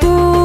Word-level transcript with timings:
tudo. 0.00 0.35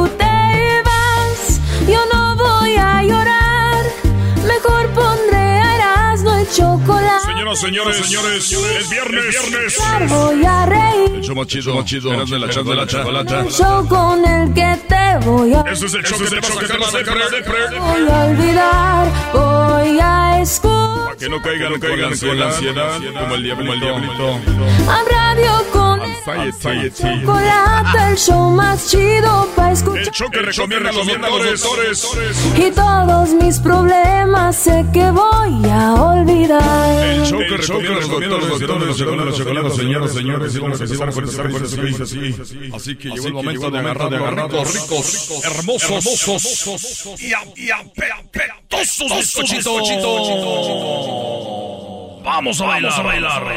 Señoras, 7.56 7.96
señores, 7.96 8.44
señores, 8.48 8.76
es 8.82 8.90
viernes, 8.90 9.24
viernes. 9.28 9.78
Voy 10.10 10.44
a 10.44 10.66
reír. 10.66 11.14
El 11.16 11.20
show 11.22 11.36
más 11.36 11.46
chido, 11.46 11.74
más 11.74 11.84
chido. 11.84 12.12
Eras 12.12 12.30
de 12.30 12.38
la 12.38 12.48
chat 12.48 12.64
de 12.64 12.74
la 12.74 12.86
chocolata. 12.86 13.38
Un 13.40 13.50
show 13.50 13.88
con 13.88 14.24
el 14.26 14.52
que 14.54 14.78
te 14.88 15.26
voy 15.26 15.52
a, 15.54 15.60
Este 15.70 15.86
es 15.86 15.94
el 15.94 16.02
show 16.04 16.18
que 16.18 16.24
te 16.26 16.40
va 16.40 16.86
a 16.86 16.90
sacar 16.90 17.16
la 17.16 17.28
depre. 17.28 17.78
voy 17.78 18.08
a 18.10 18.24
olvidar. 18.24 19.32
Voy 19.32 19.98
a 20.00 20.40
escuchar 20.40 21.16
Que 21.18 21.28
no 21.28 21.40
caigan, 21.42 21.72
no 21.72 21.78
caigan 21.80 22.18
con 22.18 22.38
la 22.38 22.46
ansiedad, 22.48 22.98
como 23.20 23.34
el 23.34 23.42
diablito. 23.42 24.40
a 24.88 25.02
radio 25.10 25.64
con 25.72 26.00
Anxiety. 26.00 27.22
chocolate. 27.24 27.98
El 28.08 28.16
show 28.18 28.50
más 28.50 28.88
chido 28.90 29.48
para 29.54 29.68
El 29.68 29.74
escuchar. 29.76 30.12
show 30.12 30.30
que 30.30 30.38
recomienda 30.40 30.90
los 30.92 31.06
doctores. 31.06 32.08
Y 32.56 32.70
todos 32.72 33.30
mis 33.34 33.58
problemas 33.60 34.56
sé 34.56 34.84
que 34.92 35.10
voy 35.10 35.70
a 35.70 35.92
olvidar. 35.94 36.92
El 37.02 37.24
show 37.24 37.40
que 37.46 37.56
recomienda 37.56 38.00
los 38.00 38.08
doctores, 38.08 38.48
doctores, 38.48 38.96
chocolate, 38.96 39.32
chocolate, 39.36 39.70
señoras, 39.76 40.12
señores, 40.12 40.54
y 40.54 40.58
vamos 40.58 40.80
a 40.80 40.84
empezar 40.84 41.12
con 41.12 41.24
esta 41.24 41.48
cosa 41.48 41.76
que 41.76 41.86
dice 41.86 42.02
así. 42.02 42.34
Así 42.74 42.96
que 42.96 43.08
llegó 43.10 43.26
el 43.26 43.32
momento 43.32 43.70
de 43.70 43.78
agarrar, 43.78 44.10
de 44.10 44.16
agarrar 44.16 44.50
ricos, 44.50 45.42
hermosos, 45.44 45.90
hermosos 45.90 47.22
y 47.56 47.70
apetosos 47.70 49.12
bizcochitos. 49.20 49.88
Vamos 52.24 52.60
a 52.60 52.64
bailar, 52.64 52.92
a 52.92 53.02
bailar. 53.02 53.56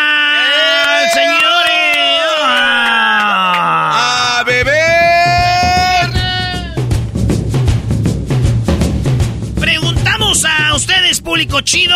chido. 11.63 11.95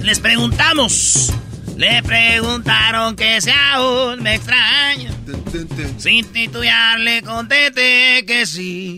Les 0.00 0.20
preguntamos. 0.20 1.32
Le 1.76 2.02
preguntaron 2.02 3.16
que 3.16 3.40
si 3.40 3.50
aún 3.50 4.22
me 4.22 4.34
extraña. 4.34 5.10
Sin 5.98 6.26
titubear 6.32 7.00
le 7.00 7.22
contesté 7.22 8.24
que 8.26 8.46
sí. 8.46 8.96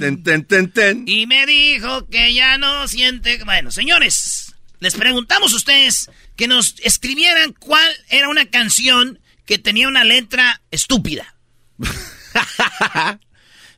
Y 1.07 1.27
me 1.27 1.47
dijo 1.47 2.07
que 2.09 2.35
ya 2.35 2.59
no 2.59 2.89
siente... 2.89 3.43
Bueno, 3.45 3.71
señores, 3.71 4.55
les 4.81 4.95
preguntamos 4.95 5.53
a 5.53 5.57
ustedes 5.57 6.11
que 6.37 6.49
nos 6.49 6.75
escribieran 6.83 7.53
cuál 7.53 7.91
era 8.09 8.29
una 8.29 8.47
canción 8.47 9.21
que 9.47 9.59
tenía 9.59 9.89
una 9.89 10.05
letra 10.05 10.61
estúpida. 10.71 11.37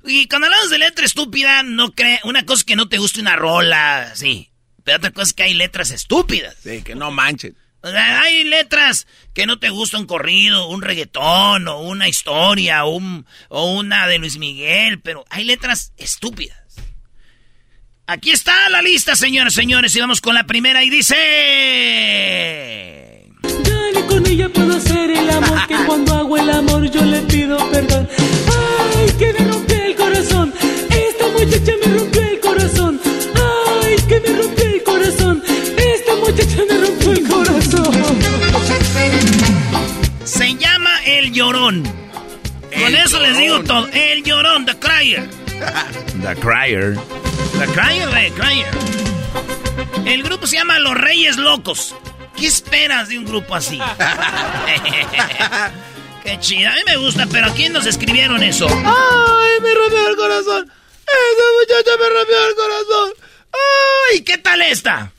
y 0.05 0.27
cuando 0.29 0.47
hablamos 0.47 0.71
de 0.71 0.79
letra 0.79 1.05
estúpida, 1.05 1.63
no 1.63 1.93
cree... 1.93 2.21
Una 2.25 2.47
cosa 2.47 2.65
que 2.65 2.77
no 2.77 2.89
te 2.89 2.99
guste 2.99 3.21
una 3.21 3.37
rola, 3.37 4.13
sí. 4.15 4.51
Pero 4.87 4.99
otra 4.99 5.11
cosa 5.11 5.27
es 5.27 5.33
que 5.33 5.43
hay 5.43 5.55
letras 5.55 5.91
estúpidas. 5.91 6.55
Sí, 6.63 6.83
que 6.83 6.95
no 6.95 7.11
manchen. 7.11 7.57
O 7.83 7.91
sea, 7.91 8.21
hay 8.21 8.45
letras 8.45 9.09
que 9.35 9.45
no 9.45 9.59
te 9.59 9.69
gusta 9.69 9.99
un 9.99 10.07
corrido, 10.07 10.69
un 10.69 10.81
reggaetón, 10.81 11.67
o 11.67 11.81
una 11.81 12.07
historia, 12.07 12.85
o 12.85 12.95
un, 12.95 13.27
o 13.49 13.73
una 13.73 14.07
de 14.07 14.19
Luis 14.19 14.39
Miguel, 14.39 15.01
pero 15.01 15.25
hay 15.29 15.43
letras 15.43 15.93
estúpidas. 15.97 16.57
Aquí 18.07 18.31
está 18.31 18.71
la 18.71 18.81
lista, 18.81 19.17
señores, 19.17 19.55
señores, 19.55 19.97
y 19.97 20.01
vamos 20.01 20.21
con 20.21 20.37
la 20.37 20.47
primera 20.47 20.85
y 20.85 20.91
dice... 20.91 21.17
Dale, 23.43 24.07
con 24.07 24.25
ella 24.25 24.49
puedo 24.51 24.77
hacer 24.77 25.11
el 25.11 25.29
amor, 25.31 25.67
que 25.67 25.75
cuando 25.87 26.15
hago 26.15 26.37
el 26.37 26.49
amor 26.49 26.89
yo 26.93 27.05
le 27.05 27.23
pido 27.23 27.59
perdón. 27.73 28.09
Ay, 28.97 29.11
que 29.19 29.33
me 29.33 29.66
El 41.07 41.33
Llorón. 41.33 41.83
Con 42.77 42.95
eso 42.97 43.21
les 43.21 43.39
digo 43.39 43.63
todo. 43.63 43.87
El 43.93 44.25
Llorón, 44.25 44.67
The 44.67 44.77
Crier. 44.79 45.29
The 46.21 46.35
Crier. 46.41 46.97
The 47.59 47.67
Crier, 47.73 48.11
The 48.11 48.33
Crier. 48.33 48.67
El 50.05 50.25
grupo 50.25 50.49
se 50.49 50.57
llama 50.57 50.81
Los 50.81 50.95
Reyes 50.95 51.37
Locos. 51.37 51.95
¿Qué 52.37 52.49
esperas 52.49 53.09
de 53.09 53.19
un 53.19 53.25
grupo 53.25 53.55
así? 53.55 53.79
Qué 56.25 56.41
chida. 56.41 56.73
A 56.73 56.75
mí 56.75 56.81
me 56.87 56.97
gusta, 56.97 57.27
pero 57.31 57.47
¿a 57.47 57.55
quién 57.55 57.73
nos 57.73 57.87
escribieron 57.87 58.43
eso? 58.43 58.67
¡Ay, 58.69 59.61
me 59.63 59.73
rompió 59.75 60.09
el 60.09 60.17
corazón! 60.17 60.73
¡Esa 61.07 61.45
muchacha 61.61 61.91
me 62.01 62.09
rompió 62.11 62.49
el 62.49 62.55
corazón! 62.57 63.11
¡Ay! 64.11 64.23
¿Qué 64.23 64.39
tal 64.39 64.61
esta? 64.63 65.13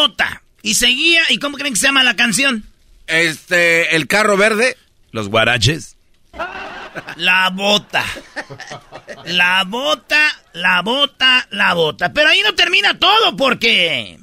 Bota. 0.00 0.42
Y 0.62 0.74
seguía. 0.74 1.20
¿Y 1.30 1.38
cómo 1.38 1.56
creen 1.56 1.74
que 1.74 1.80
se 1.80 1.86
llama 1.86 2.02
la 2.02 2.16
canción? 2.16 2.64
Este, 3.06 3.96
el 3.96 4.06
carro 4.06 4.36
verde. 4.36 4.76
Los 5.12 5.28
guaraches. 5.28 5.96
La 7.16 7.50
bota. 7.50 8.04
La 9.26 9.64
bota, 9.66 10.22
la 10.54 10.82
bota, 10.82 11.46
la 11.50 11.74
bota. 11.74 12.12
Pero 12.12 12.28
ahí 12.30 12.40
no 12.42 12.54
termina 12.54 12.98
todo 12.98 13.36
porque... 13.36 14.18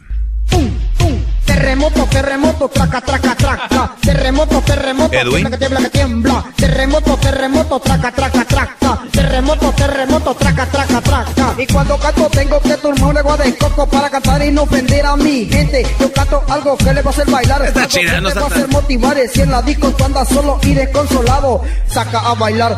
Terremoto, 1.45 2.05
terremoto, 2.05 2.69
traca, 2.69 3.01
traca, 3.01 3.35
traca. 3.35 3.95
Terremoto, 4.01 4.61
terremoto, 4.61 5.13
Edwin. 5.13 5.49
que 5.49 5.57
tiembla 5.57 5.79
que 5.81 5.89
tiembla. 5.89 6.45
Terremoto, 6.55 7.17
terremoto, 7.17 7.79
traca, 7.79 8.11
traca, 8.11 8.45
traca. 8.45 9.01
Terremoto, 9.11 9.71
terremoto, 9.73 10.35
traca, 10.35 10.65
traca, 10.67 11.01
traca. 11.01 11.36
Y 11.59 11.65
cuando 11.65 11.97
canto 11.97 12.29
tengo 12.29 12.61
que 12.61 12.77
tomar 12.77 13.03
un 13.03 13.17
agua 13.17 13.37
de 13.37 13.57
coco 13.57 13.89
para 13.89 14.09
cantar 14.11 14.45
y 14.45 14.51
no 14.51 14.63
ofender 14.63 15.03
a 15.05 15.15
mi 15.15 15.45
gente. 15.45 15.83
Yo 15.99 16.11
canto 16.13 16.43
algo 16.47 16.77
que 16.77 16.93
le 16.93 17.01
va 17.01 17.09
a 17.09 17.13
hacer 17.13 17.29
bailar. 17.31 17.65
Está 17.65 17.79
algo 17.79 17.91
chida, 17.91 18.15
que 18.15 18.21
no 18.21 18.27
está 18.29 18.41
va 18.41 18.47
a 18.47 18.49
hacer 18.49 18.67
motivar. 18.67 19.17
Si 19.27 19.41
en 19.41 19.51
la 19.51 19.61
disco 19.63 19.91
tú 19.95 20.03
andas 20.03 20.29
solo 20.29 20.59
y 20.61 20.73
desconsolado, 20.75 21.63
saca 21.87 22.19
a 22.19 22.35
bailar. 22.35 22.77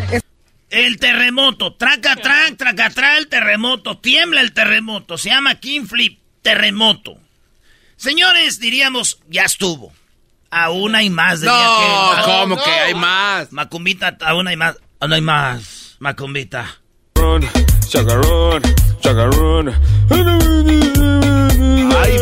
El 0.70 0.98
terremoto, 0.98 1.74
traca, 1.74 2.16
trac, 2.16 2.56
traca, 2.56 2.90
tra, 2.92 3.18
el 3.18 3.28
terremoto, 3.28 3.98
tiembla 3.98 4.40
el 4.40 4.54
terremoto, 4.54 5.18
se 5.18 5.30
llama 5.30 5.56
King 5.56 5.86
Flip, 5.86 6.20
terremoto. 6.42 7.18
Señores, 7.98 8.60
diríamos, 8.60 9.20
ya 9.28 9.44
estuvo. 9.44 9.92
Aún 10.52 10.96
hay 10.96 11.10
más. 11.10 11.42
diría 11.42 11.54
No, 11.54 12.12
aquel. 12.14 12.26
¿cómo 12.26 12.64
que 12.64 12.70
hay 12.70 12.94
más? 12.94 13.52
Macumbita, 13.52 14.18
aún 14.22 14.48
hay 14.48 14.56
más. 14.56 14.78
Aún 15.00 15.14
hay 15.14 15.22
más, 15.22 15.96
Macumbita. 16.00 16.80
Chacarrón, 17.90 18.62
chacarrón. 19.02 19.74
Ay, 21.98 22.18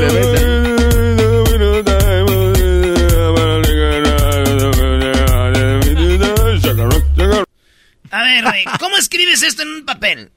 A 8.10 8.24
ver, 8.24 8.46
¿cómo 8.80 8.96
escribes 8.98 9.44
esto 9.44 9.64
en 9.64 9.68
un 9.68 9.86
papel? 9.86 10.32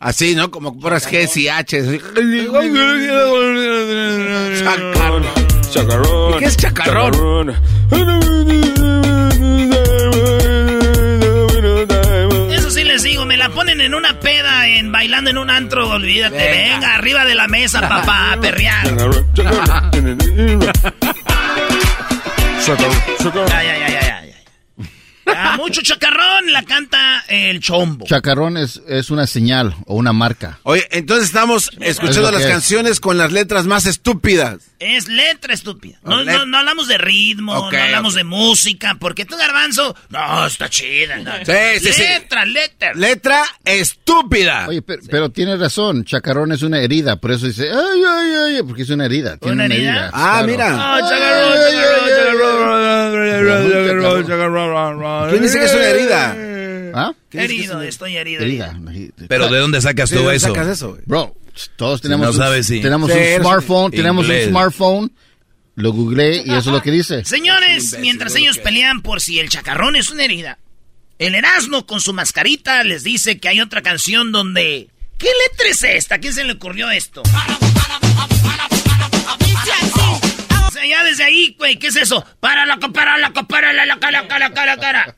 Así, 0.00 0.34
¿no? 0.34 0.50
Como 0.50 0.80
puras 0.80 1.06
G's 1.06 1.36
y 1.36 1.48
H's. 1.48 2.00
Chacarrón. 4.58 5.24
Chacarrón. 5.70 6.34
¿Y 6.34 6.38
qué 6.38 6.44
es 6.46 6.56
chacarrón? 6.56 7.50
Eso 7.50 8.81
la 13.42 13.48
ponen 13.48 13.80
en 13.80 13.92
una 13.94 14.20
peda, 14.20 14.68
en 14.68 14.92
bailando 14.92 15.30
en 15.30 15.38
un 15.38 15.50
antro, 15.50 15.88
olvídate. 15.88 16.36
Venga, 16.36 16.74
Venga. 16.74 16.94
arriba 16.94 17.24
de 17.24 17.34
la 17.34 17.48
mesa, 17.48 17.80
papá, 17.88 18.32
a 18.34 18.36
perrear. 18.40 18.86
Ya, 23.48 23.62
ya, 23.62 23.88
ya, 23.88 24.00
ya. 25.34 25.42
Ya, 25.52 25.56
mucho 25.56 25.82
chacarrón, 25.82 26.52
la 26.52 26.62
canta 26.62 27.24
el 27.28 27.60
chombo. 27.60 28.06
Chacarrón 28.06 28.56
es, 28.56 28.80
es 28.88 29.10
una 29.10 29.26
señal 29.26 29.74
o 29.86 29.94
una 29.94 30.12
marca. 30.12 30.58
Oye, 30.62 30.86
entonces 30.90 31.26
estamos 31.26 31.70
escuchando 31.80 32.28
Es 32.28 32.34
las 32.34 32.42
es. 32.44 32.48
canciones 32.50 33.00
con 33.00 33.18
las 33.18 33.32
letras 33.32 33.66
más 33.66 33.86
estúpidas. 33.86 34.58
Es 34.78 35.06
letra 35.08 35.54
estúpida. 35.54 35.98
No, 36.02 36.24
no, 36.24 36.44
no 36.44 36.58
hablamos 36.58 36.88
de 36.88 36.98
ritmo, 36.98 37.70
no 37.70 37.78
hablamos 37.78 38.14
de 38.14 38.24
música, 38.24 38.96
porque 38.98 39.24
tú, 39.24 39.36
garbanzo, 39.36 39.94
no, 40.10 40.46
está 40.46 40.68
chida. 40.68 41.16
no. 41.18 41.32
Sí, 41.44 41.52
sí, 41.80 41.92
sí. 41.92 42.02
letra, 42.02 42.44
letra. 42.44 42.92
Letra 42.94 43.42
estúpida. 43.64 44.66
Oye, 44.68 44.82
pero, 44.82 45.02
pero 45.10 45.30
tienes 45.30 45.58
razón, 45.60 46.04
chacarrón 46.04 46.52
es 46.52 46.62
una 46.62 46.80
herida, 46.80 47.16
por 47.16 47.30
eso 47.32 47.46
dice, 47.46 47.70
ay, 47.70 48.02
ay, 48.08 48.56
ay, 48.56 48.62
porque 48.66 48.82
es 48.82 48.90
una 48.90 49.04
herida. 49.06 49.36
Tiene 49.36 49.54
¿Una 49.54 49.64
una, 49.66 49.74
herida? 49.74 49.90
herida. 49.90 50.10
Ah, 50.12 50.42
claro. 50.44 50.46
mira. 50.46 50.94
Oh, 50.96 51.08
chacarrón, 51.08 51.58
chacarrón, 51.58 52.08
chacarrón. 52.08 53.71
¿Quién 54.02 55.42
dice 55.42 55.58
que 55.58 55.64
es 55.64 55.74
una 55.74 55.84
herida? 55.86 56.36
¿Ah? 56.94 57.12
Herido, 57.32 57.80
estoy 57.82 58.16
herido. 58.16 58.42
Herida. 58.42 58.78
Pero 59.28 59.48
¿de 59.48 59.58
dónde 59.58 59.80
sacas 59.80 60.10
¿De 60.10 60.16
tú 60.16 60.22
dónde 60.22 60.36
eso? 60.36 60.48
sacas 60.48 60.68
eso, 60.68 60.90
güey? 60.90 61.02
Bro, 61.06 61.34
todos 61.76 62.00
Si 62.00 62.02
tenemos, 62.02 62.26
no 62.26 62.32
un, 62.32 62.36
sabes, 62.38 62.66
sí. 62.66 62.80
tenemos 62.80 63.10
Sí, 63.10 63.18
un 63.18 63.40
smartphone, 63.42 63.90
tenemos 63.90 64.28
un 64.28 64.34
smartphone, 64.48 65.12
lo 65.76 65.92
googleé 65.92 66.42
y 66.44 66.50
eso 66.50 66.58
es 66.58 66.66
lo 66.66 66.82
que 66.82 66.90
dice. 66.90 67.24
Señores, 67.24 67.68
imbécil, 67.84 68.00
mientras 68.00 68.32
lo 68.32 68.38
ellos 68.40 68.56
que- 68.58 68.62
pelean 68.62 69.00
por 69.02 69.20
si 69.22 69.38
el 69.40 69.48
chacarrón 69.48 69.96
es 69.96 70.10
una 70.10 70.24
herida, 70.24 70.58
el 71.18 71.34
Erasmo 71.34 71.86
con 71.86 72.00
su 72.00 72.12
mascarita 72.12 72.82
les 72.84 73.04
dice 73.04 73.38
que 73.38 73.48
hay 73.48 73.60
otra 73.60 73.80
canción 73.82 74.30
donde... 74.32 74.88
¿Qué 75.18 75.28
letra 75.48 75.68
es 75.70 75.84
esta? 75.84 76.16
¿A 76.16 76.18
quién 76.18 76.32
se 76.34 76.42
le 76.44 76.54
ocurrió 76.54 76.90
esto? 76.90 77.22
O 77.22 77.71
ya 80.88 81.04
desde 81.04 81.24
ahí, 81.24 81.54
güey, 81.58 81.78
¿qué 81.78 81.88
es 81.88 81.96
eso? 81.96 82.24
Para 82.40 82.66
la 82.66 82.78
para 82.78 83.18
la 83.18 83.32
para 83.32 83.72
la 83.72 83.98
cara 83.98 84.26
cara 84.28 84.52
cara 84.52 84.76
cara. 84.76 85.14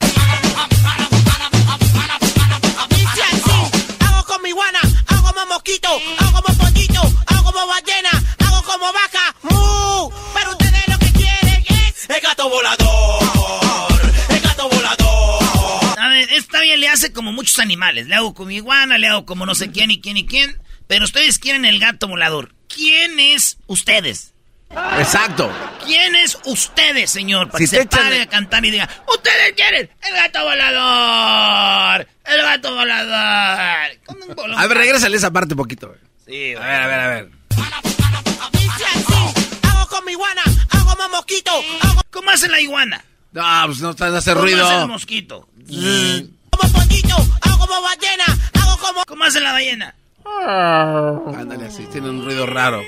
Hago 4.00 4.24
como 4.26 4.46
iguana, 4.46 4.80
hago 5.06 5.32
como 5.32 5.46
mosquito, 5.46 5.88
hago 6.18 6.42
como 6.42 6.58
pollito, 6.58 7.00
hago 7.26 7.52
como 7.52 7.66
ballena, 7.66 8.10
hago 8.40 8.62
como 8.62 8.92
vaca, 8.92 9.36
mu. 9.42 10.10
Pero 10.34 10.50
ustedes 10.50 10.88
lo 10.88 10.98
que 10.98 11.12
quieren 11.12 11.64
es 11.68 12.10
el 12.10 12.20
gato 12.20 12.48
volador, 12.48 14.12
el 14.28 14.40
gato 14.40 14.68
volador. 14.68 15.98
A 15.98 16.08
ver, 16.08 16.32
está 16.32 16.60
bien, 16.60 16.80
le 16.80 16.88
hace 16.88 17.12
como 17.12 17.32
muchos 17.32 17.58
animales. 17.58 18.06
Le 18.06 18.16
hago 18.16 18.34
como 18.34 18.50
iguana, 18.50 18.98
le 18.98 19.08
hago 19.08 19.24
como 19.24 19.46
no 19.46 19.54
sé 19.54 19.70
quién 19.70 19.90
y 19.90 20.00
quién 20.00 20.16
y 20.16 20.26
quién. 20.26 20.60
Pero 20.86 21.04
ustedes 21.04 21.38
quieren 21.38 21.64
el 21.64 21.78
gato 21.78 22.08
volador. 22.08 22.54
¿Quién 22.68 23.18
es 23.18 23.56
ustedes? 23.66 24.33
Exacto. 24.98 25.50
¿Quién 25.84 26.14
es 26.16 26.38
ustedes, 26.44 27.10
señor? 27.10 27.50
Para 27.50 27.64
Si 27.64 27.70
que 27.70 27.82
se 27.82 27.86
pare 27.86 28.22
a 28.22 28.26
cantar 28.26 28.64
y 28.64 28.70
diga, 28.70 28.88
¡Ustedes 29.08 29.52
quieren 29.54 29.90
el 30.02 30.14
gato 30.14 30.42
volador! 30.42 32.08
¡El 32.24 32.42
gato 32.42 32.74
volador! 32.74 33.90
Con 34.06 34.50
un. 34.50 34.58
A 34.58 34.66
ver, 34.66 34.78
regrésale 34.78 35.16
esa 35.16 35.30
parte 35.30 35.54
un 35.54 35.58
poquito. 35.58 35.94
Sí, 36.26 36.54
A 36.54 36.60
ver, 36.60 36.82
a 36.82 36.86
ver, 36.86 37.00
a 37.00 37.08
ver. 37.08 37.30
Hago 39.62 39.88
como 39.88 40.10
iguana, 40.10 40.42
hago 40.70 40.96
como 40.96 41.08
mosquito, 41.10 41.50
¿Cómo 42.10 42.30
hace 42.30 42.48
la 42.48 42.60
iguana? 42.60 43.04
No, 43.32 43.42
pues 43.66 43.80
no, 43.80 43.92
no 43.92 44.16
hace 44.16 44.30
¿Cómo 44.32 44.42
ruido. 44.44 44.66
hace 44.66 44.80
el 44.82 44.88
mosquito? 44.88 45.48
como 46.50 46.72
pollito, 46.72 47.16
hago 47.42 47.58
como 47.66 47.82
ballena, 47.82 48.24
hago 48.54 48.76
como 48.78 49.04
¿Cómo 49.06 49.24
hace 49.24 49.40
la 49.40 49.52
ballena? 49.52 49.94
Ándale 50.46 51.66
así, 51.66 51.84
tiene 51.92 52.08
un 52.10 52.24
ruido 52.24 52.46
raro. 52.46 52.82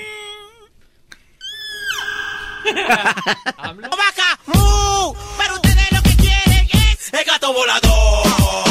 vaca, 3.55 4.39
mu. 4.45 5.13
Pero 5.37 5.53
ustedes 5.55 5.91
lo 5.91 6.01
que 6.01 6.15
quieren 6.15 6.67
es 6.71 7.13
el 7.13 7.25
gato 7.25 7.53
volador. 7.53 8.27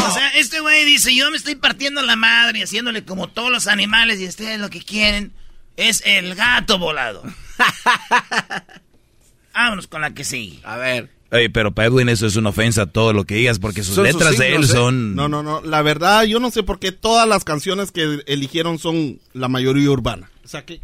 O 0.08 0.12
sea, 0.12 0.28
este 0.36 0.60
güey 0.60 0.84
dice, 0.84 1.14
yo 1.14 1.30
me 1.30 1.36
estoy 1.36 1.56
partiendo 1.56 2.02
la 2.02 2.16
madre 2.16 2.60
y 2.60 2.62
haciéndole 2.62 3.04
como 3.04 3.28
todos 3.28 3.50
los 3.50 3.66
animales 3.66 4.20
y 4.20 4.28
ustedes 4.28 4.60
lo 4.60 4.70
que 4.70 4.82
quieren 4.82 5.32
es 5.76 6.02
el 6.06 6.34
gato 6.34 6.78
volado. 6.78 7.22
Vámonos 9.54 9.86
con 9.86 10.00
la 10.02 10.12
que 10.12 10.24
sigue. 10.24 10.60
A 10.64 10.76
ver. 10.76 11.10
Oye, 11.32 11.50
pero 11.50 11.72
para 11.72 11.88
Edwin 11.88 12.08
eso 12.08 12.26
es 12.26 12.36
una 12.36 12.50
ofensa 12.50 12.86
todo 12.86 13.12
lo 13.12 13.24
que 13.24 13.34
digas 13.34 13.58
porque 13.58 13.82
sus 13.82 13.96
Son 13.96 14.06
sus 14.06 14.14
letras 14.14 14.38
de 14.38 14.54
él 14.54 14.62
¿eh? 14.62 14.66
son... 14.66 15.16
No, 15.16 15.28
no, 15.28 15.42
no. 15.42 15.60
La 15.60 15.82
verdad, 15.82 16.22
yo 16.24 16.38
no 16.38 16.50
sé 16.50 16.62
por 16.62 16.78
qué 16.78 16.92
todas 16.92 17.26
las 17.28 17.42
canciones 17.42 17.90
que 17.90 18.22
eligieron 18.26 18.78
son 18.78 19.18
la 19.32 19.48
mayoría 19.48 19.90
urbana. 19.90 20.30
O 20.44 20.48
sea, 20.48 20.64
¿qué, 20.64 20.80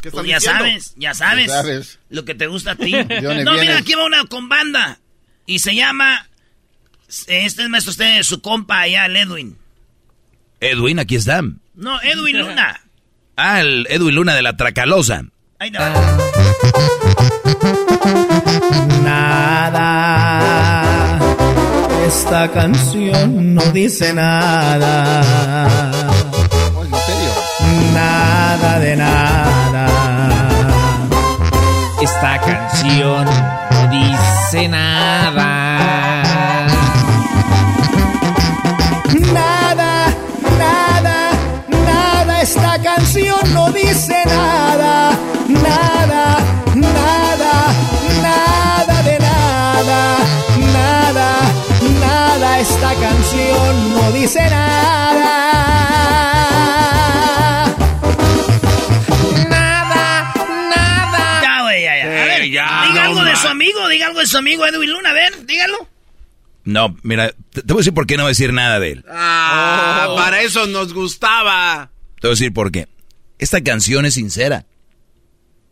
qué 0.00 0.10
Pues 0.10 0.24
están 0.24 0.26
ya 0.26 0.36
diciendo? 0.36 0.58
sabes, 0.64 0.94
ya 0.96 1.14
sabes, 1.14 1.46
Ya 1.48 1.52
sabes. 1.54 1.98
lo 2.08 2.24
que 2.24 2.34
te 2.34 2.46
gusta 2.46 2.72
a 2.72 2.74
ti. 2.76 2.92
¿De 3.08 3.20
dónde 3.20 3.44
no, 3.44 3.52
mira, 3.54 3.78
aquí 3.78 3.94
va 3.94 4.04
una 4.06 4.24
con 4.26 4.48
banda 4.48 4.98
y 5.46 5.58
se 5.60 5.74
llama... 5.74 6.26
Este 7.08 7.62
es 7.64 7.68
maestro 7.68 7.90
usted, 7.90 8.22
su 8.22 8.40
compa 8.40 8.80
allá, 8.82 9.06
el 9.06 9.16
Edwin. 9.16 9.58
Edwin, 10.60 10.98
aquí 11.00 11.16
está. 11.16 11.42
No, 11.74 12.00
Edwin 12.02 12.38
Luna. 12.38 12.80
Ah, 13.42 13.60
el 13.62 13.86
Edwin 13.88 14.14
Luna 14.16 14.34
de 14.34 14.42
la 14.42 14.54
Tracalosa. 14.54 15.24
Ahí 15.58 15.70
va. 15.70 15.94
Nada. 19.80 21.18
Esta 22.06 22.50
canción 22.52 23.54
no 23.54 23.62
dice 23.72 24.12
nada. 24.12 25.22
Oh, 26.76 26.84
¿En 26.84 26.90
serio? 26.90 27.32
Nada 27.94 28.78
de 28.80 28.96
nada. 28.96 29.29
Esta 32.02 32.38
canción 32.38 33.26
no 33.26 33.86
dice 33.90 34.68
nada. 34.68 36.22
Nada, 39.32 40.14
nada, 40.58 41.30
nada. 41.68 42.40
Esta 42.42 42.78
canción 42.82 43.52
no 43.52 43.70
dice 43.70 44.16
nada. 44.24 45.10
Nada, 45.48 46.38
nada, 46.74 47.52
nada 48.22 49.02
de 49.02 49.18
nada. 49.18 50.16
Nada, 50.72 51.30
nada. 52.00 52.58
Esta 52.60 52.94
canción 52.94 53.94
no 53.94 54.10
dice 54.12 54.40
nada. 54.48 55.69
Diga 63.90 64.06
algo 64.06 64.20
de 64.20 64.26
su 64.26 64.38
amigo 64.38 64.66
Edwin 64.66 64.90
Luna, 64.90 65.10
a 65.10 65.12
ver, 65.14 65.46
dígalo. 65.46 65.88
No, 66.64 66.96
mira, 67.02 67.32
te, 67.52 67.62
te 67.62 67.72
voy 67.72 67.78
a 67.78 67.82
decir 67.82 67.94
por 67.94 68.06
qué 68.06 68.16
no 68.16 68.22
voy 68.24 68.28
a 68.28 68.32
decir 68.36 68.52
nada 68.52 68.78
de 68.80 68.92
él. 68.92 69.04
Ah, 69.10 70.06
Oh. 70.10 70.16
para 70.16 70.40
eso 70.42 70.66
nos 70.66 70.92
gustaba. 70.92 71.90
Te 72.20 72.26
voy 72.26 72.32
a 72.32 72.36
decir 72.36 72.52
por 72.52 72.70
qué. 72.70 72.86
Esta 73.38 73.62
canción 73.62 74.04
es 74.06 74.14
sincera. 74.14 74.66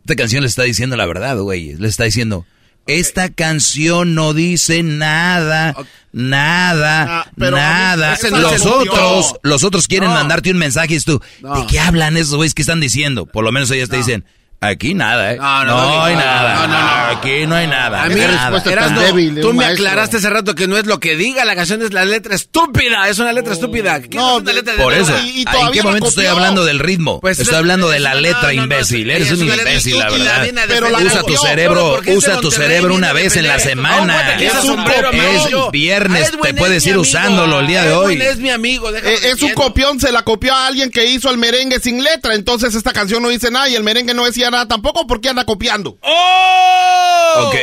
Esta 0.01 0.15
canción 0.15 0.41
le 0.41 0.47
está 0.47 0.63
diciendo 0.63 0.95
la 0.95 1.05
verdad, 1.05 1.37
güey. 1.37 1.75
Le 1.75 1.87
está 1.87 2.05
diciendo, 2.05 2.45
esta 2.87 3.29
canción 3.29 4.15
no 4.15 4.33
dice 4.33 4.81
nada, 4.81 5.75
nada, 6.11 7.19
Ah, 7.21 7.31
mí 7.35 7.45
nada. 7.51 8.17
Los 8.31 8.65
otros, 8.65 9.35
los 9.43 9.63
otros 9.63 9.87
quieren 9.87 10.09
No. 10.09 10.15
mandarte 10.15 10.49
un 10.49 10.57
mensaje 10.57 10.95
y 10.95 10.99
tú, 10.99 11.21
No. 11.41 11.61
¿de 11.61 11.67
qué 11.67 11.79
hablan 11.79 12.17
esos 12.17 12.35
güeyes 12.35 12.55
que 12.55 12.63
están 12.63 12.79
diciendo? 12.79 13.27
Por 13.27 13.43
lo 13.43 13.51
menos 13.51 13.69
ellas 13.69 13.89
te 13.89 13.97
dicen, 13.97 14.25
aquí 14.61 14.93
nada, 14.93 15.33
¿eh? 15.33 15.37
No, 15.37 15.65
No, 15.65 15.65
no, 15.65 15.87
no, 15.95 16.03
hay 16.03 16.15
nada. 16.15 16.53
no, 16.55 16.67
no, 16.67 16.81
no. 16.81 17.17
Aquí 17.19 17.45
no 17.47 17.55
hay 17.55 17.67
nada. 17.67 18.03
A 18.03 18.07
mí, 18.09 18.15
nada. 18.19 18.61
Erasmo, 18.65 18.99
débil 19.01 19.39
tú 19.41 19.53
me 19.53 19.65
aclaraste 19.65 20.17
hace 20.17 20.29
rato 20.29 20.55
que 20.55 20.67
no 20.67 20.77
es 20.77 20.85
lo 20.85 20.99
que 20.99 21.15
diga 21.15 21.45
la 21.45 21.55
canción, 21.55 21.81
es 21.81 21.93
la 21.93 22.05
letra 22.05 22.35
estúpida. 22.35 23.07
Es 23.09 23.19
una 23.19 23.31
letra 23.33 23.53
estúpida. 23.53 24.01
¿Qué 24.01 24.17
No, 24.17 24.37
es 24.37 24.43
una 24.43 24.53
letra 24.53 24.73
de 24.75 24.83
Por 24.83 24.93
eso? 24.93 25.15
¿en 25.17 25.71
qué 25.71 25.83
momento 25.83 26.07
estoy 26.09 26.25
hablando 26.25 26.65
del 26.65 26.79
ritmo? 26.79 27.19
Pues 27.19 27.39
estoy 27.39 27.53
es- 27.53 27.57
hablando 27.59 27.89
de 27.89 27.99
la 27.99 28.15
letra, 28.15 28.41
no, 28.43 28.47
no, 28.49 28.55
no, 28.55 28.63
imbécil. 28.63 29.09
es- 29.09 29.15
Eres 29.15 29.31
es 29.31 29.39
un 29.39 29.47
imbécil, 29.49 29.99
la 29.99 30.09
verdad. 30.09 30.47
Pero 30.67 30.87
usa 31.05 31.23
tu 31.23 31.35
cerebro, 31.37 31.99
usa 32.07 32.39
tu 32.41 32.51
cerebro 32.51 32.95
una 32.95 33.13
vez 33.13 33.35
en 33.37 33.47
la 33.47 33.59
semana. 33.59 34.35
Es 34.39 34.53
es 34.55 34.63
un. 34.65 34.79
Es 34.79 35.71
viernes, 35.71 36.29
Edwin 36.29 36.41
te 36.41 36.49
es 36.49 36.55
puedes 36.55 36.85
ir 36.87 36.97
usándolo 36.97 37.59
el 37.59 37.67
día 37.67 37.83
de 37.83 37.89
Edwin 37.91 38.21
hoy. 38.21 38.27
es 38.27 38.37
mi 38.37 38.49
amigo. 38.49 38.91
déjame 38.91 39.13
Eh, 39.13 39.19
es 39.31 39.41
un 39.41 39.53
copión, 39.53 39.99
se 39.99 40.11
la 40.11 40.23
copió 40.23 40.53
a 40.53 40.67
alguien 40.67 40.89
que 40.91 41.05
hizo 41.05 41.29
el 41.29 41.37
merengue 41.37 41.79
sin 41.79 42.03
letra. 42.03 42.35
Entonces 42.35 42.75
esta 42.75 42.91
canción 42.93 43.21
no 43.23 43.29
dice 43.29 43.51
nada 43.51 43.69
y 43.69 43.75
el 43.75 43.83
merengue 43.83 44.13
no 44.13 44.25
decía 44.25 44.48
nada 44.51 44.67
tampoco 44.67 45.05
porque 45.07 45.29
anda 45.29 45.45
copiando. 45.45 45.97
¡Oh! 46.01 47.33
Ok, 47.47 47.55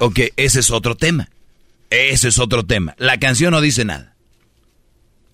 ok, 0.00 0.18
ese 0.36 0.60
es 0.60 0.70
otro 0.70 0.96
tema. 0.96 1.28
Ese 1.90 2.28
es 2.28 2.38
otro 2.38 2.64
tema. 2.64 2.94
La 2.98 3.18
canción 3.18 3.50
no 3.52 3.60
dice 3.60 3.84
nada. 3.84 4.14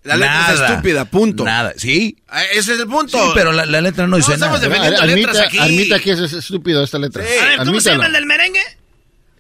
La 0.05 0.17
letra 0.17 0.53
es 0.53 0.61
Nada. 0.61 0.69
estúpida, 0.71 1.05
punto. 1.07 1.43
Nada, 1.45 1.73
¿sí? 1.77 2.17
Ah, 2.29 2.45
Ese 2.45 2.75
es 2.75 2.81
el 2.81 2.87
punto. 2.87 3.19
Sí, 3.21 3.31
pero 3.35 3.51
la, 3.51 3.67
la 3.67 3.81
letra 3.81 4.07
no 4.07 4.17
dice 4.17 4.35
estamos 4.35 4.61
nada. 4.61 4.69
defendiendo 4.69 5.03
Admita, 5.03 5.33
letras 5.33 5.49
aquí. 5.49 5.59
admita 5.59 5.99
que 5.99 6.13
es 6.13 6.33
estúpido 6.33 6.85
esta 6.85 6.99
letra. 7.01 7.25
A 7.25 7.27
ver, 7.27 7.59
¿cómo 7.67 7.81
se 7.81 7.91
llama 7.91 8.07
el 8.07 8.13
del 8.13 8.25
merengue? 8.25 8.61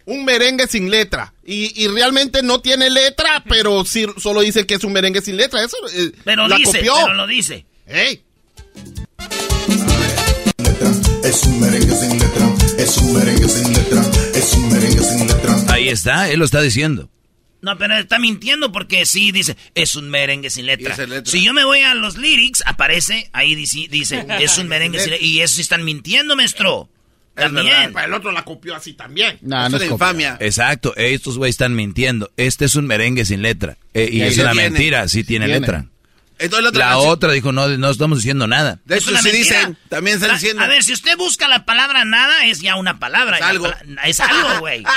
Un 0.06 0.24
merengue 0.24 0.66
sin 0.66 0.90
letra. 0.90 1.32
Y, 1.44 1.80
y 1.84 1.86
realmente 1.86 2.42
no 2.42 2.60
tiene 2.60 2.90
letra, 2.90 3.44
pero 3.48 3.84
sí, 3.84 4.06
solo 4.18 4.40
dice 4.40 4.66
que 4.66 4.74
es 4.74 4.82
un 4.82 4.92
merengue 4.92 5.20
sin 5.22 5.36
letra. 5.36 5.62
Eso 5.62 5.76
eh, 5.94 6.10
Pero 6.24 6.48
la 6.48 6.56
dice, 6.56 6.78
copió. 6.78 6.94
pero 7.00 7.14
lo 7.14 7.26
dice. 7.28 7.64
Ey. 7.86 8.24
Es 11.36 11.42
un 11.44 11.60
merengue 11.60 11.94
sin 11.94 12.18
letra, 12.18 12.54
es 12.78 12.96
un 12.96 13.12
merengue 13.12 13.48
sin 13.48 13.72
letra, 13.74 14.00
es 14.34 14.52
un 14.54 14.72
merengue 14.72 15.02
sin 15.04 15.26
letra. 15.26 15.56
Ahí 15.68 15.88
está, 15.90 16.30
él 16.30 16.38
lo 16.38 16.46
está 16.46 16.62
diciendo. 16.62 17.10
No, 17.60 17.76
pero 17.76 17.98
está 17.98 18.18
mintiendo 18.18 18.72
porque 18.72 19.04
sí 19.04 19.32
dice, 19.32 19.54
es 19.74 19.96
un 19.96 20.08
merengue 20.08 20.48
sin 20.48 20.64
letra. 20.64 20.96
Letra. 20.96 21.30
Si 21.30 21.44
yo 21.44 21.52
me 21.52 21.64
voy 21.64 21.80
a 21.80 21.92
los 21.94 22.16
lyrics, 22.16 22.62
aparece, 22.64 23.28
ahí 23.34 23.54
dice, 23.54 23.86
dice 23.90 24.24
es 24.40 24.56
un 24.56 24.68
merengue 24.68 24.98
sin 24.98 25.10
letra. 25.10 25.26
Y 25.26 25.40
eso 25.40 25.56
sí 25.56 25.60
están 25.60 25.84
mintiendo, 25.84 26.36
maestro. 26.36 26.88
Es 27.36 27.44
También. 27.44 27.92
Para 27.92 28.06
el 28.06 28.14
otro 28.14 28.32
la 28.32 28.42
copió 28.42 28.74
así 28.74 28.94
también. 28.94 29.36
No, 29.42 29.62
es 29.66 29.70
no 29.72 29.76
una 29.76 29.84
es 29.84 29.90
copia. 29.90 30.06
infamia. 30.06 30.36
Exacto, 30.40 30.96
estos 30.96 31.36
güeyes 31.36 31.52
están 31.54 31.74
mintiendo. 31.74 32.30
Este 32.38 32.64
es 32.64 32.76
un 32.76 32.86
merengue 32.86 33.26
sin 33.26 33.42
letra. 33.42 33.76
Eh, 33.92 34.08
y 34.10 34.18
Y 34.18 34.22
es 34.22 34.38
una 34.38 34.52
tiene. 34.52 34.70
mentira, 34.70 35.06
sí 35.08 35.22
tiene, 35.22 35.44
Tiene. 35.44 35.60
letra. 35.60 35.86
Entonces, 36.38 36.62
la 36.64 36.68
otra 36.70 36.78
La 36.86 36.90
canción- 36.92 37.10
otra 37.12 37.32
dijo, 37.32 37.52
no, 37.52 37.66
no 37.68 37.90
estamos 37.90 38.18
diciendo 38.18 38.46
nada. 38.46 38.78
De 38.84 38.98
hecho, 38.98 39.16
sí 39.18 39.30
dicen, 39.30 39.78
también 39.88 40.16
están 40.16 40.32
A- 40.32 40.34
diciendo. 40.34 40.62
A 40.62 40.66
ver, 40.66 40.82
si 40.82 40.92
usted 40.92 41.16
busca 41.16 41.48
la 41.48 41.64
palabra 41.64 42.04
nada, 42.04 42.44
es 42.46 42.60
ya 42.60 42.76
una 42.76 42.98
palabra. 42.98 43.38
Es 43.38 43.42
algo. 43.44 43.64
pala- 43.70 44.02
Es 44.04 44.20
algo, 44.20 44.58
güey. 44.60 44.84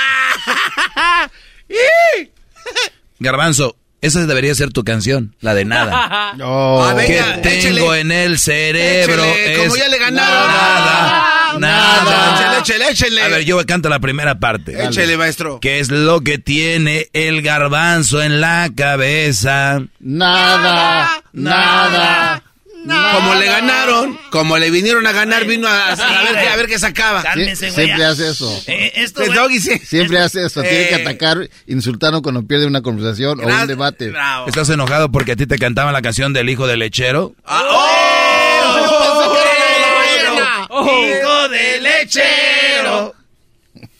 Garbanzo, 3.18 3.76
esa 4.02 4.26
debería 4.26 4.54
ser 4.54 4.72
tu 4.72 4.82
canción, 4.84 5.34
la 5.40 5.54
de 5.54 5.64
nada. 5.64 6.32
No. 6.36 6.82
A 6.84 6.94
ver, 6.94 7.06
que 7.06 7.22
tengo 7.42 7.92
échele. 7.94 8.00
en 8.00 8.12
el 8.12 8.38
cerebro 8.38 9.24
Échele, 9.24 9.52
es 9.52 9.58
como 9.58 9.76
ya 9.76 9.88
le 9.88 9.98
ganaron. 9.98 10.50
nada, 10.52 11.58
nada. 11.58 12.58
Échele, 12.58 12.58
échele, 12.60 12.90
échele. 12.90 13.22
A 13.22 13.28
ver, 13.28 13.44
yo 13.44 13.64
canto 13.66 13.88
la 13.88 13.98
primera 13.98 14.38
parte. 14.38 14.80
Échele, 14.84 15.16
maestro. 15.16 15.58
¿Qué 15.60 15.80
es 15.80 15.90
lo 15.90 16.20
que 16.20 16.38
tiene 16.38 17.08
el 17.12 17.42
garbanzo 17.42 18.22
en 18.22 18.40
la 18.40 18.70
cabeza? 18.76 19.82
Nada, 19.98 21.22
nada. 21.32 22.42
Como 22.90 23.34
le 23.34 23.46
ganaron, 23.46 24.18
como 24.30 24.58
le 24.58 24.70
vinieron 24.70 25.06
a 25.06 25.12
ganar, 25.12 25.44
vino 25.46 25.68
a, 25.68 25.88
a 25.92 26.22
ver, 26.24 26.34
qué- 26.42 26.48
a 26.48 26.56
ver 26.56 26.66
qué 26.66 26.78
sacaba. 26.78 27.22
Siempre 27.32 28.04
hace 28.04 28.28
eso. 28.30 28.62
Eh, 28.66 28.92
esto, 28.96 29.22
sí. 29.60 29.78
Siempre 29.84 30.18
hace 30.18 30.44
eso. 30.46 30.62
Tiene 30.62 30.88
que 30.88 30.94
Eh. 30.96 31.02
atacar, 31.02 31.48
insultarlo 31.66 32.22
cuando 32.22 32.42
pierde 32.46 32.66
una 32.66 32.82
conversación 32.82 33.40
o 33.40 33.46
un 33.46 33.66
debate. 33.66 34.10
Bravo. 34.10 34.46
¿Estás 34.48 34.68
enojado 34.70 35.10
porque 35.10 35.32
a 35.32 35.36
ti 35.36 35.46
te 35.46 35.58
cantaban 35.58 35.92
la 35.92 36.02
canción 36.02 36.32
del 36.32 36.48
hijo 36.50 36.66
del 36.66 36.80
lechero? 36.80 37.34
Ah, 37.44 37.62
¡Oh! 40.70 41.06
Hijo 41.06 41.48
de 41.48 41.80
lechero. 41.80 43.14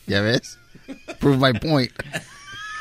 ¿Ya 0.07 0.21
ves? 0.21 0.59
Prove 1.19 1.37
my 1.53 1.59
point. 1.59 1.91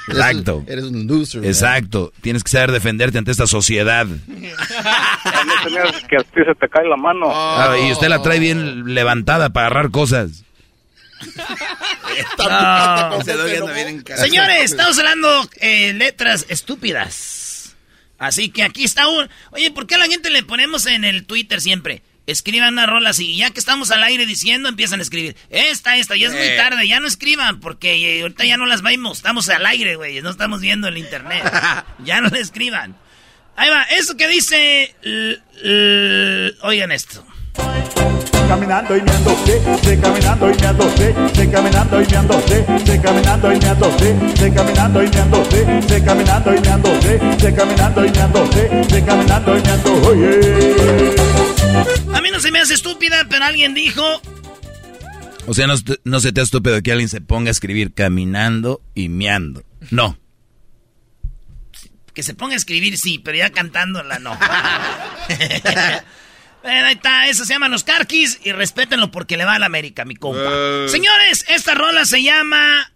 Exacto. 0.10 0.63
Eres 0.68 0.86
un 0.86 1.08
loser. 1.08 1.42
man. 1.42 1.50
Exacto. 1.50 2.13
Tienes 2.22 2.44
que 2.44 2.50
saber 2.50 2.72
defenderte 2.72 3.18
ante 3.18 3.32
esta 3.32 3.48
sociedad. 3.48 4.08
No 5.39 5.54
tenías 5.63 6.04
que 6.08 6.18
a 6.18 6.24
ti 6.24 6.42
se 6.46 6.56
te 6.56 6.68
cae 6.70 6.88
la 6.88 6.98
mano. 6.98 7.28
Ah, 7.32 7.75
y 7.82 7.92
usted 7.92 8.08
la 8.08 8.22
trae 8.22 8.39
bien 8.39 8.94
levantada 8.94 9.50
para 9.51 9.68
agarrar 9.68 9.92
cosas. 9.92 10.44
No. 12.38 12.46
Anda 12.46 13.46
bien. 13.46 14.04
Señores, 14.16 14.72
estamos 14.72 14.98
hablando 15.00 15.50
eh, 15.60 15.94
letras 15.94 16.46
estúpidas. 16.50 17.75
Así 18.18 18.50
que 18.50 18.63
aquí 18.63 18.84
está 18.84 19.08
un... 19.08 19.30
Oye, 19.51 19.72
¿por 19.72 19.88
qué 19.88 19.96
a 19.96 19.98
la 19.98 20.08
gente 20.08 20.30
le 20.30 20.44
ponemos 20.44 20.86
en 20.86 21.06
el 21.06 21.25
Twitter 21.25 21.62
siempre? 21.62 22.01
Escriban 22.31 22.74
una 22.74 22.86
rola 22.86 23.09
así, 23.12 23.31
y 23.31 23.38
ya 23.38 23.50
que 23.51 23.59
estamos 23.59 23.91
al 23.91 24.03
aire 24.03 24.25
diciendo, 24.25 24.69
empiezan 24.69 25.00
a 25.00 25.03
escribir. 25.03 25.36
Esta, 25.50 25.98
esta, 25.98 26.15
ya 26.15 26.27
es 26.27 26.33
muy 26.33 26.41
Eh. 26.43 26.55
tarde, 26.57 26.88
ya 26.88 27.00
no 27.00 27.07
escriban, 27.07 27.59
porque 27.59 27.93
eh, 27.95 28.21
ahorita 28.21 28.45
ya 28.45 28.57
no 28.57 28.65
las 28.65 28.81
vemos, 28.81 29.17
estamos 29.17 29.48
al 29.50 29.65
aire, 29.65 29.95
güey, 29.95 30.21
no 30.21 30.29
estamos 30.29 30.62
viendo 30.62 30.88
el 30.88 30.98
internet. 30.98 31.43
ya 32.03 32.21
no 32.21 32.29
le 32.29 32.39
escriban. 32.39 32.95
Ahí 33.55 33.69
va, 33.69 33.83
eso 33.83 34.15
que 34.15 34.27
dice... 34.27 34.95
l- 35.03 35.39
l- 35.63 36.53
oigan 36.62 36.91
esto. 36.91 37.25
Caminando 38.50 38.98
y 38.98 39.01
meándose, 39.03 39.62
se 39.84 40.00
caminando 40.00 40.50
y 40.51 40.58
meándose, 40.58 41.15
se 41.36 41.51
caminando 41.51 42.01
y 42.01 42.08
meándose, 42.08 42.65
se 42.84 43.00
caminando 43.00 43.53
y 43.53 43.60
meándose, 43.60 44.15
se 44.36 44.51
caminando 44.51 45.03
y 45.03 45.10
meándose, 45.10 45.82
se 45.88 46.03
caminando 46.03 46.56
y 46.56 46.60
meándose, 46.60 47.20
se 47.39 47.53
caminando 47.53 48.06
y 48.06 48.12
meándose, 48.12 48.84
se 48.89 49.06
caminando 49.06 49.56
y 49.56 49.62
meando, 49.62 49.94
oye. 50.01 51.15
A 52.12 52.22
mí 52.22 52.32
no 52.32 52.39
se 52.39 52.50
me 52.51 52.60
hace 52.60 52.74
estúpida, 52.74 53.27
pero 53.29 53.46
alguien 53.46 53.75
dijo... 53.75 54.03
O 55.46 55.53
sea, 55.53 55.68
no, 55.68 55.75
no 56.03 56.20
se 56.20 56.32
te 56.32 56.41
hace 56.41 56.46
estúpido 56.46 56.82
que 56.82 56.91
alguien 56.91 57.10
se 57.10 57.22
ponga 57.22 57.50
a 57.50 57.51
escribir 57.51 57.94
caminando 57.94 58.82
y 58.96 59.10
meando. 59.10 59.63
No. 59.91 60.18
Que 62.15 62.24
se 62.24 62.34
ponga 62.34 62.56
a 62.56 62.58
escribir, 62.58 62.98
sí, 62.98 63.20
pero 63.20 63.38
ya 63.38 63.51
cantándola 63.51 64.18
no. 64.18 64.36
Bueno, 66.62 66.88
ahí 66.88 66.94
está, 66.96 67.28
eso 67.28 67.46
se 67.46 67.54
llaman 67.54 67.72
los 67.72 67.84
carquis 67.84 68.39
y 68.44 68.51
respétenlo 68.51 69.12
porque 69.12 69.38
le 69.38 69.46
va 69.46 69.56
a 69.56 69.60
la 69.60 69.66
América, 69.68 70.04
mi 70.06 70.16
compa. 70.16 70.42
Eh. 70.44 70.86
Señores, 70.89 71.46
esta 71.48 71.74
rola 71.74 72.06
se 72.06 72.22
llama 72.22 72.92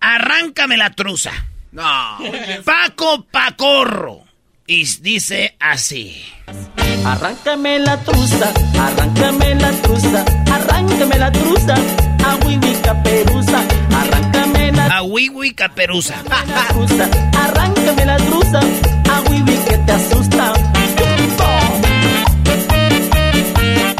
Arráncame 0.00 0.76
la 0.76 0.90
truza. 0.90 1.32
No. 1.72 2.18
Paco 2.64 3.24
Pacorro. 3.30 4.24
Y 4.66 4.84
dice 5.00 5.56
así. 5.58 6.24
Arráncame 7.04 7.80
la 7.80 7.96
truza, 8.04 8.52
arráncame 8.80 9.54
la 9.56 9.72
truza, 9.82 10.24
arráncame 10.52 11.18
la 11.18 11.32
truza, 11.32 11.74
a 12.24 12.36
Wiwi 12.46 12.74
Caperuza, 12.82 13.60
arráncame 13.94 14.72
la 14.72 14.86
A 14.98 15.02
Wiwi 15.02 15.52
Caperuza. 15.54 16.14
arráncame 17.36 18.06
la 18.06 18.16
truza, 18.18 18.60
a 19.10 19.20
Wiwi 19.28 19.56
que 19.68 19.78
te 19.78 19.92
asusta. 19.92 20.71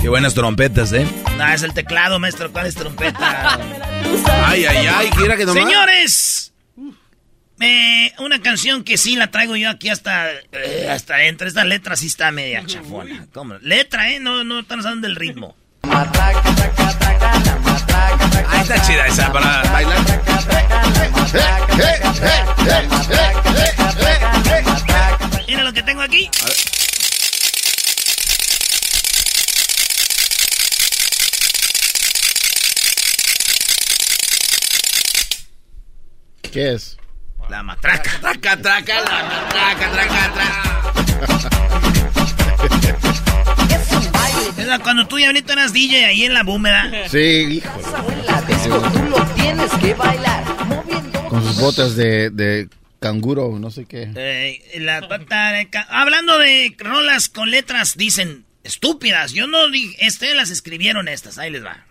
Qué 0.02 0.08
buenas 0.08 0.34
trompetas, 0.34 0.92
¿eh? 0.92 1.06
No, 1.38 1.46
es 1.46 1.62
el 1.62 1.72
teclado, 1.74 2.18
maestro. 2.18 2.50
¿Cuál 2.50 2.66
es 2.66 2.74
trompeta? 2.74 3.56
Ay, 4.44 4.64
ay, 4.64 4.86
ay, 4.88 5.10
quiera 5.10 5.36
que 5.36 5.46
nomás. 5.46 5.62
Señores, 5.62 6.52
eh, 7.60 8.12
una 8.18 8.42
canción 8.42 8.82
que 8.82 8.98
sí 8.98 9.14
la 9.14 9.30
traigo 9.30 9.54
yo 9.54 9.70
aquí 9.70 9.88
hasta, 9.90 10.32
eh, 10.50 10.88
hasta 10.90 11.14
adentro. 11.14 11.46
Esta 11.46 11.64
letra 11.64 11.94
sí 11.94 12.08
está 12.08 12.32
media 12.32 12.64
chafona. 12.66 13.28
¿Cómo? 13.32 13.54
Letra, 13.60 14.10
¿eh? 14.10 14.18
No, 14.18 14.42
no 14.42 14.58
están 14.60 14.80
usando 14.80 15.06
del 15.06 15.14
ritmo. 15.16 15.56
Ahí 18.48 18.60
está 18.60 18.82
chida 18.82 19.06
esa 19.06 19.32
para 19.32 19.62
bailar. 19.70 19.98
Mira 25.46 25.62
lo 25.62 25.72
que 25.72 25.82
tengo 25.84 26.02
aquí. 26.02 26.28
¿Qué 36.52 36.72
es? 36.74 36.96
La 37.48 37.62
matraca. 37.62 38.10
Traca, 38.20 38.56
traca, 38.60 39.00
la 39.00 39.22
matraca, 39.24 39.90
traca, 39.92 40.32
traca. 40.32 40.82
Cuando 44.82 45.06
tú 45.06 45.18
y 45.18 45.24
ahorita 45.24 45.52
eras 45.52 45.72
DJ 45.72 46.06
ahí 46.06 46.24
en 46.24 46.32
la 46.34 46.42
búmeda. 46.44 46.90
Sí, 47.10 47.18
hijo. 47.62 47.68
Tú 48.92 49.02
lo 49.10 49.24
tienes 49.34 49.70
que 49.80 49.92
bailar. 49.94 50.44
Con 51.28 51.42
sus 51.44 51.60
botas 51.60 51.94
de, 51.96 52.30
de 52.30 52.68
canguro, 53.00 53.58
no 53.58 53.70
sé 53.70 53.84
qué. 53.86 54.10
Eh, 54.14 54.78
la 54.80 55.00
de 55.02 55.68
ca- 55.70 55.86
Hablando 55.90 56.38
de 56.38 56.74
rolas 56.78 57.28
con 57.28 57.50
letras, 57.50 57.96
dicen 57.96 58.44
estúpidas. 58.64 59.32
Yo 59.32 59.46
no 59.46 59.68
dije, 59.70 59.96
este 60.06 60.34
las 60.34 60.50
escribieron 60.50 61.06
estas. 61.08 61.36
Ahí 61.38 61.50
les 61.50 61.64
va. 61.64 61.84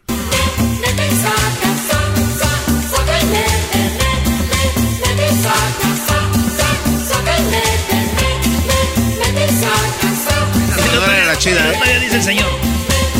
Era 11.24 11.38
chida, 11.38 11.72
¿eh? 11.72 12.00
Dice 12.01 12.16
el 12.16 12.24
señor. 12.24 12.50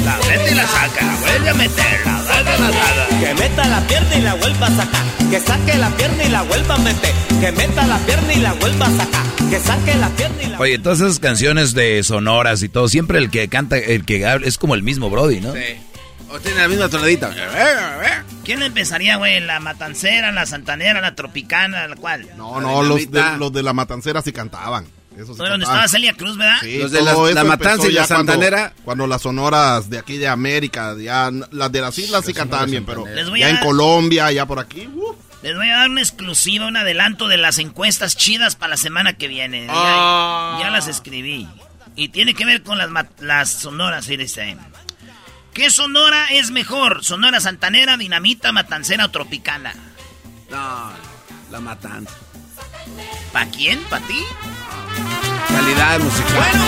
La 0.05 0.17
mete 0.17 0.51
y 0.51 0.55
la 0.55 0.67
saca, 0.67 1.17
vuelve 1.22 1.50
a 1.50 1.53
meterla, 1.53 2.17
a 2.17 2.43
la 2.43 3.20
Que 3.20 3.34
meta 3.36 3.67
la 3.67 3.81
pierna 3.88 4.15
y 4.15 4.22
la 4.22 4.34
vuelva 4.36 4.67
a 4.67 4.75
sacar. 4.75 5.05
Que 5.29 5.39
saque 5.39 5.77
la 5.77 5.89
pierna 5.91 6.24
y 6.24 6.29
la 6.29 6.41
vuelva 6.43 6.75
a 6.75 6.79
meter. 6.79 7.13
Que 7.39 7.51
meta 7.51 7.86
la 7.86 7.98
pierna 8.00 8.34
y 8.34 8.39
la 8.39 8.53
vuelva 8.53 8.88
a 8.88 8.98
sacar. 8.98 9.25
Que 9.50 9.60
saque 9.60 9.96
la 9.96 10.10
pierna 10.10 10.43
y 10.43 10.48
la 10.48 10.60
Oye, 10.60 10.79
todas 10.79 11.01
esas 11.01 11.20
canciones 11.20 11.74
de 11.74 12.03
sonoras 12.03 12.63
y 12.63 12.70
todo, 12.70 12.89
siempre 12.89 13.20
el 13.20 13.29
que 13.29 13.48
canta, 13.48 13.77
el 13.77 14.05
que 14.05 14.25
habla, 14.25 14.48
es 14.48 14.58
como 14.58 14.75
el 14.75 14.84
mismo 14.84 15.10
Brody, 15.10 15.39
¿no? 15.39 15.53
Sí. 15.53 15.60
O 16.31 16.39
tiene 16.39 16.59
la 16.61 16.67
misma 16.67 16.89
tonadita. 16.89 17.31
¿Quién 18.43 18.61
empezaría, 18.63 19.17
güey? 19.17 19.39
¿La 19.41 19.59
matancera, 19.59 20.31
la 20.31 20.45
santanera, 20.45 21.01
la 21.01 21.15
tropicana, 21.15 21.88
la 21.88 21.95
cual? 21.95 22.27
No, 22.38 22.59
no, 22.61 22.83
los 22.83 23.09
de, 23.11 23.21
los 23.38 23.51
de 23.53 23.63
la 23.63 23.73
matancera 23.73 24.21
sí 24.21 24.31
cantaban. 24.31 24.85
Eso 25.15 25.33
sí 25.33 25.38
¿Fue 25.38 25.50
donde 25.50 25.65
estaba 25.65 25.88
Celia 25.89 26.13
Cruz, 26.13 26.38
verdad? 26.38 26.55
Sí, 26.61 26.77
Los 26.77 26.91
de 26.91 27.01
la- 27.01 27.13
la 27.33 27.43
Matanza 27.43 27.88
y 27.88 27.91
la 27.91 28.01
ya 28.03 28.07
cuando- 28.07 28.31
Santanera. 28.31 28.73
Cuando, 28.85 29.07
las 29.07 29.21
sonoras 29.21 29.89
de 29.89 30.00
aquí 30.00 30.17
de 30.17 30.27
América, 30.29 30.95
ya 30.97 31.29
las 31.51 31.71
de 31.71 31.81
las 31.81 31.97
islas 31.97 32.25
sí 32.25 32.33
cantaban 32.33 32.71
bien, 32.71 32.85
pero 32.85 33.05
ya 33.38 33.50
en 33.50 33.57
Colombia, 33.57 34.31
ya 34.31 34.45
por 34.45 34.59
aquí. 34.59 34.88
uh, 34.88 35.15
Les 35.43 35.55
voy 35.55 35.69
a 35.69 35.77
dar 35.77 35.89
una 35.89 36.01
exclusiva, 36.01 36.67
un 36.67 36.77
adelanto 36.77 37.27
de 37.27 37.38
las 37.38 37.57
encuestas 37.57 38.15
chidas 38.15 38.55
para 38.55 38.71
la 38.71 38.77
semana 38.77 39.13
que 39.17 39.27
viene. 39.27 39.65
Ya- 39.65 39.73
Ah. 39.73 40.57
Ya, 40.61 40.69
las 40.69 40.88
escribí. 40.88 41.47
Y 41.97 42.07
tiene 42.09 42.33
que 42.33 42.45
ver 42.45 42.63
con 42.63 42.77
las, 42.77 42.89
las 43.19 43.50
sonoras, 43.50 44.05
fíjense. 44.07 44.55
¿Qué 45.53 45.70
sonora 45.70 46.27
es 46.31 46.50
mejor? 46.51 47.03
¿Sonora 47.03 47.41
santanera, 47.41 47.98
dinamita, 47.98 48.51
matancera 48.51 49.05
o 49.05 49.12
tropicana? 49.12 49.74
No, 50.50 50.91
la 51.51 51.60
matanza. 51.60 52.15
¿Pa 53.34 53.46
quién? 53.48 53.79
¿Pa 53.84 54.00
ti? 54.00 54.20
Calidad 55.50 56.00
musical. 56.00 56.36
Bueno, 56.36 56.65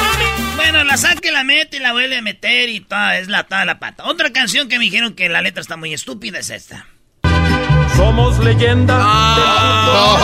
bueno, 0.55 0.83
la 0.83 0.97
saque, 0.97 1.31
la 1.31 1.43
mete 1.45 1.77
y 1.77 1.79
la 1.79 1.93
vuelve 1.93 2.17
a 2.17 2.21
meter 2.21 2.69
y 2.69 2.81
toda, 2.81 3.17
es 3.17 3.29
la 3.29 3.43
toda 3.45 3.63
la 3.65 3.79
pata. 3.79 4.03
Otra 4.05 4.33
canción 4.33 4.67
que 4.67 4.77
me 4.77 4.85
dijeron 4.85 5.13
que 5.13 5.29
la 5.29 5.41
letra 5.41 5.61
está 5.61 5.77
muy 5.77 5.93
estúpida 5.93 6.39
es 6.39 6.49
esta. 6.49 6.87
Somos 7.95 8.39
leyenda 8.39 8.97
No, 8.97 10.17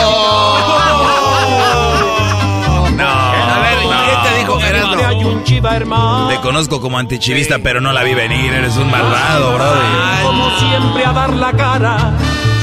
un 5.30 5.44
chiva 5.44 5.76
hermano. 5.76 6.28
Te 6.28 6.36
conozco 6.40 6.80
como 6.80 6.98
antichivista, 6.98 7.58
pero 7.62 7.80
no 7.80 7.92
la 7.92 8.02
vi 8.02 8.14
venir. 8.14 8.52
Eres 8.52 8.76
un 8.76 8.90
malvado, 8.90 9.54
Brody. 9.54 10.22
Como 10.22 10.58
siempre 10.58 11.04
a 11.04 11.12
dar 11.12 11.34
la 11.34 11.52
cara. 11.52 12.12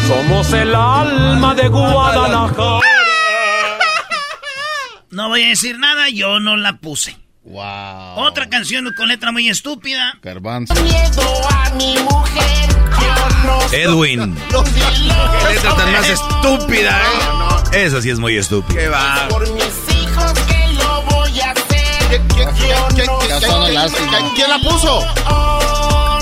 Somos 0.07 0.53
el 0.53 0.73
alma 0.73 1.55
de 1.55 1.67
Guadalajara. 1.67 2.79
No 5.09 5.29
voy 5.29 5.43
a 5.43 5.47
decir 5.47 5.79
nada, 5.79 6.09
yo 6.09 6.39
no 6.39 6.57
la 6.57 6.77
puse. 6.77 7.17
Wow. 7.43 8.17
Otra 8.17 8.49
canción 8.49 8.93
con 8.95 9.07
letra 9.07 9.31
muy 9.31 9.47
estúpida. 9.49 10.17
Garbanzo. 10.21 10.73
Miedo 10.83 11.47
a 11.49 11.69
mi 11.71 11.95
mujer. 11.99 12.67
No 13.45 13.59
Edwin. 13.71 14.35
Qué 14.49 15.53
letra 15.53 15.75
tan 15.75 15.91
más 15.91 16.09
estúpida, 16.09 17.01
¿eh? 17.71 17.85
Esa 17.85 18.01
sí 18.01 18.09
es 18.09 18.19
muy 18.19 18.35
estúpida. 18.35 18.79
Qué 18.79 18.87
va. 18.89 19.27
por 19.29 19.41
mis 19.53 19.63
hijos 19.63 20.33
que 20.47 20.56
¿Quién 24.35 24.49
la 24.49 24.59
puso? 24.59 24.99
Oh. 25.29 26.19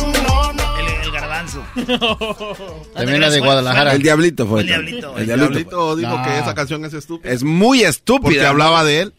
El, 0.80 0.88
el 1.06 1.12
garbanzo. 1.12 1.64
También 2.96 3.22
la 3.22 3.30
de 3.30 3.40
Guadalajara. 3.40 3.94
El 3.94 4.02
diablito 4.02 4.48
fue. 4.48 4.62
El 4.62 4.68
diablito. 4.68 5.18
El 5.18 5.30
El 5.30 5.38
diablito. 5.40 5.96
dijo 5.96 6.18
No. 6.18 6.24
que 6.24 6.40
esa 6.40 6.54
canción 6.56 6.84
es 6.86 6.94
estúpida. 6.94 7.32
Es 7.32 7.44
muy 7.44 7.84
estúpida. 7.84 8.24
porque 8.24 8.46
hablaba 8.46 8.84
de 8.84 9.02
él. 9.02 9.14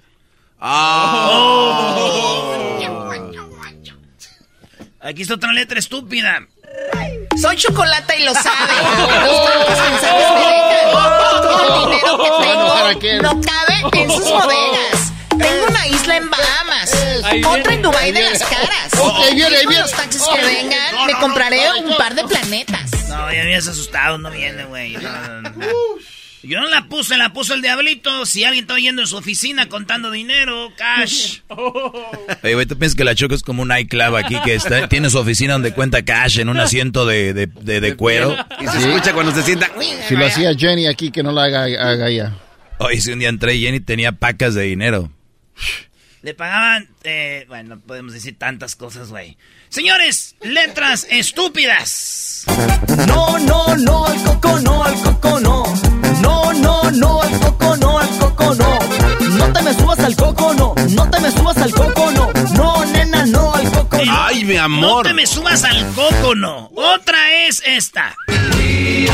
Aquí 5.01 5.23
está 5.23 5.35
otra 5.35 5.53
letra 5.53 5.79
estúpida. 5.79 6.41
Soy 7.41 7.57
chocolate 7.57 8.19
y 8.21 8.25
lo 8.25 8.35
sabe. 8.35 8.73
Los 9.27 9.45
tantos 9.45 9.79
mensajes 9.91 10.31
me 10.35 10.41
dejan. 10.41 11.43
Todo 11.43 11.63
el 11.63 11.91
dinero 11.91 12.19
que 12.19 12.29
¿Para 12.31 12.95
qué? 12.95 13.01
tengo 13.01 13.23
no 13.23 13.41
cabe 13.41 14.03
en 14.03 14.11
sus 14.11 14.25
bodegas. 14.31 15.06
Tengo 15.39 15.67
una 15.69 15.87
isla 15.89 16.17
en 16.17 16.31
Bahamas, 16.31 16.93
otra 17.47 17.75
en 17.75 17.83
Dubai 17.83 18.05
ahí 18.07 18.13
de 18.13 18.23
las 18.23 18.43
caras. 18.43 18.93
Ahí 18.95 19.35
viene, 19.35 19.57
ahí 19.57 19.65
Con 19.65 19.71
viene. 19.73 19.83
los 19.83 19.93
taxis 19.93 20.23
que 20.23 20.45
vengan, 20.45 21.07
me 21.07 21.13
compraré 21.15 21.61
un 21.85 21.97
par 21.97 22.15
de 22.15 22.25
planetas. 22.25 23.09
No, 23.09 23.27
ya 23.31 23.37
me 23.39 23.43
habías 23.43 23.67
asustado, 23.69 24.19
no 24.19 24.31
viene, 24.31 24.65
güey. 24.65 24.93
No, 24.95 25.41
no, 25.43 25.51
no. 25.51 25.67
Yo 26.43 26.61
no 26.61 26.69
la 26.69 26.85
puse, 26.85 27.17
la 27.17 27.33
puso 27.33 27.55
el 27.55 27.63
diablito. 27.63 28.25
Si 28.25 28.45
alguien 28.45 28.65
está 28.65 28.77
yendo 28.79 29.03
en 29.03 29.09
su 29.09 29.17
oficina 29.17 29.69
contando 29.69 30.13
dinero, 30.13 30.71
cash. 30.77 31.39
Oye, 31.49 32.55
güey, 32.55 32.67
¿tú 32.67 32.79
piensas 32.79 32.95
que 32.97 33.03
la 33.05 33.17
Choco 33.17 33.35
es 33.35 33.43
como 33.43 33.63
un 33.63 33.77
iClub 33.77 34.15
aquí 34.17 34.39
que 34.45 34.55
está, 34.55 34.89
tiene 34.89 35.11
su 35.11 35.19
oficina 35.19 35.55
donde 35.55 35.73
cuenta 35.73 36.05
cash 36.05 36.39
en 36.39 36.49
un 36.49 36.59
asiento 36.61 37.05
de, 37.05 37.33
de, 37.35 37.47
de- 37.47 37.81
de 37.81 37.97
cuero? 37.97 38.37
Y 38.61 38.67
se 38.69 38.79
escucha 38.79 39.13
cuando 39.13 39.35
se 39.35 39.43
sienta. 39.43 39.71
Si 40.09 40.15
lo 40.15 40.25
hacía 40.27 40.55
Jenny 40.57 40.87
aquí, 40.87 41.11
que 41.11 41.23
no 41.25 41.33
la 41.33 41.45
haga, 41.45 41.63
haga 41.65 42.09
ella. 42.09 42.35
Oye, 42.79 43.01
si 43.01 43.11
un 43.11 43.19
día 43.19 43.29
entré 43.31 43.55
y 43.57 43.63
Jenny 43.63 43.81
tenía 43.81 44.13
pacas 44.13 44.55
de 44.55 44.63
dinero. 44.65 45.11
Le 46.23 46.35
pagaban, 46.35 46.89
eh, 47.05 47.45
bueno, 47.49 47.77
no 47.77 47.81
podemos 47.81 48.13
decir 48.13 48.37
tantas 48.39 48.75
cosas, 48.75 49.11
güey. 49.11 49.37
Señores, 49.69 50.35
letras 50.41 51.07
estúpidas. 51.11 52.45
No, 53.07 53.39
no, 53.39 53.77
no, 53.77 54.07
al 54.07 54.23
coco 54.25 54.59
no, 54.61 54.83
al 54.85 54.95
coco 55.03 55.41
no. 55.41 55.65
No, 56.23 56.53
no, 56.55 56.91
no, 56.91 57.23
al 57.23 57.39
coco 57.39 57.77
no, 57.77 57.99
al 57.99 58.09
coco 58.19 58.55
no. 58.55 58.79
No 59.37 59.53
te 59.53 59.63
me 59.63 59.75
subas 59.75 59.99
al 60.01 60.17
coco 60.17 60.55
no. 60.55 60.75
No 60.91 61.11
te 61.11 61.21
me 61.21 61.31
subas 61.31 61.57
al 61.59 61.73
coco 61.73 62.11
no. 62.11 62.33
No, 62.55 62.85
nena, 62.87 63.27
no, 63.27 63.55
al 63.55 63.71
coco 63.71 63.99
no. 64.05 64.25
Ay, 64.27 64.45
mi 64.45 64.55
No 64.55 64.63
amor. 64.63 65.07
te 65.07 65.15
me 65.15 65.27
subas 65.27 65.63
al 65.65 65.87
coco, 65.95 66.35
no. 66.35 66.71
Otra 66.75 67.47
es 67.47 67.63
esta. 67.65 68.17
Sí. 68.57 69.07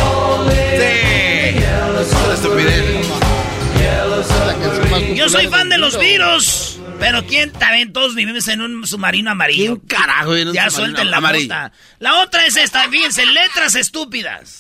Yo 5.15 5.29
soy 5.29 5.47
fan 5.49 5.69
de 5.69 5.79
los 5.79 5.99
virus. 5.99 6.79
Pero 6.99 7.27
quién 7.27 7.51
también 7.51 7.93
todos 7.93 8.15
vivimos 8.15 8.47
en 8.47 8.61
un 8.61 8.87
submarino 8.87 9.33
amarillo. 9.33 9.79
¿Quién 9.79 9.89
carajo 9.89 10.37
en 10.37 10.49
un 10.49 10.55
Ya 10.55 10.71
suelten 10.71 11.11
la 11.11 11.21
bota. 11.21 11.73
La 11.99 12.21
otra 12.21 12.47
es 12.47 12.57
esta, 12.57 12.89
fíjense, 12.89 13.27
letras 13.27 13.75
estúpidas. 13.75 14.59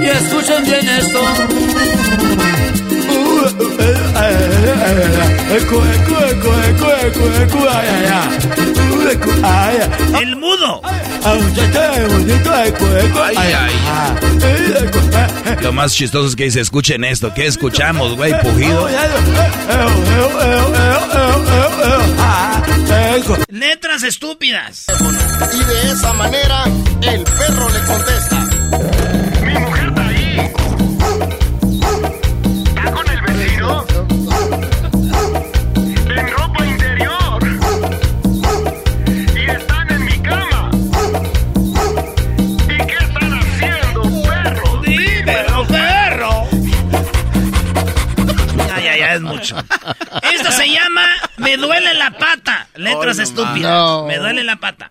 Y 0.00 0.04
escuchen 0.04 0.64
bien 0.64 0.88
esto. 0.88 1.20
El 10.20 10.36
mudo. 10.36 10.80
Ay, 13.22 13.36
ay. 13.36 13.72
Lo 15.62 15.72
más 15.72 15.94
chistoso 15.94 16.28
es 16.28 16.36
que 16.36 16.44
dice, 16.44 16.60
escuchen 16.60 17.04
esto. 17.04 17.32
¿Qué 17.34 17.46
escuchamos, 17.46 18.16
güey? 18.16 18.32
Pujido. 18.40 18.88
Letras 23.48 24.02
estúpidas. 24.02 24.86
Y 25.52 25.64
de 25.64 25.92
esa 25.92 26.12
manera, 26.14 26.64
el 27.02 27.24
perro 27.24 27.68
le 27.70 27.80
contesta. 27.80 28.43
Esto 49.52 50.50
se 50.52 50.70
llama 50.70 51.06
Me 51.36 51.56
duele 51.56 51.94
la 51.94 52.10
pata. 52.12 52.68
Letras 52.76 53.18
oh, 53.18 53.22
estúpidas. 53.22 53.72
No. 53.72 54.06
Me 54.06 54.18
duele 54.18 54.44
la 54.44 54.56
pata. 54.56 54.90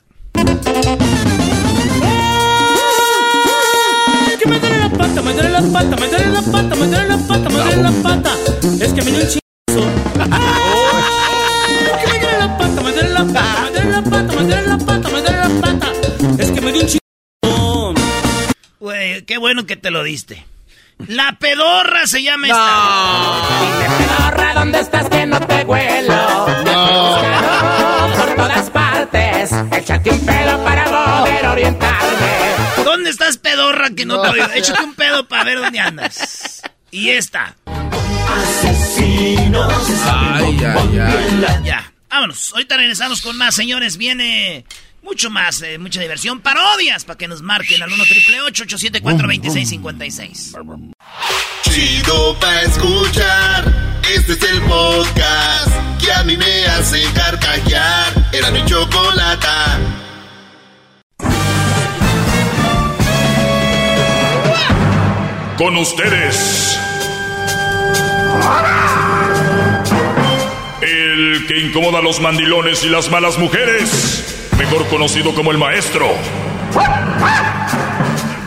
que 4.43 4.49
me 4.49 4.59
duele 4.59 4.77
la 4.79 4.89
pata, 4.89 5.21
me 5.21 5.33
duele 5.33 5.49
la 5.49 5.61
pata, 5.61 5.95
me 5.95 6.07
duele 6.07 6.27
la 6.27 6.41
pata, 6.41 6.75
me 6.75 6.87
duele 6.87 7.07
la 7.07 7.17
pata, 7.17 7.49
me 7.49 7.55
duele 7.55 7.83
la 7.83 7.91
pata. 8.03 8.31
Es 8.81 8.93
que 8.93 9.01
me 9.01 9.11
dio 9.11 9.21
un 9.21 9.27
chingazo. 9.27 9.89
Que 11.99 12.07
me 12.11 12.19
duele 12.19 12.39
la 12.39 12.57
pata, 12.57 12.81
me 12.81 12.91
duele 12.91 13.09
la 13.09 13.25
pata, 13.25 13.63
me 13.63 13.71
duele 13.71 13.91
la 13.91 14.01
pata, 14.01 14.33
me 14.33 14.43
duele 14.43 14.67
la 14.67 14.77
pata, 14.77 15.09
me 15.09 15.21
duele 15.21 15.37
la 15.37 15.49
pata. 15.61 15.91
Es 16.39 16.51
que 16.51 16.61
me 16.61 16.71
dio 16.71 16.81
un 16.81 16.87
chingazo. 16.87 17.93
Güey, 18.79 19.21
qué 19.23 19.37
bueno 19.37 19.65
que 19.65 19.77
te 19.77 19.91
lo 19.91 20.03
diste. 20.03 20.45
La 21.07 21.35
pedorra 21.39 22.05
se 22.05 22.23
llama 22.23 22.47
Pedorra, 23.97 24.53
¿dónde 24.53 24.79
estás 24.79 25.09
que 25.09 25.25
no 25.25 25.39
te 25.39 25.63
huelo? 25.63 26.13
No. 26.63 28.13
Por 28.17 28.35
todas 28.35 28.69
partes, 28.69 29.51
échate 29.71 30.11
un 30.11 30.25
pedo 30.25 30.63
para 30.63 30.85
poder 30.85 31.45
orientarme. 31.47 32.51
esta. 32.51 32.83
¿Dónde 32.83 33.09
estás, 33.09 33.37
pedorra, 33.37 33.89
que 33.89 34.05
no 34.05 34.21
te 34.21 34.29
oigo? 34.29 34.45
Échate 34.53 34.83
un 34.83 34.95
pedo 34.95 35.27
para 35.27 35.43
ver 35.43 35.59
dónde 35.59 35.79
andas. 35.79 36.61
Y 36.91 37.09
esta. 37.09 37.55
Asesinos. 38.37 39.73
Ay, 40.05 40.57
ay, 40.65 40.99
ay. 40.99 41.63
Ya, 41.63 41.91
vámonos. 42.09 42.51
Ahorita 42.53 42.77
regresamos 42.77 43.21
con 43.21 43.37
más, 43.37 43.55
señores. 43.55 43.97
Viene 43.97 44.65
mucho 45.03 45.29
más, 45.29 45.61
eh, 45.61 45.77
mucha 45.77 46.01
diversión. 46.01 46.39
Parodias 46.41 47.05
para 47.05 47.17
que 47.17 47.27
nos 47.27 47.41
marquen 47.41 47.83
al 47.83 47.91
1 47.91 48.03
triple 48.05 48.41
874 48.41 49.27
2656 49.27 50.55
Chido 51.63 52.39
pa' 52.39 52.61
escuchar. 52.61 54.01
Este 54.13 54.33
es 54.33 54.43
el 54.43 54.61
podcast 54.61 55.71
que 56.03 56.11
a 56.11 56.23
mí 56.23 56.35
me 56.37 56.65
hace 56.65 57.03
carcajear. 57.13 58.13
Era 58.31 58.51
mi 58.51 58.65
chocolata. 58.65 59.79
Con 65.57 65.77
ustedes. 65.77 66.77
El 68.33 69.02
que 71.53 71.59
incomoda 71.59 71.99
a 71.99 72.01
los 72.01 72.19
mandilones 72.19 72.83
y 72.83 72.89
las 72.89 73.11
malas 73.11 73.37
mujeres. 73.37 74.49
Mejor 74.57 74.87
conocido 74.87 75.35
como 75.35 75.51
el 75.51 75.57
maestro. 75.57 76.07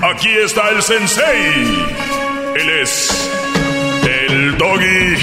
Aquí 0.03 0.31
está 0.45 0.71
el 0.71 0.83
sensei. 0.83 1.87
Él 2.57 2.71
es 2.83 3.31
el 4.03 4.59
doggy. 4.59 5.17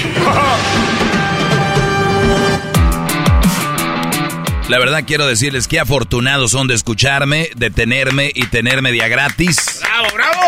La 4.68 4.78
verdad 4.78 5.04
quiero 5.06 5.26
decirles 5.26 5.68
que 5.68 5.78
afortunados 5.78 6.52
son 6.52 6.68
de 6.68 6.74
escucharme, 6.74 7.50
de 7.54 7.70
tenerme 7.70 8.32
y 8.34 8.46
tenerme 8.46 8.92
día 8.92 9.08
gratis. 9.08 9.80
¡Bravo, 9.82 10.06
bravo! 10.14 10.40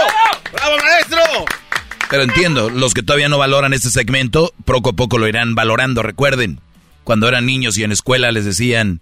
¡Bravo, 0.53 0.77
maestro! 0.79 1.45
Pero 2.09 2.23
entiendo, 2.23 2.71
los 2.71 2.95
que 2.95 3.03
todavía 3.03 3.29
no 3.29 3.37
valoran 3.37 3.75
este 3.75 3.91
segmento, 3.91 4.55
poco 4.65 4.91
a 4.91 4.93
poco 4.95 5.19
lo 5.19 5.29
irán 5.29 5.55
valorando. 5.55 6.03
Recuerden, 6.03 6.61
cuando 7.07 7.29
eran 7.29 7.47
niños 7.47 7.79
y 7.79 7.85
en 7.85 7.93
escuela 7.93 8.33
les 8.33 8.45
decían, 8.45 9.01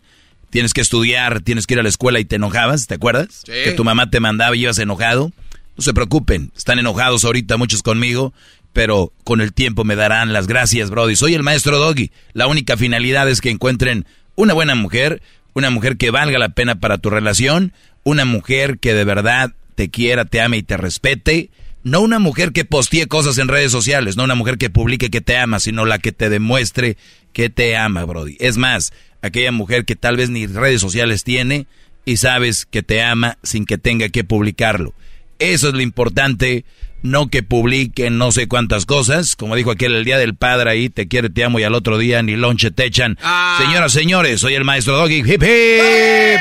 tienes 0.51 0.75
que 0.75 0.83
estudiar, 0.83 1.41
tienes 1.41 1.67
que 1.67 1.73
ir 1.73 1.81
a 1.81 1.83
la 1.83 1.89
escuela 1.89 2.21
y 2.21 2.27
te 2.27 2.37
enojabas, 2.37 2.87
¿te 2.87 2.97
acuerdas? 2.97 3.45
Sí. 3.47 3.53
Que 3.65 3.73
tu 3.73 3.83
mamá 3.83 4.11
te 4.11 4.21
mandaba 4.21 4.55
y 4.55 4.61
ibas 4.61 4.79
enojado. 4.79 5.33
No 5.75 5.83
se 5.83 5.95
preocupen, 5.95 6.53
están 6.55 6.79
enojados 6.79 7.25
ahorita 7.25 7.57
muchos 7.57 7.83
conmigo, 7.83 8.35
pero 8.75 9.11
con 9.25 9.41
el 9.41 9.55
tiempo 9.55 9.85
me 9.85 9.97
darán 9.97 10.35
las 10.35 10.47
gracias, 10.47 10.91
Brody. 10.91 11.17
Soy 11.17 11.33
el 11.33 11.43
maestro 11.43 11.79
Doggy. 11.79 12.13
La 12.35 12.47
única 12.47 12.77
finalidad 12.77 13.27
es 13.27 13.41
que 13.41 13.49
encuentren 13.49 14.05
una 14.35 14.53
buena 14.53 14.75
mujer, 14.75 15.23
una 15.55 15.71
mujer 15.71 15.97
que 15.97 16.11
valga 16.11 16.39
la 16.39 16.51
pena 16.51 16.75
para 16.75 16.99
tu 16.99 17.09
relación, 17.09 17.73
una 18.03 18.27
mujer 18.27 18.79
que 18.81 18.93
de 18.93 19.05
verdad 19.05 19.55
te 19.77 19.89
quiera, 19.89 20.27
te 20.27 20.43
ame 20.43 20.59
y 20.59 20.63
te 20.63 20.77
respete. 20.77 21.49
No 21.83 22.03
una 22.03 22.19
mujer 22.19 22.53
que 22.53 22.67
postee 22.67 23.07
cosas 23.07 23.39
en 23.39 23.49
redes 23.49 23.73
sociales, 23.73 24.19
no 24.19 24.25
una 24.25 24.35
mujer 24.35 24.59
que 24.59 24.69
publique 24.69 25.11
que 25.11 25.23
te 25.23 25.39
ama, 25.39 25.59
sino 25.59 25.87
la 25.87 25.99
que 25.99 26.13
te 26.13 26.29
demuestre 26.29 26.99
que 27.35 27.51
te 27.51 27.77
ama, 27.77 28.07
Brody. 28.07 28.39
Es 28.41 28.57
más, 28.57 28.95
aquella 29.21 29.53
mujer 29.53 29.85
que 29.85 29.97
tal 29.97 30.17
vez 30.17 30.31
ni 30.31 30.47
redes 30.47 30.81
sociales 30.81 31.25
tiene 31.25 31.67
y 32.07 32.17
sabes 32.17 32.65
que 32.65 32.83
te 32.83 33.03
ama 33.03 33.37
sin 33.43 33.67
que 33.67 33.77
tenga 33.77 34.09
que 34.09 34.25
publicarlo. 34.25 34.95
Eso 35.39 35.69
es 35.69 35.75
lo 35.75 35.83
importante, 35.83 36.65
no 37.03 37.29
que 37.29 37.43
publiquen 37.43 38.17
no 38.17 38.33
sé 38.33 38.49
cuántas 38.49 38.87
cosas, 38.87 39.37
como 39.37 39.57
dijo 39.57 39.71
aquel 39.71 39.95
el 39.95 40.05
día 40.05 40.17
del 40.17 40.37
padre 40.37 40.71
ahí, 40.71 40.89
te 40.89 41.09
quiero, 41.09 41.31
te 41.31 41.45
amo 41.45 41.59
y 41.59 41.65
al 41.65 41.75
otro 41.75 41.99
día 41.99 42.23
ni 42.23 42.37
lonche 42.37 42.71
te 42.71 42.87
echan. 42.87 43.19
Ah. 43.23 43.59
Señoras, 43.61 43.93
señores, 43.93 44.41
soy 44.41 44.55
el 44.55 44.65
maestro 44.65 44.97
Doggy. 44.97 45.19
Hip 45.19 45.43
hip. 45.43 46.41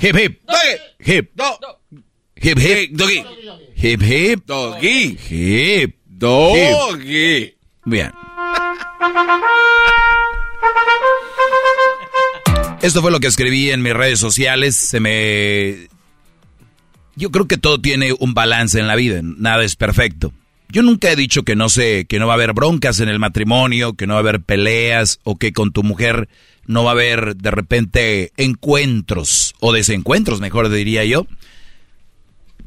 Hip 0.00 0.16
hip. 0.16 0.40
Hip. 1.04 1.30
Hip 2.40 2.58
hip. 2.58 2.90
Doggy. 2.92 3.24
Hip 3.76 4.02
hip. 4.02 4.46
Doggy. 4.46 5.18
Hip. 5.28 5.96
Doggy. 6.06 7.57
Bien. 7.88 8.12
Esto 12.82 13.00
fue 13.00 13.10
lo 13.10 13.18
que 13.18 13.28
escribí 13.28 13.70
en 13.70 13.82
mis 13.82 13.94
redes 13.94 14.18
sociales. 14.18 14.74
Se 14.74 15.00
me. 15.00 15.88
Yo 17.16 17.30
creo 17.30 17.48
que 17.48 17.56
todo 17.56 17.80
tiene 17.80 18.12
un 18.18 18.34
balance 18.34 18.78
en 18.78 18.86
la 18.86 18.94
vida. 18.94 19.20
Nada 19.22 19.64
es 19.64 19.74
perfecto. 19.74 20.32
Yo 20.68 20.82
nunca 20.82 21.10
he 21.10 21.16
dicho 21.16 21.44
que 21.44 21.56
no 21.56 21.70
sé, 21.70 22.04
que 22.06 22.18
no 22.18 22.26
va 22.26 22.34
a 22.34 22.36
haber 22.36 22.52
broncas 22.52 23.00
en 23.00 23.08
el 23.08 23.18
matrimonio, 23.18 23.94
que 23.94 24.06
no 24.06 24.14
va 24.14 24.18
a 24.18 24.20
haber 24.20 24.42
peleas, 24.42 25.18
o 25.24 25.36
que 25.36 25.54
con 25.54 25.72
tu 25.72 25.82
mujer 25.82 26.28
no 26.66 26.84
va 26.84 26.90
a 26.90 26.92
haber 26.92 27.36
de 27.36 27.50
repente 27.50 28.32
encuentros 28.36 29.54
o 29.60 29.72
desencuentros, 29.72 30.40
mejor 30.40 30.68
diría 30.68 31.06
yo. 31.06 31.26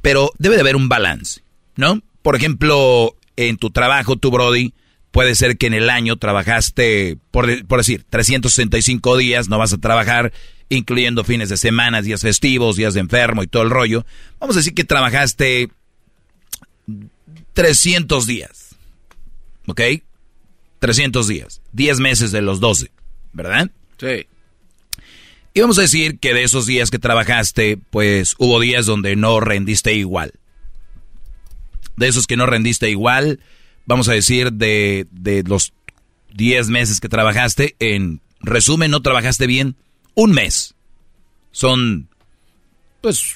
Pero 0.01 0.31
debe 0.39 0.55
de 0.55 0.61
haber 0.61 0.75
un 0.75 0.89
balance, 0.89 1.41
¿no? 1.75 2.01
Por 2.23 2.35
ejemplo, 2.35 3.15
en 3.35 3.57
tu 3.57 3.69
trabajo, 3.69 4.15
tu 4.15 4.31
Brody, 4.31 4.73
puede 5.11 5.35
ser 5.35 5.57
que 5.57 5.67
en 5.67 5.73
el 5.73 5.89
año 5.89 6.15
trabajaste, 6.15 7.17
por, 7.31 7.65
por 7.67 7.79
decir, 7.79 8.05
365 8.09 9.17
días, 9.17 9.49
no 9.49 9.57
vas 9.57 9.73
a 9.73 9.77
trabajar, 9.77 10.31
incluyendo 10.69 11.23
fines 11.23 11.49
de 11.49 11.57
semana, 11.57 12.01
días 12.01 12.21
festivos, 12.21 12.77
días 12.77 12.93
de 12.93 13.01
enfermo 13.01 13.43
y 13.43 13.47
todo 13.47 13.63
el 13.63 13.69
rollo. 13.69 14.05
Vamos 14.39 14.55
a 14.55 14.59
decir 14.59 14.73
que 14.73 14.85
trabajaste 14.85 15.69
300 17.53 18.25
días, 18.25 18.75
¿ok? 19.67 19.81
300 20.79 21.27
días, 21.27 21.61
10 21.73 21.99
meses 21.99 22.31
de 22.31 22.41
los 22.41 22.59
12, 22.59 22.91
¿verdad? 23.33 23.69
Sí. 23.99 24.27
Y 25.53 25.59
vamos 25.59 25.77
a 25.77 25.81
decir 25.81 26.17
que 26.19 26.33
de 26.33 26.43
esos 26.43 26.65
días 26.65 26.89
que 26.89 26.99
trabajaste, 26.99 27.77
pues 27.89 28.35
hubo 28.37 28.59
días 28.61 28.85
donde 28.85 29.17
no 29.17 29.41
rendiste 29.41 29.93
igual. 29.93 30.33
De 31.97 32.07
esos 32.07 32.25
que 32.25 32.37
no 32.37 32.45
rendiste 32.45 32.89
igual, 32.89 33.41
vamos 33.91 34.07
a 34.07 34.13
decir 34.13 34.53
de, 34.53 35.05
de 35.11 35.43
los 35.43 35.73
10 36.33 36.69
meses 36.69 37.01
que 37.01 37.09
trabajaste, 37.09 37.75
en 37.79 38.21
resumen, 38.39 38.89
no 38.89 39.01
trabajaste 39.01 39.47
bien 39.47 39.75
un 40.15 40.31
mes. 40.31 40.75
Son, 41.51 42.07
pues, 43.01 43.35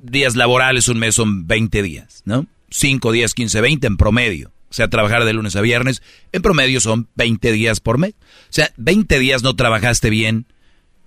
días 0.00 0.36
laborales, 0.36 0.86
un 0.86 1.00
mes 1.00 1.16
son 1.16 1.48
20 1.48 1.82
días, 1.82 2.22
¿no? 2.24 2.46
5 2.70 3.10
días, 3.10 3.34
15, 3.34 3.60
20 3.60 3.86
en 3.88 3.96
promedio. 3.96 4.52
O 4.70 4.74
sea, 4.74 4.88
trabajar 4.88 5.24
de 5.24 5.32
lunes 5.32 5.56
a 5.56 5.60
viernes, 5.60 6.02
en 6.30 6.42
promedio 6.42 6.80
son 6.80 7.08
20 7.16 7.50
días 7.50 7.80
por 7.80 7.98
mes. 7.98 8.12
O 8.12 8.52
sea, 8.52 8.72
20 8.76 9.18
días 9.18 9.42
no 9.42 9.56
trabajaste 9.56 10.08
bien 10.08 10.46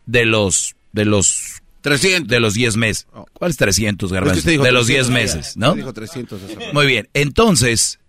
de 0.05 0.25
los 0.25 0.75
de 0.91 1.05
los 1.05 1.61
300 1.83 2.27
de 2.27 2.39
los 2.41 2.53
10 2.53 2.75
meses. 2.75 3.07
¿Cuáles 3.31 3.55
300, 3.55 4.07
Es 4.07 4.11
que 4.11 4.15
Garbanzo? 4.15 4.49
de 4.49 4.71
los 4.73 4.87
10 4.87 5.07
300, 5.07 5.09
meses, 5.09 5.55
¿no? 5.55 5.73
Dijo 5.73 5.93
300 5.93 6.43
hace 6.43 6.55
rato. 6.55 6.73
Muy 6.73 6.85
bien. 6.85 7.07
Entonces, 7.13 7.99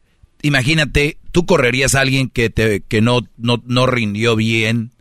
imagínate, 0.45 1.17
tú 1.33 1.47
correrías 1.47 1.95
a 1.95 2.01
alguien 2.01 2.29
que 2.29 2.51
te 2.51 2.81
que 2.83 3.01
no 3.01 3.21
no 3.37 3.63
no 3.67 3.87
rindió 3.87 4.37
bien 4.37 4.93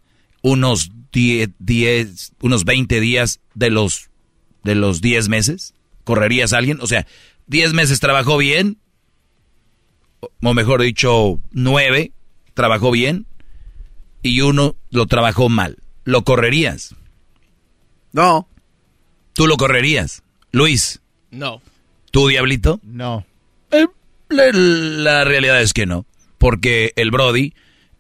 unos 0.42 0.92
10 1.12 1.50
10 1.60 2.34
unos 2.42 2.64
20 2.66 3.00
días 3.00 3.42
de 3.54 3.70
los 3.70 4.10
de 4.64 4.76
los 4.76 5.02
10 5.02 5.30
meses? 5.30 5.74
¿Correrías 6.06 6.54
a 6.54 6.58
alguien? 6.58 6.80
O 6.82 6.88
sea, 6.88 7.06
10 7.48 7.74
meses 7.74 8.00
trabajó 8.00 8.38
bien 8.38 8.78
o 10.42 10.54
mejor 10.54 10.82
dicho, 10.82 11.40
9 11.52 12.12
trabajó 12.54 12.92
bien 12.92 13.26
y 14.22 14.42
uno 14.42 14.76
lo 14.90 15.06
trabajó 15.06 15.50
mal. 15.50 15.78
¿Lo 16.06 16.24
correrías? 16.24 16.96
No. 18.14 18.48
¿Tú 19.34 19.48
lo 19.48 19.58
correrías? 19.58 20.24
Luis, 20.52 21.02
No. 21.32 21.62
¿tú, 22.12 22.28
Diablito? 22.28 22.80
No. 22.84 23.26
La, 24.34 25.24
realidad 25.24 25.62
es 25.62 25.74
que 25.74 25.86
no, 25.86 26.06
porque 26.38 26.94
el 26.96 27.12
Brody 27.12 27.54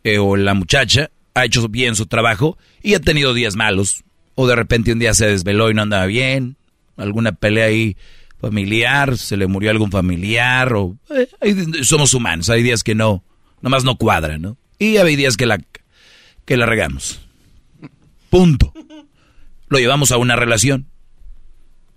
eh, 0.03 0.17
o 0.17 0.35
la 0.35 0.53
muchacha 0.53 1.11
ha 1.33 1.45
hecho 1.45 1.67
bien 1.69 1.95
su 1.95 2.05
trabajo 2.05 2.57
y 2.81 2.95
ha 2.95 2.99
tenido 2.99 3.33
días 3.33 3.55
malos. 3.55 4.03
O 4.35 4.47
de 4.47 4.55
repente 4.55 4.91
un 4.91 4.99
día 4.99 5.13
se 5.13 5.27
desveló 5.27 5.69
y 5.69 5.75
no 5.75 5.83
andaba 5.83 6.05
bien, 6.07 6.57
alguna 6.97 7.33
pelea 7.33 7.65
ahí 7.65 7.97
familiar, 8.39 9.17
se 9.17 9.37
le 9.37 9.47
murió 9.47 9.69
algún 9.69 9.91
familiar, 9.91 10.73
o 10.73 10.97
eh, 11.11 11.83
somos 11.83 12.13
humanos, 12.13 12.49
hay 12.49 12.63
días 12.63 12.83
que 12.83 12.95
no, 12.95 13.23
nomás 13.61 13.83
no 13.83 13.95
cuadran, 13.95 14.41
¿no? 14.41 14.57
Y 14.79 14.97
hay 14.97 15.15
días 15.15 15.37
que 15.37 15.45
la, 15.45 15.59
que 16.45 16.57
la 16.57 16.65
regamos. 16.65 17.21
Punto. 18.29 18.73
Lo 19.67 19.77
llevamos 19.79 20.11
a 20.11 20.17
una 20.17 20.35
relación. 20.35 20.87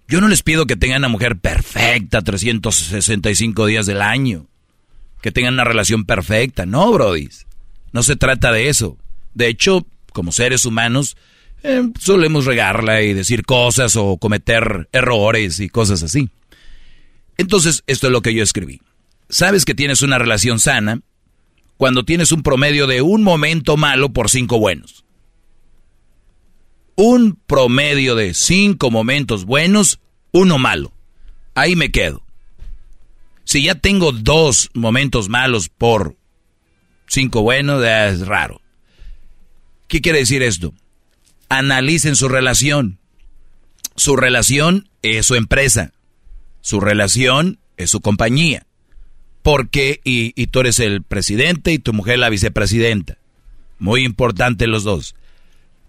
Yo 0.09 0.21
no 0.21 0.29
les 0.29 0.43
pido 0.43 0.67
que 0.67 0.77
tengan 0.77 0.99
una 0.99 1.09
mujer 1.09 1.37
perfecta 1.37 2.23
365 2.23 3.67
días 3.67 3.87
del 3.87 4.03
año. 4.03 4.47
Que 5.21 5.33
tengan 5.33 5.55
una 5.55 5.65
relación 5.65 6.05
perfecta. 6.05 6.67
No, 6.67 6.93
brodis. 6.93 7.47
No 7.93 8.03
se 8.03 8.17
trata 8.17 8.53
de 8.53 8.69
eso. 8.69 8.99
De 9.35 9.49
hecho, 9.49 9.87
como 10.13 10.33
seres 10.33 10.65
humanos, 10.65 11.17
eh, 11.63 11.83
solemos 11.99 12.45
regarla 12.45 13.03
y 13.03 13.15
decir 13.15 13.45
cosas 13.45 13.97
o 13.97 14.17
cometer 14.19 14.89
errores 14.93 15.59
y 15.61 15.69
cosas 15.69 16.03
así. 16.03 16.31
Entonces, 17.39 17.83
esto 17.87 18.07
es 18.07 18.13
lo 18.13 18.23
que 18.23 18.35
yo 18.35 18.43
escribí. 18.43 18.81
Sabes 19.29 19.65
que 19.65 19.75
tienes 19.75 20.03
una 20.03 20.19
relación 20.19 20.61
sana 20.61 21.01
cuando 21.77 22.05
tienes 22.05 22.33
un 22.33 22.43
promedio 22.43 22.87
de 22.87 23.03
un 23.03 23.23
momento 23.23 23.77
malo 23.77 24.11
por 24.11 24.31
cinco 24.31 24.59
buenos. 24.59 25.06
Un 26.97 27.39
promedio 27.47 28.15
de 28.15 28.33
cinco 28.33 28.91
momentos 28.91 29.45
buenos, 29.45 30.01
uno 30.33 30.59
malo. 30.59 30.93
Ahí 31.55 31.77
me 31.77 31.91
quedo. 31.91 32.23
Si 33.45 33.65
ya 33.65 33.75
tengo 33.75 34.13
dos 34.13 34.71
momentos 34.73 35.29
malos 35.29 35.69
por 35.69 36.17
cinco 37.07 37.43
buenos, 37.43 37.85
es 37.85 38.27
raro. 38.27 38.63
¿Qué 39.89 40.01
quiere 40.01 40.21
decir 40.21 40.43
esto? 40.43 40.73
Analicen 41.51 42.17
su 42.17 42.29
relación. 42.29 42.99
Su 43.95 44.17
relación 44.17 44.89
es 45.03 45.27
su 45.27 45.35
empresa. 45.35 45.93
Su 46.63 46.81
relación 46.81 47.59
es 47.77 47.91
su 47.91 48.01
compañía. 48.01 48.67
Porque, 49.43 50.01
y, 50.03 50.33
y 50.35 50.47
tú 50.47 50.61
eres 50.61 50.81
el 50.81 51.03
presidente 51.03 51.73
y 51.73 51.79
tu 51.79 51.93
mujer 51.93 52.19
la 52.19 52.31
vicepresidenta. 52.31 53.19
Muy 53.79 54.03
importante 54.03 54.67
los 54.67 54.83
dos. 54.83 55.15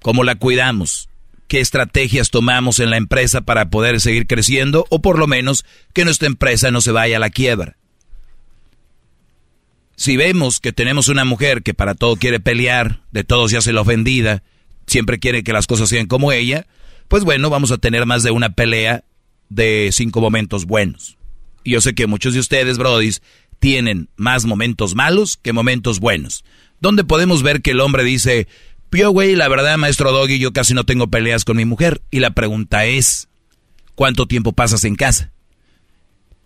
¿Cómo 0.07 0.23
la 0.23 0.35
cuidamos? 0.35 1.09
¿Qué 1.49 1.59
estrategias 1.59 2.29
tomamos 2.29 2.79
en 2.79 2.91
la 2.91 2.95
empresa 2.95 3.41
para 3.41 3.69
poder 3.69 3.99
seguir 3.99 4.25
creciendo 4.25 4.85
o 4.89 5.01
por 5.01 5.19
lo 5.19 5.27
menos 5.27 5.65
que 5.91 6.05
nuestra 6.05 6.27
empresa 6.27 6.71
no 6.71 6.79
se 6.79 6.93
vaya 6.93 7.17
a 7.17 7.19
la 7.19 7.29
quiebra? 7.29 7.75
Si 9.97 10.15
vemos 10.15 10.61
que 10.61 10.71
tenemos 10.71 11.09
una 11.09 11.25
mujer 11.25 11.61
que 11.61 11.73
para 11.73 11.93
todo 11.93 12.15
quiere 12.15 12.39
pelear, 12.39 13.01
de 13.11 13.25
todo 13.25 13.49
se 13.49 13.57
hace 13.57 13.73
la 13.73 13.81
ofendida, 13.81 14.43
siempre 14.85 15.19
quiere 15.19 15.43
que 15.43 15.51
las 15.51 15.67
cosas 15.67 15.89
sean 15.89 16.07
como 16.07 16.31
ella, 16.31 16.67
pues 17.09 17.25
bueno, 17.25 17.49
vamos 17.49 17.71
a 17.71 17.77
tener 17.77 18.05
más 18.05 18.23
de 18.23 18.31
una 18.31 18.51
pelea 18.51 19.03
de 19.49 19.89
cinco 19.91 20.21
momentos 20.21 20.63
buenos. 20.63 21.17
Y 21.65 21.71
yo 21.71 21.81
sé 21.81 21.95
que 21.95 22.07
muchos 22.07 22.33
de 22.33 22.39
ustedes, 22.39 22.77
brodis, 22.77 23.21
tienen 23.59 24.07
más 24.15 24.45
momentos 24.45 24.95
malos 24.95 25.35
que 25.35 25.51
momentos 25.51 25.99
buenos. 25.99 26.45
Donde 26.79 27.03
podemos 27.03 27.43
ver 27.43 27.61
que 27.61 27.71
el 27.71 27.81
hombre 27.81 28.05
dice, 28.05 28.47
yo, 28.91 29.11
güey, 29.11 29.35
la 29.35 29.47
verdad, 29.47 29.77
maestro 29.77 30.11
Doggy, 30.11 30.39
yo 30.39 30.53
casi 30.53 30.73
no 30.73 30.85
tengo 30.85 31.07
peleas 31.07 31.45
con 31.45 31.57
mi 31.57 31.65
mujer. 31.65 32.01
Y 32.11 32.19
la 32.19 32.31
pregunta 32.31 32.85
es, 32.85 33.27
¿cuánto 33.95 34.27
tiempo 34.27 34.53
pasas 34.53 34.83
en 34.83 34.95
casa? 34.95 35.31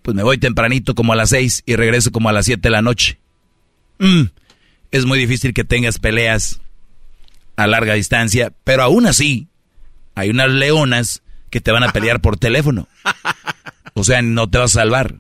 Pues 0.02 0.16
me 0.16 0.24
voy 0.24 0.38
tempranito 0.38 0.96
como 0.96 1.14
a 1.14 1.16
las 1.16 1.30
seis 1.30 1.64
y 1.66 1.76
regreso 1.76 2.12
como 2.12 2.30
a 2.30 2.34
las 2.34 2.46
siete 2.46 2.64
de 2.64 2.72
la 2.72 2.82
noche. 2.82 3.20
Mm, 4.00 4.24
es 4.92 5.06
muy 5.06 5.20
difícil 5.20 5.54
que 5.54 5.64
tengas 5.64 6.00
peleas 6.00 6.60
a 7.56 7.68
larga 7.68 7.94
distancia, 7.94 8.52
pero 8.64 8.84
aún 8.84 9.06
así, 9.06 9.48
hay 10.16 10.30
unas 10.30 10.50
leonas 10.50 11.22
que 11.50 11.62
te 11.62 11.72
van 11.72 11.84
a 11.84 11.94
pelear 11.94 12.22
por 12.22 12.38
teléfono. 12.38 12.88
O 13.94 14.04
sea, 14.04 14.22
no 14.22 14.50
te 14.50 14.58
vas 14.58 14.76
a 14.76 14.82
salvar. 14.82 15.16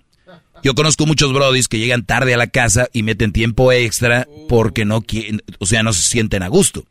Yo 0.64 0.76
conozco 0.76 1.06
muchos 1.06 1.34
brodis 1.34 1.68
que 1.68 1.80
llegan 1.80 2.06
tarde 2.06 2.34
a 2.34 2.38
la 2.38 2.48
casa 2.48 2.88
y 2.94 3.04
meten 3.04 3.34
tiempo 3.34 3.72
extra 3.72 4.28
porque 4.48 4.86
no 4.86 5.02
quieren, 5.02 5.44
o 5.60 5.66
sea, 5.66 5.84
no 5.84 5.92
se 5.92 6.08
sienten 6.08 6.44
a 6.44 6.48
gusto. 6.48 6.86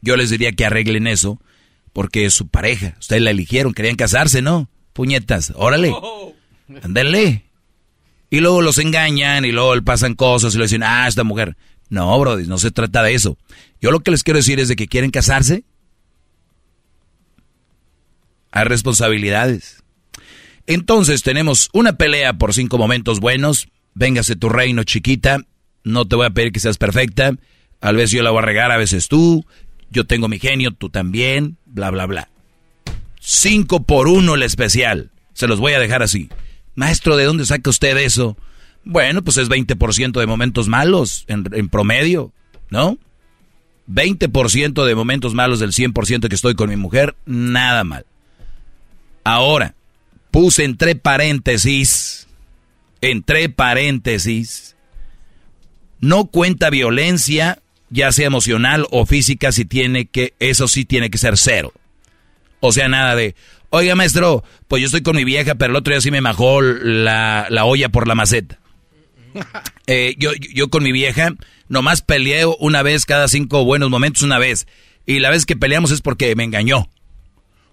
Yo 0.00 0.16
les 0.16 0.30
diría 0.30 0.52
que 0.52 0.64
arreglen 0.64 1.06
eso 1.06 1.40
porque 1.92 2.24
es 2.24 2.34
su 2.34 2.48
pareja. 2.48 2.96
Ustedes 3.00 3.22
la 3.22 3.30
eligieron, 3.30 3.74
querían 3.74 3.96
casarse, 3.96 4.42
¿no? 4.42 4.70
Puñetas, 4.92 5.52
órale. 5.56 5.92
Ándale. 6.82 7.44
Y 8.30 8.40
luego 8.40 8.62
los 8.62 8.78
engañan 8.78 9.44
y 9.44 9.52
luego 9.52 9.74
le 9.74 9.82
pasan 9.82 10.14
cosas 10.14 10.54
y 10.54 10.58
le 10.58 10.64
dicen, 10.64 10.82
ah, 10.82 11.08
esta 11.08 11.24
mujer. 11.24 11.56
No, 11.88 12.18
brodis, 12.20 12.48
no 12.48 12.58
se 12.58 12.70
trata 12.70 13.02
de 13.02 13.14
eso. 13.14 13.38
Yo 13.80 13.90
lo 13.90 14.00
que 14.00 14.10
les 14.10 14.22
quiero 14.22 14.38
decir 14.38 14.60
es 14.60 14.68
de 14.68 14.76
que 14.76 14.88
quieren 14.88 15.10
casarse. 15.10 15.64
Hay 18.50 18.64
responsabilidades. 18.64 19.82
Entonces 20.66 21.22
tenemos 21.22 21.70
una 21.72 21.94
pelea 21.94 22.34
por 22.34 22.52
cinco 22.52 22.76
momentos 22.76 23.20
buenos. 23.20 23.68
Véngase 23.94 24.36
tu 24.36 24.50
reino, 24.50 24.84
chiquita. 24.84 25.38
No 25.82 26.06
te 26.06 26.16
voy 26.16 26.26
a 26.26 26.30
pedir 26.30 26.52
que 26.52 26.60
seas 26.60 26.76
perfecta. 26.76 27.32
A 27.80 27.92
veces 27.92 28.10
yo 28.10 28.22
la 28.22 28.30
voy 28.30 28.42
a 28.42 28.46
regar, 28.46 28.70
a 28.70 28.76
veces 28.76 29.08
tú. 29.08 29.46
Yo 29.90 30.04
tengo 30.04 30.28
mi 30.28 30.38
genio, 30.38 30.72
tú 30.72 30.90
también. 30.90 31.56
Bla, 31.66 31.90
bla, 31.90 32.06
bla. 32.06 32.28
Cinco 33.20 33.82
por 33.82 34.08
uno 34.08 34.34
el 34.34 34.42
especial. 34.42 35.10
Se 35.32 35.46
los 35.46 35.60
voy 35.60 35.72
a 35.72 35.78
dejar 35.78 36.02
así. 36.02 36.28
Maestro, 36.74 37.16
¿de 37.16 37.24
dónde 37.24 37.44
saca 37.44 37.70
usted 37.70 37.96
eso? 37.96 38.36
Bueno, 38.84 39.22
pues 39.22 39.36
es 39.36 39.48
20% 39.48 40.18
de 40.18 40.26
momentos 40.26 40.68
malos 40.68 41.24
en, 41.28 41.68
promedio, 41.68 42.32
¿no? 42.70 42.98
20% 43.90 44.84
de 44.84 44.94
momentos 44.94 45.34
malos 45.34 45.60
del 45.60 45.72
100% 45.72 46.28
que 46.28 46.34
estoy 46.34 46.54
con 46.54 46.70
mi 46.70 46.76
mujer, 46.76 47.16
nada 47.26 47.84
mal. 47.84 48.06
Ahora, 49.24 49.74
puse 50.30 50.64
entre 50.64 50.94
paréntesis, 50.94 52.28
entre 53.00 53.48
paréntesis, 53.48 54.76
no 56.00 56.26
cuenta 56.26 56.70
violencia, 56.70 57.60
ya 57.90 58.12
sea 58.12 58.26
emocional 58.26 58.86
o 58.90 59.06
física, 59.06 59.52
si 59.52 59.64
tiene 59.64 60.06
que, 60.06 60.34
eso 60.38 60.68
sí 60.68 60.84
tiene 60.84 61.10
que 61.10 61.18
ser 61.18 61.36
cero. 61.36 61.72
O 62.60 62.72
sea, 62.72 62.88
nada 62.88 63.14
de, 63.14 63.34
oiga 63.70 63.94
maestro, 63.94 64.44
pues 64.66 64.80
yo 64.82 64.86
estoy 64.86 65.02
con 65.02 65.16
mi 65.16 65.24
vieja, 65.24 65.54
pero 65.54 65.72
el 65.72 65.76
otro 65.76 65.92
día 65.92 66.00
sí 66.00 66.10
me 66.10 66.20
majó 66.20 66.60
la, 66.62 67.46
la 67.50 67.64
olla 67.64 67.88
por 67.88 68.08
la 68.08 68.14
maceta. 68.14 68.58
Eh, 69.90 70.16
yo, 70.18 70.32
yo 70.34 70.68
con 70.68 70.82
mi 70.82 70.92
vieja 70.92 71.32
nomás 71.68 72.02
peleé 72.02 72.44
una 72.44 72.82
vez 72.82 73.06
cada 73.06 73.26
cinco 73.26 73.64
buenos 73.64 73.88
momentos, 73.88 74.22
una 74.22 74.38
vez. 74.38 74.66
Y 75.06 75.20
la 75.20 75.30
vez 75.30 75.46
que 75.46 75.56
peleamos 75.56 75.90
es 75.92 76.02
porque 76.02 76.36
me 76.36 76.44
engañó. 76.44 76.90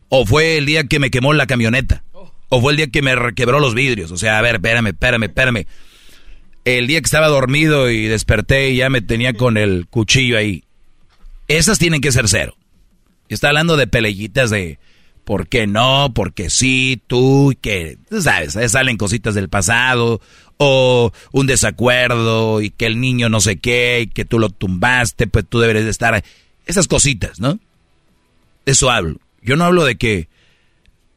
O 0.08 0.25
fue 0.25 0.58
el 0.58 0.65
día 0.65 0.86
que 0.86 0.99
me 0.99 1.12
quemó 1.12 1.34
la 1.34 1.45
camioneta. 1.45 2.06
O 2.47 2.62
fue 2.62 2.71
el 2.71 2.78
día 2.78 2.88
que 2.88 3.01
me 3.01 3.15
requebró 3.15 3.60
los 3.60 3.73
vidrios. 3.73 4.12
O 4.12 4.17
sea, 4.17 4.38
a 4.38 4.41
ver, 4.41 4.56
espérame, 4.56 4.88
espérame, 4.88 5.23
espérame. 5.23 5.67
El 6.65 6.88
día 6.88 6.99
que 6.99 7.06
estaba 7.06 7.28
dormido 7.28 7.91
y 7.91 8.08
desperté 8.08 8.71
y 8.71 8.78
ya 8.78 8.89
me 8.89 9.01
tenía 9.01 9.34
con 9.34 9.56
el 9.56 9.86
cuchillo 9.88 10.38
ahí. 10.38 10.63
Esas 11.47 11.78
tienen 11.78 12.01
que 12.01 12.12
ser 12.12 12.28
cero. 12.28 12.56
Está 13.30 13.49
hablando 13.49 13.78
de 13.78 13.86
peleyitas 13.86 14.49
de 14.49 14.80
por 15.25 15.47
qué 15.47 15.67
no, 15.67 16.12
porque 16.13 16.49
sí, 16.49 17.01
tú, 17.06 17.54
que, 17.62 17.97
tú 18.10 18.21
sabes, 18.21 18.58
salen 18.71 18.97
cositas 18.97 19.36
del 19.36 19.49
pasado, 19.49 20.21
o 20.58 21.12
un 21.32 21.47
desacuerdo, 21.47 22.62
y 22.62 22.71
que 22.71 22.86
el 22.86 22.99
niño 22.99 23.30
no 23.30 23.41
sé 23.41 23.58
qué, 23.58 24.01
y 24.01 24.08
que 24.08 24.25
tú 24.25 24.39
lo 24.39 24.49
tumbaste, 24.49 25.28
pues 25.28 25.45
tú 25.47 25.60
deberes 25.60 25.84
de 25.84 25.91
estar. 25.91 26.23
Esas 26.65 26.88
cositas, 26.88 27.39
¿no? 27.39 27.60
Eso 28.65 28.89
hablo. 28.89 29.19
Yo 29.41 29.56
no 29.56 29.65
hablo 29.65 29.84
de 29.84 29.97
que, 29.97 30.30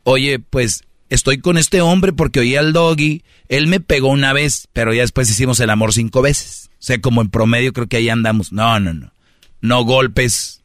oye, 0.05 0.39
pues 0.39 0.85
estoy 1.09 1.39
con 1.39 1.59
este 1.59 1.81
hombre 1.81 2.13
porque 2.13 2.41
oí 2.41 2.57
al 2.57 2.73
doggy, 2.73 3.23
él 3.49 3.67
me 3.67 3.81
pegó 3.81 4.09
una 4.09 4.33
vez, 4.33 4.69
pero 4.73 4.93
ya 4.93 5.03
después 5.03 5.31
hicimos 5.31 5.61
el 5.61 5.71
amor 5.71 5.93
cinco 5.93 6.23
veces. 6.23 6.71
O 6.75 6.83
sea, 6.83 7.01
como 7.01 7.23
en 7.23 7.31
promedio 7.31 7.73
creo 7.73 7.89
que 7.89 7.97
ahí 7.97 8.09
andamos. 8.09 8.53
No, 8.53 8.79
no, 8.81 8.95
no. 8.95 9.13
No 9.61 9.85
golpes 9.85 10.63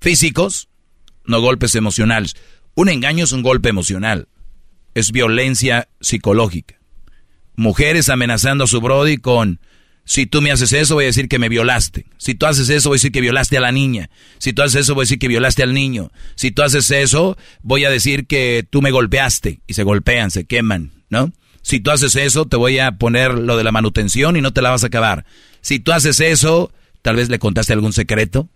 físicos, 0.00 0.68
no 1.24 1.40
golpes 1.40 1.74
emocionales. 1.74 2.36
Un 2.74 2.88
engaño 2.88 3.24
es 3.24 3.32
un 3.32 3.42
golpe 3.42 3.68
emocional. 3.68 4.28
Es 4.94 5.12
violencia 5.12 5.88
psicológica. 6.00 6.78
Mujeres 7.56 8.08
amenazando 8.08 8.64
a 8.64 8.66
su 8.66 8.80
brody 8.80 9.18
con, 9.18 9.60
si 10.10 10.26
tú 10.26 10.42
me 10.42 10.50
haces 10.50 10.72
eso, 10.72 10.96
voy 10.96 11.04
a 11.04 11.06
decir 11.06 11.28
que 11.28 11.38
me 11.38 11.48
violaste. 11.48 12.04
Si 12.18 12.34
tú 12.34 12.46
haces 12.46 12.68
eso, 12.68 12.88
voy 12.88 12.96
a 12.96 12.98
decir 12.98 13.12
que 13.12 13.20
violaste 13.20 13.56
a 13.56 13.60
la 13.60 13.70
niña. 13.70 14.10
Si 14.38 14.52
tú 14.52 14.62
haces 14.62 14.80
eso, 14.80 14.96
voy 14.96 15.02
a 15.02 15.04
decir 15.04 15.20
que 15.20 15.28
violaste 15.28 15.62
al 15.62 15.72
niño. 15.72 16.10
Si 16.34 16.50
tú 16.50 16.62
haces 16.62 16.90
eso, 16.90 17.38
voy 17.62 17.84
a 17.84 17.90
decir 17.90 18.26
que 18.26 18.66
tú 18.68 18.82
me 18.82 18.90
golpeaste. 18.90 19.60
Y 19.68 19.74
se 19.74 19.84
golpean, 19.84 20.32
se 20.32 20.46
queman, 20.46 20.90
¿no? 21.10 21.32
Si 21.62 21.78
tú 21.78 21.92
haces 21.92 22.16
eso, 22.16 22.44
te 22.44 22.56
voy 22.56 22.80
a 22.80 22.90
poner 22.90 23.38
lo 23.38 23.56
de 23.56 23.62
la 23.62 23.70
manutención 23.70 24.36
y 24.36 24.40
no 24.40 24.52
te 24.52 24.62
la 24.62 24.70
vas 24.70 24.82
a 24.82 24.88
acabar. 24.88 25.26
Si 25.60 25.78
tú 25.78 25.92
haces 25.92 26.18
eso, 26.18 26.72
tal 27.02 27.14
vez 27.14 27.28
le 27.28 27.38
contaste 27.38 27.72
algún 27.72 27.92
secreto. 27.92 28.48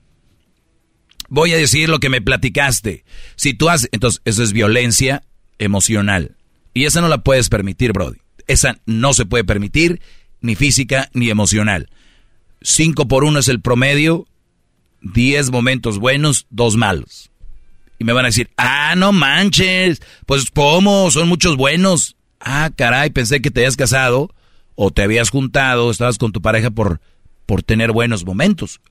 Voy 1.29 1.53
a 1.53 1.57
decir 1.57 1.89
lo 1.89 2.01
que 2.01 2.09
me 2.09 2.21
platicaste. 2.21 3.05
Si 3.37 3.55
tú 3.55 3.69
haces, 3.69 3.91
entonces 3.93 4.23
eso 4.25 4.43
es 4.43 4.53
violencia 4.53 5.23
emocional. 5.61 6.35
Y 6.75 6.87
esa 6.87 7.01
no 7.01 7.07
la 7.07 7.19
puedes 7.19 7.49
permitir, 7.49 7.93
Brody. 7.93 8.19
Esa 8.49 8.81
no 8.87 9.15
se 9.15 9.25
puede 9.25 9.45
permitir, 9.45 10.01
ni 10.45 10.57
física 10.57 11.09
ni 11.15 11.31
emocional. 11.31 11.89
Cinco 12.61 13.09
por 13.09 13.25
uno 13.25 13.39
es 13.39 13.49
el 13.49 13.63
promedio, 13.63 14.27
diez 15.01 15.51
momentos 15.51 15.99
buenos, 15.99 16.47
dos 16.51 16.77
malos. 16.77 17.31
Y 17.99 18.05
me 18.05 18.13
van 18.13 18.27
a 18.27 18.29
decir, 18.29 18.51
ah, 18.59 18.95
no 18.95 19.13
manches, 19.13 20.03
pues 20.27 20.51
¿cómo? 20.51 21.11
Son 21.11 21.29
muchos 21.29 21.57
buenos. 21.57 22.17
Ah, 22.41 22.71
caray, 22.77 23.09
pensé 23.09 23.41
que 23.41 23.51
te 23.51 23.61
habías 23.61 23.77
casado 23.77 24.35
o 24.75 24.91
te 24.91 25.03
habías 25.03 25.31
juntado, 25.31 25.91
estabas 25.91 26.19
con 26.19 26.33
tu 26.33 26.43
pareja 26.43 26.71
por, 26.71 27.01
por 27.47 27.63
tener 27.63 27.93
buenos 27.93 28.27
momentos. 28.27 28.83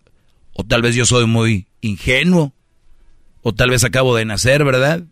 O 0.54 0.64
tal 0.64 0.82
vez 0.82 0.96
yo 0.96 1.06
soy 1.06 1.28
muy 1.28 1.68
ingenuo. 1.82 2.52
O 3.44 3.54
tal 3.54 3.70
vez 3.70 3.84
acabo 3.84 4.16
de 4.16 4.26
nacer, 4.26 4.64
¿verdad? 4.64 5.04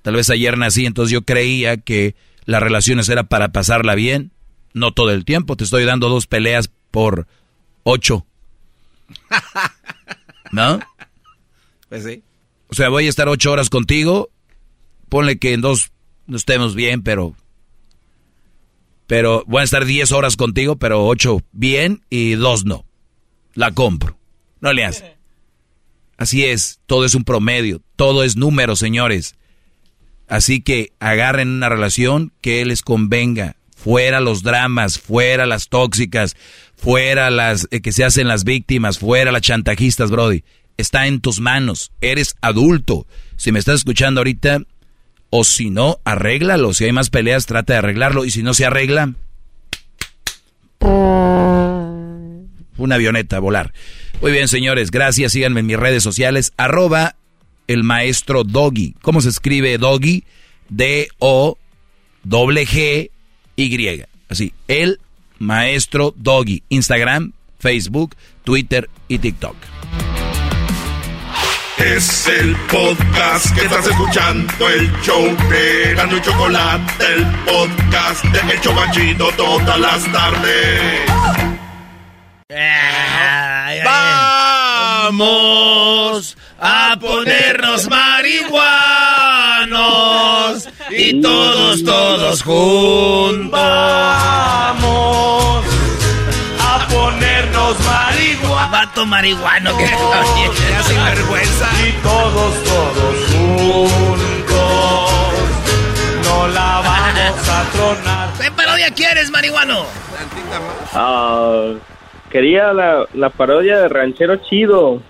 Tal 0.00 0.14
vez 0.14 0.30
ayer 0.30 0.56
nací, 0.56 0.86
entonces 0.86 1.12
yo 1.12 1.22
creía 1.22 1.76
que 1.76 2.14
las 2.46 2.62
relaciones 2.62 3.08
era 3.10 3.24
para 3.24 3.52
pasarla 3.52 3.94
bien. 3.94 4.30
No 4.74 4.92
todo 4.92 5.10
el 5.10 5.24
tiempo, 5.24 5.56
te 5.56 5.64
estoy 5.64 5.84
dando 5.84 6.08
dos 6.08 6.26
peleas 6.26 6.70
por 6.90 7.26
ocho. 7.84 8.26
¿No? 10.52 10.80
Pues 11.88 12.04
sí. 12.04 12.22
O 12.68 12.74
sea, 12.74 12.88
voy 12.88 13.06
a 13.06 13.08
estar 13.08 13.28
ocho 13.28 13.52
horas 13.52 13.70
contigo. 13.70 14.30
Ponle 15.08 15.38
que 15.38 15.52
en 15.52 15.60
dos 15.60 15.92
no 16.26 16.36
estemos 16.36 16.74
bien, 16.74 17.02
pero... 17.02 17.34
Pero 19.06 19.44
voy 19.46 19.60
a 19.60 19.64
estar 19.64 19.84
diez 19.84 20.12
horas 20.12 20.36
contigo, 20.36 20.76
pero 20.76 21.06
ocho 21.06 21.42
bien 21.52 22.02
y 22.10 22.32
dos 22.32 22.64
no. 22.64 22.84
La 23.54 23.72
compro. 23.72 24.18
No 24.60 24.72
le 24.72 24.84
hace. 24.84 25.16
Así 26.16 26.44
es, 26.44 26.80
todo 26.86 27.04
es 27.04 27.14
un 27.14 27.24
promedio, 27.24 27.82
todo 27.96 28.24
es 28.24 28.36
número, 28.36 28.76
señores. 28.76 29.36
Así 30.26 30.62
que 30.62 30.92
agarren 31.00 31.48
una 31.48 31.68
relación 31.68 32.32
que 32.40 32.64
les 32.64 32.82
convenga. 32.82 33.56
Fuera 33.84 34.18
los 34.20 34.42
dramas, 34.42 34.98
fuera 34.98 35.44
las 35.44 35.68
tóxicas, 35.68 36.36
fuera 36.74 37.28
las 37.28 37.68
eh, 37.70 37.82
que 37.82 37.92
se 37.92 38.02
hacen 38.02 38.28
las 38.28 38.44
víctimas, 38.44 38.98
fuera 38.98 39.30
las 39.30 39.42
chantajistas, 39.42 40.10
Brody. 40.10 40.42
Está 40.78 41.06
en 41.06 41.20
tus 41.20 41.38
manos. 41.38 41.92
Eres 42.00 42.34
adulto. 42.40 43.06
Si 43.36 43.52
me 43.52 43.58
estás 43.58 43.80
escuchando 43.80 44.20
ahorita, 44.20 44.62
o 45.28 45.44
si 45.44 45.68
no, 45.68 45.98
arréglalo. 46.04 46.72
Si 46.72 46.84
hay 46.84 46.92
más 46.92 47.10
peleas, 47.10 47.44
trata 47.44 47.74
de 47.74 47.80
arreglarlo. 47.80 48.24
Y 48.24 48.30
si 48.30 48.42
no 48.42 48.54
se 48.54 48.64
arregla, 48.64 49.12
una 52.78 52.94
avioneta 52.94 53.36
a 53.36 53.40
volar. 53.40 53.74
Muy 54.22 54.32
bien, 54.32 54.48
señores, 54.48 54.90
gracias. 54.90 55.32
Síganme 55.32 55.60
en 55.60 55.66
mis 55.66 55.78
redes 55.78 56.02
sociales. 56.02 56.54
Arroba 56.56 57.16
el 57.68 57.84
maestro 57.84 58.44
Doggy. 58.44 58.94
¿Cómo 59.02 59.20
se 59.20 59.28
escribe 59.28 59.76
Doggy? 59.76 60.24
D-O-G-Y. 63.56 64.04
Así, 64.28 64.52
el 64.68 65.00
maestro 65.38 66.14
Doggy. 66.16 66.62
Instagram, 66.68 67.32
Facebook, 67.58 68.16
Twitter 68.44 68.88
y 69.08 69.18
TikTok. 69.18 69.56
Es 71.78 72.28
el 72.28 72.54
podcast 72.70 73.54
que 73.54 73.62
estás 73.62 73.86
escuchando, 73.86 74.68
el 74.68 74.90
show 75.02 75.24
de 75.50 75.94
Gano 75.94 76.16
y 76.16 76.20
Chocolate, 76.22 77.04
el 77.14 77.26
podcast 77.44 78.24
de 78.24 78.52
El 78.52 78.60
Chocachito 78.60 79.28
todas 79.36 79.78
las 79.80 80.04
tardes. 80.12 81.00
Vamos 85.04 86.36
a 86.60 86.96
ponernos 87.00 87.88
marihuanos 87.88 88.64
y 90.90 91.20
todos, 91.20 91.84
todos 91.84 92.42
juntos. 92.42 93.50
Vamos 93.50 95.64
a 96.60 96.86
ponernos 96.88 97.78
marihuanos. 97.80 98.70
Vato 98.70 99.06
marihuano 99.06 99.76
que 99.76 99.84
ya 100.70 100.82
sin 100.82 101.04
vergüenza. 101.04 101.68
Y 101.86 101.92
todos, 102.02 102.64
todos 102.64 103.16
juntos. 103.30 105.10
No 106.24 106.48
la 106.48 106.80
vamos 106.84 107.48
a 107.48 107.64
tronar. 107.72 108.28
¿Qué 108.40 108.50
parodia 108.50 108.90
quieres, 108.90 109.30
marihuano? 109.30 109.84
Ah, 110.92 111.72
quería 112.30 112.72
la, 112.72 113.04
la 113.14 113.30
parodia 113.30 113.78
de 113.78 113.88
Ranchero 113.88 114.36
Chido. 114.36 115.00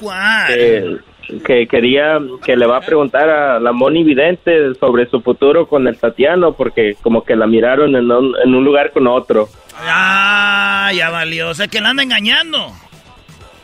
¿Cuál? 0.00 0.46
Que, 0.46 0.96
que 1.44 1.66
quería 1.66 2.18
que 2.44 2.56
le 2.56 2.66
va 2.66 2.78
a 2.78 2.80
preguntar 2.80 3.28
a 3.28 3.60
la 3.60 3.72
Moni 3.72 4.04
Vidente 4.04 4.74
sobre 4.78 5.08
su 5.08 5.20
futuro 5.20 5.66
con 5.66 5.86
el 5.86 5.98
Tatiano, 5.98 6.52
porque 6.52 6.96
como 7.02 7.24
que 7.24 7.36
la 7.36 7.46
miraron 7.46 7.96
en 7.96 8.10
un, 8.10 8.34
en 8.44 8.54
un 8.54 8.64
lugar 8.64 8.92
con 8.92 9.06
otro. 9.06 9.48
Ah, 9.78 10.90
ya 10.94 11.10
valió. 11.10 11.50
O 11.50 11.54
sea 11.54 11.68
que 11.68 11.80
la 11.80 11.90
anda 11.90 12.02
engañando. 12.02 12.72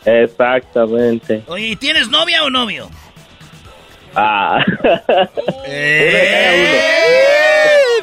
Exactamente. 0.05 1.43
Oye, 1.47 1.67
¿y 1.67 1.75
¿tienes 1.75 2.09
novia 2.09 2.43
o 2.43 2.49
novio? 2.49 2.89
Ah. 4.15 4.63
¡Eh! 5.67 7.27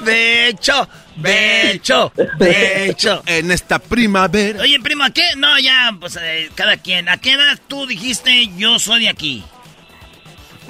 Becho, 0.02 0.88
becho, 1.16 2.12
becho. 2.38 3.22
En 3.26 3.50
esta 3.50 3.78
primavera. 3.78 4.60
Oye, 4.62 4.78
prima, 4.80 5.10
¿qué? 5.10 5.22
No, 5.36 5.58
ya, 5.58 5.96
pues 5.98 6.18
eh, 6.20 6.50
cada 6.54 6.76
quien. 6.76 7.08
¿A 7.08 7.18
qué 7.18 7.32
edad 7.32 7.58
tú 7.68 7.86
dijiste 7.86 8.50
yo 8.56 8.78
soy 8.78 9.02
de 9.02 9.08
aquí? 9.08 9.44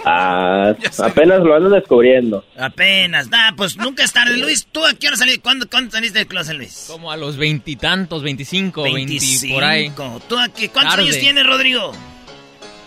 Ah, 0.06 0.74
apenas 1.02 1.40
lo 1.40 1.54
ando 1.54 1.70
descubriendo. 1.70 2.44
Apenas. 2.58 3.28
Nah, 3.30 3.52
pues 3.56 3.76
nunca 3.76 4.04
es 4.04 4.12
tarde. 4.12 4.36
Luis, 4.36 4.66
¿tú 4.70 4.84
a 4.84 4.92
qué 4.92 5.08
hora 5.08 5.16
saliste? 5.16 5.40
¿Cuándo, 5.40 5.68
¿Cuándo 5.68 5.90
saliste 5.90 6.18
del 6.18 6.28
closet, 6.28 6.56
Luis? 6.56 6.86
Como 6.90 7.10
a 7.10 7.16
los 7.16 7.38
veintitantos, 7.38 8.22
veinticinco, 8.22 8.82
veinti 8.82 9.18
25. 9.18 9.54
por 9.54 9.64
ahí. 9.64 9.92
¿Tú 10.28 10.38
a 10.38 10.48
qué? 10.48 10.68
¿Cuántos 10.68 10.96
Tarde. 10.96 11.08
años 11.08 11.18
tienes, 11.20 11.46
Rodrigo? 11.46 11.92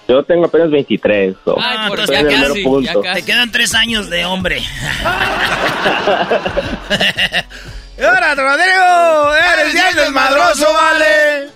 Yo 0.07 0.23
tengo 0.23 0.45
apenas 0.45 0.71
23. 0.71 1.35
so, 1.43 1.55
Ah, 1.59 1.89
estoy 1.91 2.15
entonces 2.15 2.17
en 2.19 2.31
el 2.31 2.39
mero 2.39 2.53
punto. 2.63 3.01
Te 3.13 3.23
quedan 3.23 3.51
tres 3.51 3.73
años 3.75 4.09
de 4.09 4.23
hombre. 4.25 4.61
¡Ahora, 7.99 8.35
Rodrigo! 8.35 9.35
¡Eres 9.53 9.73
bien 9.73 9.95
desmadroso, 9.95 10.71
vale! 10.73 11.49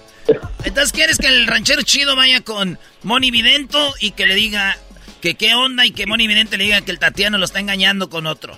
Entonces, 0.63 0.91
¿quieres 0.91 1.17
que 1.17 1.27
el 1.27 1.47
ranchero 1.47 1.81
chido 1.83 2.15
vaya 2.15 2.41
con 2.41 2.77
Moni 3.03 3.31
Vidento 3.31 3.93
y 3.99 4.11
que 4.11 4.25
le 4.25 4.35
diga 4.35 4.77
que 5.21 5.35
qué 5.35 5.53
onda 5.53 5.85
y 5.85 5.91
que 5.91 6.05
Moni 6.07 6.27
Vidente 6.27 6.57
le 6.57 6.63
diga 6.65 6.81
que 6.81 6.91
el 6.91 6.99
Tatiano 6.99 7.37
lo 7.37 7.45
está 7.45 7.59
engañando 7.59 8.09
con 8.09 8.25
otro? 8.27 8.57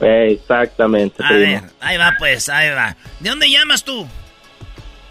Exactamente, 0.00 1.22
A 1.22 1.28
primo. 1.28 1.40
ver, 1.62 1.70
ahí 1.80 1.96
va 1.98 2.14
pues, 2.18 2.48
ahí 2.48 2.70
va. 2.70 2.96
¿De 3.20 3.28
dónde 3.30 3.50
llamas 3.50 3.84
tú? 3.84 4.08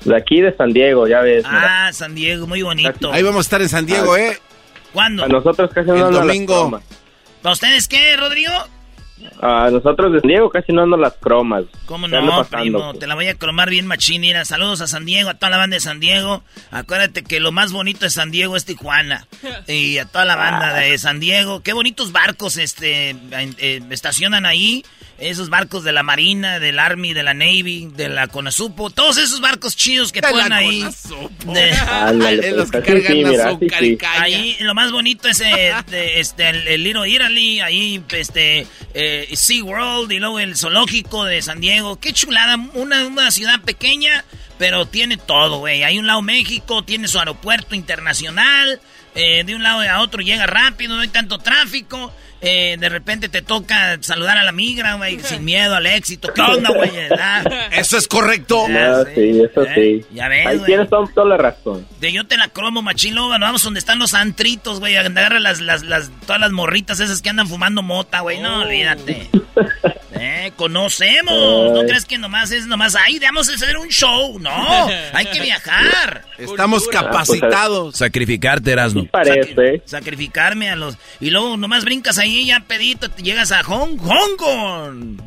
De 0.05 0.15
aquí 0.15 0.41
de 0.41 0.55
San 0.55 0.71
Diego, 0.71 1.07
ya 1.07 1.19
ves. 1.21 1.43
mira. 1.45 1.87
Ah, 1.87 1.93
San 1.93 2.15
Diego, 2.15 2.47
muy 2.47 2.61
bonito. 2.61 3.11
Ahí 3.11 3.21
vamos 3.23 3.39
a 3.39 3.41
estar 3.41 3.61
en 3.61 3.69
San 3.69 3.85
Diego, 3.85 4.13
Ah. 4.13 4.19
¿eh? 4.21 4.37
¿Cuándo? 4.93 5.23
A 5.23 5.27
nosotros 5.27 5.69
casi 5.73 5.89
no 5.89 6.07
El 6.07 6.13
domingo. 6.13 6.61
cromas. 6.61 6.83
¿Para 7.41 7.53
ustedes 7.53 7.87
qué, 7.87 8.15
Rodrigo? 8.17 8.51
A 9.41 9.69
nosotros 9.69 10.13
de 10.13 10.21
San 10.21 10.29
Diego 10.29 10.49
casi 10.49 10.71
no 10.71 10.85
nos 10.85 10.97
las 10.99 11.13
cromas. 11.15 11.65
¿Cómo 11.85 12.07
¿Qué 12.07 12.15
anda 12.15 12.31
no, 12.31 12.37
pasando? 12.43 12.57
primo? 12.61 12.93
Te 12.93 13.05
la 13.05 13.15
voy 13.15 13.27
a 13.27 13.35
cromar 13.35 13.69
bien 13.69 13.85
machín. 13.85 14.21
Mira, 14.21 14.45
saludos 14.45 14.79
a 14.81 14.87
San 14.87 15.05
Diego, 15.05 15.29
a 15.29 15.33
toda 15.33 15.49
la 15.49 15.57
banda 15.57 15.75
de 15.75 15.81
San 15.81 15.99
Diego. 15.99 16.41
Acuérdate 16.71 17.23
que 17.23 17.41
lo 17.41 17.51
más 17.51 17.73
bonito 17.73 18.01
de 18.05 18.09
San 18.09 18.31
Diego 18.31 18.55
es 18.55 18.63
Tijuana. 18.65 19.27
Y 19.67 19.97
a 19.97 20.05
toda 20.05 20.23
la 20.25 20.35
banda 20.37 20.73
de 20.75 20.97
San 20.97 21.19
Diego. 21.19 21.61
Qué 21.61 21.73
bonitos 21.73 22.11
barcos 22.13 22.57
este 22.57 23.09
eh, 23.31 23.81
estacionan 23.89 24.45
ahí. 24.45 24.83
Esos 25.21 25.49
barcos 25.49 25.83
de 25.83 25.91
la 25.91 26.01
Marina, 26.03 26.59
del 26.59 26.79
Army, 26.79 27.13
de 27.13 27.23
la 27.23 27.33
Navy, 27.33 27.89
de 27.93 28.07
la 28.09 28.27
Conasupo. 28.27 28.89
Todos 28.89 29.17
esos 29.17 29.41
barcos 29.41 29.75
chidos 29.75 30.11
que 30.11 30.21
De 30.21 30.29
ponen 30.29 30.53
ahí. 30.53 30.85
De- 31.45 31.71
Ándale, 31.89 32.47
En 32.47 32.55
los 32.57 32.69
pues, 32.71 32.83
que 32.83 32.93
cargan 32.93 33.11
sí, 33.13 33.23
mira, 33.25 33.47
azúcar 33.49 33.79
sí. 33.79 33.97
Ahí 34.17 34.55
lo 34.61 34.73
más 34.73 34.91
bonito 34.91 35.27
es 35.27 35.41
eh, 35.41 35.73
de- 35.89 36.19
este, 36.19 36.49
el, 36.49 36.67
el 36.67 36.83
Little 36.83 37.09
Italy, 37.09 37.59
ahí 37.59 38.01
este, 38.11 38.65
eh, 38.93 39.29
SeaWorld 39.33 40.11
y 40.11 40.19
luego 40.19 40.39
el 40.39 40.55
zoológico 40.55 41.25
de 41.25 41.41
San 41.41 41.59
Diego. 41.59 41.99
Qué 41.99 42.13
chulada, 42.13 42.55
una, 42.73 43.05
una 43.05 43.29
ciudad 43.31 43.59
pequeña, 43.61 44.23
pero 44.57 44.85
tiene 44.85 45.17
todo, 45.17 45.57
güey. 45.59 45.83
Hay 45.83 45.99
un 45.99 46.07
lado 46.07 46.21
México, 46.21 46.83
tiene 46.83 47.07
su 47.09 47.19
aeropuerto 47.19 47.75
internacional, 47.75 48.79
eh, 49.15 49.43
de 49.43 49.55
un 49.55 49.63
lado 49.63 49.81
a 49.81 49.99
otro 50.01 50.21
llega 50.21 50.45
rápido, 50.45 50.95
no 50.95 51.01
hay 51.01 51.07
tanto 51.09 51.39
tráfico. 51.39 52.13
Eh, 52.41 52.77
de 52.79 52.89
repente 52.89 53.29
te 53.29 53.41
toca 53.41 53.97
saludar 54.01 54.37
a 54.37 54.43
la 54.43 54.51
migra, 54.51 54.95
güey, 54.95 55.19
sin 55.19 55.43
miedo 55.45 55.75
al 55.75 55.85
éxito. 55.85 56.31
¿Qué 56.33 56.41
onda, 56.41 56.69
güey? 56.73 56.91
Eso 57.71 57.97
es 57.97 58.07
correcto. 58.07 58.67
No, 58.69 59.03
sí, 59.13 59.41
eso 59.43 59.63
Eh, 59.63 60.01
sí. 60.01 60.05
ya 60.15 60.27
ves, 60.27 60.47
Ahí 60.47 60.55
güey. 60.57 60.65
tienes 60.67 60.89
toda, 60.89 61.25
la 61.25 61.37
razón. 61.37 61.85
De 61.99 62.11
yo 62.11 62.25
te 62.27 62.37
la 62.37 62.47
cromo, 62.47 62.81
machín, 62.81 63.15
luego 63.15 63.29
nos 63.31 63.39
vamos 63.41 63.63
donde 63.63 63.79
están 63.79 63.99
los 63.99 64.13
antritos, 64.13 64.79
güey. 64.79 64.95
Agarra 64.95 65.39
las, 65.39 65.59
las, 65.59 65.83
las, 65.83 66.11
todas 66.25 66.39
las 66.39 66.51
morritas 66.51 66.99
esas 66.99 67.21
que 67.21 67.29
andan 67.29 67.47
fumando 67.47 67.81
mota, 67.83 68.21
güey. 68.21 68.39
No, 68.39 68.61
olvídate. 68.61 69.29
Eh, 70.19 70.51
conocemos. 70.55 71.71
¿No 71.73 71.81
crees 71.81 72.05
que 72.05 72.17
nomás 72.17 72.51
es 72.51 72.67
nomás, 72.67 72.95
ay, 72.95 73.19
vamos 73.19 73.49
a 73.49 73.55
hacer 73.55 73.77
un 73.77 73.87
show? 73.87 74.39
No, 74.39 74.87
hay 75.13 75.25
que 75.25 75.41
viajar. 75.41 76.25
Estamos 76.37 76.87
capacitados. 76.87 77.97
Sacrificarte, 77.97 78.71
Erasmo. 78.71 79.05
Parece. 79.07 79.81
Sacrificarme 79.85 80.69
a 80.69 80.75
los... 80.75 80.97
Y 81.19 81.29
luego 81.29 81.57
nomás 81.57 81.85
brincas 81.85 82.17
ahí, 82.17 82.47
ya 82.47 82.61
pedito, 82.61 83.09
te 83.09 83.23
llegas 83.23 83.51
a 83.51 83.63
Hong, 83.63 83.97
Hong 83.97 84.37
Kong. 84.37 85.21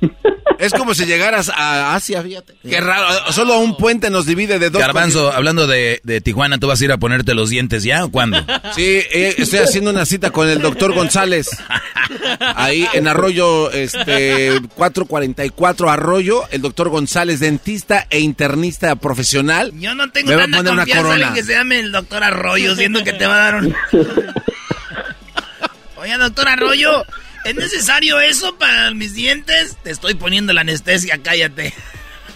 Es 0.58 0.72
como 0.72 0.94
si 0.94 1.04
llegaras 1.06 1.48
a 1.48 1.94
Asia, 1.94 2.22
fíjate. 2.22 2.54
Qué 2.62 2.80
raro. 2.80 3.32
Solo 3.32 3.58
un 3.58 3.76
puente 3.76 4.10
nos 4.10 4.26
divide 4.26 4.58
de 4.58 4.70
dos. 4.70 4.80
Garbanzo, 4.80 5.32
hablando 5.32 5.66
de, 5.66 6.00
de 6.04 6.20
Tijuana, 6.20 6.58
¿tú 6.58 6.66
vas 6.66 6.80
a 6.80 6.84
ir 6.84 6.92
a 6.92 6.98
ponerte 6.98 7.34
los 7.34 7.50
dientes 7.50 7.82
ya 7.82 8.04
o 8.04 8.10
cuándo? 8.10 8.38
Sí, 8.74 8.82
eh, 8.82 9.34
estoy 9.38 9.60
haciendo 9.60 9.90
una 9.90 10.06
cita 10.06 10.30
con 10.30 10.48
el 10.48 10.60
doctor 10.60 10.92
González. 10.94 11.48
Ahí 12.40 12.86
en 12.92 13.08
Arroyo, 13.08 13.70
este, 13.70 14.60
444 14.74 15.90
Arroyo, 15.90 16.42
el 16.50 16.62
doctor 16.62 16.88
González, 16.88 17.40
dentista 17.40 18.06
e 18.10 18.20
internista 18.20 18.96
profesional. 18.96 19.72
Yo 19.74 19.94
no 19.94 20.10
tengo 20.10 20.30
Me 20.30 20.36
va 20.36 20.42
a 20.42 20.44
tanta 20.44 20.58
poner 20.58 20.72
una 20.72 20.82
confianza 20.82 21.00
en 21.00 21.18
corona. 21.20 21.34
que 21.34 21.44
se 21.44 21.52
llame 21.52 21.80
el 21.80 21.92
doctor 21.92 22.22
Arroyo, 22.24 22.76
siendo 22.76 23.02
que 23.04 23.12
te 23.12 23.26
va 23.26 23.34
a 23.34 23.38
dar 23.38 23.54
un... 23.56 23.74
Oye, 25.96 26.18
doctor 26.18 26.48
Arroyo, 26.48 27.04
¿es 27.44 27.54
necesario 27.54 28.20
eso 28.20 28.56
para 28.56 28.90
mis 28.92 29.14
dientes? 29.14 29.76
Te 29.82 29.90
estoy 29.90 30.14
poniendo 30.14 30.52
la 30.52 30.62
anestesia, 30.62 31.18
cállate. 31.22 31.74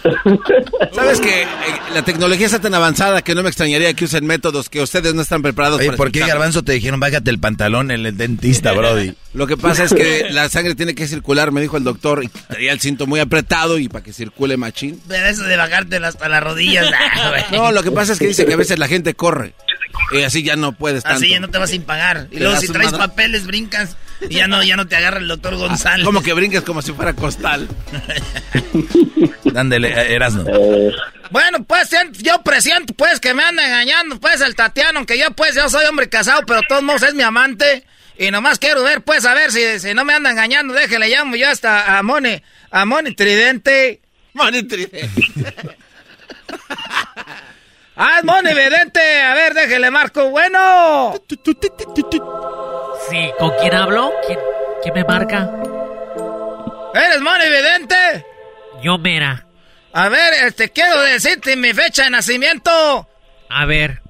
¿Sabes 0.93 1.19
que 1.19 1.41
eh, 1.41 1.47
la 1.93 2.03
tecnología 2.03 2.45
está 2.45 2.59
tan 2.59 2.73
avanzada 2.73 3.21
que 3.21 3.35
no 3.35 3.43
me 3.43 3.49
extrañaría 3.49 3.93
que 3.93 4.05
usen 4.05 4.25
métodos 4.25 4.69
que 4.69 4.81
ustedes 4.81 5.13
no 5.13 5.21
están 5.21 5.41
preparados 5.41 5.79
Oye, 5.79 5.87
para 5.87 5.97
¿por 5.97 6.11
qué? 6.11 6.19
Garbanzo 6.19 6.63
te 6.63 6.71
dijeron 6.71 6.99
bájate 6.99 7.29
el 7.29 7.39
pantalón 7.39 7.91
en 7.91 8.05
el 8.05 8.15
dentista, 8.15 8.71
Brody? 8.71 9.13
Lo 9.33 9.45
que 9.45 9.57
pasa 9.57 9.83
es 9.83 9.93
que 9.93 10.27
la 10.31 10.49
sangre 10.49 10.75
tiene 10.75 10.95
que 10.95 11.07
circular, 11.07 11.51
me 11.51 11.61
dijo 11.61 11.77
el 11.77 11.83
doctor, 11.83 12.23
y 12.23 12.29
traía 12.29 12.71
el 12.71 12.79
cinto 12.79 13.07
muy 13.07 13.19
apretado 13.19 13.77
y 13.77 13.89
para 13.89 14.03
que 14.03 14.13
circule 14.13 14.57
machín. 14.57 15.01
Pero 15.07 15.27
eso 15.27 15.43
de 15.43 15.57
bajarte 15.57 15.97
hasta 15.97 16.29
las 16.29 16.43
rodillas. 16.43 16.89
nah, 16.89 17.29
güey. 17.29 17.43
No, 17.51 17.71
lo 17.71 17.83
que 17.83 17.91
pasa 17.91 18.13
es 18.13 18.19
que 18.19 18.27
dice 18.27 18.45
que 18.45 18.53
a 18.53 18.57
veces 18.57 18.79
la 18.79 18.87
gente 18.87 19.13
corre 19.13 19.53
y 20.11 20.21
así 20.21 20.43
ya 20.43 20.55
no 20.55 20.71
puedes 20.71 21.03
tanto. 21.03 21.17
Así 21.17 21.29
ya 21.29 21.39
no 21.39 21.49
te 21.49 21.57
vas 21.57 21.69
sin 21.69 21.83
pagar. 21.83 22.27
Y 22.31 22.39
luego 22.39 22.59
si 22.59 22.67
traes 22.67 22.91
papeles, 22.91 23.45
brincas 23.45 23.97
y 24.27 24.35
ya 24.35 24.47
no, 24.47 24.63
ya 24.63 24.75
no 24.75 24.87
te 24.87 24.95
agarra 24.95 25.19
el 25.19 25.27
doctor 25.27 25.55
González. 25.55 26.05
Como 26.05 26.21
que 26.21 26.33
brincas 26.33 26.63
como 26.63 26.81
si 26.81 26.91
fuera 26.93 27.13
costal. 27.13 27.67
Dándole, 29.43 29.89
eh, 29.89 30.15
Erasno. 30.15 30.45
Bueno, 31.31 31.63
pues 31.63 31.89
yo 32.21 32.41
presiento 32.43 32.93
pues 32.93 33.19
que 33.19 33.33
me 33.33 33.43
anda 33.43 33.65
engañando 33.65 34.19
pues 34.19 34.41
el 34.41 34.55
Tatiano, 34.55 34.99
aunque 34.99 35.17
yo 35.17 35.31
pues 35.31 35.55
yo 35.55 35.69
soy 35.69 35.85
hombre 35.85 36.09
casado, 36.09 36.41
pero 36.45 36.61
de 36.61 36.67
todos 36.67 36.83
modos 36.83 37.03
es 37.03 37.13
mi 37.13 37.23
amante. 37.23 37.85
Y 38.17 38.31
nomás 38.31 38.59
quiero 38.59 38.83
ver 38.83 39.01
pues 39.01 39.25
a 39.25 39.33
ver 39.33 39.51
si, 39.51 39.79
si 39.79 39.93
no 39.93 40.03
me 40.03 40.13
anda 40.13 40.31
engañando, 40.31 40.73
déjele 40.73 41.07
llamo 41.07 41.35
yo 41.35 41.47
hasta 41.47 41.97
a 41.97 42.03
Moni, 42.03 42.41
a 42.71 42.85
Moni 42.85 43.13
Tridente. 43.15 44.01
Moni 44.33 44.63
Tridente. 44.63 45.09
ah, 47.99 48.15
es 48.17 48.23
Moni 48.23 48.53
Vidente, 48.53 49.21
a 49.21 49.33
ver, 49.35 49.53
déjele 49.53 49.91
marco, 49.91 50.29
bueno. 50.29 51.13
Sí, 53.09 53.31
¿con 53.37 53.51
quién 53.59 53.75
hablo? 53.75 54.11
¿Quién, 54.25 54.39
quién 54.81 54.93
me 54.95 55.03
marca? 55.03 55.49
¿Eres 56.93 57.21
Moni 57.21 57.45
Vidente? 57.45 58.25
Yo, 58.81 58.97
mera. 58.97 59.45
A 59.93 60.09
ver, 60.09 60.33
este, 60.45 60.69
quiero 60.69 60.99
decirte 61.01 61.55
mi 61.55 61.73
fecha 61.73 62.03
de 62.03 62.09
nacimiento. 62.11 63.07
A 63.49 63.65
ver. 63.65 64.01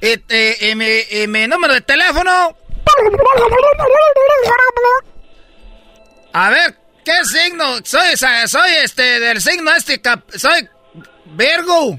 Y, 0.00 0.70
y 0.70 0.74
mi, 0.74 1.22
y 1.22 1.26
mi 1.26 1.46
número 1.46 1.74
de 1.74 1.80
teléfono. 1.82 2.56
A 6.32 6.50
ver, 6.50 6.76
¿qué 7.06 7.24
signo? 7.24 7.64
Soy, 7.84 8.16
soy 8.46 8.70
este, 8.84 9.20
del 9.20 9.40
signo 9.40 9.70
este, 9.74 10.00
cap- 10.00 10.28
soy 10.36 10.68
Virgo. 11.24 11.98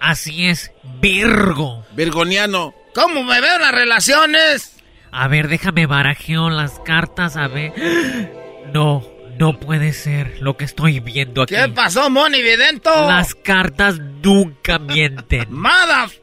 Así 0.00 0.46
es, 0.48 0.72
Virgo. 1.00 1.84
Virgoniano. 1.92 2.74
¿Cómo 2.94 3.22
me 3.22 3.40
veo 3.40 3.56
en 3.56 3.62
las 3.62 3.72
relaciones? 3.72 4.72
A 5.12 5.28
ver, 5.28 5.48
déjame 5.48 5.86
barajeo 5.86 6.50
las 6.50 6.80
cartas, 6.80 7.36
a 7.36 7.46
ver. 7.48 7.72
No, 8.72 9.06
no 9.38 9.60
puede 9.60 9.92
ser 9.92 10.38
lo 10.40 10.56
que 10.56 10.64
estoy 10.64 10.98
viendo 10.98 11.42
aquí. 11.42 11.54
¿Qué 11.54 11.68
pasó, 11.68 12.10
Moni 12.10 12.42
Vidento? 12.42 12.90
Las 13.08 13.32
cartas 13.36 13.98
nunca 14.00 14.80
mienten. 14.80 15.46
Madas. 15.50 16.20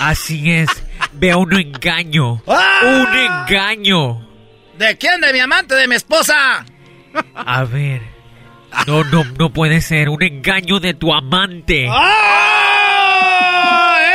Así 0.00 0.50
es, 0.50 0.68
veo 1.12 1.40
un 1.40 1.52
engaño. 1.52 2.42
¡Ah! 2.48 2.80
Un 2.82 3.14
engaño. 3.14 4.29
¿De 4.80 4.96
quién? 4.96 5.20
¿De 5.20 5.30
mi 5.34 5.40
amante? 5.40 5.74
¿De 5.74 5.86
mi 5.86 5.94
esposa? 5.94 6.64
A 7.34 7.64
ver. 7.64 8.00
No, 8.86 9.04
no, 9.04 9.24
no 9.38 9.52
puede 9.52 9.82
ser. 9.82 10.08
Un 10.08 10.22
engaño 10.22 10.80
de 10.80 10.94
tu 10.94 11.12
amante. 11.12 11.86
¡Ah! 11.90 13.18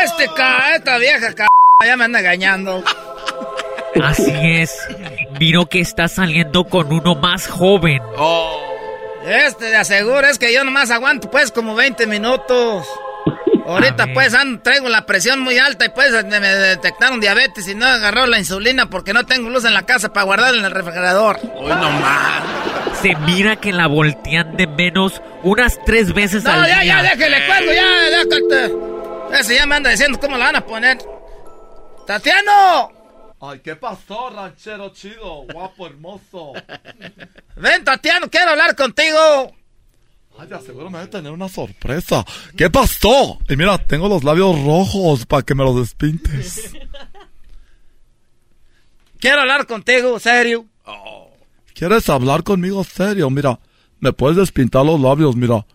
Este 0.03 0.27
ca, 0.35 0.75
esta 0.75 0.97
vieja 0.97 1.35
ca, 1.35 1.45
ya 1.85 1.95
me 1.95 2.05
anda 2.05 2.17
engañando. 2.17 2.83
Así 4.03 4.33
es. 4.33 4.75
Miro 5.39 5.67
que 5.67 5.81
está 5.81 6.07
saliendo 6.07 6.63
con 6.63 6.91
uno 6.91 7.13
más 7.13 7.45
joven. 7.45 8.01
Este 9.23 9.65
de 9.65 9.75
aseguro 9.75 10.25
es 10.25 10.39
que 10.39 10.51
yo 10.51 10.63
nomás 10.63 10.89
aguanto 10.89 11.29
pues 11.29 11.51
como 11.51 11.75
20 11.75 12.07
minutos. 12.07 12.87
Ahorita 13.65 14.07
pues 14.13 14.33
ando- 14.33 14.61
traigo 14.61 14.89
la 14.89 15.05
presión 15.05 15.39
muy 15.39 15.57
alta 15.57 15.85
y 15.85 15.89
pues 15.89 16.11
me 16.25 16.39
detectaron 16.39 17.19
diabetes 17.19 17.67
y 17.67 17.73
no 17.75 17.85
agarró 17.85 18.27
la 18.27 18.37
insulina 18.39 18.89
porque 18.89 19.11
no 19.13 19.25
tengo 19.25 19.49
luz 19.49 19.65
en 19.65 19.73
la 19.73 19.83
casa 19.85 20.13
para 20.13 20.25
guardarla 20.25 20.59
en 20.59 20.65
el 20.65 20.71
refrigerador. 20.71 21.39
Hoy 21.55 21.69
no 21.73 21.89
más. 21.91 22.43
Se 23.01 23.15
mira 23.15 23.55
que 23.57 23.73
la 23.73 23.87
voltean 23.87 24.55
de 24.55 24.67
menos 24.67 25.21
unas 25.43 25.79
tres 25.85 26.13
veces 26.13 26.43
No, 26.43 26.51
al 26.51 26.67
ya, 26.67 26.81
día. 26.81 27.01
ya, 27.01 27.03
déjele 27.03 27.45
cuelgo, 27.47 27.71
ya, 27.73 27.85
ya. 29.31 29.39
Ese 29.39 29.55
ya 29.55 29.65
me 29.65 29.75
anda 29.75 29.89
diciendo 29.89 30.19
cómo 30.19 30.37
la 30.37 30.45
van 30.45 30.55
a 30.57 30.61
poner. 30.65 30.97
¡Tatiano! 32.07 32.91
Ay, 33.41 33.59
¿qué 33.59 33.75
pasó, 33.75 34.29
ranchero 34.29 34.89
chido? 34.93 35.43
Guapo, 35.51 35.87
hermoso. 35.87 36.53
Ven, 37.57 37.83
Tatiano, 37.83 38.29
quiero 38.29 38.51
hablar 38.51 38.75
contigo. 38.75 39.51
Ay, 40.37 40.47
de 40.47 40.61
seguro 40.61 40.89
me 40.89 40.97
voy 40.97 41.07
a 41.07 41.09
tener 41.09 41.31
una 41.31 41.47
sorpresa. 41.47 42.25
¿Qué 42.57 42.69
pasó? 42.69 43.39
Y 43.47 43.55
mira, 43.55 43.77
tengo 43.77 44.09
los 44.09 44.23
labios 44.23 44.61
rojos 44.63 45.25
para 45.25 45.43
que 45.43 45.55
me 45.55 45.63
los 45.63 45.77
despintes. 45.77 46.73
Quiero 49.19 49.41
hablar 49.41 49.65
contigo, 49.65 50.19
serio. 50.19 50.65
¿Quieres 51.73 52.09
hablar 52.09 52.43
conmigo 52.43 52.83
serio? 52.83 53.29
Mira, 53.29 53.59
me 53.99 54.13
puedes 54.13 54.37
despintar 54.37 54.85
los 54.85 54.99
labios, 54.99 55.35
mira. 55.35 55.65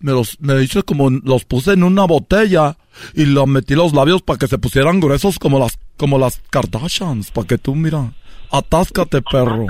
Me 0.00 0.12
los, 0.12 0.38
me 0.40 0.60
hice 0.62 0.82
como, 0.82 1.10
los 1.10 1.44
puse 1.44 1.72
en 1.72 1.82
una 1.82 2.04
botella 2.04 2.76
y 3.14 3.24
los 3.24 3.46
metí 3.46 3.74
los 3.74 3.92
labios 3.92 4.22
para 4.22 4.38
que 4.38 4.48
se 4.48 4.58
pusieran 4.58 5.00
gruesos 5.00 5.38
como 5.38 5.58
las, 5.58 5.78
como 5.96 6.18
las 6.18 6.40
Kardashians, 6.50 7.30
para 7.30 7.46
que 7.46 7.58
tú, 7.58 7.74
mira, 7.74 8.12
atáscate, 8.50 9.22
perro. 9.22 9.66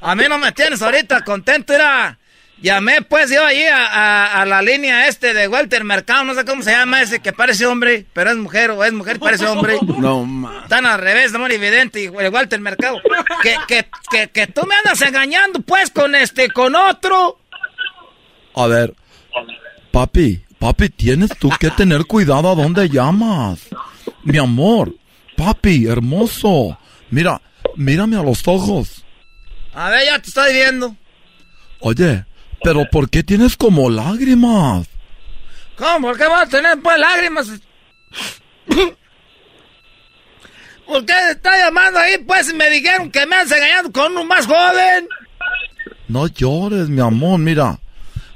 A 0.00 0.14
mí 0.14 0.24
no 0.28 0.38
me 0.38 0.52
tienes 0.52 0.82
ahorita 0.82 1.22
contento, 1.22 1.72
era. 1.72 2.18
Llamé 2.62 3.02
pues 3.02 3.28
yo 3.30 3.44
allí 3.44 3.64
a, 3.64 3.86
a- 3.86 4.42
a 4.42 4.46
la 4.46 4.62
línea 4.62 5.08
este 5.08 5.34
de 5.34 5.48
Walter 5.48 5.82
Mercado, 5.82 6.22
no 6.24 6.34
sé 6.34 6.44
cómo 6.44 6.62
se 6.62 6.70
llama 6.70 7.02
ese 7.02 7.20
que 7.20 7.32
parece 7.32 7.66
hombre, 7.66 8.06
pero 8.12 8.30
es 8.30 8.36
mujer 8.36 8.70
o 8.70 8.84
es 8.84 8.92
mujer 8.92 9.16
y 9.16 9.18
parece 9.18 9.46
hombre. 9.46 9.78
No 9.98 10.24
más. 10.24 10.62
Están 10.64 10.86
al 10.86 11.00
revés, 11.00 11.32
no 11.32 11.46
evidente, 11.48 12.08
Walter 12.08 12.60
Mercado. 12.60 13.00
Que, 13.42 13.56
que, 13.66 13.86
que, 14.10 14.28
que 14.30 14.46
tú 14.46 14.62
me 14.66 14.74
andas 14.76 15.00
engañando 15.02 15.60
pues 15.60 15.90
con 15.90 16.14
este, 16.14 16.50
con 16.50 16.74
otro. 16.76 17.38
A 18.54 18.66
ver, 18.68 18.94
papi, 19.90 20.42
papi, 20.58 20.88
tienes 20.90 21.30
tú 21.38 21.50
que 21.58 21.70
tener 21.70 22.04
cuidado 22.04 22.50
a 22.50 22.54
dónde 22.54 22.88
llamas. 22.88 23.60
Mi 24.22 24.38
amor, 24.38 24.94
papi, 25.36 25.86
hermoso. 25.86 26.78
Mira, 27.10 27.40
mírame 27.76 28.16
a 28.16 28.22
los 28.22 28.46
ojos. 28.46 29.04
A 29.74 29.90
ver, 29.90 30.04
ya 30.04 30.18
te 30.20 30.28
estoy 30.28 30.52
viendo. 30.52 30.94
Oye, 31.80 32.24
pero 32.62 32.88
¿por 32.90 33.10
qué 33.10 33.22
tienes 33.22 33.56
como 33.56 33.90
lágrimas? 33.90 34.86
¿Cómo? 35.76 36.08
¿Por 36.08 36.18
qué 36.18 36.26
vas 36.26 36.46
a 36.46 36.50
tener 36.50 36.80
pues 36.80 36.98
lágrimas? 36.98 37.46
¿Por 40.86 41.04
qué 41.06 41.12
está 41.30 41.58
llamando 41.58 41.98
ahí? 41.98 42.18
Pues 42.18 42.52
me 42.54 42.68
dijeron 42.70 43.10
que 43.10 43.26
me 43.26 43.36
andas 43.36 43.56
engañando 43.56 43.92
con 43.92 44.12
uno 44.12 44.24
más 44.24 44.46
joven. 44.46 45.08
No 46.08 46.26
llores, 46.26 46.88
mi 46.88 47.00
amor, 47.00 47.38
mira. 47.38 47.78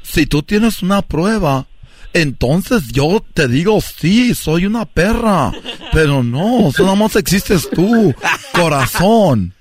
Si 0.02 0.26
tú 0.26 0.42
tienes 0.42 0.82
una 0.82 1.02
prueba, 1.02 1.66
entonces 2.12 2.88
yo 2.92 3.22
te 3.34 3.46
digo 3.48 3.80
sí, 3.80 4.34
soy 4.34 4.64
una 4.64 4.86
perra. 4.86 5.52
Pero 5.92 6.22
no, 6.22 6.70
nada 6.78 6.94
más 6.94 7.16
existes 7.16 7.68
tú, 7.68 8.14
corazón. 8.52 9.52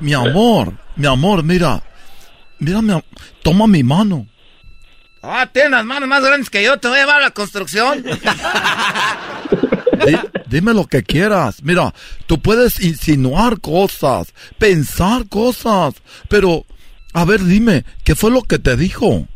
Mi 0.00 0.14
amor, 0.14 0.74
mi 0.96 1.06
amor, 1.06 1.44
mira. 1.44 1.82
Mira, 2.58 2.82
mi 2.82 2.92
am- 2.92 3.02
toma 3.42 3.66
mi 3.66 3.82
mano. 3.82 4.26
Ah, 5.22 5.48
tienes 5.52 5.72
las 5.72 5.84
manos 5.84 6.08
más 6.08 6.22
grandes 6.22 6.48
que 6.50 6.62
yo, 6.62 6.78
te 6.78 6.88
voy 6.88 6.98
a 6.98 7.00
llevar 7.00 7.16
a 7.16 7.24
la 7.24 7.30
construcción. 7.32 8.02
Di- 10.06 10.18
dime 10.46 10.74
lo 10.74 10.86
que 10.86 11.02
quieras. 11.02 11.62
Mira, 11.62 11.92
tú 12.26 12.40
puedes 12.40 12.80
insinuar 12.80 13.60
cosas, 13.60 14.32
pensar 14.58 15.28
cosas, 15.28 15.94
pero, 16.28 16.64
a 17.14 17.24
ver, 17.24 17.42
dime, 17.42 17.84
¿qué 18.04 18.14
fue 18.14 18.30
lo 18.30 18.42
que 18.42 18.58
te 18.60 18.76
dijo? 18.76 19.26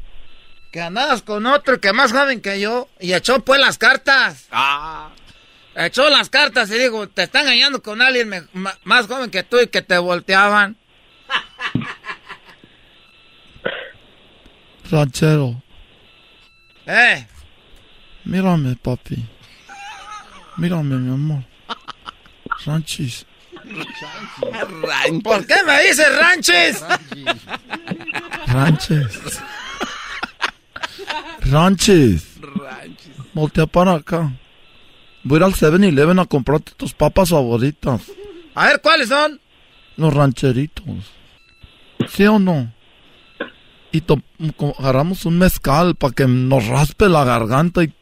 Que 0.70 0.80
andabas 0.80 1.22
con 1.22 1.44
otro 1.46 1.80
que 1.80 1.92
más 1.92 2.12
joven 2.12 2.40
que 2.40 2.60
yo 2.60 2.88
y 3.00 3.12
echó 3.12 3.40
pues 3.40 3.60
las 3.60 3.76
cartas. 3.76 4.46
Ah. 4.52 5.10
Echó 5.74 6.08
las 6.10 6.28
cartas 6.30 6.70
y 6.70 6.78
digo, 6.78 7.08
te 7.08 7.24
está 7.24 7.40
engañando 7.40 7.82
con 7.82 8.00
alguien 8.02 8.48
más 8.84 9.06
joven 9.06 9.30
que 9.30 9.42
tú 9.42 9.58
y 9.60 9.66
que 9.66 9.82
te 9.82 9.98
volteaban. 9.98 10.76
Ranchero, 14.92 15.56
Eh, 16.86 17.26
mírame, 18.26 18.76
papi. 18.76 19.24
Mírame, 20.58 20.96
mi 20.96 21.14
amor. 21.14 21.42
Ranchis. 22.66 23.24
¿por 25.24 25.46
qué 25.46 25.54
me 25.66 25.82
dices 25.82 26.18
ranches? 26.18 26.84
Ranches. 28.48 29.18
Ranches. 31.50 32.26
Voltea 33.32 33.66
para 33.66 33.94
acá. 33.94 34.30
Voy 35.24 35.36
a 35.36 35.38
ir 35.38 35.44
al 35.44 35.54
7-Eleven 35.54 36.18
a 36.20 36.26
comprarte 36.26 36.72
tus 36.76 36.92
papas 36.92 37.30
favoritas. 37.30 38.02
A 38.54 38.66
ver, 38.66 38.80
¿cuáles 38.82 39.08
son? 39.08 39.40
los 39.96 40.12
rancheritos. 40.12 40.84
¿Sí 42.08 42.26
o 42.26 42.38
no? 42.38 42.70
Y 43.92 44.02
agarramos 44.78 45.26
un 45.26 45.38
mezcal 45.38 45.94
para 45.94 46.14
que 46.14 46.26
nos 46.26 46.66
raspe 46.66 47.08
la 47.08 47.24
garganta 47.24 47.84
y 47.84 47.92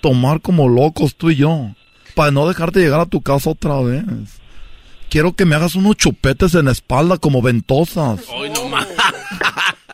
tomar 0.00 0.40
como 0.40 0.68
locos 0.68 1.16
tú 1.16 1.30
y 1.30 1.36
yo. 1.36 1.74
Para 2.14 2.30
no 2.30 2.46
dejarte 2.48 2.80
llegar 2.80 3.00
a 3.00 3.06
tu 3.06 3.20
casa 3.20 3.50
otra 3.50 3.80
vez. 3.80 4.04
Quiero 5.10 5.34
que 5.34 5.44
me 5.44 5.56
hagas 5.56 5.74
unos 5.74 5.96
chupetes 5.96 6.54
en 6.54 6.66
la 6.66 6.72
espalda 6.72 7.18
como 7.18 7.42
ventosas. 7.42 8.20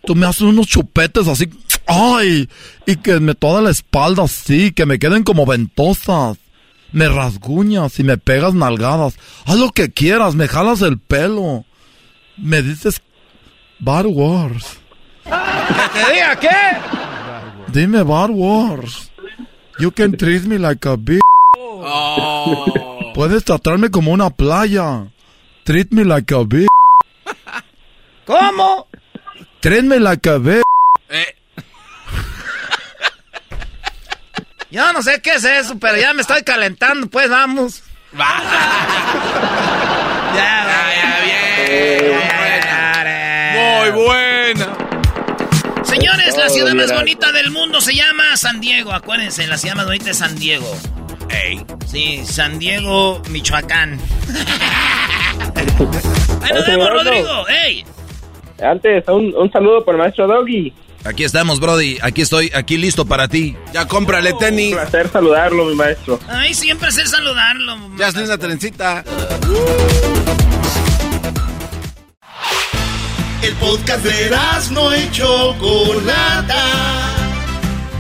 Tú 0.05 0.15
me 0.15 0.27
haces 0.27 0.43
unos 0.43 0.67
chupetes 0.67 1.27
así. 1.27 1.49
¡Ay! 1.87 2.49
Y 2.87 2.97
que 2.97 3.19
me 3.19 3.35
toda 3.35 3.63
la 3.63 3.71
espalda 3.71 4.25
así, 4.25 4.73
que 4.73 4.85
me 4.85 4.99
queden 4.99 5.25
como 5.25 5.47
ventosas. 5.47 6.37
Me 6.93 7.09
rasguñas 7.09 7.99
y 7.99 8.05
me 8.05 8.19
pegas 8.19 8.55
nalgadas. 8.55 9.17
Haz 9.47 9.57
lo 9.57 9.71
que 9.73 9.91
quieras, 9.91 10.35
me 10.35 10.49
jalas 10.49 10.83
el 10.83 10.99
pelo. 10.99 11.65
Me 12.37 12.63
dices 12.63 13.01
Bad 13.81 14.07
Wars. 14.07 14.79
¿Que 15.27 16.05
te 16.05 16.12
diga 16.12 16.37
qué? 16.41 16.59
Dime 17.68 18.03
Bad 18.03 18.31
Wars. 18.31 19.11
You 19.79 19.91
can 19.91 20.16
treat 20.16 20.45
me 20.45 20.59
like 20.59 20.89
a 20.89 20.97
bitch. 20.97 21.20
Puedes 23.14 23.45
tratarme 23.45 23.91
como 23.91 24.12
una 24.12 24.31
playa. 24.31 25.09
Treat 25.64 25.91
me 25.91 26.05
like 26.05 26.35
a 26.35 26.45
bitch. 26.45 26.68
¿Cómo? 28.24 28.87
Treat 29.61 29.85
me 29.85 29.99
like 29.99 30.29
a 30.29 30.39
bitch. 30.39 30.62
Yo 34.70 34.93
no 34.93 35.03
sé 35.03 35.20
qué 35.22 35.35
es 35.35 35.45
eso, 35.45 35.79
pero 35.79 35.97
ya 35.97 36.12
me 36.12 36.22
estoy 36.22 36.43
calentando, 36.43 37.09
pues 37.09 37.29
vamos. 37.31 37.83
Muy 43.55 43.91
buena. 43.91 44.26
Señores, 45.97 46.37
la 46.37 46.47
Oh, 46.47 46.51
ciudad 46.51 46.75
más 46.75 46.93
bonita 46.93 47.33
del 47.33 47.51
mundo 47.51 47.81
se 47.81 47.95
llama 47.95 48.37
San 48.37 48.61
Diego. 48.61 48.93
Acuérdense, 48.93 49.47
la 49.47 49.57
ciudad 49.57 49.77
más 49.77 49.87
bonita 49.87 50.11
es 50.11 50.19
San 50.19 50.39
Diego. 50.39 50.67
Sí, 51.87 52.21
San 52.25 52.59
Diego, 52.59 53.23
Michoacán. 53.31 53.99
Ahí 56.43 56.53
nos 56.55 56.67
vemos, 56.67 56.91
Rodrigo. 56.91 57.49
¡Ey! 57.49 57.85
Antes, 58.63 59.05
un, 59.09 59.35
un 59.37 59.51
saludo 59.51 59.85
por 59.85 59.95
el 59.95 60.01
maestro 60.01 60.27
Doggy. 60.27 60.73
Aquí 61.05 61.25
estamos, 61.25 61.61
Brody. 61.61 61.99
Aquí 62.03 62.23
estoy, 62.23 62.51
aquí 62.55 62.77
listo 62.77 63.07
para 63.07 63.29
ti. 63.29 63.57
Ya 63.73 63.87
cómprale 63.87 64.33
tenis. 64.35 64.73
Un 64.73 64.79
placer 64.81 65.09
saludarlo, 65.11 65.65
mi 65.67 65.75
maestro. 65.77 66.19
Ay, 66.29 66.53
siempre 66.53 66.89
hacer 66.89 67.07
saludarlo. 67.07 67.77
Ya 67.97 68.09
hazle 68.09 68.25
una 68.25 68.37
trencita. 68.39 69.05
El 73.47 73.55
podcast 73.55 74.05
de 74.05 74.29
no 74.73 74.97
y 74.97 75.09
Chocolata. 75.13 76.65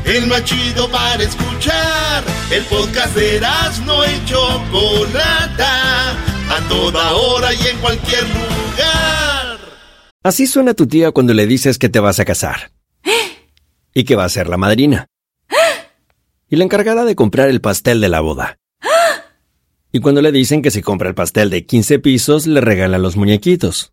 El 0.04 0.26
más 0.26 0.42
chido 0.42 0.90
para 0.90 1.22
escuchar. 1.22 2.24
El 2.50 2.64
podcast 2.64 3.14
de 3.14 3.40
no 3.84 4.04
y 4.04 4.24
Chocolata. 4.24 6.10
A 6.50 6.68
toda 6.68 7.12
hora 7.12 7.54
y 7.54 7.64
en 7.64 7.78
cualquier 7.78 8.24
lugar. 8.24 9.58
Así 10.24 10.48
suena 10.48 10.74
tu 10.74 10.88
tía 10.88 11.12
cuando 11.12 11.32
le 11.32 11.46
dices 11.46 11.78
que 11.78 11.88
te 11.88 12.00
vas 12.00 12.18
a 12.18 12.24
casar. 12.24 12.72
Y 13.94 14.02
que 14.02 14.16
va 14.16 14.24
a 14.24 14.28
ser 14.28 14.48
la 14.48 14.56
madrina. 14.56 15.06
Y 16.50 16.56
la 16.56 16.64
encargada 16.64 17.04
de 17.04 17.14
comprar 17.14 17.48
el 17.50 17.60
pastel 17.60 18.00
de 18.00 18.08
la 18.08 18.18
boda. 18.18 18.58
Y 19.92 20.00
cuando 20.00 20.22
le 20.22 20.32
dicen 20.32 20.60
que 20.60 20.72
si 20.72 20.82
compra 20.82 21.08
el 21.08 21.14
pastel 21.14 21.50
de 21.50 21.64
15 21.64 22.00
pisos, 22.00 22.48
le 22.48 22.60
regalan 22.60 23.00
los 23.00 23.16
muñequitos. 23.16 23.92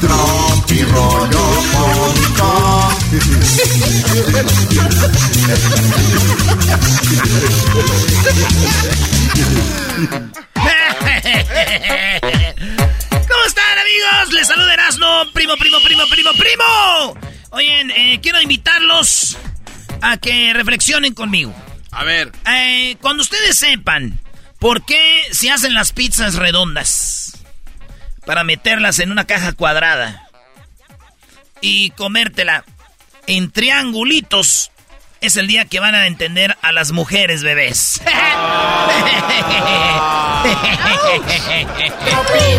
¿Cómo 0.00 0.10
están 13.46 13.78
amigos? 13.78 14.32
Les 14.32 14.46
saluda 14.46 14.74
Erasmo, 14.74 15.24
primo, 15.32 15.56
primo, 15.56 15.78
primo, 15.84 16.04
primo, 16.08 16.30
primo. 16.34 16.64
Oyen, 17.50 17.90
eh, 17.90 18.20
quiero 18.22 18.40
invitarlos 18.40 19.36
a 20.00 20.16
que 20.18 20.52
reflexionen 20.52 21.14
conmigo. 21.14 21.52
A 21.90 22.04
ver. 22.04 22.30
Eh, 22.46 22.96
cuando 23.00 23.22
ustedes 23.22 23.56
sepan 23.56 24.20
por 24.60 24.84
qué 24.84 25.24
se 25.32 25.50
hacen 25.50 25.74
las 25.74 25.90
pizzas 25.90 26.36
redondas 26.36 27.27
para 28.28 28.44
meterlas 28.44 28.98
en 28.98 29.10
una 29.10 29.24
caja 29.24 29.54
cuadrada 29.54 30.28
y 31.62 31.92
comértela 31.92 32.62
en 33.26 33.50
triangulitos, 33.50 34.70
es 35.22 35.38
el 35.38 35.46
día 35.46 35.64
que 35.64 35.80
van 35.80 35.94
a 35.94 36.06
entender 36.06 36.54
a 36.60 36.72
las 36.72 36.92
mujeres 36.92 37.42
bebés. 37.42 38.02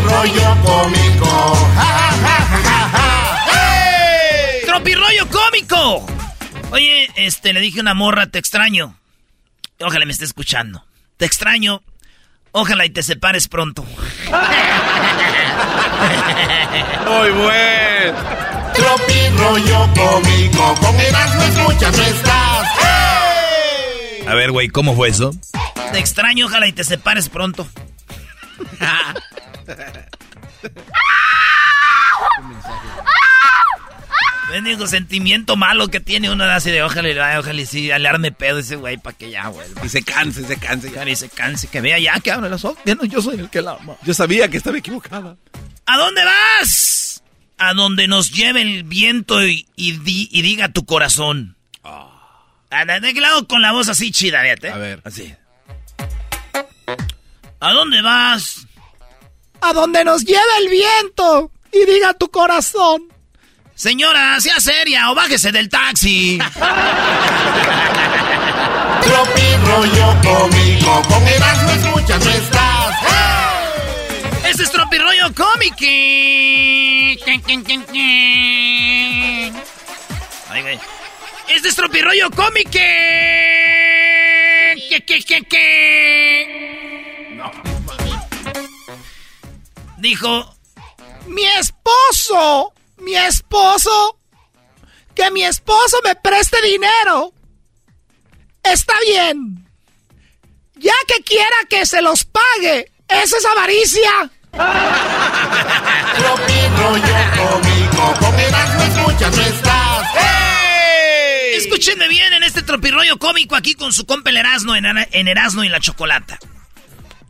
Rollo 0.01 0.57
cómico. 0.65 1.69
¡Tropirollo 4.65 5.27
cómico! 5.29 6.07
Oye, 6.71 7.11
este, 7.15 7.53
le 7.53 7.59
dije 7.59 7.77
a 7.77 7.83
una 7.83 7.93
morra, 7.93 8.25
te 8.25 8.39
extraño. 8.39 8.97
Ojalá 9.79 10.05
me 10.05 10.13
esté 10.13 10.25
escuchando. 10.25 10.83
Te 11.17 11.25
extraño. 11.25 11.83
Ojalá 12.51 12.85
y 12.85 12.89
te 12.89 13.03
separes 13.03 13.47
pronto. 13.47 13.85
Muy 17.05 17.29
buen. 17.31 18.15
Tropi 18.73 19.29
rollo 19.37 19.87
cómico. 19.93 20.75
Con 20.81 20.99
Erasmo 20.99 21.43
escuchas 21.43 21.97
no 21.97 22.03
estás. 22.03 22.67
A 24.27 24.33
ver, 24.35 24.51
güey, 24.51 24.67
¿cómo 24.69 24.95
fue 24.95 25.09
eso? 25.09 25.31
Te 25.91 25.99
extraño, 25.99 26.45
ojalá 26.45 26.67
y 26.67 26.73
te 26.73 26.83
separes 26.83 27.29
pronto. 27.29 27.67
Bendigo 34.49 34.87
sentimiento 34.87 35.55
malo 35.55 35.89
que 35.89 35.99
tiene 35.99 36.29
uno 36.31 36.43
de 36.45 36.51
así 36.53 36.71
de 36.71 36.81
ojalá, 36.81 37.27
ay, 37.31 37.37
ojalá 37.37 37.61
y 37.61 37.65
sí, 37.67 37.87
le 37.87 38.07
arme 38.07 38.31
pedo 38.31 38.57
ese 38.59 38.75
güey 38.77 38.97
para 38.97 39.15
que 39.15 39.29
ya 39.29 39.47
vuelva. 39.49 39.85
Y 39.85 39.89
se 39.89 40.03
canse, 40.03 40.43
se 40.45 40.57
canse. 40.57 40.91
Y 41.09 41.15
se 41.15 41.29
canse, 41.29 41.67
que 41.67 41.81
vea 41.81 41.99
ya 41.99 42.19
que 42.19 42.31
abre 42.31 42.49
los 42.49 42.65
ojos. 42.65 42.79
Ya 42.85 42.95
no, 42.95 43.05
yo 43.05 43.21
soy 43.21 43.39
el 43.39 43.49
que 43.49 43.61
la 43.61 43.73
ama. 43.73 43.95
Yo 44.03 44.13
sabía 44.13 44.47
que 44.49 44.57
estaba 44.57 44.77
equivocada. 44.77 45.37
¿A 45.85 45.97
dónde 45.97 46.23
vas? 46.25 47.23
A 47.59 47.73
donde 47.73 48.07
nos 48.07 48.31
lleve 48.31 48.61
el 48.63 48.83
viento 48.83 49.45
y, 49.45 49.67
y 49.75 49.93
di- 49.99 50.29
y 50.31 50.41
diga 50.41 50.69
tu 50.69 50.85
corazón. 50.85 51.55
Ah, 51.83 52.43
¿De 52.87 52.99
de 52.99 53.13
qué 53.13 53.21
lado 53.21 53.47
con 53.47 53.61
la 53.61 53.71
voz 53.71 53.87
así 53.89 54.11
chida, 54.11 54.41
fíjate? 54.41 54.69
A 54.69 54.77
ver. 54.77 55.01
Así. 55.03 55.33
¿A 57.59 57.73
dónde 57.73 58.01
vas? 58.01 58.65
A 59.61 59.73
donde 59.73 60.03
nos 60.05 60.23
lleve 60.23 60.57
el 60.61 60.69
viento 60.69 61.51
y 61.71 61.85
diga 61.91 62.13
tu 62.13 62.29
corazón. 62.29 63.03
Señora, 63.79 64.37
sea 64.41 64.59
seria 64.59 65.09
o 65.09 65.15
bájese 65.15 65.53
del 65.53 65.69
taxi. 65.69 66.37
Tropi 69.01 69.55
rollo 69.63 70.17
cómico, 70.21 71.01
con 71.07 71.25
Erasmo 71.25 71.71
escuchas 71.71 72.25
no 72.25 72.29
estás. 72.29 72.95
Este 74.43 74.63
es 74.63 74.71
Tropirollo 74.71 75.33
Cómico. 75.33 75.77
Ay, 80.49 80.61
güey. 80.61 80.77
Este 81.47 81.69
es 81.69 81.75
Cómico. 82.35 82.71
¿Qué, 84.89 85.05
qué, 85.07 85.23
qué, 85.23 85.41
qué? 85.49 87.29
No. 87.31 87.49
Dijo, 89.99 90.53
Mi 91.27 91.45
esposo, 91.45 92.73
mi 92.99 93.15
esposo, 93.15 94.19
que 95.15 95.31
mi 95.31 95.43
esposo 95.43 95.97
me 96.03 96.15
preste 96.15 96.61
dinero. 96.61 97.33
Está 98.63 98.93
bien. 99.05 99.65
Ya 100.75 100.93
que 101.07 101.23
quiera 101.23 101.55
que 101.69 101.85
se 101.85 102.01
los 102.01 102.25
pague, 102.25 102.91
esa 103.07 103.37
es 103.37 103.45
avaricia. 103.45 104.31
Estás. 109.47 109.89
Escúchenme 111.53 112.07
bien 112.07 112.33
en 112.33 112.43
este 112.43 112.61
tropirroyo 112.61 113.17
cómico 113.17 113.55
aquí 113.55 113.73
con 113.73 113.91
su 113.91 114.05
compa 114.05 114.29
el 114.29 114.37
Erasmo 114.37 114.75
en, 114.75 114.85
en 114.85 115.27
Erasmo 115.27 115.63
y 115.63 115.69
la 115.69 115.79
Chocolata. 115.79 116.39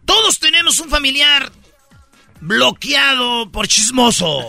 Todos 0.06 0.40
tenemos 0.40 0.80
un 0.80 0.90
familiar 0.90 1.52
bloqueado 2.42 3.52
por 3.52 3.68
chismoso. 3.68 4.42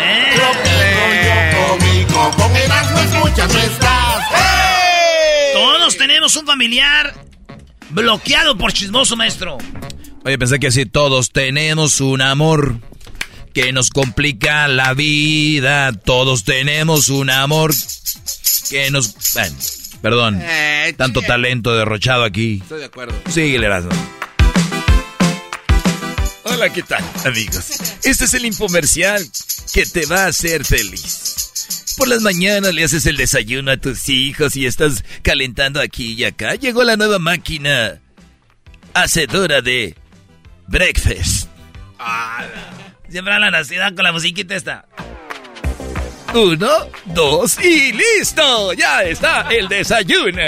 ¿Eh? 0.00 0.34
Cómico, 1.68 2.30
con 2.36 2.56
Erasmo 2.56 2.98
escuchas 3.00 3.52
no 3.52 3.60
estás. 3.60 4.24
Todos 5.54 5.96
tenemos 5.96 6.36
un 6.36 6.46
familiar 6.46 7.14
bloqueado 7.90 8.56
por 8.56 8.72
chismoso, 8.72 9.16
maestro. 9.16 9.58
Oye, 10.24 10.38
pensé 10.38 10.60
que 10.60 10.70
sí, 10.70 10.86
todos 10.86 11.30
tenemos 11.30 12.00
un 12.00 12.22
amor 12.22 12.76
que 13.54 13.72
nos 13.72 13.90
complica 13.90 14.68
la 14.68 14.94
vida. 14.94 15.92
Todos 15.92 16.44
tenemos 16.44 17.08
un 17.08 17.28
amor 17.30 17.72
que 18.70 18.90
nos... 18.90 19.14
Bueno, 19.34 19.56
perdón, 20.00 20.40
Eh, 20.42 20.94
tanto 20.96 21.22
talento 21.22 21.74
derrochado 21.74 22.24
aquí. 22.24 22.60
Estoy 22.62 22.80
de 22.80 22.86
acuerdo. 22.86 23.14
Síguele, 23.28 23.66
Erasmo. 23.66 23.90
Hola, 26.62 26.72
¿qué 26.72 26.82
tal, 26.84 27.02
amigos? 27.24 27.70
Este 28.04 28.24
es 28.24 28.34
el 28.34 28.44
infomercial 28.44 29.20
que 29.74 29.84
te 29.84 30.06
va 30.06 30.26
a 30.26 30.26
hacer 30.28 30.64
feliz. 30.64 31.96
Por 31.98 32.06
las 32.06 32.22
mañanas 32.22 32.72
le 32.72 32.84
haces 32.84 33.04
el 33.06 33.16
desayuno 33.16 33.72
a 33.72 33.78
tus 33.78 34.08
hijos 34.08 34.54
y 34.54 34.66
estás 34.66 35.04
calentando 35.22 35.80
aquí 35.80 36.12
y 36.12 36.22
acá. 36.22 36.54
Llegó 36.54 36.84
la 36.84 36.96
nueva 36.96 37.18
máquina 37.18 37.98
hacedora 38.94 39.60
de 39.60 39.96
breakfast. 40.68 41.48
Siempre 43.08 43.34
hablan 43.34 43.56
así, 43.56 43.74
da 43.74 43.92
con 43.92 44.04
la 44.04 44.12
musiquita 44.12 44.54
esta. 44.54 44.86
Uno, 46.32 46.70
dos 47.06 47.58
y 47.58 47.92
listo. 47.92 48.72
Ya 48.74 49.02
está 49.02 49.48
el 49.50 49.66
desayuno. 49.66 50.40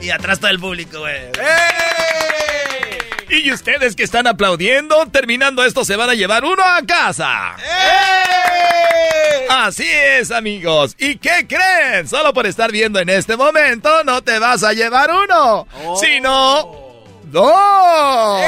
Y 0.00 0.10
atrás 0.10 0.38
todo 0.38 0.52
el 0.52 0.60
público, 0.60 1.00
güey. 1.00 1.32
Y 3.36 3.52
ustedes 3.52 3.94
que 3.94 4.02
están 4.02 4.26
aplaudiendo, 4.26 5.06
terminando 5.12 5.62
esto 5.62 5.84
se 5.84 5.94
van 5.94 6.08
a 6.08 6.14
llevar 6.14 6.42
uno 6.44 6.62
a 6.64 6.80
casa. 6.86 7.54
Así 9.50 9.86
es, 9.86 10.30
amigos. 10.30 10.96
¿Y 10.98 11.18
qué 11.18 11.46
creen? 11.46 12.08
Solo 12.08 12.32
por 12.32 12.46
estar 12.46 12.72
viendo 12.72 12.98
en 12.98 13.10
este 13.10 13.36
momento 13.36 14.04
no 14.04 14.22
te 14.22 14.38
vas 14.38 14.64
a 14.64 14.72
llevar 14.72 15.10
uno, 15.10 15.68
sino 16.00 17.04
dos. 17.24 18.40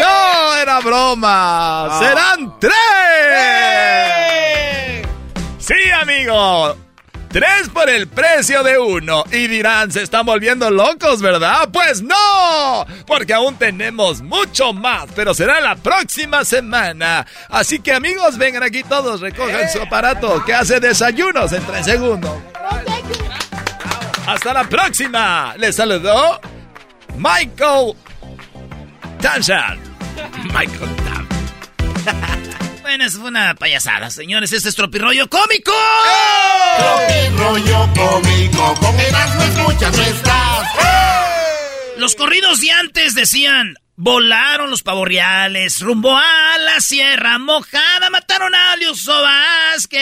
No, 0.00 0.56
era 0.60 0.80
broma. 0.80 1.98
Serán 1.98 2.60
tres. 2.60 2.74
Sí, 5.58 5.90
amigo. 5.98 6.76
Tres 7.38 7.68
por 7.72 7.88
el 7.88 8.08
precio 8.08 8.64
de 8.64 8.80
uno. 8.80 9.22
Y 9.30 9.46
dirán, 9.46 9.92
se 9.92 10.02
están 10.02 10.26
volviendo 10.26 10.72
locos, 10.72 11.22
¿verdad? 11.22 11.68
Pues 11.72 12.02
no, 12.02 12.84
porque 13.06 13.32
aún 13.32 13.54
tenemos 13.54 14.22
mucho 14.22 14.72
más, 14.72 15.06
pero 15.14 15.32
será 15.34 15.60
la 15.60 15.76
próxima 15.76 16.44
semana. 16.44 17.24
Así 17.48 17.78
que 17.78 17.92
amigos, 17.92 18.38
vengan 18.38 18.64
aquí 18.64 18.82
todos, 18.82 19.20
recojan 19.20 19.70
su 19.70 19.80
aparato 19.80 20.44
que 20.44 20.52
hace 20.52 20.80
desayunos 20.80 21.52
en 21.52 21.64
tres 21.64 21.84
segundos. 21.84 22.32
Hasta 24.26 24.52
la 24.52 24.64
próxima. 24.64 25.54
Les 25.58 25.76
saludó 25.76 26.40
Michael 27.16 27.94
Tanshan. 29.20 29.78
Michael 30.42 30.96
Tam. 32.04 32.67
Bueno, 32.88 33.04
fue 33.10 33.28
una 33.28 33.54
payasada, 33.54 34.08
señores. 34.08 34.50
Este 34.50 34.70
es 34.70 34.74
Tropirroyo 34.74 35.28
Cómico. 35.28 35.74
Rollo 37.36 37.86
cómico, 37.94 38.74
con 38.80 38.98
Erasmo 38.98 39.42
escuchas 39.42 39.94
no 39.94 40.02
estás. 40.04 40.68
Los 41.98 42.14
corridos 42.14 42.62
de 42.62 42.70
antes 42.70 43.14
decían, 43.14 43.74
volaron 43.96 44.70
los 44.70 44.82
pavorreales 44.82 45.82
rumbo 45.82 46.16
a 46.16 46.56
la 46.60 46.80
Sierra 46.80 47.38
Mojada, 47.38 48.08
mataron 48.08 48.54
a 48.54 48.74
Liuso 48.76 49.12
Vázquez 49.20 49.92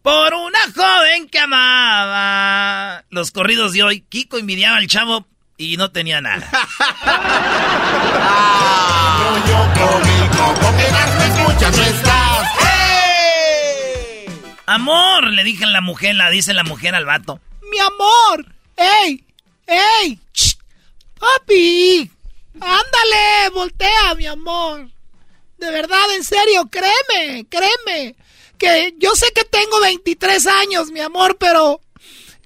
por 0.00 0.32
una 0.32 0.60
joven 0.72 1.28
que 1.28 1.40
amaba. 1.40 3.02
Los 3.10 3.32
corridos 3.32 3.72
de 3.72 3.82
hoy, 3.82 4.02
Kiko 4.02 4.38
envidiaba 4.38 4.76
al 4.76 4.86
chavo 4.86 5.26
y 5.56 5.76
no 5.76 5.90
tenía 5.90 6.20
nada. 6.20 6.48
Cómico, 10.42 10.60
con 10.60 10.80
Erasmo 10.80 11.22
escuchas 11.22 11.76
no 11.76 11.84
estás. 11.84 12.48
Amor, 14.66 15.24
le 15.30 15.44
dije 15.44 15.64
a 15.64 15.68
la 15.68 15.80
mujer, 15.80 16.14
la 16.14 16.30
dice 16.30 16.54
la 16.54 16.64
mujer 16.64 16.94
al 16.94 17.04
vato. 17.04 17.40
Mi 17.70 17.78
amor. 17.78 18.46
¡Ey! 18.76 19.24
¡Ey! 19.66 20.18
¡Shh! 20.32 20.56
¡Papi! 21.18 22.10
¡Ándale! 22.54 23.50
¡Voltea, 23.52 24.14
mi 24.16 24.26
amor! 24.26 24.88
De 25.58 25.70
verdad, 25.70 26.14
en 26.16 26.24
serio, 26.24 26.68
créeme, 26.70 27.46
créeme. 27.48 28.16
Que 28.58 28.94
yo 28.98 29.14
sé 29.14 29.26
que 29.34 29.44
tengo 29.44 29.80
23 29.80 30.46
años, 30.46 30.90
mi 30.90 31.00
amor, 31.00 31.36
pero 31.38 31.80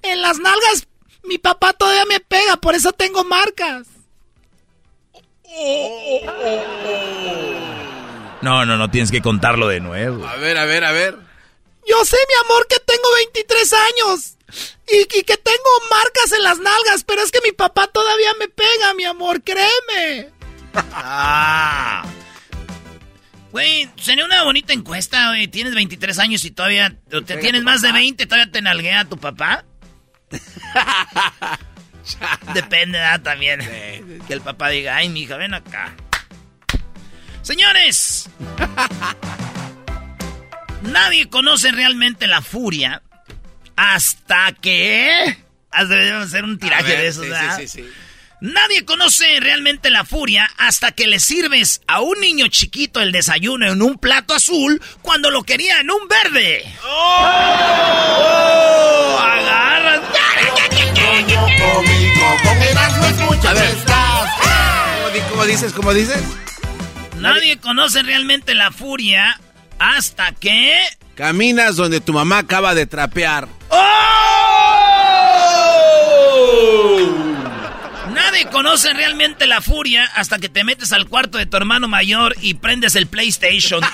en 0.01 0.21
las 0.21 0.37
nalgas 0.39 0.87
mi 1.23 1.37
papá 1.37 1.73
todavía 1.73 2.05
me 2.05 2.19
pega, 2.19 2.57
por 2.57 2.73
eso 2.73 2.91
tengo 2.93 3.23
marcas. 3.23 3.87
No, 8.41 8.65
no, 8.65 8.77
no, 8.77 8.91
tienes 8.91 9.11
que 9.11 9.21
contarlo 9.21 9.67
de 9.67 9.79
nuevo. 9.79 10.27
A 10.27 10.35
ver, 10.35 10.57
a 10.57 10.65
ver, 10.65 10.83
a 10.83 10.91
ver. 10.91 11.15
Yo 11.87 12.05
sé, 12.05 12.17
mi 12.27 12.45
amor, 12.45 12.67
que 12.67 12.79
tengo 12.79 13.13
23 13.15 13.73
años. 13.73 14.33
Y, 14.89 15.01
y 15.01 15.23
que 15.23 15.37
tengo 15.37 15.69
marcas 15.89 16.31
en 16.31 16.43
las 16.43 16.59
nalgas, 16.59 17.03
pero 17.05 17.21
es 17.21 17.31
que 17.31 17.41
mi 17.43 17.51
papá 17.51 17.87
todavía 17.87 18.33
me 18.39 18.47
pega, 18.47 18.93
mi 18.93 19.05
amor, 19.05 19.41
créeme. 19.43 20.29
Ah. 20.73 22.05
Güey, 23.51 23.89
sería 23.95 24.25
una 24.25 24.43
bonita 24.43 24.73
encuesta, 24.73 25.29
güey. 25.29 25.47
Tienes 25.47 25.73
23 25.73 26.19
años 26.19 26.45
y 26.45 26.51
todavía 26.51 26.95
te, 27.09 27.37
tienes 27.37 27.63
más 27.63 27.81
de 27.81 27.91
20, 27.91 28.25
todavía 28.25 28.51
te 28.51 28.61
nalguea 28.61 29.05
tu 29.05 29.17
papá. 29.17 29.63
Depende, 32.53 32.99
¿verdad? 32.99 33.21
También. 33.21 33.59
Que 34.27 34.33
el 34.33 34.41
papá 34.41 34.69
diga, 34.69 34.97
ay, 34.97 35.09
mi 35.09 35.21
hija, 35.21 35.37
ven 35.37 35.53
acá. 35.53 35.95
Señores, 37.47 38.29
nadie 40.81 41.29
conoce 41.29 41.71
realmente 41.71 42.27
la 42.27 42.41
furia 42.41 43.01
hasta 43.77 44.51
que... 44.51 45.37
Debemos 45.87 46.25
hacer 46.25 46.43
un 46.43 46.59
tiraje 46.59 46.83
ver, 46.83 46.97
de 46.97 47.07
esos, 47.07 47.23
sí, 47.23 47.29
¿verdad? 47.29 47.57
sí, 47.57 47.67
sí, 47.69 47.83
sí. 47.83 47.89
Nadie 48.41 48.83
conoce 48.83 49.39
realmente 49.39 49.89
la 49.89 50.03
furia 50.03 50.51
hasta 50.57 50.91
que 50.91 51.07
le 51.07 51.21
sirves 51.21 51.79
a 51.87 52.01
un 52.01 52.19
niño 52.19 52.49
chiquito 52.49 52.99
el 52.99 53.13
desayuno 53.13 53.71
en 53.71 53.81
un 53.81 53.97
plato 53.97 54.33
azul 54.33 54.81
cuando 55.01 55.31
lo 55.31 55.43
quería 55.43 55.79
en 55.79 55.89
un 55.89 56.05
verde. 56.09 56.65
¡Oh! 56.83 58.09
¡Agarran! 59.21 60.01
A 63.47 63.53
ver. 63.53 63.73
¿Cómo, 63.85 65.29
cómo 65.29 65.45
dices? 65.45 65.71
¿Cómo 65.71 65.93
dices? 65.93 66.21
Nadie 67.33 67.57
conoce 67.57 68.03
realmente 68.03 68.55
la 68.55 68.71
furia 68.71 69.39
hasta 69.79 70.31
que... 70.31 70.77
Caminas 71.15 71.75
donde 71.75 71.99
tu 71.99 72.13
mamá 72.13 72.37
acaba 72.39 72.73
de 72.73 72.85
trapear. 72.85 73.47
Nadie 78.13 78.45
conoce 78.51 78.93
realmente 78.93 79.45
la 79.45 79.61
furia 79.61 80.05
hasta 80.15 80.39
que 80.39 80.47
te 80.49 80.63
metes 80.63 80.93
al 80.93 81.07
cuarto 81.07 81.37
de 81.37 81.45
tu 81.45 81.57
hermano 81.57 81.87
mayor 81.87 82.35
y 82.41 82.53
prendes 82.55 82.95
el 82.95 83.07
PlayStation. 83.07 83.81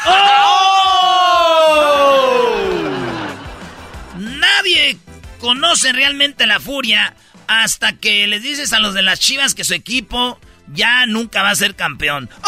Nadie 4.18 4.98
conoce 5.40 5.92
realmente 5.92 6.46
la 6.46 6.60
furia 6.60 7.16
hasta 7.48 7.94
que 7.94 8.28
les 8.28 8.44
dices 8.44 8.74
a 8.74 8.80
los 8.80 8.94
de 8.94 9.02
las 9.02 9.20
chivas 9.20 9.56
que 9.56 9.64
su 9.64 9.74
equipo 9.74 10.40
ya 10.74 11.06
nunca 11.06 11.42
va 11.44 11.52
a 11.52 11.56
ser 11.56 11.76
campeón. 11.76 12.30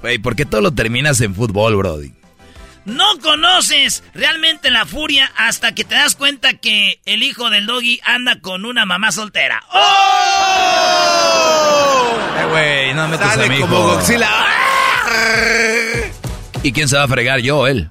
Güey, 0.00 0.18
¿por 0.18 0.36
qué 0.36 0.46
todo 0.46 0.60
lo 0.60 0.70
terminas 0.72 1.20
en 1.20 1.34
fútbol, 1.34 1.74
Brody? 1.74 2.12
No 2.84 3.18
conoces 3.20 4.02
realmente 4.14 4.70
la 4.70 4.86
furia 4.86 5.30
hasta 5.36 5.74
que 5.74 5.84
te 5.84 5.94
das 5.96 6.14
cuenta 6.14 6.54
que 6.54 7.00
el 7.04 7.22
hijo 7.22 7.50
del 7.50 7.66
doggy 7.66 8.00
anda 8.04 8.40
con 8.40 8.64
una 8.64 8.86
mamá 8.86 9.12
soltera. 9.12 9.62
Eh, 12.38 12.46
güey, 12.48 12.94
no 12.94 13.08
metas 13.08 13.34
Sale 13.34 13.46
a 13.46 13.48
mi 13.48 13.60
como 13.60 13.76
hijo. 13.76 13.88
Godzilla. 13.94 14.30
¿Y 16.62 16.72
quién 16.72 16.88
se 16.88 16.96
va 16.96 17.02
a 17.02 17.08
fregar? 17.08 17.40
Yo, 17.40 17.66
él. 17.66 17.90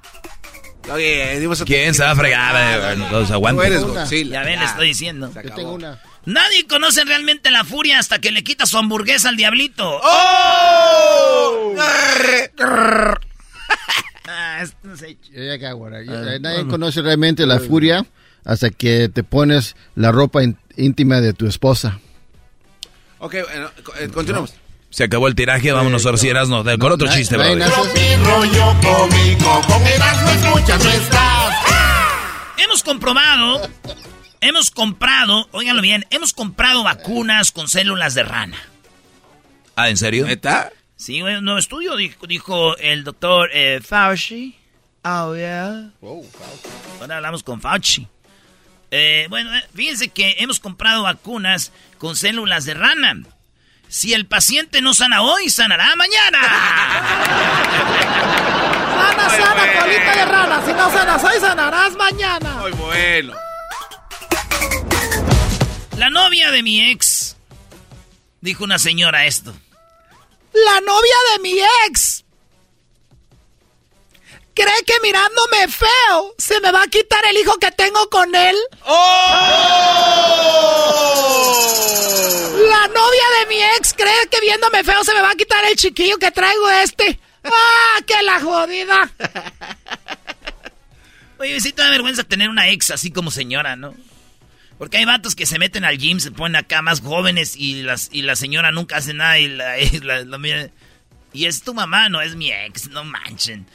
Oye, 0.92 1.38
dimos 1.40 1.62
¿Quién 1.64 1.94
se 1.94 2.02
va 2.02 2.12
a 2.12 2.16
fregar? 2.16 2.94
Eh, 2.94 2.96
Los 3.10 3.30
Godzilla. 3.30 4.32
Ya 4.32 4.42
ven, 4.42 4.58
le 4.58 4.64
Ya. 4.64 4.70
estoy 4.70 4.88
diciendo. 4.88 5.30
Yo 5.34 5.54
tengo 5.54 5.72
una. 5.72 6.00
Nadie 6.24 6.66
conoce 6.66 7.04
realmente 7.04 7.50
la 7.50 7.64
furia 7.64 7.98
hasta 7.98 8.18
que 8.20 8.30
le 8.30 8.42
quita 8.44 8.66
su 8.66 8.76
hamburguesa 8.78 9.28
al 9.30 9.36
diablito. 9.36 10.00
Ah, 14.30 14.60
esto 14.62 14.76
no 14.82 14.96
sé. 14.96 15.16
Ya, 15.32 15.42
ya, 15.42 15.56
ya, 15.56 15.72
güey. 15.72 16.06
Ya, 16.06 16.34
eh, 16.34 16.40
Nadie 16.40 16.66
conoce 16.66 17.00
realmente 17.02 17.46
la 17.46 17.58
furia 17.60 18.04
hasta 18.44 18.70
que 18.70 19.08
te 19.08 19.22
pones 19.24 19.76
la 19.94 20.12
ropa 20.12 20.40
íntima 20.76 21.20
de 21.20 21.32
tu 21.32 21.46
esposa. 21.46 21.98
Ok, 23.18 23.34
eh, 23.34 24.08
continuamos. 24.12 24.54
Se 24.90 25.04
acabó 25.04 25.28
el 25.28 25.34
tiraje, 25.34 25.70
vámonos 25.70 26.06
ahora 26.06 26.18
sí, 26.18 26.28
Erasno. 26.28 26.64
Con 26.64 26.92
otro 26.92 27.08
chiste, 27.08 27.36
rollo 27.36 28.76
cómico, 28.82 29.60
con 29.66 29.82
escuchas 29.86 30.84
no 30.84 30.90
estás. 30.90 31.54
Hemos 32.56 32.82
comprobado, 32.82 33.68
hemos 34.40 34.70
comprado, 34.70 35.48
óiganlo 35.52 35.82
bien, 35.82 36.06
hemos 36.10 36.32
comprado 36.32 36.82
vacunas 36.82 37.52
con 37.52 37.68
células 37.68 38.14
de 38.14 38.22
rana. 38.22 38.56
Ah, 39.76 39.90
¿en 39.90 39.96
serio? 39.96 40.26
¿Neta? 40.26 40.72
Sí, 40.96 41.22
un 41.22 41.44
nuevo 41.44 41.58
estudio, 41.58 41.94
dijo, 41.96 42.26
dijo 42.26 42.76
el 42.78 43.04
doctor 43.04 43.50
eh, 43.52 43.80
Fauci. 43.80 44.56
Oh, 45.04 45.34
yeah. 45.36 45.90
Ahora 47.00 47.16
hablamos 47.16 47.42
con 47.44 47.60
Fauci. 47.60 48.08
Eh, 48.90 49.26
bueno, 49.28 49.54
eh, 49.54 49.62
fíjense 49.74 50.08
que 50.08 50.36
hemos 50.38 50.58
comprado 50.60 51.04
vacunas 51.04 51.72
con 51.98 52.16
células 52.16 52.64
de 52.64 52.74
rana. 52.74 53.22
Si 53.88 54.12
el 54.12 54.26
paciente 54.26 54.82
no 54.82 54.92
sana 54.92 55.22
hoy, 55.22 55.48
sanará 55.48 55.96
mañana. 55.96 56.38
Sana, 58.98 59.30
sana, 59.30 59.80
colita 59.80 60.16
de 60.16 60.24
rana. 60.26 60.62
Si 60.66 60.72
no 60.72 60.92
sanas 60.92 61.24
hoy, 61.24 61.40
sanarás 61.40 61.96
mañana. 61.96 62.54
Muy 62.56 62.72
bueno. 62.72 63.34
La 65.96 66.10
novia 66.10 66.50
de 66.50 66.62
mi 66.62 66.90
ex, 66.90 67.36
dijo 68.40 68.64
una 68.64 68.78
señora 68.78 69.24
esto. 69.26 69.54
La 70.52 70.80
novia 70.80 71.14
de 71.32 71.42
mi 71.42 71.58
ex. 71.86 72.24
¿Cree 74.54 74.84
que 74.84 74.94
mirándome 75.02 75.68
feo 75.68 76.34
se 76.36 76.60
me 76.60 76.72
va 76.72 76.82
a 76.82 76.86
quitar 76.88 77.24
el 77.26 77.36
hijo 77.38 77.56
que 77.58 77.70
tengo 77.70 78.10
con 78.10 78.34
él? 78.34 78.56
La 82.68 82.86
novia 82.88 83.24
de 83.40 83.46
mi 83.48 83.62
ex 83.78 83.94
cree 83.94 84.28
que 84.30 84.40
viéndome 84.40 84.84
feo 84.84 85.02
se 85.04 85.14
me 85.14 85.20
va 85.22 85.30
a 85.30 85.34
quitar 85.36 85.64
el 85.64 85.76
chiquillo 85.76 86.18
que 86.18 86.30
traigo 86.30 86.68
este. 86.70 87.18
¡Ah, 87.44 88.00
qué 88.06 88.22
la 88.22 88.40
jodida! 88.40 89.10
Oye, 91.38 91.60
sí 91.60 91.72
te 91.72 91.82
da 91.82 91.90
vergüenza 91.90 92.24
tener 92.24 92.48
una 92.48 92.68
ex 92.68 92.90
así 92.90 93.10
como 93.10 93.30
señora, 93.30 93.76
¿no? 93.76 93.94
Porque 94.76 94.96
hay 94.98 95.04
vatos 95.04 95.34
que 95.34 95.46
se 95.46 95.58
meten 95.58 95.84
al 95.84 95.98
gym, 95.98 96.20
se 96.20 96.30
ponen 96.30 96.56
acá 96.56 96.82
más 96.82 97.00
jóvenes 97.00 97.54
y, 97.56 97.82
las, 97.82 98.08
y 98.12 98.22
la 98.22 98.36
señora 98.36 98.70
nunca 98.72 98.96
hace 98.96 99.14
nada 99.14 99.38
y 99.38 99.48
la, 99.48 99.78
y 99.80 100.00
la- 100.00 100.24
la 100.24 100.38
mira- 100.38 100.70
Y 101.32 101.46
es 101.46 101.62
tu 101.62 101.74
mamá, 101.74 102.08
no 102.08 102.20
es 102.20 102.36
mi 102.36 102.52
ex, 102.52 102.88
no 102.88 103.04
manchen. 103.04 103.66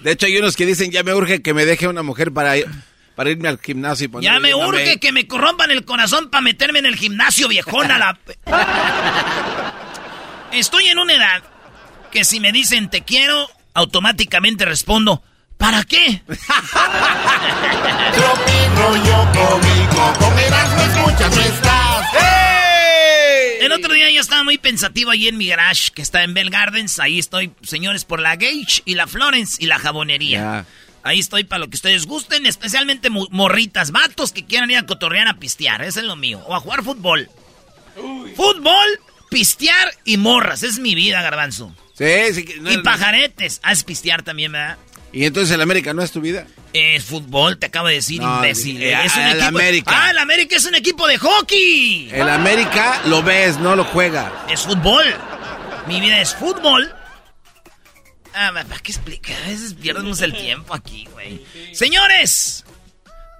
De 0.00 0.12
hecho, 0.12 0.26
hay 0.26 0.36
unos 0.36 0.56
que 0.56 0.66
dicen, 0.66 0.90
ya 0.90 1.02
me 1.02 1.14
urge 1.14 1.42
que 1.42 1.54
me 1.54 1.64
deje 1.64 1.88
una 1.88 2.02
mujer 2.02 2.32
para, 2.32 2.56
ir- 2.58 2.66
para 3.14 3.30
irme 3.30 3.48
al 3.48 3.58
gimnasio 3.58 4.10
y 4.20 4.22
Ya 4.22 4.40
me 4.40 4.54
urge 4.54 4.98
que 4.98 5.12
me 5.12 5.26
corrompan 5.26 5.70
el 5.70 5.84
corazón 5.84 6.30
para 6.30 6.42
meterme 6.42 6.80
en 6.80 6.86
el 6.86 6.96
gimnasio, 6.96 7.48
viejona. 7.48 7.98
La... 7.98 8.18
Estoy 10.52 10.86
en 10.86 10.98
una 10.98 11.14
edad 11.14 11.42
que 12.10 12.24
si 12.24 12.40
me 12.40 12.52
dicen 12.52 12.90
te 12.90 13.02
quiero, 13.02 13.48
automáticamente 13.74 14.64
respondo, 14.64 15.22
¿para 15.56 15.84
qué? 15.84 16.22
rollo 18.76 19.14
escuchas 20.84 21.36
no 21.36 21.42
estás. 21.42 22.06
El 23.60 23.72
otro 23.72 23.94
día 23.94 24.10
yo 24.10 24.20
estaba 24.20 24.44
muy 24.44 24.58
pensativo 24.58 25.10
ahí 25.10 25.26
en 25.26 25.38
mi 25.38 25.46
garage, 25.46 25.90
que 25.94 26.02
está 26.02 26.22
en 26.22 26.34
Bell 26.34 26.50
Gardens. 26.50 27.00
Ahí 27.00 27.18
estoy, 27.18 27.52
señores, 27.62 28.04
por 28.04 28.20
la 28.20 28.36
Gage 28.36 28.82
y 28.84 28.94
la 28.94 29.06
Florence 29.06 29.56
y 29.58 29.66
la 29.66 29.78
jabonería. 29.78 30.66
Ahí 31.04 31.20
estoy 31.20 31.44
para 31.44 31.60
lo 31.60 31.68
que 31.68 31.76
ustedes 31.76 32.06
gusten, 32.06 32.46
especialmente 32.46 33.10
morritas, 33.10 33.90
vatos 33.90 34.32
que 34.32 34.44
quieran 34.44 34.70
ir 34.70 34.78
a 34.78 34.86
cotorrear 34.86 35.28
a 35.28 35.34
pistear. 35.38 35.82
Eso 35.82 36.00
es 36.00 36.06
lo 36.06 36.16
mío. 36.16 36.40
O 36.46 36.54
a 36.54 36.60
jugar 36.60 36.82
fútbol. 36.82 37.28
Fútbol, 38.34 38.86
pistear 39.30 39.92
y 40.04 40.16
morras. 40.16 40.62
Es 40.62 40.78
mi 40.78 40.94
vida, 40.94 41.22
garbanzo. 41.22 41.74
Sí, 41.96 42.06
sí. 42.34 42.44
que- 42.44 42.56
no 42.60 42.70
y 42.70 42.74
es- 42.76 42.80
pajaretes. 42.80 43.60
Es 43.70 43.84
pistear 43.84 44.22
también, 44.22 44.52
¿verdad? 44.52 44.78
Y 45.12 45.26
entonces 45.26 45.54
el 45.54 45.60
América 45.60 45.92
no 45.94 46.02
es 46.02 46.10
tu 46.10 46.20
vida. 46.20 46.44
Es 46.72 47.04
fútbol, 47.04 47.56
te 47.58 47.66
acabo 47.66 47.86
de 47.86 47.94
decir, 47.94 48.20
No, 48.20 48.36
imbécil. 48.36 48.82
eh, 48.82 48.98
es 49.04 49.14
un 49.14 49.20
el 49.22 49.28
equipo. 49.36 49.46
América. 49.46 49.90
Ah, 49.94 50.10
el 50.10 50.18
América 50.18 50.56
es 50.56 50.64
un 50.64 50.74
equipo 50.74 51.06
de 51.06 51.18
hockey. 51.18 52.08
El 52.12 52.28
América 52.28 53.00
lo 53.06 53.22
ves, 53.22 53.58
no 53.58 53.76
lo 53.76 53.84
juega. 53.84 54.46
Es 54.50 54.62
fútbol. 54.62 55.04
Mi 55.86 56.00
vida 56.00 56.20
es 56.20 56.34
fútbol. 56.34 56.92
Ah, 58.34 58.50
¿para 58.52 58.80
qué 58.80 58.90
explicar? 58.92 59.36
A 59.44 59.48
veces 59.48 59.74
pierdemos 59.74 60.20
el 60.20 60.32
tiempo 60.36 60.74
aquí, 60.74 61.06
güey. 61.12 61.44
Señores, 61.72 62.64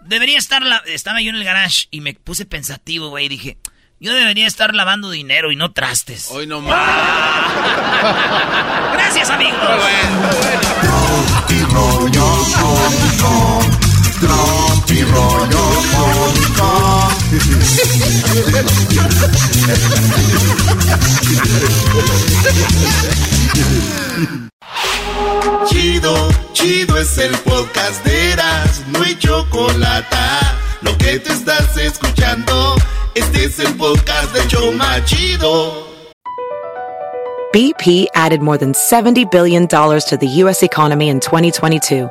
debería 0.03 0.39
estar... 0.39 0.63
La... 0.63 0.83
Estaba 0.87 1.21
yo 1.21 1.31
en 1.31 1.37
el 1.37 1.45
garage 1.45 1.89
y 1.91 2.01
me 2.01 2.15
puse 2.15 2.47
pensativo, 2.47 3.09
güey. 3.09 3.27
y 3.27 3.29
Dije, 3.29 3.59
yo 3.99 4.15
debería 4.15 4.47
estar 4.47 4.73
lavando 4.75 5.11
dinero 5.11 5.51
y 5.51 5.57
no 5.57 5.73
trastes. 5.73 6.29
Hoy 6.31 6.47
no 6.47 6.61
más. 6.61 7.53
Gracias, 8.93 9.31
amigos. 9.31 9.59
Tropi 10.81 11.61
rollo 11.65 12.27
cómico, 12.55 13.65
tropi 13.71 13.94
rollo 14.21 15.65
cómico. 15.93 17.09
Chido, 25.67 26.29
chido 26.53 26.99
es 26.99 27.19
el 27.19 27.37
podcast 27.39 28.05
de 28.05 28.33
Eras, 28.33 28.83
no 28.89 29.03
hay 29.03 29.17
chocolate. 29.17 30.17
Lo 30.83 30.97
que 30.99 31.19
te 31.19 31.33
estás 31.33 31.77
escuchando, 31.77 32.77
este 33.15 33.45
es 33.45 33.59
el 33.59 33.75
podcast 33.75 34.33
de 34.35 34.47
Choma 34.49 35.05
Chido. 35.05 35.93
BP 37.53 38.09
added 38.15 38.43
more 38.43 38.59
than 38.59 38.73
$70 38.73 39.31
billion 39.31 39.69
to 39.69 40.17
the 40.19 40.27
U.S. 40.43 40.65
economy 40.65 41.09
in 41.09 41.21
2022 41.21 42.11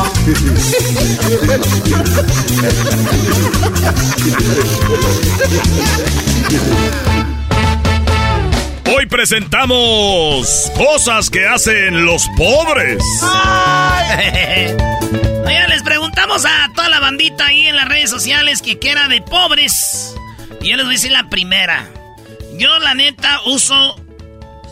Hoy 8.85 9.07
presentamos 9.07 10.71
cosas 10.77 11.31
que 11.31 11.47
hacen 11.47 12.05
los 12.05 12.27
pobres. 12.37 13.03
Oigan, 15.45 15.69
les 15.69 15.81
preguntamos 15.81 16.45
a 16.45 16.69
toda 16.75 16.89
la 16.89 16.99
bandita 16.99 17.47
ahí 17.47 17.65
en 17.65 17.75
las 17.75 17.87
redes 17.87 18.11
sociales 18.11 18.61
que 18.61 18.77
qué 18.77 18.91
era 18.91 19.07
de 19.07 19.23
pobres. 19.23 20.15
Y 20.61 20.69
yo 20.69 20.77
les 20.77 20.85
voy 20.85 20.93
a 20.93 20.97
decir 20.97 21.11
la 21.11 21.29
primera. 21.29 21.89
Yo, 22.59 22.77
la 22.77 22.93
neta, 22.93 23.39
uso 23.47 23.99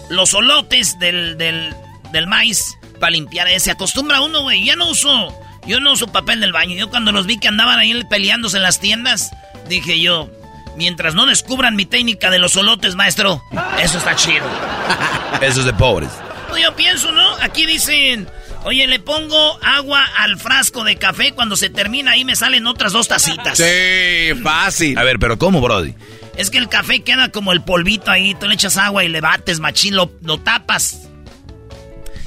los 0.09 0.35
olotes 0.35 0.99
del, 0.99 1.39
del, 1.39 1.73
del 2.11 2.27
maíz 2.27 2.78
para 2.99 3.11
limpiar. 3.11 3.47
Eh, 3.47 3.59
Se 3.59 3.71
acostumbra 3.71 4.21
uno, 4.21 4.41
güey. 4.43 4.63
Ya 4.65 4.75
no 4.75 4.89
uso. 4.89 5.33
Yo 5.65 5.79
no 5.79 5.93
uso 5.93 6.07
papel 6.07 6.39
del 6.39 6.51
baño. 6.53 6.75
Yo 6.75 6.89
cuando 6.89 7.11
los 7.11 7.25
vi 7.25 7.37
que 7.39 7.47
andaban 7.47 7.79
ahí 7.79 8.03
peleándose 8.09 8.57
en 8.57 8.63
las 8.63 8.79
tiendas, 8.79 9.31
dije 9.67 9.99
yo. 9.99 10.29
Mientras 10.77 11.13
no 11.13 11.25
descubran 11.25 11.75
mi 11.75 11.85
técnica 11.85 12.29
de 12.29 12.39
los 12.39 12.55
olotes, 12.55 12.95
maestro, 12.95 13.43
eso 13.81 13.97
está 13.97 14.15
chido. 14.15 14.45
Eso 15.41 15.59
es 15.61 15.65
de 15.65 15.73
pobres. 15.73 16.09
No, 16.49 16.57
Yo 16.57 16.73
pienso, 16.75 17.11
¿no? 17.11 17.33
Aquí 17.41 17.65
dicen, 17.65 18.29
oye, 18.63 18.87
le 18.87 18.99
pongo 18.99 19.59
agua 19.61 20.05
al 20.17 20.37
frasco 20.39 20.83
de 20.85 20.95
café, 20.95 21.33
cuando 21.33 21.57
se 21.57 21.69
termina 21.69 22.11
ahí 22.11 22.23
me 22.23 22.35
salen 22.35 22.65
otras 22.65 22.93
dos 22.93 23.07
tacitas. 23.09 23.57
Sí, 23.57 24.33
fácil. 24.41 24.97
A 24.97 25.03
ver, 25.03 25.19
pero 25.19 25.37
¿cómo, 25.37 25.59
Brody? 25.59 25.95
Es 26.37 26.49
que 26.49 26.57
el 26.59 26.69
café 26.69 27.01
queda 27.01 27.29
como 27.29 27.51
el 27.51 27.61
polvito 27.61 28.09
ahí, 28.11 28.33
tú 28.35 28.47
le 28.47 28.53
echas 28.53 28.77
agua 28.77 29.03
y 29.03 29.09
le 29.09 29.19
bates, 29.19 29.59
machín, 29.59 29.95
lo, 29.95 30.11
lo 30.23 30.37
tapas. 30.39 31.07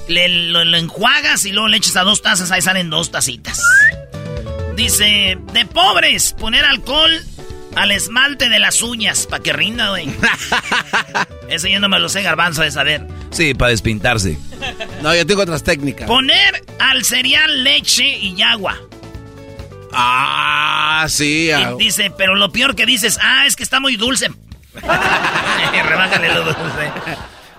Le, 0.09 0.29
lo, 0.29 0.65
lo 0.65 0.77
enjuagas 0.77 1.45
y 1.45 1.53
luego 1.53 1.69
le 1.69 1.77
echas 1.77 1.97
a 1.97 2.03
dos 2.03 2.23
tazas, 2.23 2.51
ahí 2.51 2.61
salen 2.63 2.91
dos 2.91 3.11
tacitas. 3.11 3.61
Dice, 4.77 5.39
de 5.53 5.67
pobres, 5.67 6.33
poner 6.33 6.65
alcohol 6.65 7.11
al 7.77 7.91
esmalte 7.91 8.49
de 8.49 8.59
las 8.59 8.83
uñas, 8.83 9.27
para 9.27 9.43
que 9.43 9.53
rinda, 9.53 9.91
güey. 9.91 10.09
Eso 11.49 11.69
yo 11.69 11.81
no 11.81 11.89
me 11.89 11.99
lo 11.99 12.09
sé, 12.09 12.23
garbanzo, 12.23 12.63
de 12.63 12.71
saber. 12.71 13.07
Sí, 13.31 13.55
para 13.55 13.71
despintarse. 13.71 14.39
No, 15.03 15.15
yo 15.15 15.27
tengo 15.27 15.43
otras 15.43 15.63
técnicas. 15.63 16.07
Poner 16.07 16.65
al 16.79 17.05
cereal 17.05 17.65
leche 17.65 18.05
y 18.05 18.41
agua. 18.43 18.79
Ah, 19.93 21.07
sí. 21.09 21.51
ah. 21.51 21.75
Y 21.75 21.85
dice, 21.85 22.11
pero 22.17 22.35
lo 22.35 22.51
peor 22.51 22.75
que 22.75 22.87
dices, 22.87 23.19
ah, 23.23 23.47
es 23.47 23.57
que 23.57 23.63
está 23.63 23.81
muy 23.81 23.97
dulce. 23.97 24.29
Rebájale 24.75 26.35
lo 26.35 26.45
dulce. 26.45 26.91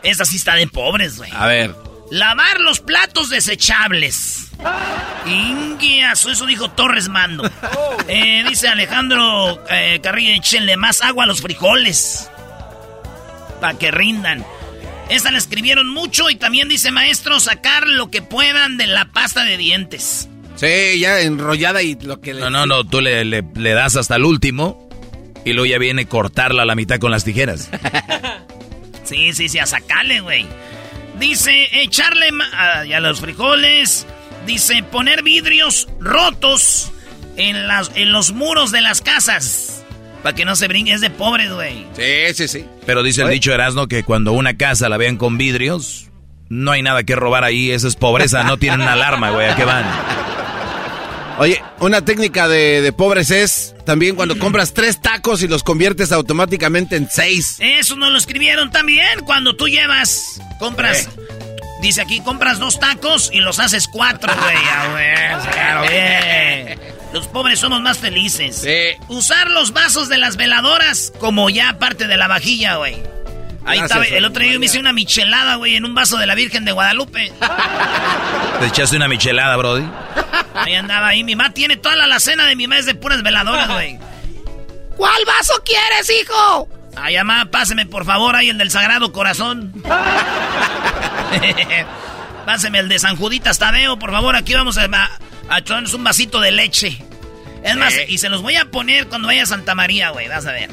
Esa 0.02 0.26
sí 0.26 0.38
está 0.38 0.56
de 0.56 0.68
pobres, 0.68 1.18
güey. 1.18 1.32
A 1.34 1.48
ver. 1.48 1.76
Lavar 2.12 2.60
los 2.60 2.80
platos 2.80 3.30
desechables. 3.30 4.50
Inguiazo, 5.26 6.30
eso 6.32 6.46
dijo 6.46 6.70
Torres 6.72 7.10
Mando. 7.10 7.50
Eh, 8.08 8.44
dice 8.48 8.68
Alejandro 8.68 9.64
eh, 9.70 10.00
Carrillo, 10.04 10.34
échenle 10.36 10.78
más 10.78 11.02
agua 11.02 11.24
a 11.24 11.28
los 11.28 11.42
frijoles. 11.42 12.30
Para 13.60 13.78
que 13.78 13.92
rindan. 13.92 14.46
Esta 15.10 15.32
la 15.32 15.38
escribieron 15.38 15.88
mucho 15.90 16.30
y 16.30 16.36
también 16.36 16.70
dice 16.70 16.92
maestro, 16.92 17.40
sacar 17.40 17.88
lo 17.88 18.10
que 18.10 18.22
puedan 18.22 18.78
de 18.78 18.88
la 18.88 19.06
pasta 19.06 19.44
de 19.44 19.58
dientes. 19.58 20.30
Sí, 20.56 21.00
ya 21.00 21.20
enrollada 21.22 21.82
y 21.82 21.96
lo 21.96 22.22
que 22.22 22.34
le... 22.34 22.42
No, 22.42 22.50
no, 22.50 22.66
no, 22.66 22.84
tú 22.86 23.02
le, 23.02 23.26
le- 23.26 23.44
le 23.56 23.74
das 23.74 23.96
hasta 23.96 24.16
el 24.18 24.24
último 24.24 24.88
y 25.46 25.54
luego 25.54 25.66
ya 25.66 25.78
viene 25.78 26.06
cortarla 26.06 26.62
a 26.64 26.66
la 26.66 26.76
mitad 26.76 27.00
con 27.00 27.12
las 27.12 27.24
tijeras. 27.24 27.70
Sí, 29.06 29.34
sí, 29.34 29.50
sí, 29.50 29.60
a 29.60 29.66
sacarle, 29.66 30.22
güey. 30.22 30.48
Dice 31.20 31.70
echarle 31.82 32.32
ma- 32.32 32.50
ah, 32.54 32.86
ya 32.86 33.00
los 33.00 33.20
frijoles. 33.22 34.06
Dice 34.46 34.84
poner 34.84 35.24
vidrios 35.24 35.88
rotos 36.00 36.92
en, 37.38 37.68
las, 37.68 37.92
en 37.96 38.12
los 38.12 38.32
muros 38.34 38.72
de 38.72 38.82
las 38.82 39.02
casas. 39.02 39.86
Para 40.22 40.36
que 40.36 40.46
no 40.46 40.56
se 40.56 40.68
brinque, 40.68 40.94
es 40.94 41.02
de 41.02 41.10
pobres, 41.10 41.52
güey. 41.52 41.86
Sí, 41.96 42.34
sí, 42.34 42.48
sí. 42.48 42.66
Pero 42.86 43.04
dice 43.04 43.22
el 43.22 43.28
Oye. 43.28 43.36
dicho 43.36 43.54
Erasmo 43.54 43.88
que 43.88 44.04
cuando 44.04 44.32
una 44.32 44.56
casa 44.58 44.88
la 44.90 44.98
vean 44.98 45.18
con 45.18 45.38
vidrios, 45.38 46.10
no 46.50 46.72
hay 46.72 46.82
nada 46.82 47.04
que 47.04 47.16
robar 47.16 47.44
ahí, 47.44 47.72
eso 47.72 47.88
es 47.88 47.96
pobreza, 47.96 48.44
no 48.44 48.58
tienen 48.58 48.82
una 48.82 48.94
alarma, 48.94 49.32
güey, 49.32 49.50
¿a 49.50 49.56
qué 49.56 49.66
van? 49.66 49.86
Oye, 51.40 51.62
una 51.80 52.06
técnica 52.06 52.48
de, 52.48 52.82
de 52.82 52.94
pobres 52.94 53.32
es 53.32 53.76
también 53.86 54.16
cuando 54.16 54.38
compras 54.40 54.74
tres 54.74 55.02
tacos 55.02 55.42
y 55.44 55.48
los 55.48 55.64
conviertes 55.64 56.12
automáticamente 56.12 56.96
en 56.96 57.10
seis. 57.10 57.58
Eso 57.60 57.96
no 57.96 58.10
lo 58.10 58.18
escribieron 58.18 58.72
también. 58.72 59.22
Cuando 59.26 59.56
tú 59.56 59.68
llevas, 59.68 60.42
compras. 60.60 61.10
Dice 61.82 62.02
aquí, 62.02 62.22
compras 62.22 62.60
dos 62.60 62.80
tacos 62.80 63.30
y 63.34 63.40
los 63.40 63.60
haces 63.60 63.88
cuatro, 63.88 64.34
güey. 64.34 64.56
Ah. 65.56 66.76
Los 67.14 67.28
pobres 67.28 67.60
somos 67.60 67.82
más 67.82 68.00
felices. 68.00 68.66
Usar 69.08 69.50
los 69.50 69.72
vasos 69.72 70.10
de 70.10 70.18
las 70.18 70.36
veladoras 70.36 71.14
como 71.20 71.50
ya 71.50 71.78
parte 71.78 72.08
de 72.08 72.18
la 72.18 72.28
vajilla, 72.28 72.78
güey. 72.78 72.96
Ahí 73.66 73.80
Gracias, 73.80 74.04
está, 74.04 74.18
el 74.18 74.26
otro 74.26 74.44
día 74.44 74.54
yo 74.54 74.60
me 74.60 74.66
hice 74.66 74.80
una 74.80 74.92
michelada, 74.94 75.56
güey, 75.56 75.76
en 75.76 75.86
un 75.86 75.96
vaso 75.96 76.18
de 76.18 76.26
la 76.26 76.36
Virgen 76.36 76.66
de 76.66 76.74
Guadalupe. 76.74 77.32
¿Te 78.60 78.66
echaste 78.68 78.98
una 78.98 79.08
michelada, 79.08 79.56
Brody? 79.56 79.86
Ahí 80.54 80.76
andaba 80.76 81.08
ahí. 81.08 81.24
Mi 81.24 81.36
mamá 81.36 81.54
tiene 81.54 81.78
toda 81.78 81.96
la 81.96 82.04
alacena 82.06 82.46
de 82.46 82.56
mi 82.56 82.68
mes 82.68 82.86
de 82.86 82.96
puras 82.96 83.24
veladoras, 83.24 83.70
güey. 83.70 83.98
¿Cuál 84.98 85.26
vaso 85.26 85.54
quieres, 85.66 86.10
hijo? 86.22 86.68
Ay, 86.96 87.16
mamá, 87.18 87.46
páseme 87.50 87.86
por 87.86 88.06
favor 88.06 88.36
ahí 88.36 88.50
el 88.50 88.58
del 88.58 88.70
Sagrado 88.70 89.12
Corazón. 89.12 89.74
páseme 92.46 92.80
el 92.80 92.90
de 92.90 93.00
San 93.00 93.16
Juditas 93.16 93.58
Tadeo, 93.60 93.98
por 93.98 94.12
favor. 94.12 94.36
Aquí 94.36 94.54
vamos 94.54 94.78
a, 94.78 94.86
a, 94.86 95.10
a 95.50 95.60
echarnos 95.60 95.94
un 95.94 96.04
vasito 96.04 96.40
de 96.40 96.52
leche. 96.52 97.04
Es 97.64 97.78
más, 97.78 97.94
y 98.08 98.18
se 98.18 98.30
los 98.30 98.42
voy 98.42 98.58
a 98.58 98.66
poner 98.66 99.08
cuando 99.08 99.28
vaya 99.28 99.44
a 99.44 99.46
Santa 99.46 99.74
María, 99.74 100.10
güey. 100.10 100.28
Vas 100.28 100.46
a 100.46 100.52
ver. 100.52 100.70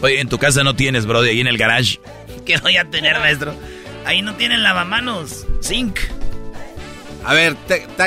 Oye, 0.00 0.20
en 0.20 0.28
tu 0.28 0.38
casa 0.38 0.62
no 0.62 0.74
tienes, 0.76 1.06
Brody, 1.06 1.30
ahí 1.30 1.40
en 1.40 1.46
el 1.48 1.58
garage. 1.58 2.00
¿Qué 2.46 2.56
voy 2.58 2.76
a 2.76 2.84
tener, 2.88 3.18
maestro? 3.18 3.54
Ahí 4.06 4.22
no 4.22 4.34
tienen 4.36 4.62
lavamanos. 4.62 5.46
Zinc. 5.62 5.98
A 7.24 7.34
ver, 7.34 7.56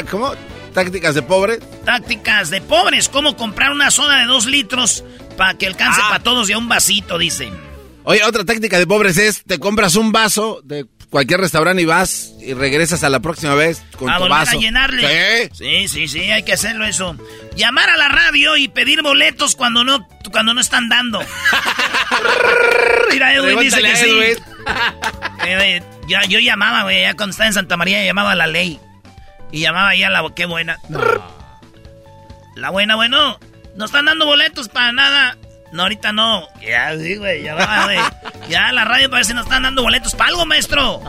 ¿cómo? 0.09 0.33
¿Tácticas 0.73 1.13
de 1.15 1.21
pobres? 1.21 1.59
Tácticas 1.85 2.49
de 2.49 2.61
pobres. 2.61 3.09
¿Cómo 3.09 3.35
comprar 3.35 3.71
una 3.71 3.91
soda 3.91 4.19
de 4.21 4.25
dos 4.25 4.45
litros 4.45 5.03
para 5.37 5.53
que 5.57 5.67
alcance 5.67 5.99
Ah. 6.03 6.07
para 6.09 6.23
todos 6.23 6.49
y 6.49 6.53
a 6.53 6.57
un 6.57 6.69
vasito, 6.69 7.17
dicen? 7.17 7.53
Oye, 8.03 8.23
otra 8.23 8.43
táctica 8.45 8.79
de 8.79 8.87
pobres 8.87 9.17
es 9.17 9.43
te 9.43 9.59
compras 9.59 9.95
un 9.95 10.11
vaso 10.11 10.61
de 10.63 10.85
cualquier 11.11 11.41
restaurante 11.41 11.83
y 11.83 11.85
vas 11.85 12.31
y 12.39 12.53
regresas 12.53 13.03
a 13.03 13.09
la 13.09 13.19
próxima 13.19 13.53
vez 13.53 13.83
con 13.97 14.09
a 14.09 14.15
tu 14.15 14.23
volver 14.23 14.39
vaso. 14.39 14.57
a 14.57 14.61
llenarle. 14.61 15.51
Sí, 15.53 15.87
sí, 15.87 16.07
sí, 16.07 16.31
hay 16.31 16.41
que 16.43 16.53
hacerlo 16.53 16.85
eso. 16.85 17.15
Llamar 17.55 17.89
a 17.89 17.97
la 17.97 18.07
radio 18.07 18.57
y 18.57 18.69
pedir 18.69 19.03
boletos 19.03 19.55
cuando 19.55 19.83
no, 19.83 20.07
cuando 20.31 20.53
no 20.55 20.61
están 20.61 20.89
dando. 20.89 21.19
Mira, 23.11 23.35
Edwin 23.35 23.59
dice 23.59 23.81
que 23.81 23.95
sí. 23.95 24.11
Eh, 25.43 25.81
yo, 26.07 26.19
yo 26.29 26.39
llamaba, 26.39 26.83
güey, 26.83 27.01
ya 27.01 27.15
cuando 27.15 27.31
estaba 27.31 27.47
en 27.47 27.53
Santa 27.53 27.75
María 27.75 28.05
llamaba 28.05 28.33
a 28.33 28.35
la 28.35 28.45
ley. 28.45 28.79
Y 29.51 29.59
llamaba 29.59 29.95
ya 29.95 30.09
la 30.09 30.23
qué 30.35 30.45
buena. 30.45 30.77
La 32.55 32.69
buena, 32.69 32.95
bueno, 32.95 33.39
no 33.75 33.85
están 33.85 34.05
dando 34.05 34.27
boletos 34.27 34.69
para 34.69 34.91
nada. 34.91 35.35
No, 35.71 35.83
ahorita 35.83 36.11
no. 36.11 36.47
Ya, 36.61 36.97
sí, 36.97 37.15
güey, 37.15 37.43
ya 37.43 37.55
va, 37.55 37.85
güey. 37.85 37.99
Ya, 38.49 38.71
la 38.71 38.85
radio 38.85 39.09
parece 39.09 39.29
que 39.29 39.35
nos 39.35 39.45
están 39.45 39.63
dando 39.63 39.83
boletos 39.83 40.13
para 40.15 40.29
algo, 40.29 40.45
maestro. 40.45 41.01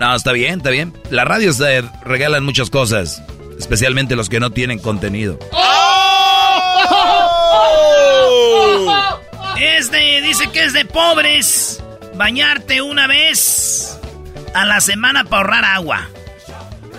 No, 0.00 0.14
está 0.14 0.32
bien, 0.32 0.58
está 0.58 0.70
bien. 0.70 0.94
Las 1.10 1.26
radios 1.26 1.60
eh, 1.60 1.82
regalan 2.02 2.44
muchas 2.44 2.70
cosas, 2.70 3.22
especialmente 3.58 4.16
los 4.16 4.28
que 4.28 4.40
no 4.40 4.50
tienen 4.50 4.78
contenido. 4.78 5.38
Es 9.58 9.90
de, 9.90 10.20
dice 10.22 10.48
que 10.50 10.64
es 10.64 10.72
de 10.72 10.84
pobres 10.84 11.82
bañarte 12.14 12.82
una 12.82 13.06
vez 13.06 13.98
a 14.54 14.64
la 14.66 14.80
semana 14.80 15.24
para 15.24 15.36
ahorrar 15.42 15.64
agua. 15.64 16.08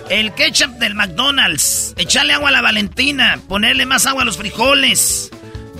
El 0.09 0.33
ketchup 0.33 0.77
del 0.77 0.95
McDonald's, 0.95 1.93
echarle 1.97 2.33
agua 2.33 2.49
a 2.49 2.51
la 2.53 2.61
Valentina, 2.61 3.39
ponerle 3.47 3.85
más 3.85 4.05
agua 4.05 4.21
a 4.21 4.25
los 4.25 4.37
frijoles, 4.37 5.29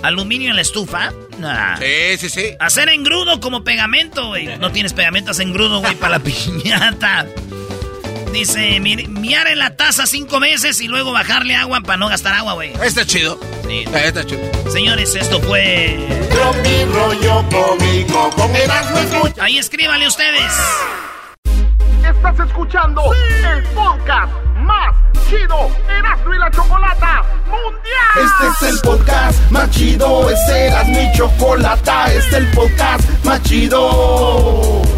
aluminio 0.02 0.50
en 0.50 0.56
la 0.56 0.62
estufa. 0.62 1.12
Nah. 1.38 1.76
Sí, 1.78 2.16
sí, 2.18 2.28
sí. 2.28 2.56
Hacer 2.58 2.88
engrudo 2.88 3.40
como 3.40 3.62
pegamento, 3.64 4.28
güey. 4.28 4.58
No 4.58 4.72
tienes 4.72 4.92
pegamento, 4.92 5.30
haz 5.30 5.38
engrudo, 5.40 5.80
güey, 5.80 5.94
para 5.94 6.18
la 6.18 6.18
piñata. 6.24 7.26
Dice, 8.32 8.78
mi- 8.80 8.96
miar 9.08 9.46
en 9.48 9.58
la 9.58 9.74
taza 9.76 10.06
cinco 10.06 10.38
veces 10.40 10.80
y 10.82 10.88
luego 10.88 11.12
bajarle 11.12 11.54
agua 11.54 11.80
para 11.80 11.96
no 11.96 12.08
gastar 12.08 12.34
agua, 12.34 12.52
güey. 12.54 12.72
Está 12.82 13.06
chido. 13.06 13.40
Sí. 13.66 13.84
Está 13.94 14.24
chido. 14.24 14.40
Señores, 14.70 15.14
esto 15.14 15.40
fue... 15.40 15.96
Tropi 16.30 16.84
rollo 16.92 17.44
cómico, 17.50 18.30
con. 18.30 18.50
Ahí 19.40 19.56
escríbanle 19.58 20.06
ustedes. 20.08 20.52
Estás 22.06 22.38
escuchando 22.48 23.02
el 23.14 23.62
podcast 23.74 24.32
más 24.56 24.94
chido 25.28 25.70
Erasmo 25.88 26.34
y 26.34 26.38
la 26.38 26.50
Chocolata 26.50 27.22
Mundial. 27.46 28.24
Este 28.24 28.66
es 28.66 28.72
el 28.72 28.80
podcast 28.80 29.50
más 29.50 29.70
chido, 29.70 30.30
es 30.30 30.48
Erasmo 30.48 30.98
y 31.00 31.16
Chocolata, 31.16 32.06
este 32.06 32.18
es 32.18 32.32
el 32.32 32.50
podcast 32.52 33.24
más 33.24 33.42
chido. 33.42 34.97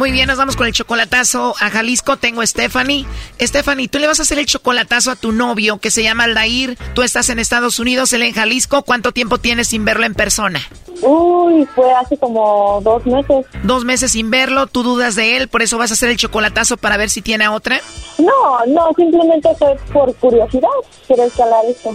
Muy 0.00 0.12
bien, 0.12 0.28
nos 0.28 0.38
vamos 0.38 0.56
con 0.56 0.66
el 0.66 0.72
chocolatazo 0.72 1.54
a 1.60 1.68
Jalisco. 1.68 2.16
Tengo 2.16 2.40
a 2.40 2.46
Stephanie. 2.46 3.04
Stephanie, 3.38 3.86
tú 3.86 3.98
le 3.98 4.06
vas 4.06 4.18
a 4.18 4.22
hacer 4.22 4.38
el 4.38 4.46
chocolatazo 4.46 5.10
a 5.10 5.14
tu 5.14 5.30
novio 5.30 5.76
que 5.76 5.90
se 5.90 6.02
llama 6.02 6.24
Aldair. 6.24 6.78
Tú 6.94 7.02
estás 7.02 7.28
en 7.28 7.38
Estados 7.38 7.78
Unidos, 7.78 8.10
él 8.14 8.22
en 8.22 8.32
Jalisco. 8.32 8.80
¿Cuánto 8.80 9.12
tiempo 9.12 9.36
tienes 9.36 9.68
sin 9.68 9.84
verlo 9.84 10.06
en 10.06 10.14
persona? 10.14 10.58
Uy, 11.02 11.68
fue 11.74 11.92
hace 11.92 12.16
como 12.16 12.80
dos 12.82 13.04
meses. 13.04 13.44
Dos 13.62 13.84
meses 13.84 14.12
sin 14.12 14.30
verlo, 14.30 14.68
tú 14.68 14.82
dudas 14.82 15.16
de 15.16 15.36
él, 15.36 15.48
por 15.48 15.60
eso 15.60 15.76
vas 15.76 15.90
a 15.90 15.94
hacer 15.94 16.08
el 16.08 16.16
chocolatazo 16.16 16.78
para 16.78 16.96
ver 16.96 17.10
si 17.10 17.20
tiene 17.20 17.44
a 17.44 17.52
otra. 17.52 17.78
No, 18.16 18.64
no, 18.68 18.88
simplemente 18.96 19.50
fue 19.58 19.76
por 19.92 20.14
curiosidad. 20.16 20.68
Quiero 21.06 21.24
escalar 21.24 21.62
esto. 21.68 21.94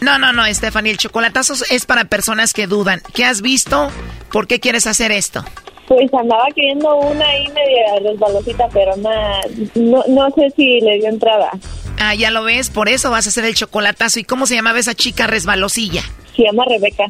No, 0.00 0.18
no, 0.18 0.32
no, 0.32 0.42
Stephanie, 0.52 0.90
el 0.90 0.98
chocolatazo 0.98 1.54
es 1.70 1.86
para 1.86 2.06
personas 2.06 2.52
que 2.52 2.66
dudan. 2.66 3.00
¿Qué 3.14 3.24
has 3.24 3.42
visto? 3.42 3.92
¿Por 4.32 4.48
qué 4.48 4.58
quieres 4.58 4.88
hacer 4.88 5.12
esto? 5.12 5.44
Pues 5.86 6.12
andaba 6.14 6.46
queriendo 6.54 6.96
una 6.96 7.26
ahí 7.26 7.46
media 7.48 7.98
resbalosita, 8.02 8.68
pero 8.72 8.96
nada, 8.96 9.40
no, 9.74 10.02
no 10.08 10.30
sé 10.30 10.50
si 10.56 10.80
le 10.80 10.98
dio 10.98 11.08
entrada. 11.08 11.50
Ah, 11.98 12.14
ya 12.14 12.30
lo 12.30 12.42
ves, 12.44 12.70
por 12.70 12.88
eso 12.88 13.10
vas 13.10 13.26
a 13.26 13.28
hacer 13.28 13.44
el 13.44 13.54
chocolatazo. 13.54 14.20
¿Y 14.20 14.24
cómo 14.24 14.46
se 14.46 14.54
llamaba 14.54 14.78
esa 14.78 14.94
chica 14.94 15.26
resbalosilla? 15.26 16.02
Se 16.36 16.42
llama 16.42 16.64
Rebeca. 16.64 17.06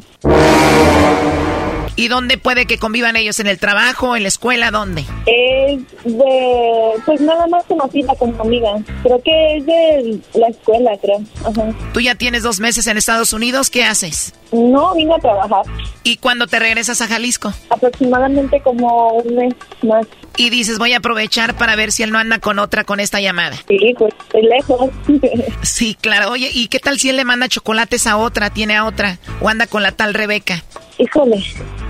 ¿Y 1.96 2.08
dónde 2.08 2.38
puede 2.38 2.66
que 2.66 2.78
convivan 2.78 3.16
ellos? 3.16 3.38
¿En 3.38 3.46
el 3.46 3.58
trabajo? 3.58 4.16
¿En 4.16 4.22
la 4.22 4.28
escuela? 4.28 4.70
¿Dónde? 4.70 5.04
Es 5.26 5.80
de, 6.04 6.92
pues 7.06 7.20
nada 7.20 7.46
más 7.46 7.64
conocida 7.66 8.14
como 8.16 8.40
amiga. 8.42 8.76
Creo 9.02 9.22
que 9.22 9.56
es 9.56 9.66
de 9.66 10.20
la 10.34 10.48
escuela, 10.48 10.98
creo. 11.00 11.22
Ajá. 11.44 11.72
Tú 11.92 12.00
ya 12.00 12.16
tienes 12.16 12.42
dos 12.42 12.58
meses 12.58 12.86
en 12.88 12.96
Estados 12.96 13.32
Unidos, 13.32 13.70
¿qué 13.70 13.84
haces? 13.84 14.34
No, 14.52 14.94
vine 14.94 15.14
a 15.14 15.18
trabajar. 15.18 15.64
¿Y 16.02 16.16
cuándo 16.16 16.46
te 16.46 16.58
regresas 16.58 17.00
a 17.00 17.06
Jalisco? 17.06 17.52
Aproximadamente 17.70 18.60
como 18.60 19.14
un 19.14 19.34
mes 19.36 19.54
más. 19.82 20.06
Y 20.36 20.50
dices, 20.50 20.78
voy 20.78 20.92
a 20.92 20.98
aprovechar 20.98 21.56
para 21.56 21.76
ver 21.76 21.92
si 21.92 22.02
él 22.02 22.10
no 22.10 22.18
anda 22.18 22.40
con 22.40 22.58
otra 22.58 22.82
con 22.84 22.98
esta 22.98 23.20
llamada. 23.20 23.56
Sí, 23.68 23.94
pues 23.96 24.12
es 24.32 24.42
lejos. 24.44 24.90
Sí, 25.62 25.96
claro. 26.00 26.30
Oye, 26.30 26.50
¿y 26.52 26.68
qué 26.68 26.78
tal 26.78 26.98
si 26.98 27.08
él 27.08 27.16
le 27.16 27.24
manda 27.24 27.48
chocolates 27.48 28.06
a 28.06 28.16
otra, 28.16 28.50
tiene 28.50 28.76
a 28.76 28.84
otra, 28.84 29.18
o 29.40 29.48
anda 29.48 29.66
con 29.66 29.82
la 29.82 29.92
tal 29.92 30.12
Rebeca? 30.14 30.62
Híjole, 30.98 31.42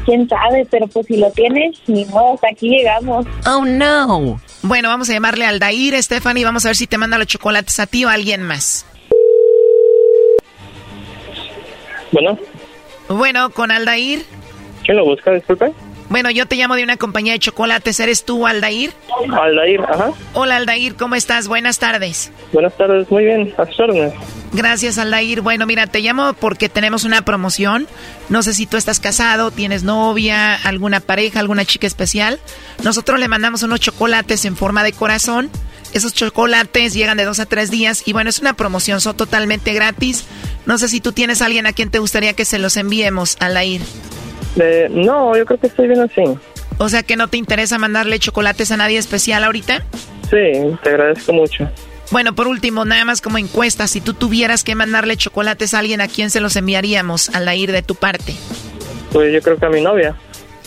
quién 0.07 0.29
sabe, 0.29 0.67
pero 0.71 0.87
pues 0.87 1.07
si 1.07 1.17
lo 1.17 1.31
tienes, 1.33 1.77
ni 1.87 2.05
modo, 2.07 2.35
hasta 2.35 2.49
aquí 2.53 2.69
llegamos. 2.69 3.27
Oh, 3.47 3.65
no. 3.65 4.41
Bueno, 4.63 4.89
vamos 4.89 5.11
a 5.11 5.13
llamarle 5.15 5.45
al 5.47 5.59
Dair, 5.59 6.01
Stephanie, 6.03 6.45
vamos 6.45 6.65
a 6.65 6.69
ver 6.69 6.77
si 6.77 6.87
te 6.87 6.97
manda 6.99 7.19
los 7.19 7.27
chocolates 7.27 7.79
a 7.81 7.87
ti 7.87 8.05
o 8.05 8.09
a 8.09 8.13
alguien 8.13 8.43
más. 8.43 8.87
Bueno, 12.13 12.39
Bueno, 13.09 13.51
con 13.51 13.71
Aldair. 13.71 14.25
¿quién 14.85 14.97
lo 14.99 15.05
busca? 15.05 15.33
Disculpe. 15.33 15.73
Bueno, 16.09 16.31
yo 16.31 16.47
te 16.47 16.57
llamo 16.57 16.77
de 16.77 16.85
una 16.85 16.97
compañía 16.97 17.33
de 17.33 17.39
chocolates. 17.39 17.99
¿Eres 17.99 18.25
tú, 18.25 18.47
Aldair? 18.47 18.93
Aldair, 19.33 19.81
ajá. 19.81 20.13
Hola, 20.35 20.57
Aldair, 20.57 20.97
¿cómo 20.97 21.15
estás? 21.15 21.49
Buenas 21.49 21.79
tardes. 21.79 22.31
Buenas 22.53 22.77
tardes, 22.77 23.11
muy 23.11 23.25
bien, 23.25 23.53
a. 23.57 24.13
Gracias, 24.53 24.99
Aldair. 24.99 25.41
Bueno, 25.41 25.67
mira, 25.67 25.87
te 25.87 26.01
llamo 26.01 26.35
porque 26.35 26.69
tenemos 26.69 27.05
una 27.05 27.23
promoción. 27.23 27.89
No 28.29 28.43
sé 28.43 28.55
si 28.55 28.67
tú 28.67 28.77
estás 28.77 29.01
casado, 29.01 29.51
tienes 29.51 29.83
novia, 29.83 30.55
alguna 30.55 31.01
pareja, 31.01 31.41
alguna 31.41 31.65
chica 31.65 31.87
especial. 31.87 32.39
Nosotros 32.83 33.19
le 33.19 33.29
mandamos 33.29 33.63
unos 33.63 33.81
chocolates 33.81 34.45
en 34.45 34.57
forma 34.57 34.85
de 34.85 34.93
corazón. 34.93 35.51
Esos 35.93 36.13
chocolates 36.13 36.93
llegan 36.93 37.17
de 37.17 37.25
dos 37.25 37.41
a 37.41 37.47
tres 37.47 37.71
días 37.71 38.03
y 38.07 38.13
bueno, 38.13 38.29
es 38.29 38.41
una 38.41 38.55
promoción, 38.55 39.01
son 39.01 39.17
totalmente 39.17 39.73
gratis. 39.73 40.25
No 40.67 40.77
sé 40.77 40.89
si 40.89 41.01
tú 41.01 41.13
tienes 41.13 41.41
a 41.41 41.47
alguien 41.47 41.67
a 41.67 41.73
quien 41.73 41.91
te 41.91 41.99
gustaría 41.99 42.35
que 42.35 42.45
se 42.45 42.59
los 42.59 42.77
enviemos, 42.77 43.37
Aldair. 43.41 43.81
Eh, 44.57 44.89
no, 44.91 45.37
yo 45.37 45.45
creo 45.45 45.59
que 45.59 45.67
estoy 45.67 45.89
bien 45.89 46.01
así. 46.01 46.23
O 46.79 46.89
sea 46.89 47.03
que 47.03 47.17
no 47.17 47.29
te 47.29 47.37
interesa 47.37 47.79
mandarle 47.79 48.19
chocolates 48.19 48.73
a 48.73 48.77
nadie 48.77 48.99
especial 48.99 49.45
ahorita. 49.45 49.85
Sí, 50.31 50.77
te 50.83 50.89
agradezco 50.89 51.33
mucho. 51.33 51.69
Bueno, 52.11 52.35
por 52.35 52.49
último, 52.49 52.85
nada 52.85 53.05
más 53.05 53.21
como 53.21 53.39
encuesta, 53.39 53.87
si 53.87 54.01
tú 54.01 54.15
tuvieras 54.15 54.63
que 54.63 54.75
mandarle 54.75 55.17
chocolates 55.17 55.75
a 55.75 55.79
alguien, 55.79 56.01
¿a 56.01 56.09
quién 56.09 56.31
se 56.31 56.41
los 56.41 56.57
enviaríamos 56.57 57.31
al 57.31 57.53
ir 57.57 57.73
de 57.73 57.83
tu 57.83 57.95
parte? 57.95 58.35
Pues 59.13 59.33
yo 59.33 59.41
creo 59.41 59.57
que 59.57 59.67
a 59.67 59.71
mi 59.71 59.81
novia. 59.81 60.15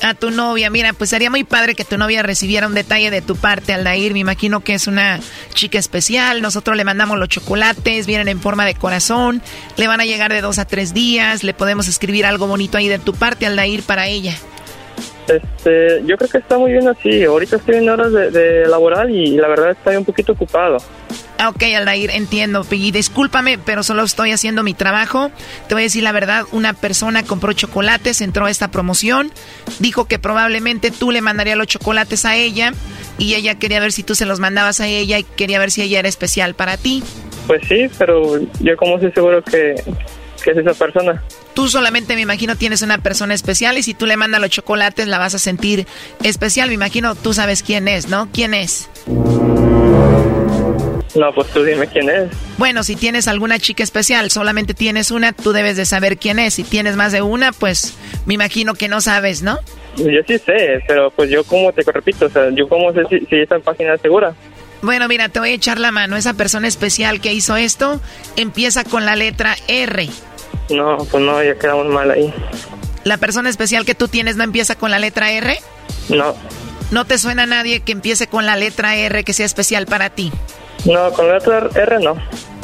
A 0.02 0.14
tu 0.14 0.30
novia, 0.30 0.70
mira, 0.70 0.94
pues 0.94 1.10
sería 1.10 1.32
muy 1.32 1.44
padre 1.44 1.74
que 1.74 1.84
tu 1.84 1.98
novia 1.98 2.22
recibiera 2.22 2.68
un 2.68 2.76
detalle 2.76 3.10
de 3.10 3.22
tu 3.22 3.36
parte, 3.36 3.74
Aldair. 3.74 4.14
Me 4.14 4.20
imagino 4.20 4.60
que 4.60 4.76
es 4.76 4.86
una 4.86 5.20
chica 5.54 5.80
especial. 5.80 6.42
Nosotros 6.42 6.78
le 6.78 6.84
mandamos 6.84 7.18
los 7.18 7.30
chocolates, 7.30 8.06
vienen 8.06 8.28
en 8.28 8.40
forma 8.40 8.66
de 8.66 8.76
corazón. 8.76 9.42
Le 9.76 9.88
van 9.88 10.00
a 10.00 10.06
llegar 10.06 10.32
de 10.32 10.42
dos 10.42 10.60
a 10.60 10.66
tres 10.66 10.94
días. 10.94 11.44
Le 11.44 11.56
podemos 11.56 11.88
escribir 11.88 12.26
algo 12.28 12.46
bonito 12.46 12.78
ahí 12.78 12.88
de 12.88 13.00
tu 13.00 13.14
parte, 13.14 13.48
Aldair, 13.48 13.82
para 13.82 14.08
ella. 14.08 14.38
Este, 15.28 16.04
yo 16.06 16.18
creo 16.18 16.30
que 16.30 16.38
está 16.38 16.58
muy 16.58 16.72
bien 16.72 16.88
así. 16.88 17.24
Ahorita 17.24 17.58
estoy 17.58 17.76
en 17.76 17.90
horas 17.90 18.12
de, 18.12 18.32
de 18.32 18.68
laboral 18.68 19.10
y 19.10 19.36
la 19.38 19.48
verdad 19.48 19.72
estoy 19.72 19.96
un 19.96 20.06
poquito 20.06 20.34
ocupado. 20.34 20.78
Ok, 21.46 21.64
Aldair, 21.76 22.10
entiendo. 22.12 22.66
Y 22.72 22.92
discúlpame, 22.92 23.60
pero 23.60 23.84
solo 23.84 24.04
estoy 24.04 24.32
haciendo 24.32 24.64
mi 24.64 24.74
trabajo. 24.74 25.30
Te 25.68 25.76
voy 25.76 25.84
a 25.84 25.86
decir 25.86 26.04
la 26.04 26.12
verdad, 26.12 26.46
una 26.52 26.74
persona 26.74 27.24
compró 27.24 27.54
chocolates, 27.54 28.22
entró 28.22 28.46
a 28.46 28.52
esta 28.52 28.72
promoción, 28.72 29.32
dijo 29.80 30.06
que 30.06 30.18
probablemente 30.18 30.90
tú 30.90 31.12
le 31.12 31.22
mandarías 31.22 31.58
los 31.58 31.68
chocolates 31.68 32.26
a 32.26 32.36
ella 32.36 32.74
y 33.20 33.36
ella 33.36 33.56
quería 33.56 33.80
ver 33.80 33.92
si 33.92 34.04
tú 34.04 34.16
se 34.16 34.26
los 34.26 34.40
mandabas 34.40 34.80
a 34.80 34.88
ella 34.88 35.20
y 35.20 35.24
quería 35.24 35.60
ver 35.60 35.70
si 35.70 35.84
ella 35.84 36.00
era 36.00 36.10
especial 36.10 36.56
para 36.56 36.78
ti. 36.78 37.04
Pues 37.46 37.62
sí, 37.68 37.88
pero 37.98 38.40
yo 38.60 38.76
como 38.76 38.96
estoy 38.96 39.12
seguro 39.12 39.44
que, 39.44 39.76
que 40.44 40.52
es 40.52 40.58
esa 40.58 40.74
persona. 40.74 41.24
Tú 41.58 41.68
solamente, 41.70 42.14
me 42.14 42.22
imagino, 42.22 42.56
tienes 42.56 42.84
una 42.84 43.00
persona 43.00 43.34
especial 43.34 43.80
y 43.80 43.82
si 43.82 43.96
tú 43.96 44.06
le 44.06 44.16
mandas 44.16 44.40
los 44.40 44.52
chocolates 44.52 45.08
la 45.08 45.18
vas 45.18 45.34
a 45.34 45.40
sentir 45.40 45.88
especial. 46.22 46.68
Me 46.68 46.76
imagino, 46.76 47.16
tú 47.16 47.34
sabes 47.34 47.64
quién 47.64 47.88
es, 47.88 48.10
¿no? 48.10 48.30
¿Quién 48.32 48.54
es? 48.54 48.88
No, 51.16 51.34
pues 51.34 51.48
tú 51.48 51.64
dime 51.64 51.88
quién 51.88 52.12
es. 52.12 52.30
Bueno, 52.60 52.84
si 52.84 52.96
tienes 52.96 53.28
alguna 53.28 53.58
chica 53.58 53.82
especial, 53.82 54.30
solamente 54.30 54.76
tienes 54.76 55.10
una, 55.10 55.34
tú 55.34 55.52
debes 55.52 55.78
de 55.78 55.88
saber 55.88 56.20
quién 56.20 56.38
es. 56.38 56.54
Si 56.54 56.64
tienes 56.64 56.96
más 56.96 57.12
de 57.12 57.24
una, 57.24 57.52
pues 57.52 57.96
me 58.28 58.36
imagino 58.36 58.76
que 58.76 58.88
no 58.88 59.02
sabes, 59.02 59.42
¿no? 59.42 59.58
Yo 59.96 60.22
sí 60.28 60.38
sé, 60.38 60.84
pero 60.88 61.10
pues 61.10 61.32
yo 61.32 61.44
como 61.44 61.74
te 61.74 61.82
repito, 61.92 62.28
o 62.28 62.30
sea, 62.30 62.52
yo 62.52 62.70
como 62.70 62.94
sé 62.94 63.02
si, 63.10 63.26
si 63.26 63.36
esta 63.36 63.58
página 63.58 63.96
es 63.96 64.02
segura. 64.02 64.36
Bueno, 64.84 65.08
mira, 65.08 65.28
te 65.30 65.40
voy 65.40 65.50
a 65.50 65.54
echar 65.54 65.80
la 65.80 65.92
mano. 65.92 66.18
Esa 66.18 66.36
persona 66.36 66.68
especial 66.68 67.20
que 67.20 67.34
hizo 67.34 67.58
esto 67.58 68.00
empieza 68.36 68.84
con 68.84 69.08
la 69.08 69.16
letra 69.16 69.56
R. 69.68 70.08
No, 70.70 70.98
pues 71.10 71.24
no, 71.24 71.42
ya 71.44 71.56
quedamos 71.56 71.88
mal 71.88 72.12
ahí. 72.12 72.34
¿La 73.04 73.18
persona 73.18 73.50
especial 73.50 73.86
que 73.86 73.96
tú 73.96 74.08
tienes 74.08 74.36
no 74.36 74.44
empieza 74.44 74.76
con 74.76 74.92
la 74.92 75.00
letra 75.00 75.32
R? 75.32 75.58
No, 76.10 76.36
¿No 76.92 77.06
te 77.06 77.18
suena 77.18 77.44
a 77.44 77.48
nadie 77.48 77.82
que 77.82 77.92
empiece 77.92 78.28
con 78.28 78.46
la 78.46 78.56
letra 78.56 78.96
R 78.96 79.24
que 79.24 79.34
sea 79.34 79.46
especial 79.46 79.86
para 79.86 80.10
ti? 80.10 80.32
no, 80.86 81.12
con 81.12 81.28
la 81.28 81.36
letra 81.36 81.70
R 81.76 82.00
no. 82.00 82.16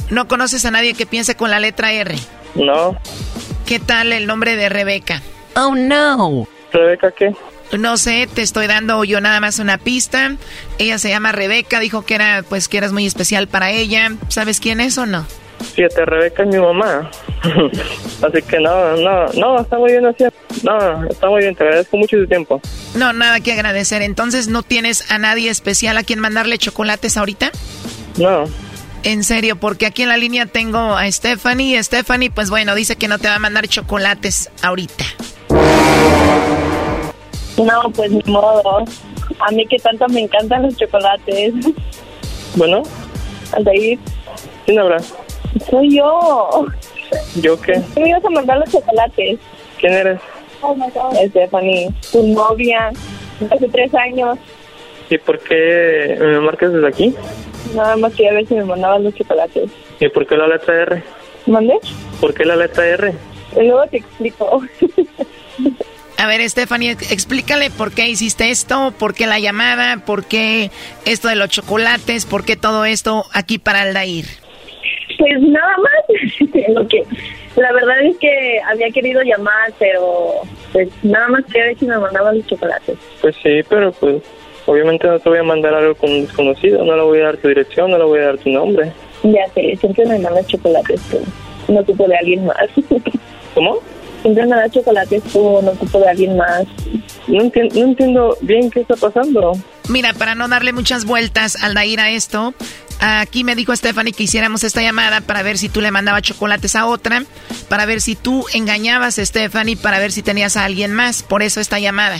¿No 0.10 0.28
conoces 0.28 0.64
a 0.66 0.72
nadie 0.72 0.94
que 0.94 1.06
piense 1.06 1.36
con 1.36 1.50
la 1.50 1.60
letra 1.60 1.92
R? 1.92 2.16
No. 2.56 2.98
¿Qué 3.66 3.80
tal 3.80 4.14
el 4.14 4.28
nombre 4.28 4.56
de 4.56 4.70
Rebeca? 4.70 5.22
Oh 5.56 5.76
no. 5.76 6.48
¿Rebeca 6.72 7.12
qué? 7.12 7.34
No 7.78 7.98
sé, 7.98 8.28
te 8.32 8.42
estoy 8.44 8.68
dando 8.68 9.04
yo 9.04 9.20
nada 9.20 9.40
más 9.40 9.60
una 9.60 9.78
pista. 9.78 10.36
Ella 10.78 11.00
se 11.00 11.10
llama 11.10 11.32
Rebeca, 11.32 11.80
dijo 11.80 12.06
que 12.06 12.16
era 12.16 12.44
pues 12.48 12.68
que 12.68 12.78
eras 12.78 12.92
muy 12.92 13.06
especial 13.06 13.48
para 13.48 13.72
ella. 13.72 14.12
¿Sabes 14.28 14.60
quién 14.60 14.80
es 14.80 14.98
o 14.98 15.06
no? 15.06 15.26
Fíjate, 15.64 16.06
Rebeca 16.06 16.44
es 16.44 16.50
mi 16.50 16.60
mamá. 16.60 17.10
así 18.22 18.42
que 18.48 18.60
no, 18.60 18.96
no, 18.98 19.28
no, 19.34 19.62
está 19.62 19.78
muy 19.78 19.92
bien 19.92 20.06
así. 20.06 20.26
No, 20.64 21.08
está 21.08 21.30
muy 21.30 21.42
bien, 21.42 21.56
te 21.56 21.64
agradezco 21.64 21.98
mucho 21.98 22.18
tu 22.18 22.28
tiempo. 22.28 22.62
No, 22.96 23.14
nada 23.14 23.40
que 23.40 23.54
agradecer. 23.54 24.02
Entonces, 24.02 24.48
¿no 24.48 24.64
tienes 24.64 25.12
a 25.12 25.18
nadie 25.18 25.50
especial 25.50 25.98
a 25.98 26.04
quien 26.04 26.20
mandarle 26.20 26.58
chocolates 26.58 27.18
ahorita? 27.18 27.52
No. 28.18 28.46
En 29.04 29.24
serio, 29.24 29.58
porque 29.58 29.86
aquí 29.86 30.04
en 30.04 30.10
la 30.10 30.18
línea 30.18 30.46
tengo 30.46 30.96
a 30.96 31.12
Stephanie. 31.12 31.82
Stephanie, 31.84 32.32
pues 32.32 32.50
bueno, 32.50 32.74
dice 32.76 32.96
que 32.96 33.08
no 33.08 33.20
te 33.20 33.28
va 33.28 33.36
a 33.36 33.40
mandar 33.40 33.68
chocolates 33.68 34.50
ahorita. 34.62 35.04
No, 37.58 37.92
pues 37.94 38.12
ni 38.12 38.24
modo. 38.32 38.86
A 39.40 39.52
mí 39.52 39.66
que 39.68 39.78
tanto 39.78 40.08
me 40.08 40.22
encantan 40.22 40.64
los 40.64 40.78
chocolates. 40.78 41.54
Bueno, 42.56 42.84
Aldair, 43.52 44.00
¿quién 44.66 44.80
habla? 44.80 44.98
Soy 45.70 45.98
yo. 45.98 46.66
¿Yo 47.36 47.60
qué? 47.62 47.82
¿Qué 47.94 48.02
me 48.02 48.10
ibas 48.10 48.26
a 48.26 48.30
mandar 48.30 48.58
los 48.60 48.70
chocolates? 48.72 49.40
¿Quién 49.80 49.94
eres? 49.94 50.20
Stephanie, 51.30 51.90
tu 52.12 52.24
novia, 52.28 52.92
hace 53.52 53.68
tres 53.70 53.94
años. 53.96 54.38
¿Y 55.10 55.18
por 55.18 55.38
qué 55.40 56.16
me 56.20 56.40
marcas 56.40 56.72
desde 56.74 56.88
aquí? 56.88 57.16
Nada 57.76 57.98
más 57.98 58.14
quería 58.14 58.34
ver 58.34 58.48
si 58.48 58.54
me 58.56 58.64
mandaban 58.66 59.04
los 59.04 59.14
chocolates. 59.16 59.70
¿Y 60.00 60.08
por 60.10 60.26
qué 60.26 60.36
la 60.38 60.48
letra 60.48 60.82
R? 60.84 61.04
¿Mandé? 61.46 61.78
¿Por 62.22 62.34
qué 62.34 62.46
la 62.46 62.56
letra 62.56 62.88
R? 62.88 63.14
Y 63.56 63.68
luego 63.68 63.86
te 63.88 63.98
explico. 63.98 64.62
A 66.18 66.28
ver, 66.28 66.48
Stephanie, 66.50 66.92
ex- 66.92 67.12
explícale 67.12 67.70
por 67.70 67.92
qué 67.92 68.08
hiciste 68.08 68.50
esto, 68.50 68.94
por 68.98 69.14
qué 69.14 69.28
la 69.28 69.40
llamada, 69.40 69.98
por 70.06 70.24
qué 70.24 70.72
esto 71.06 71.28
de 71.28 71.36
los 71.36 71.50
chocolates, 71.50 72.26
por 72.26 72.46
qué 72.46 72.56
todo 72.56 72.86
esto 72.86 73.26
aquí 73.34 73.58
para 73.58 73.82
Aldair. 73.82 74.26
Pues 75.18 75.40
nada 75.42 75.76
más. 75.78 76.50
Lo 76.70 76.88
que, 76.88 77.04
la 77.56 77.72
verdad 77.72 78.02
es 78.04 78.18
que 78.18 78.60
había 78.68 78.90
querido 78.90 79.22
llamar, 79.22 79.74
pero 79.80 80.42
pues 80.72 80.90
nada 81.04 81.28
más 81.30 81.46
quería 81.46 81.66
ver 81.66 81.80
si 81.80 81.86
me 81.86 81.98
mandaban 81.98 82.38
los 82.38 82.48
chocolates. 82.48 82.98
Pues 83.22 83.36
sí, 83.44 83.62
pero 83.70 83.92
pues 83.94 84.22
obviamente 84.66 85.08
no 85.08 85.20
te 85.20 85.30
voy 85.30 85.40
a 85.40 85.44
mandar 85.44 85.74
algo 85.74 85.96
con 85.96 86.10
un 86.12 86.22
desconocido, 86.26 86.84
no 86.84 86.96
le 86.96 87.04
voy 87.04 87.20
a 87.20 87.26
dar 87.26 87.38
tu 87.38 87.48
dirección, 87.50 87.92
no 87.92 87.98
le 87.98 88.04
voy 88.06 88.20
a 88.20 88.26
dar 88.26 88.38
tu 88.38 88.50
nombre. 88.50 88.92
Ya 89.24 89.48
sé, 89.54 89.76
siempre 89.78 90.06
me 90.06 90.20
mandas 90.20 90.48
chocolates 90.48 91.00
tú. 91.10 91.20
No 91.72 91.80
ocupo 91.82 92.08
de 92.08 92.18
alguien 92.18 92.46
más. 92.46 92.58
¿Cómo? 93.54 93.80
Siempre 94.22 94.46
me 94.46 94.56
das 94.56 94.72
chocolates 94.72 95.24
tú, 95.24 95.60
no 95.62 95.72
ocupo 95.72 96.00
de 96.00 96.10
alguien 96.10 96.38
más. 96.38 96.64
No, 97.28 97.42
enti- 97.44 97.74
no 97.74 97.84
entiendo 97.86 98.38
bien 98.42 98.70
qué 98.70 98.82
está 98.82 98.96
pasando. 98.96 99.54
Mira, 99.90 100.14
para 100.14 100.34
no 100.36 100.48
darle 100.48 100.72
muchas 100.74 101.06
vueltas 101.06 101.62
al 101.62 101.74
Dair 101.74 102.00
a 102.00 102.10
esto, 102.10 102.54
aquí 103.00 103.44
me 103.44 103.56
dijo 103.56 103.76
Stephanie 103.76 104.14
que 104.14 104.24
hiciéramos 104.24 104.64
esta 104.64 104.82
llamada 104.82 105.22
para 105.22 105.44
ver 105.44 105.58
si 105.58 105.70
tú 105.70 105.82
le 105.82 105.92
mandabas 105.92 106.22
chocolates 106.22 106.76
a 106.76 106.86
otra, 106.86 107.24
para 107.70 107.86
ver 107.86 108.02
si 108.02 108.16
tú 108.16 108.46
engañabas 108.54 109.20
a 109.20 109.26
Stephanie, 109.26 109.78
para 109.78 110.00
ver 110.00 110.12
si 110.12 110.22
tenías 110.22 110.58
a 110.58 110.66
alguien 110.66 110.94
más. 110.94 111.24
Por 111.24 111.44
eso 111.44 111.60
esta 111.60 111.80
llamada. 111.80 112.18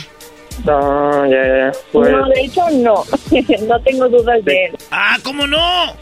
No, 0.64 1.26
ya, 1.26 1.42
ya, 1.42 1.72
pues... 1.92 2.10
No, 2.10 2.28
de 2.28 2.40
hecho 2.40 2.70
no. 2.70 3.04
no 3.66 3.80
tengo 3.80 4.08
dudas 4.08 4.44
de 4.44 4.66
él. 4.66 4.76
Ah, 4.90 5.16
¿cómo 5.22 5.46
no? 5.46 5.94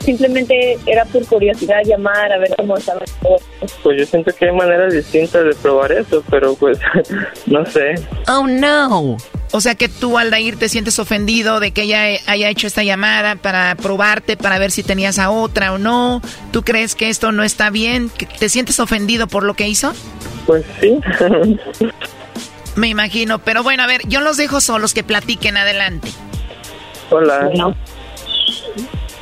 Simplemente 0.00 0.78
era 0.86 1.04
por 1.04 1.24
curiosidad 1.26 1.82
llamar 1.84 2.32
a 2.32 2.38
ver 2.38 2.50
cómo 2.56 2.76
estaba 2.76 3.00
todo. 3.22 3.36
Pues 3.82 3.98
yo 3.98 4.06
siento 4.06 4.32
que 4.34 4.46
hay 4.46 4.52
maneras 4.52 4.92
distintas 4.92 5.44
de 5.44 5.54
probar 5.54 5.92
eso, 5.92 6.24
pero 6.30 6.54
pues 6.54 6.78
no 7.46 7.64
sé. 7.66 7.94
Oh 8.26 8.46
no. 8.46 9.16
O 9.52 9.60
sea 9.60 9.74
que 9.74 9.88
tú, 9.88 10.16
Aldair, 10.16 10.56
te 10.56 10.68
sientes 10.68 10.98
ofendido 10.98 11.58
de 11.58 11.72
que 11.72 11.82
ella 11.82 12.04
haya 12.26 12.48
hecho 12.48 12.66
esta 12.66 12.84
llamada 12.84 13.34
para 13.34 13.74
probarte, 13.74 14.36
para 14.36 14.58
ver 14.58 14.70
si 14.70 14.82
tenías 14.82 15.18
a 15.18 15.30
otra 15.30 15.72
o 15.72 15.78
no. 15.78 16.22
¿Tú 16.52 16.62
crees 16.62 16.94
que 16.94 17.08
esto 17.08 17.32
no 17.32 17.42
está 17.42 17.70
bien? 17.70 18.10
¿Que 18.10 18.26
¿Te 18.26 18.48
sientes 18.48 18.78
ofendido 18.78 19.26
por 19.26 19.42
lo 19.42 19.54
que 19.54 19.66
hizo? 19.68 19.92
Pues 20.46 20.64
sí. 20.80 21.00
Me 22.76 22.88
imagino. 22.88 23.40
Pero 23.40 23.64
bueno, 23.64 23.82
a 23.82 23.86
ver, 23.88 24.02
yo 24.06 24.20
los 24.20 24.36
dejo 24.36 24.60
solos 24.60 24.94
que 24.94 25.02
platiquen 25.02 25.56
adelante. 25.56 26.08
Hola. 27.10 27.50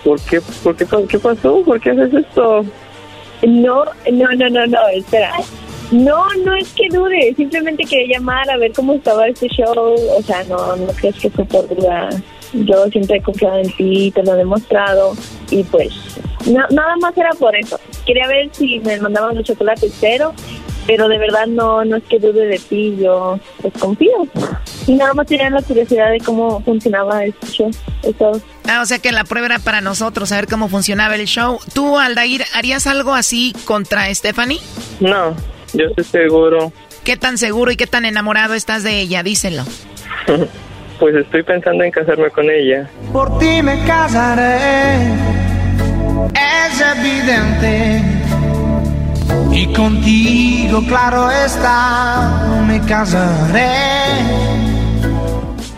¿Por 0.04 0.20
qué, 0.20 0.40
por 0.62 0.76
qué, 0.76 0.86
qué 1.08 1.18
pasó? 1.18 1.62
¿Por 1.64 1.80
qué 1.80 1.90
haces 1.90 2.12
esto? 2.12 2.64
No, 3.46 3.84
no, 4.12 4.28
no, 4.36 4.50
no, 4.50 4.66
no, 4.66 4.88
espera. 4.88 5.32
No, 5.90 6.26
no 6.44 6.54
es 6.54 6.68
que 6.74 6.88
dude, 6.90 7.34
simplemente 7.36 7.84
quería 7.84 8.18
llamar 8.18 8.48
a 8.50 8.56
ver 8.58 8.72
cómo 8.72 8.94
estaba 8.94 9.26
este 9.26 9.48
show. 9.48 9.94
O 10.16 10.22
sea, 10.22 10.44
no, 10.44 10.76
no 10.76 10.86
crees 10.88 11.16
que 11.16 11.30
fue 11.30 11.44
por 11.46 11.66
duda. 11.74 12.10
Yo 12.52 12.86
siempre 12.88 13.16
he 13.18 13.22
confiado 13.22 13.58
en 13.58 13.70
ti, 13.76 14.10
te 14.14 14.22
lo 14.22 14.34
he 14.34 14.36
demostrado. 14.38 15.14
Y 15.50 15.62
pues, 15.64 15.92
na- 16.46 16.66
nada 16.70 16.96
más 17.00 17.16
era 17.16 17.30
por 17.38 17.54
eso. 17.56 17.78
Quería 18.06 18.26
ver 18.26 18.48
si 18.52 18.80
me 18.80 18.98
mandaban 19.00 19.34
los 19.34 19.44
chocolates, 19.44 19.92
pero, 20.00 20.32
pero 20.86 21.08
de 21.08 21.18
verdad 21.18 21.46
no, 21.46 21.84
no 21.84 21.96
es 21.96 22.04
que 22.04 22.18
dude 22.18 22.46
de 22.46 22.58
ti, 22.58 22.96
yo 23.00 23.38
pues 23.60 23.72
confío. 23.78 24.26
Y 24.86 24.94
nada 24.94 25.12
más 25.14 25.26
tenía 25.26 25.50
la 25.50 25.60
curiosidad 25.62 26.10
de 26.10 26.20
cómo 26.20 26.62
funcionaba 26.62 27.24
este 27.24 27.46
show. 27.48 27.70
Eso. 28.02 28.40
Ah, 28.66 28.80
o 28.82 28.86
sea 28.86 28.98
que 28.98 29.12
la 29.12 29.24
prueba 29.24 29.46
era 29.46 29.58
para 29.58 29.80
nosotros, 29.82 30.30
saber 30.30 30.48
cómo 30.48 30.68
funcionaba 30.68 31.14
el 31.16 31.26
show. 31.26 31.58
¿Tú, 31.74 31.98
Aldair, 31.98 32.44
harías 32.54 32.86
algo 32.86 33.12
así 33.14 33.54
contra 33.66 34.14
Stephanie? 34.14 34.60
No, 35.00 35.34
yo 35.72 35.86
estoy 35.86 36.04
seguro. 36.04 36.72
¿Qué 37.04 37.16
tan 37.16 37.38
seguro 37.38 37.70
y 37.70 37.76
qué 37.76 37.86
tan 37.86 38.04
enamorado 38.04 38.54
estás 38.54 38.82
de 38.82 39.00
ella? 39.00 39.22
Díselo. 39.22 39.64
Pues 40.98 41.14
estoy 41.14 41.44
pensando 41.44 41.84
en 41.84 41.92
casarme 41.92 42.28
con 42.30 42.50
ella. 42.50 42.90
Por 43.12 43.38
ti 43.38 43.62
me 43.62 43.78
casaré, 43.84 44.96
es 46.34 46.80
evidente. 46.80 48.02
Y 49.52 49.72
contigo, 49.72 50.82
claro 50.88 51.30
está, 51.30 52.64
me 52.66 52.80
casaré. 52.80 53.68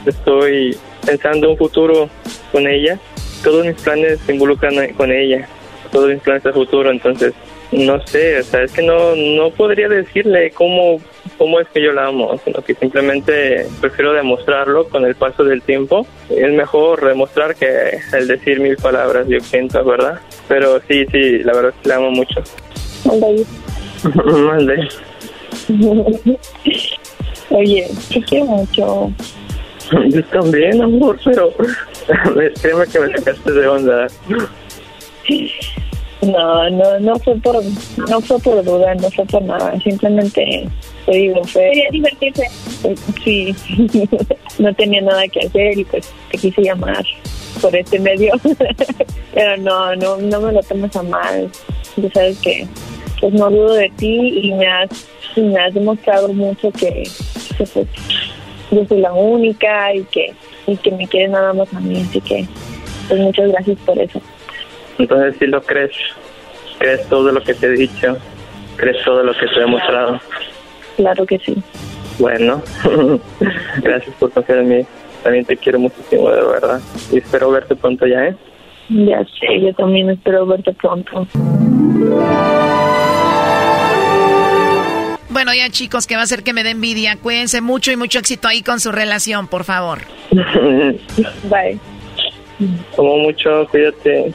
Estoy 0.07 0.75
pensando 1.05 1.51
un 1.51 1.59
futuro 1.59 2.09
con 2.51 2.67
ella. 2.67 2.99
Todos 3.45 3.67
mis 3.67 3.77
planes 3.77 4.21
se 4.25 4.33
involucran 4.33 4.75
con 4.95 5.13
ella. 5.13 5.47
Todos 5.93 6.09
mis 6.09 6.21
planes 6.21 6.47
a 6.47 6.53
futuro, 6.55 6.91
entonces 6.91 7.35
no 7.73 8.05
sé, 8.07 8.41
o 8.41 8.43
sea, 8.43 8.63
es 8.63 8.73
que 8.73 8.83
no 8.83 9.15
no 9.15 9.51
podría 9.51 9.89
decirle 9.89 10.51
cómo 10.51 11.01
cómo 11.39 11.61
es 11.61 11.69
que 11.69 11.83
yo 11.83 11.93
la 11.93 12.07
amo, 12.07 12.39
sino 12.45 12.63
que 12.63 12.75
simplemente 12.75 13.67
prefiero 13.81 14.13
demostrarlo 14.13 14.89
con 14.89 15.05
el 15.05 15.15
paso 15.15 15.45
del 15.45 15.63
tiempo. 15.63 16.07
Es 16.29 16.53
mejor 16.53 17.05
demostrar 17.07 17.55
que 17.55 17.99
el 18.13 18.27
decir 18.27 18.61
mil 18.61 18.77
palabras, 18.77 19.27
yo 19.29 19.41
siento, 19.41 19.85
¿verdad? 19.85 20.21
Pero 20.49 20.81
sí, 20.89 21.07
sí, 21.11 21.39
la 21.39 21.53
verdad 21.55 21.73
es 21.75 21.83
que 21.83 21.89
la 21.89 21.97
amo 21.97 22.11
mucho. 22.11 22.43
Mande. 24.25 24.89
Oye, 27.51 27.89
te 28.13 28.23
quiero 28.23 28.47
mucho. 28.47 29.13
Yo 30.09 30.25
también, 30.27 30.81
amor, 30.81 31.19
pero 31.25 31.53
créeme 32.63 32.87
que 32.87 33.01
me 33.01 33.17
sacaste 33.17 33.53
de 33.53 33.67
onda. 33.67 34.07
No, 36.23 36.69
no, 36.69 37.01
no 37.01 37.19
fue 37.19 37.35
por, 37.37 37.63
no 38.09 38.21
fue 38.21 38.39
por 38.41 38.63
duda, 38.63 38.95
no 38.95 39.11
fue 39.11 39.25
por 39.25 39.43
nada. 39.43 39.79
Simplemente 39.81 40.69
te 41.07 41.13
digo, 41.13 41.43
fue. 41.45 41.71
Quería 41.71 41.91
divertirse. 41.91 42.47
Sí, 43.25 43.55
no 44.59 44.75
tenía 44.75 45.01
nada 45.01 45.27
que 45.29 45.47
hacer 45.47 45.79
y 45.79 45.85
pues 45.85 46.13
te 46.31 46.39
quise 46.39 46.63
llamar 46.63 47.05
por 47.63 47.75
este 47.75 47.99
medio. 47.99 48.33
Pero 49.35 49.57
no, 49.59 49.97
no, 49.97 50.19
no 50.19 50.41
me 50.41 50.53
lo 50.53 50.63
tomes 50.63 50.95
a 50.95 51.03
mal. 51.03 51.51
Ya 51.97 52.11
sabes 52.11 52.39
que, 52.41 52.67
pues 53.21 53.33
no 53.33 53.51
dudo 53.51 53.75
de 53.75 53.91
ti 53.97 54.41
y 54.43 54.53
me 54.53 54.67
has, 54.67 54.91
y 55.37 55.41
me 55.41 55.59
has 55.59 55.73
demostrado 55.73 56.29
mucho 56.29 56.71
que, 56.73 57.09
que, 57.57 57.65
pues, 57.65 57.89
yo 58.71 58.85
soy 58.87 59.01
la 59.01 59.13
única 59.15 59.95
y 59.95 60.05
que, 60.05 60.35
y 60.67 60.77
que 60.77 60.91
me 60.91 61.09
quieres 61.09 61.31
nada 61.31 61.55
más 61.55 61.73
a 61.73 61.81
mí. 61.81 62.05
Así 62.07 62.21
que, 62.21 62.47
pues 63.09 63.21
muchas 63.21 63.49
gracias 63.49 63.79
por 63.87 63.99
eso. 63.99 64.21
Entonces, 65.01 65.37
si 65.39 65.47
lo 65.47 65.63
crees, 65.63 65.93
crees 66.79 67.09
todo 67.09 67.33
lo 67.33 67.43
que 67.43 67.55
te 67.55 67.67
he 67.67 67.71
dicho, 67.71 68.17
crees 68.77 69.03
todo 69.05 69.23
lo 69.23 69.33
que 69.33 69.47
te 69.47 69.57
he 69.57 69.61
demostrado. 69.61 70.21
Claro 70.97 71.25
que 71.25 71.39
sí. 71.39 71.57
Bueno, 72.19 72.63
gracias 73.83 74.15
por 74.17 74.31
confiar 74.31 74.59
en 74.59 74.69
mí. 74.69 74.87
También 75.23 75.45
te 75.47 75.57
quiero 75.57 75.79
muchísimo, 75.79 76.31
de 76.31 76.43
verdad. 76.43 76.81
Y 77.11 77.19
espero 77.19 77.51
verte 77.51 77.75
pronto 77.75 78.07
ya, 78.07 78.27
¿eh? 78.27 78.37
Ya 78.91 79.25
sé, 79.25 79.61
yo 79.61 79.73
también 79.75 80.11
espero 80.11 80.45
verte 80.47 80.73
pronto. 80.75 81.27
Bueno, 85.31 85.55
ya 85.55 85.71
chicos, 85.71 86.07
que 86.07 86.17
va 86.17 86.23
a 86.23 86.27
ser 86.27 86.43
que 86.43 86.53
me 86.53 86.65
dé 86.65 86.71
envidia. 86.71 87.17
Cuídense 87.17 87.61
mucho 87.61 87.91
y 87.93 87.97
mucho 87.97 88.19
éxito 88.19 88.49
ahí 88.49 88.63
con 88.63 88.81
su 88.81 88.93
relación, 88.93 89.49
por 89.49 89.65
favor. 89.65 90.01
Bye. 90.31 91.79
Como 92.95 93.19
mucho, 93.19 93.67
cuídate. 93.71 94.35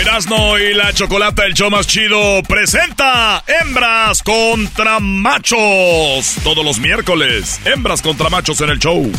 Erasno 0.00 0.58
y 0.58 0.74
la 0.74 0.92
Chocolata, 0.92 1.44
el 1.44 1.54
show 1.54 1.70
más 1.70 1.86
chido, 1.86 2.42
presenta 2.44 3.42
Hembras 3.46 4.22
contra 4.22 5.00
Machos. 5.00 6.36
Todos 6.44 6.64
los 6.64 6.78
miércoles, 6.78 7.60
Hembras 7.64 8.00
contra 8.00 8.28
Machos 8.30 8.60
en 8.60 8.70
el 8.70 8.78
show 8.78 9.10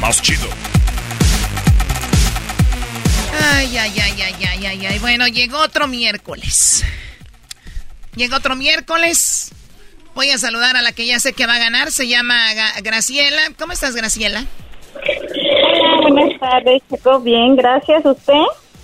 más 0.00 0.20
chido. 0.20 0.46
Ay, 3.54 3.76
ay, 3.78 3.92
ay, 4.00 4.22
ay, 4.22 4.34
ay, 4.46 4.66
ay, 4.66 4.86
ay. 4.86 4.98
Bueno, 4.98 5.26
llegó 5.26 5.58
otro 5.58 5.86
miércoles. 5.88 6.84
Llegó 8.14 8.36
otro 8.36 8.56
miércoles. 8.56 9.52
Voy 10.14 10.30
a 10.30 10.38
saludar 10.38 10.76
a 10.76 10.82
la 10.82 10.92
que 10.92 11.06
ya 11.06 11.18
sé 11.18 11.32
que 11.32 11.46
va 11.46 11.54
a 11.54 11.58
ganar. 11.58 11.90
Se 11.92 12.08
llama 12.08 12.52
Ga- 12.52 12.82
Graciela. 12.82 13.40
¿Cómo 13.58 13.72
estás, 13.72 13.94
Graciela? 13.94 14.44
Hola, 14.94 16.00
buenas 16.10 16.38
tardes, 16.40 16.82
Choco. 16.90 17.20
Bien, 17.20 17.56
gracias. 17.56 18.04
¿Usted? 18.04 18.34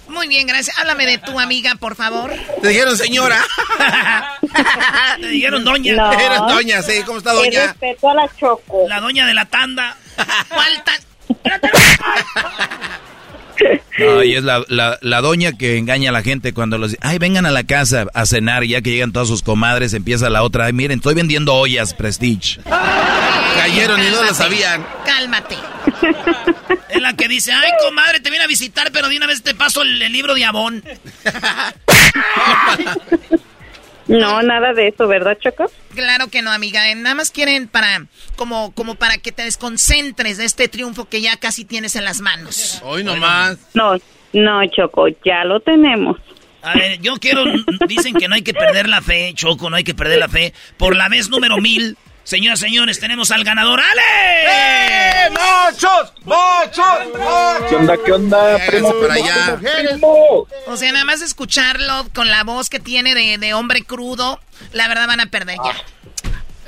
Muy 0.09 0.29
bien, 0.29 0.47
gracias. 0.47 0.79
Háblame 0.79 1.07
de 1.07 1.19
tu 1.19 1.39
amiga, 1.39 1.75
por 1.77 1.97
favor. 1.97 2.33
Te 2.63 2.69
dijeron 2.69 2.97
señora. 2.97 3.43
Te 5.21 5.29
dijeron 5.29 5.65
doña. 5.65 5.95
No. 5.95 6.13
Eres 6.13 6.39
doña, 6.49 6.83
sí. 6.83 7.03
¿Cómo 7.05 7.19
está 7.19 7.33
doña? 7.33 7.67
respeto 7.67 8.11
a 8.11 8.15
la 8.15 8.31
Choco. 8.39 8.87
La 8.89 9.01
doña 9.01 9.27
de 9.27 9.35
la 9.35 9.45
tanda. 9.47 9.97
¿Cuál 10.49 10.73
No, 13.99 14.23
y 14.23 14.37
es 14.37 14.45
la, 14.45 14.63
la, 14.69 14.99
la 15.01 15.23
doña 15.23 15.53
que 15.53 15.79
engaña 15.79 16.11
a 16.11 16.13
la 16.13 16.23
gente 16.23 16.53
cuando 16.53 16.77
los... 16.77 16.95
Ay, 17.01 17.19
vengan 17.19 17.47
a 17.47 17.51
la 17.51 17.65
casa 17.65 18.05
a 18.13 18.27
cenar 18.27 18.63
y 18.65 18.69
ya 18.69 18.83
que 18.83 18.91
llegan 18.91 19.13
todas 19.13 19.29
sus 19.29 19.43
comadres, 19.43 19.95
empieza 19.95 20.29
la 20.29 20.43
otra. 20.43 20.67
Ay, 20.67 20.75
miren, 20.75 20.99
estoy 20.99 21.15
vendiendo 21.15 21.55
ollas, 21.55 21.95
Prestige. 21.95 22.61
Cayeron 23.57 24.05
y 24.05 24.11
no 24.11 24.23
lo 24.23 24.35
sabían. 24.35 24.87
Cálmate. 25.07 25.57
Es 26.97 27.03
la 27.03 27.15
que 27.15 27.29
dice, 27.29 27.53
ay, 27.53 27.71
comadre, 27.85 28.21
te 28.21 28.31
vine 28.31 28.45
a 28.45 28.47
visitar, 28.47 28.91
pero 28.93 29.09
de 29.09 29.17
una 29.17 29.27
vez 29.27 29.43
te 29.43 29.55
paso 29.55 29.83
el, 29.83 30.01
el 30.01 30.13
libro 30.13 30.35
de 30.35 30.45
Avon. 30.45 30.83
No, 34.09 34.41
nada 34.43 34.73
de 34.73 34.89
eso, 34.89 35.09
¿verdad, 35.09 35.37
Choco? 35.43 35.71
Claro 35.95 36.29
que 36.29 36.41
no, 36.41 36.53
amiga. 36.53 36.89
eh, 36.91 36.95
Nada 36.95 37.17
más 37.17 37.33
quieren 37.33 37.67
para, 37.67 38.07
como, 38.37 38.73
como 38.73 38.95
para 38.95 39.19
que 39.19 39.33
te 39.33 39.43
desconcentres 39.43 40.37
de 40.39 40.45
este 40.45 40.69
triunfo 40.69 41.07
que 41.09 41.21
ya 41.21 41.37
casi 41.39 41.65
tienes 41.65 41.97
en 41.97 42.05
las 42.05 42.21
manos. 42.21 42.81
Hoy 42.85 43.03
nomás. 43.03 43.59
No, 43.75 43.97
no, 44.33 44.61
Choco, 44.69 45.09
ya 45.25 45.45
lo 45.45 45.59
tenemos. 45.59 46.19
A 46.63 46.75
ver, 46.75 47.01
yo 47.01 47.17
quiero, 47.17 47.45
dicen 47.89 48.15
que 48.15 48.29
no 48.29 48.37
hay 48.37 48.43
que 48.43 48.55
perder 48.55 48.89
la 48.89 49.01
fe, 49.03 49.33
Choco, 49.35 49.71
no 49.71 49.77
hay 49.77 49.85
que 49.85 49.95
perder 49.95 50.19
la 50.21 50.29
fe. 50.29 50.53
Por 50.77 50.95
la 50.95 51.09
vez 51.09 51.29
número 51.29 51.59
mil, 51.59 51.97
señoras 52.27 52.59
y 52.61 52.67
señores, 52.67 52.99
tenemos 53.01 53.31
al 53.31 53.45
ganador, 53.45 53.81
¡Ale! 53.81 54.03
¡Eh, 54.49 55.31
machos! 55.31 56.13
¡Machos! 56.25 57.69
¿Qué 57.69 57.77
onda, 57.77 57.97
qué 58.05 58.13
onda, 58.13 58.59
primo? 58.67 58.93
para 59.01 59.15
allá. 59.15 59.59
primo? 59.59 60.47
O 60.67 60.77
sea, 60.77 60.93
nada 60.93 61.05
más 61.05 61.23
escucharlo 61.23 62.09
con 62.15 62.29
la 62.29 62.45
voz 62.45 62.69
que 62.69 62.81
tiene 62.81 63.15
de, 63.15 63.39
de 63.39 63.55
hombre 63.55 63.85
crudo, 63.85 64.41
la 64.73 64.89
verdad 64.89 65.07
van 65.07 65.21
a 65.21 65.27
perder 65.27 65.57
ya. 65.65 65.77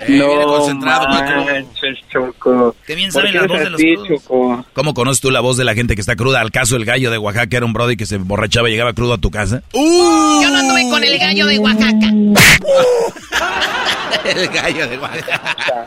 Eh, 0.00 0.04
viene 0.06 0.44
concentrado, 0.44 1.08
manches, 1.08 1.98
Choco. 2.12 2.76
Qué 2.86 2.94
bien 2.94 3.10
¿Por 3.10 3.22
saben 3.22 3.32
qué 3.32 3.38
la 3.40 3.46
voz 3.48 3.58
de 3.58 3.70
los 3.70 3.80
así, 3.80 3.94
crudos. 3.94 4.08
Choco? 4.22 4.66
¿Cómo 4.72 4.94
conoces 4.94 5.20
tú 5.20 5.30
la 5.32 5.40
voz 5.40 5.56
de 5.56 5.64
la 5.64 5.74
gente 5.74 5.94
que 5.96 6.00
está 6.00 6.14
cruda? 6.14 6.40
¿Al 6.40 6.50
caso 6.52 6.76
el 6.76 6.84
gallo 6.84 7.10
de 7.10 7.18
Oaxaca 7.18 7.56
era 7.56 7.66
un 7.66 7.72
brody 7.72 7.96
que 7.96 8.06
se 8.06 8.16
borrachaba 8.18 8.68
y 8.68 8.72
llegaba 8.72 8.92
crudo 8.92 9.14
a 9.14 9.18
tu 9.18 9.30
casa? 9.30 9.62
Yo 9.72 10.50
no 10.50 10.56
anduve 10.58 10.88
con 10.88 11.02
el 11.02 11.18
gallo 11.18 11.46
de 11.46 11.58
Oaxaca. 11.58 12.12
El 14.24 14.48
gallo 14.48 14.88
de 14.88 14.98
Oaxaca. 14.98 15.86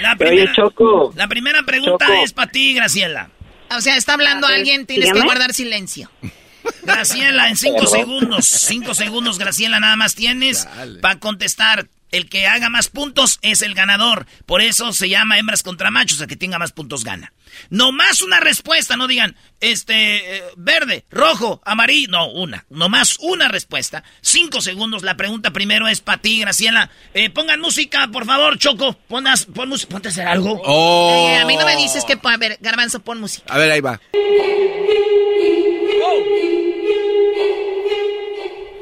La 0.00 0.10
Oye, 0.12 0.16
primera, 0.18 0.52
Choco. 0.54 1.12
la 1.16 1.28
primera 1.28 1.62
pregunta 1.62 2.06
Choco. 2.06 2.24
es 2.24 2.32
para 2.32 2.50
ti, 2.50 2.74
Graciela. 2.74 3.28
O 3.76 3.80
sea, 3.80 3.96
está 3.96 4.14
hablando 4.14 4.46
A 4.46 4.50
ver, 4.50 4.58
alguien, 4.60 4.86
tienes 4.86 5.06
que 5.06 5.12
dígame. 5.12 5.26
guardar 5.28 5.52
silencio. 5.54 6.10
Graciela, 6.82 7.48
en 7.48 7.56
cinco 7.56 7.86
segundos, 7.86 8.46
cinco 8.46 8.94
segundos, 8.94 9.38
Graciela, 9.38 9.80
nada 9.80 9.96
más 9.96 10.14
tienes 10.14 10.66
para 11.00 11.18
contestar. 11.18 11.86
El 12.12 12.28
que 12.28 12.46
haga 12.46 12.68
más 12.68 12.88
puntos 12.88 13.38
es 13.42 13.62
el 13.62 13.74
ganador. 13.74 14.26
Por 14.46 14.60
eso 14.60 14.92
se 14.92 15.08
llama 15.08 15.38
hembras 15.38 15.62
contra 15.62 15.90
machos. 15.90 16.20
El 16.20 16.28
que 16.28 16.36
tenga 16.36 16.58
más 16.58 16.72
puntos 16.72 17.04
gana. 17.04 17.32
No 17.70 17.90
más 17.90 18.20
una 18.22 18.38
respuesta, 18.38 18.96
no 18.96 19.08
digan, 19.08 19.36
este, 19.60 20.36
eh, 20.36 20.42
verde, 20.56 21.04
rojo, 21.10 21.62
amarillo. 21.64 22.08
No, 22.10 22.30
una. 22.30 22.66
No 22.68 22.88
más 22.88 23.16
una 23.20 23.48
respuesta. 23.48 24.04
Cinco 24.20 24.60
segundos. 24.60 25.02
La 25.02 25.16
pregunta 25.16 25.52
primero 25.52 25.88
es 25.88 26.00
para 26.00 26.20
ti, 26.20 26.40
Graciela. 26.40 26.90
Eh, 27.14 27.30
pongan 27.30 27.60
música, 27.60 28.08
por 28.08 28.26
favor, 28.26 28.58
Choco. 28.58 28.92
Ponas, 29.08 29.46
pon 29.46 29.70
música. 29.70 29.90
Ponte 29.90 30.08
a 30.08 30.10
hacer 30.10 30.26
algo. 30.26 30.60
Oh. 30.64 31.28
Eh, 31.30 31.38
a 31.38 31.46
mí 31.46 31.56
no 31.56 31.64
me 31.64 31.76
dices 31.76 32.04
que, 32.04 32.18
a 32.22 32.36
ver, 32.36 32.58
Garbanzo, 32.60 33.00
pon 33.00 33.20
música. 33.20 33.52
A 33.52 33.58
ver, 33.58 33.70
ahí 33.70 33.80
va. 33.80 34.00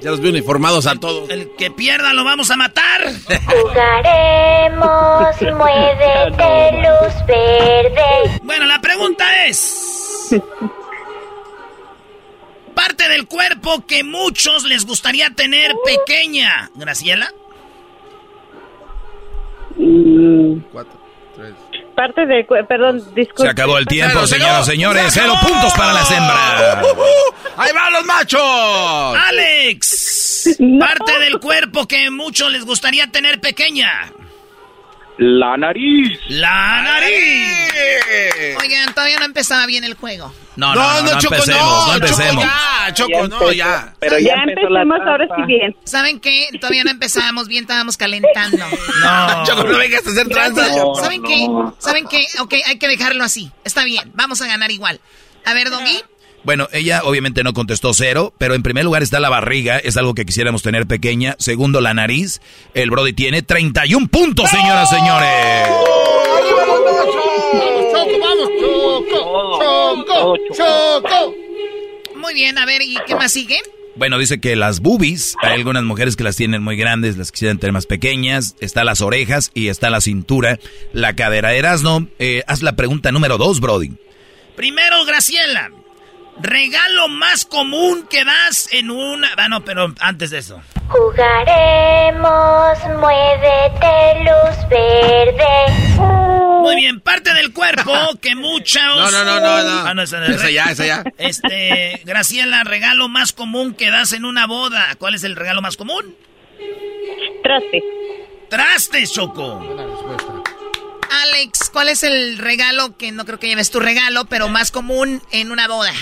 Ya 0.02 0.10
los 0.10 0.20
veo 0.20 0.30
uniformados 0.30 0.86
a 0.86 0.94
todos. 0.96 1.28
El 1.28 1.50
que 1.56 1.70
pierda 1.70 2.12
lo 2.12 2.24
vamos 2.24 2.50
a 2.50 2.56
matar. 2.56 3.02
Jugaremos, 3.46 5.36
muévete, 5.58 6.72
luz 6.82 7.26
verde. 7.26 8.40
Bueno, 8.42 8.66
la 8.66 8.80
pregunta 8.80 9.46
es... 9.46 10.34
Parte 12.74 13.08
del 13.08 13.26
cuerpo 13.26 13.84
que 13.86 14.04
muchos 14.04 14.64
les 14.64 14.86
gustaría 14.86 15.30
tener 15.30 15.72
pequeña. 15.84 16.70
¿Graciela? 16.74 17.30
Cuatro, 20.72 20.98
tres. 21.36 21.54
Parte 22.00 22.24
del 22.24 22.46
cuerpo, 22.46 22.66
perdón, 22.66 22.96
disculpe. 23.14 23.42
Se 23.42 23.48
acabó 23.50 23.76
el 23.76 23.84
tiempo, 23.84 24.26
señoras 24.26 24.66
y 24.66 24.70
señor. 24.70 24.94
señores. 24.94 25.12
¡Se 25.12 25.20
Cero 25.20 25.34
puntos 25.46 25.70
para 25.74 25.92
las 25.92 26.10
hembras. 26.10 26.86
¡Ahí 27.58 27.72
van 27.74 27.92
los 27.92 28.04
machos! 28.06 29.18
Alex, 29.28 30.56
parte 30.80 31.18
del 31.18 31.38
cuerpo 31.38 31.86
que 31.86 32.10
muchos 32.10 32.50
les 32.50 32.64
gustaría 32.64 33.06
tener 33.08 33.38
pequeña. 33.38 34.10
La 35.18 35.56
nariz. 35.56 36.18
La 36.28 36.82
nariz. 36.82 37.72
Oigan, 38.60 38.94
todavía 38.94 39.18
no 39.18 39.26
empezaba 39.26 39.66
bien 39.66 39.84
el 39.84 39.94
juego. 39.94 40.32
No, 40.56 40.74
no, 40.74 41.02
no, 41.02 41.02
no, 41.02 41.18
Choco, 41.20 41.34
empecemos, 41.34 41.62
no, 41.62 41.86
no 41.86 41.94
empecemos. 41.94 42.44
Choco, 42.94 43.08
ya, 43.10 43.28
Choco, 43.28 43.28
no, 43.28 43.52
ya. 43.52 43.94
Pero 44.00 44.18
ya, 44.18 44.34
empecemos 44.46 45.00
ahora 45.06 45.26
sí 45.36 45.42
bien. 45.46 45.76
¿Saben 45.84 46.20
qué? 46.20 46.48
Todavía 46.60 46.84
no 46.84 46.90
empezábamos 46.90 47.48
bien, 47.48 47.64
estábamos 47.64 47.96
calentando. 47.96 48.64
No. 49.02 49.44
Choco, 49.46 49.64
no 49.64 49.78
vengas 49.78 50.06
a 50.06 50.10
hacer 50.10 50.28
tranzas. 50.28 50.76
No, 50.76 50.94
¿Saben 50.94 51.22
no. 51.22 51.28
qué? 51.28 51.46
¿Saben 51.78 52.06
qué? 52.08 52.26
Ok, 52.40 52.54
hay 52.66 52.78
que 52.78 52.88
dejarlo 52.88 53.24
así. 53.24 53.50
Está 53.64 53.84
bien, 53.84 54.10
vamos 54.14 54.40
a 54.42 54.46
ganar 54.46 54.70
igual. 54.70 55.00
A 55.44 55.54
ver, 55.54 55.70
Doggy. 55.70 56.02
Bueno, 56.42 56.68
ella 56.72 57.02
obviamente 57.04 57.44
no 57.44 57.52
contestó 57.52 57.92
cero, 57.92 58.32
pero 58.38 58.54
en 58.54 58.62
primer 58.62 58.84
lugar 58.84 59.02
está 59.02 59.20
la 59.20 59.28
barriga, 59.28 59.78
es 59.78 59.96
algo 59.96 60.14
que 60.14 60.24
quisiéramos 60.24 60.62
tener 60.62 60.86
pequeña. 60.86 61.36
Segundo, 61.38 61.80
la 61.80 61.92
nariz. 61.92 62.40
El 62.72 62.90
Brody 62.90 63.12
tiene 63.12 63.42
31 63.42 64.08
puntos, 64.08 64.48
señoras 64.48 64.90
y 64.90 64.94
señores. 64.96 65.68
Choco, 67.92 68.18
vamos, 68.20 68.48
Choco, 69.10 69.58
Choco, 69.60 70.36
Choco. 70.56 71.34
Muy 72.16 72.34
bien, 72.34 72.56
a 72.56 72.64
ver, 72.64 72.80
¿y 72.82 72.96
qué 73.06 73.14
más 73.14 73.32
sigue? 73.32 73.60
Bueno, 73.96 74.18
dice 74.18 74.40
que 74.40 74.56
las 74.56 74.80
boobies, 74.80 75.34
hay 75.42 75.54
algunas 75.54 75.82
mujeres 75.82 76.16
que 76.16 76.24
las 76.24 76.36
tienen 76.36 76.62
muy 76.62 76.76
grandes, 76.76 77.18
las 77.18 77.32
quisieran 77.32 77.58
tener 77.58 77.72
más 77.72 77.84
pequeñas. 77.84 78.56
Está 78.60 78.84
las 78.84 79.02
orejas 79.02 79.50
y 79.52 79.68
está 79.68 79.90
la 79.90 80.00
cintura, 80.00 80.58
la 80.94 81.14
cadera. 81.16 81.52
Erasno, 81.52 82.08
eh, 82.18 82.42
haz 82.46 82.62
la 82.62 82.76
pregunta 82.76 83.12
número 83.12 83.36
dos, 83.36 83.60
Brody. 83.60 83.92
Primero, 84.56 85.04
Graciela. 85.04 85.70
Regalo 86.42 87.08
más 87.08 87.44
común 87.44 88.06
que 88.08 88.24
das 88.24 88.68
en 88.72 88.90
una... 88.90 89.28
Ah, 89.36 89.48
no, 89.48 89.64
pero 89.64 89.92
antes 90.00 90.30
de 90.30 90.38
eso. 90.38 90.62
Jugaremos, 90.88 92.78
muévete, 92.98 94.24
luz 94.24 94.68
verde. 94.68 96.00
Muy 96.62 96.76
bien, 96.76 97.00
parte 97.00 97.34
del 97.34 97.52
cuerpo 97.52 97.92
que 98.20 98.34
muchos... 98.34 98.82
No, 98.82 99.10
no, 99.10 99.24
no, 99.24 99.40
no, 99.40 99.62
no. 99.62 99.88
Ah, 99.88 99.94
no, 99.94 100.02
esa, 100.02 100.24
Esa 100.24 100.50
ya, 100.50 100.64
esa 100.64 100.86
ya. 100.86 101.04
Este, 101.18 102.00
Graciela, 102.04 102.64
regalo 102.64 103.08
más 103.08 103.32
común 103.32 103.74
que 103.74 103.90
das 103.90 104.12
en 104.12 104.24
una 104.24 104.46
boda. 104.46 104.94
¿Cuál 104.98 105.14
es 105.14 105.24
el 105.24 105.36
regalo 105.36 105.60
más 105.60 105.76
común? 105.76 106.16
Traste. 107.42 107.82
Trastes, 108.48 109.12
Choco. 109.12 109.62
Alex, 111.22 111.70
¿cuál 111.70 111.88
es 111.88 112.02
el 112.02 112.38
regalo 112.38 112.96
que 112.96 113.12
no 113.12 113.24
creo 113.24 113.38
que 113.38 113.48
lleves 113.48 113.70
tu 113.70 113.80
regalo, 113.80 114.24
pero 114.26 114.48
más 114.48 114.70
común 114.70 115.22
en 115.32 115.52
una 115.52 115.68
boda? 115.68 115.92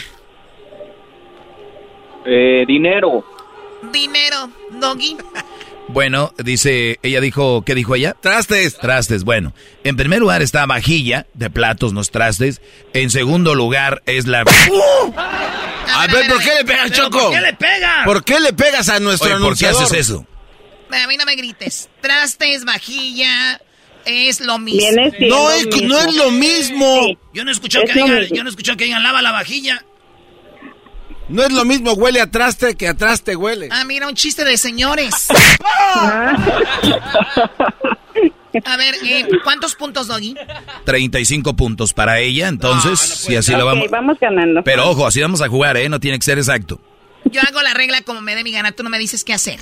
Eh, 2.25 2.65
dinero. 2.67 3.25
Dinero, 3.93 4.51
Doggy. 4.81 5.17
Bueno, 5.91 6.35
dice, 6.37 6.99
ella 7.03 7.21
dijo, 7.23 7.63
¿qué 7.63 7.75
dijo 7.75 7.95
ella? 7.95 8.15
Trastes. 8.21 8.77
Trastes, 8.77 9.25
bueno. 9.25 9.55
En 9.85 9.97
primer 9.97 10.21
lugar 10.21 10.43
está 10.43 10.67
vajilla 10.67 11.27
de 11.33 11.49
platos, 11.49 11.95
no 11.95 12.03
es 12.03 12.11
trastes. 12.11 12.61
En 12.93 13.09
segundo 13.09 13.55
lugar 13.55 14.03
es 14.05 14.27
la... 14.27 14.41
A 15.91 16.07
ver, 16.09 16.29
¿por 16.29 16.43
qué 16.43 16.55
le 16.59 16.65
pegas, 16.67 16.91
¿Pero 16.91 17.05
Choco? 17.05 17.19
¿Por 17.21 17.33
qué 17.33 17.41
le 17.41 17.53
pegas? 17.55 18.05
¿Por 18.05 18.25
qué 18.25 18.41
le 18.41 18.53
pegas 18.53 18.89
a 18.91 19.01
nuestro 19.01 19.35
Oye, 19.35 19.43
¿por 19.43 19.57
qué 19.57 19.69
haces 19.69 19.93
eso? 19.93 20.27
A 20.91 21.07
mí 21.07 21.17
no 21.17 21.25
me 21.25 21.35
grites. 21.37 21.89
Trastes, 22.03 22.67
vajilla, 22.67 23.59
es 24.05 24.41
lo 24.41 24.59
mismo. 24.59 25.03
No 25.21 25.51
es, 25.51 25.67
no 25.83 25.99
es 25.99 26.15
lo 26.15 26.31
mismo. 26.31 27.05
Sí. 27.05 27.19
Yo 27.33 27.45
no 27.45 27.51
escuché 27.51 27.83
Es 27.83 27.91
que 27.91 28.03
digan, 28.03 28.27
yo 28.27 28.45
no 28.45 28.51
escuché 28.51 28.77
que 28.77 28.85
digan 28.85 29.03
lava 29.03 29.23
la 29.23 29.33
vajilla. 29.33 29.83
No 31.29 31.43
es 31.43 31.53
lo 31.53 31.65
mismo 31.65 31.93
huele 31.93 32.21
a 32.21 32.31
traste 32.31 32.75
que 32.75 32.89
a 32.89 32.95
traste 32.95 33.37
huele. 33.37 33.69
Ah, 33.71 33.85
mira, 33.85 34.09
un 34.09 34.15
chiste 34.15 34.45
de 34.45 34.57
señores. 34.57 35.29
A 38.65 38.77
ver, 38.77 38.95
eh, 39.05 39.29
¿cuántos 39.45 39.75
puntos, 39.75 40.07
Doggy? 40.09 40.35
35 40.85 41.55
puntos 41.55 41.93
para 41.93 42.19
ella, 42.19 42.49
entonces, 42.49 42.99
si 42.99 43.37
así 43.37 43.53
lo 43.53 43.67
vamos... 43.67 43.91
vamos 43.91 44.19
ganando. 44.19 44.65
Pero 44.65 44.89
ojo, 44.89 45.07
así 45.07 45.21
vamos 45.21 45.43
a 45.43 45.49
jugar, 45.49 45.77
¿eh? 45.77 45.89
No 45.89 46.01
tiene 46.01 46.19
que 46.19 46.25
ser 46.25 46.39
exacto. 46.39 46.81
Yo 47.27 47.41
hago 47.47 47.61
la 47.63 47.75
regla 47.75 48.01
como 48.03 48.21
me 48.21 48.35
dé 48.35 48.43
mi 48.43 48.53
gana, 48.53 48.73
tú 48.73 48.83
no 48.83 48.91
me 48.91 48.99
dices 48.99 49.23
qué 49.23 49.35
hacer. 49.35 49.61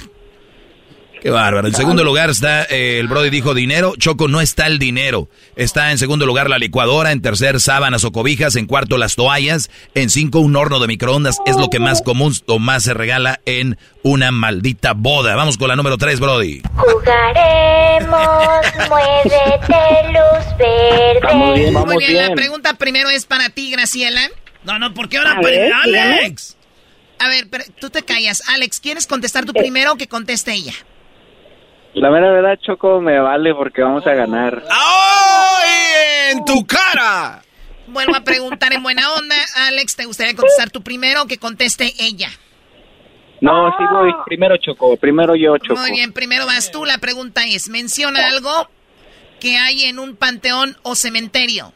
Qué 1.26 1.32
bárbaro. 1.32 1.66
En 1.66 1.74
segundo 1.74 2.04
lugar 2.04 2.30
está, 2.30 2.62
eh, 2.66 3.00
el 3.00 3.08
Brody 3.08 3.30
dijo 3.30 3.52
dinero. 3.52 3.94
Choco, 3.98 4.28
no 4.28 4.40
está 4.40 4.68
el 4.68 4.78
dinero. 4.78 5.28
Está 5.56 5.90
en 5.90 5.98
segundo 5.98 6.24
lugar 6.24 6.48
la 6.48 6.56
licuadora. 6.56 7.10
En 7.10 7.20
tercer, 7.20 7.60
sábanas 7.60 8.04
o 8.04 8.12
cobijas. 8.12 8.54
En 8.54 8.66
cuarto, 8.66 8.96
las 8.96 9.16
toallas. 9.16 9.68
En 9.96 10.08
cinco, 10.08 10.38
un 10.38 10.54
horno 10.54 10.78
de 10.78 10.86
microondas. 10.86 11.38
Es 11.44 11.56
lo 11.56 11.68
que 11.68 11.80
más 11.80 12.00
común 12.00 12.32
o 12.46 12.60
más 12.60 12.84
se 12.84 12.94
regala 12.94 13.40
en 13.44 13.76
una 14.04 14.30
maldita 14.30 14.92
boda. 14.92 15.34
Vamos 15.34 15.58
con 15.58 15.66
la 15.66 15.74
número 15.74 15.98
tres, 15.98 16.20
Brody. 16.20 16.62
Jugaremos, 16.76 18.08
muévete, 18.88 20.12
luz 20.12 20.56
verde. 20.56 21.20
Vamos 21.24 21.58
bien, 21.58 21.74
vamos 21.74 21.92
Muy 21.92 22.04
bien, 22.04 22.12
bien. 22.12 22.28
la 22.28 22.34
pregunta 22.36 22.74
primero 22.74 23.10
es 23.10 23.26
para 23.26 23.50
ti, 23.50 23.72
Graciela. 23.72 24.30
No, 24.62 24.78
no, 24.78 24.94
¿por 24.94 25.08
qué 25.08 25.18
ahora? 25.18 25.32
A 25.32 25.40
ver, 25.40 25.64
dígame. 25.64 26.20
Alex. 26.20 26.56
A 27.18 27.26
ver, 27.26 27.48
pero 27.50 27.64
tú 27.80 27.90
te 27.90 28.04
callas. 28.04 28.44
Alex, 28.46 28.78
¿quieres 28.78 29.08
contestar 29.08 29.44
tú 29.44 29.52
primero 29.52 29.94
o 29.94 29.96
que 29.96 30.06
conteste 30.06 30.52
ella? 30.52 30.74
La 31.96 32.10
mera 32.10 32.30
verdad, 32.30 32.58
Choco, 32.60 33.00
me 33.00 33.18
vale 33.18 33.54
porque 33.54 33.80
vamos 33.80 34.06
a 34.06 34.12
ganar. 34.12 34.62
¡Ay, 34.70 36.32
en 36.32 36.44
tu 36.44 36.66
cara! 36.66 37.40
Vuelvo 37.86 38.14
a 38.14 38.20
preguntar 38.20 38.74
en 38.74 38.82
buena 38.82 39.14
onda. 39.14 39.34
Alex, 39.66 39.96
¿te 39.96 40.04
gustaría 40.04 40.36
contestar 40.36 40.68
tú 40.68 40.82
primero 40.82 41.22
o 41.22 41.26
que 41.26 41.38
conteste 41.38 41.94
ella? 41.98 42.28
No, 43.40 43.70
sí 43.78 43.84
voy. 43.90 44.12
Primero 44.26 44.58
Choco, 44.58 44.98
primero 44.98 45.34
yo, 45.36 45.56
Choco. 45.56 45.80
Muy 45.80 45.92
bien, 45.92 46.12
primero 46.12 46.44
vas 46.44 46.70
tú. 46.70 46.84
La 46.84 46.98
pregunta 46.98 47.46
es, 47.46 47.70
menciona 47.70 48.26
algo 48.26 48.68
que 49.40 49.56
hay 49.56 49.84
en 49.84 49.98
un 49.98 50.16
panteón 50.16 50.76
o 50.82 50.96
cementerio. 50.96 51.72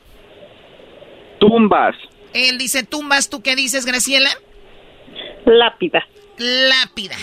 Tumbas. 1.38 1.96
Él 2.34 2.58
dice 2.58 2.84
tumbas, 2.84 3.30
¿tú 3.30 3.42
qué 3.42 3.56
dices, 3.56 3.86
Graciela? 3.86 4.28
Lápida. 5.46 6.06
Lápida. 6.36 7.16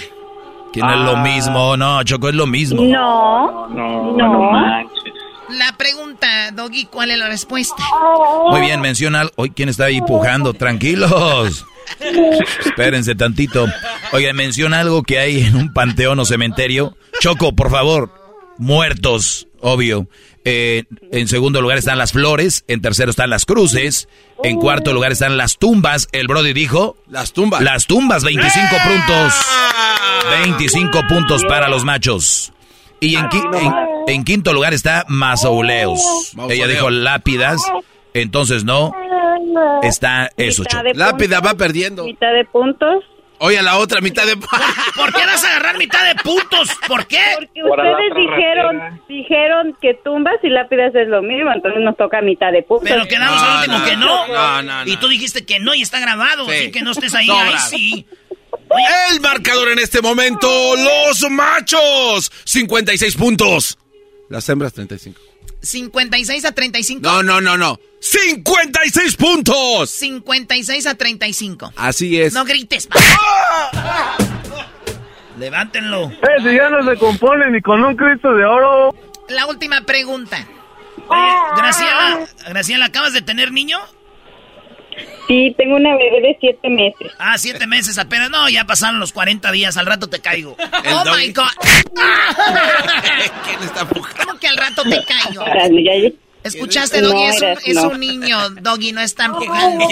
Que 0.82 0.88
no 0.88 0.94
es 0.94 0.99
lo 1.12 1.18
mismo. 1.18 1.78
No, 1.78 2.04
Choco, 2.04 2.30
es 2.30 2.36
lo 2.36 2.45
mismo. 2.48 2.82
No. 2.84 3.68
No, 3.70 4.12
No. 4.16 4.18
no 4.18 4.52
manches. 4.52 5.04
La 5.49 5.72
pregunta, 5.78 6.52
Doggy, 6.52 6.86
¿cuál 6.86 7.10
es 7.12 7.18
la 7.18 7.28
respuesta? 7.30 7.82
Muy 8.49 8.60
bien, 8.62 8.82
menciona... 8.82 9.28
Hoy, 9.38 9.52
¿quién 9.52 9.70
está 9.70 9.86
ahí 9.86 10.02
pujando? 10.02 10.54
Tranquilos. 10.54 11.66
Espérense 12.66 13.16
tantito. 13.16 13.66
Oigan, 14.12 14.36
menciona 14.36 14.82
algo 14.82 15.04
que 15.04 15.20
hay 15.20 15.44
en 15.45 15.56
un 15.56 15.74
panteón 15.74 16.20
o 16.20 16.26
cementerio. 16.26 16.98
Choco, 17.22 17.56
por 17.56 17.72
favor. 17.72 18.12
Muertos, 18.58 19.48
obvio. 19.62 20.08
Eh, 20.49 20.84
en 21.11 21.28
segundo 21.28 21.61
lugar 21.61 21.78
están 21.78 21.98
las 21.98 22.14
flores. 22.14 22.64
En 22.69 22.82
tercero 22.82 23.10
están 23.11 23.30
las 23.30 23.45
cruces. 23.45 24.07
En 24.44 24.57
cuarto 24.57 24.94
lugar 24.94 25.11
están 25.11 25.36
las 25.36 25.57
tumbas. 25.57 26.07
El 26.14 26.28
Brody 26.28 26.53
dijo... 26.53 26.95
Las 27.10 27.34
tumbas. 27.34 27.61
Las 27.61 27.86
tumbas, 27.86 28.24
25 28.24 28.76
puntos. 28.86 29.34
25 30.44 31.02
puntos 31.07 31.44
para 31.45 31.68
los 31.68 31.84
machos. 31.84 32.53
Y 32.99 33.15
en, 33.15 33.26
qui- 33.26 33.60
en- 33.61 33.74
en 34.15 34.24
quinto 34.24 34.53
lugar 34.53 34.74
está 34.74 35.06
mausoleos. 35.10 36.02
Mausoleo. 36.36 36.65
Ella 36.65 36.74
dijo 36.74 36.90
lápidas. 36.90 37.61
Entonces 38.14 38.64
no, 38.64 38.94
está 39.84 40.32
eso, 40.38 40.64
Lápida 40.95 41.38
puntos, 41.38 41.53
va 41.53 41.57
perdiendo. 41.57 42.03
Mitad 42.06 42.34
de 42.34 42.45
puntos. 42.45 43.03
Oye, 43.39 43.59
a 43.59 43.61
la 43.61 43.77
otra 43.77 44.01
mitad 44.01 44.26
de... 44.26 44.35
¿Por 44.95 45.14
qué 45.14 45.26
vas 45.26 45.43
a 45.43 45.47
agarrar 45.49 45.77
mitad 45.77 46.03
de 46.05 46.15
puntos? 46.23 46.69
¿Por 46.88 47.05
qué? 47.05 47.22
Porque 47.38 47.64
ustedes 47.64 48.15
dijeron 48.15 48.80
ratera. 48.80 48.99
dijeron 49.07 49.77
que 49.81 49.93
tumbas 50.03 50.35
y 50.43 50.49
lápidas 50.49 50.93
es 50.95 51.07
lo 51.07 51.22
mismo, 51.22 51.51
entonces 51.53 51.81
nos 51.81 51.95
toca 51.97 52.22
mitad 52.22 52.51
de 52.51 52.64
puntos. 52.64 52.89
Pero 52.89 53.05
quedamos 53.07 53.41
al 53.41 53.49
No, 53.49 53.57
último 53.59 53.77
no, 53.80 53.85
que 53.85 53.95
no. 53.97 54.27
no, 54.27 54.61
no, 54.64 54.85
no. 54.85 54.91
Y 54.91 54.97
tú 54.97 55.07
dijiste 55.07 55.45
que 55.45 55.59
no 55.59 55.73
y 55.76 55.81
está 55.84 55.99
grabado, 55.99 56.45
Sí. 56.45 56.51
así 56.55 56.72
que 56.72 56.81
no 56.81 56.91
estés 56.91 57.14
ahí. 57.14 57.30
Ahí 57.30 57.53
sí. 57.69 58.05
El 59.14 59.22
marcador 59.22 59.69
en 59.69 59.80
este 59.80 60.01
momento, 60.01 60.47
los 60.76 61.30
machos, 61.30 62.31
56 62.43 63.15
puntos. 63.15 63.77
Las 64.30 64.49
hembras, 64.49 64.73
35. 64.73 65.22
56 65.61 66.45
a 66.45 66.51
35. 66.51 67.01
No, 67.01 67.23
no, 67.23 67.41
no, 67.41 67.57
no. 67.57 67.79
56 67.99 69.15
puntos. 69.15 69.89
56 69.89 70.88
a 70.88 70.95
35. 70.95 71.73
Así 71.75 72.19
es. 72.19 72.34
No 72.34 72.45
grites. 72.45 72.88
Levántenlo. 75.38 76.11
Eh, 76.11 76.41
si 76.43 76.55
ya 76.55 76.69
no 76.69 76.89
se 76.89 76.97
compone 76.97 77.51
ni 77.51 77.61
con 77.61 77.84
un 77.84 77.95
Cristo 77.95 78.34
de 78.34 78.45
oro. 78.45 78.95
La 79.29 79.45
última 79.45 79.81
pregunta. 79.81 80.47
Oye, 81.09 81.31
Graciela, 81.55 82.27
Graciela, 82.49 82.85
¿acabas 82.85 83.13
de 83.13 83.21
tener 83.21 83.51
niño? 83.51 83.77
Sí, 85.28 85.54
tengo 85.58 85.76
una 85.76 85.95
bebé 85.95 86.22
de 86.22 86.38
siete 86.40 86.70
meses. 86.70 87.12
Ah, 87.20 87.38
siete 87.38 87.68
meses 87.68 87.98
apenas. 87.98 88.30
No, 88.30 88.48
ya 88.49 88.66
pasaron 88.66 88.99
los 88.99 89.12
40 89.12 89.52
días. 89.52 89.76
Al 89.78 89.86
rato 89.86 90.08
te 90.08 90.20
caigo. 90.20 90.56
Oh 90.90 91.04
my 91.16 91.32
God. 91.34 91.44
¿Quién 93.45 93.60
está 93.64 93.82
empujando? 93.82 94.24
¿Cómo 94.26 94.40
que 94.40 94.48
al 94.48 94.58
rato 94.58 94.84
te 94.84 95.04
caigo? 95.04 95.44
Ya- 95.45 96.12
¿Escuchaste, 96.44 97.02
No, 97.02 97.10
Doggy? 97.10 97.24
es, 97.26 97.41
un, 97.41 97.48
es 97.66 97.76
no. 97.76 97.90
un 97.90 97.99
niño, 97.99 98.49
Doggy, 98.62 98.94
no 98.94 99.02
está 99.02 99.26
empujando. 99.26 99.86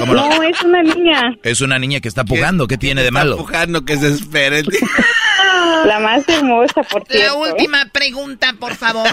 ¿Cómo 0.00 0.14
no? 0.14 0.28
No, 0.30 0.42
es 0.42 0.60
una 0.62 0.82
niña. 0.82 1.36
Es 1.44 1.60
una 1.60 1.78
niña 1.78 2.00
que 2.00 2.08
está 2.08 2.24
pujando. 2.24 2.66
¿Qué 2.66 2.76
tiene 2.76 3.04
de 3.04 3.12
malo? 3.12 3.32
Empujando 3.36 3.84
que 3.84 3.96
se 3.96 4.08
espere. 4.08 4.62
La 5.84 6.00
más 6.00 6.28
hermosa, 6.28 6.82
por 6.82 7.04
La 7.14 7.34
última 7.34 7.86
pregunta, 7.92 8.52
por 8.58 8.74
favor. 8.74 9.06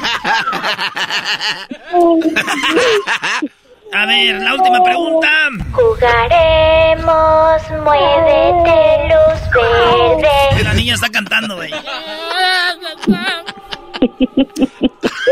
A 3.93 4.05
ver, 4.05 4.41
la 4.41 4.53
última 4.53 4.83
pregunta. 4.83 5.29
Jugaremos, 5.71 7.61
muévete, 7.83 9.07
luz 9.09 9.41
verde. 9.53 10.63
La 10.63 10.73
niña 10.73 10.93
está 10.95 11.09
cantando, 11.09 11.55
güey. 11.55 11.71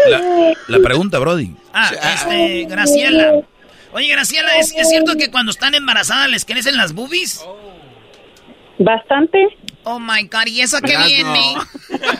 La, 0.10 0.22
la 0.68 0.80
pregunta, 0.84 1.20
Brody. 1.20 1.56
Ah, 1.74 1.92
este, 2.14 2.66
Graciela. 2.66 3.42
Oye, 3.94 4.08
Graciela, 4.08 4.58
¿es, 4.58 4.74
es 4.76 4.90
cierto 4.90 5.16
que 5.16 5.32
cuando 5.32 5.52
están 5.52 5.76
embarazadas 5.76 6.30
les 6.30 6.46
crecen 6.46 6.78
las 6.78 6.94
boobies? 6.94 7.46
Bastante. 8.80 9.48
Oh 9.84 10.00
my 10.00 10.24
God, 10.24 10.48
¿y 10.48 10.62
eso 10.62 10.80
qué 10.82 10.98
viene? 10.98 11.56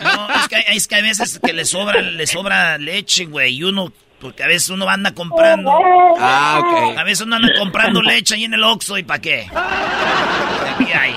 No, 0.02 0.28
es 0.40 0.48
que, 0.48 0.64
es 0.68 0.88
que 0.88 0.96
a 0.96 1.02
veces 1.02 1.38
que 1.38 1.52
le 1.52 1.64
sobra, 1.64 2.00
le 2.00 2.26
sobra 2.26 2.78
leche, 2.78 3.26
güey, 3.26 3.56
y 3.56 3.64
uno, 3.64 3.92
porque 4.20 4.42
a 4.42 4.46
veces 4.46 4.68
uno 4.70 4.88
anda 4.88 5.12
comprando. 5.12 5.70
Ah, 6.18 6.60
ok. 6.60 6.98
A 6.98 7.04
veces 7.04 7.26
uno 7.26 7.36
anda 7.36 7.48
comprando 7.58 8.02
leche 8.02 8.34
ahí 8.34 8.44
en 8.44 8.54
el 8.54 8.64
Oxxo, 8.64 8.98
¿y 8.98 9.02
para 9.04 9.20
qué? 9.20 9.46
Aquí 9.54 10.92
hay. 10.92 11.12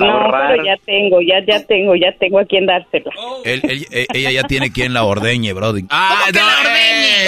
no, 0.00 0.30
pero 0.48 0.64
ya 0.64 0.76
tengo, 0.84 1.20
ya, 1.20 1.36
ya 1.46 1.64
tengo, 1.66 1.94
ya 1.96 2.12
tengo 2.18 2.38
a 2.40 2.44
quien 2.44 2.66
dársela. 2.66 3.10
Él- 3.44 3.60
él- 3.64 3.86
e- 3.90 4.06
ella 4.12 4.30
ya 4.30 4.42
tiene 4.44 4.70
quien 4.72 4.92
la 4.92 5.04
ordeñe, 5.04 5.52
Brody. 5.52 5.84
Ah, 5.90 6.24
no, 6.32 6.40
eh. 6.76 7.26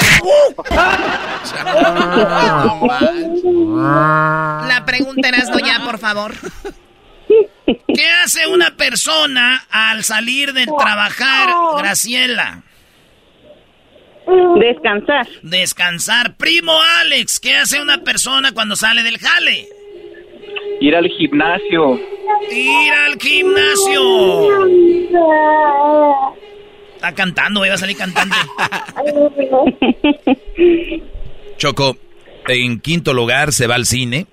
La 4.69 4.83
pregunta 4.87 5.29
era 5.29 5.39
ya, 5.65 5.85
por 5.85 5.99
favor. 5.99 6.35
¿Qué 7.67 8.07
hace 8.25 8.47
una 8.47 8.77
persona 8.77 9.65
al 9.71 10.05
salir 10.05 10.53
de 10.53 10.67
trabajar, 10.67 11.51
Graciela? 11.79 12.63
Descansar. 14.59 15.27
Descansar. 15.43 16.37
Primo 16.37 16.73
Alex, 17.01 17.41
¿qué 17.41 17.57
hace 17.57 17.81
una 17.81 17.99
persona 17.99 18.53
cuando 18.53 18.77
sale 18.77 19.03
del 19.03 19.19
jale? 19.19 19.69
Ir 20.81 20.97
al 20.97 21.09
gimnasio. 21.09 22.01
Ir 22.51 22.93
al 22.93 23.19
gimnasio. 23.21 24.67
Está 26.95 27.15
cantando, 27.15 27.61
va 27.61 27.75
a 27.75 27.79
salir 27.79 27.97
cantante. 27.97 28.37
Choco, 31.57 31.97
en 32.49 32.81
quinto 32.81 33.15
lugar 33.15 33.53
se 33.53 33.67
va 33.67 33.75
al 33.75 33.87
cine. 33.87 34.27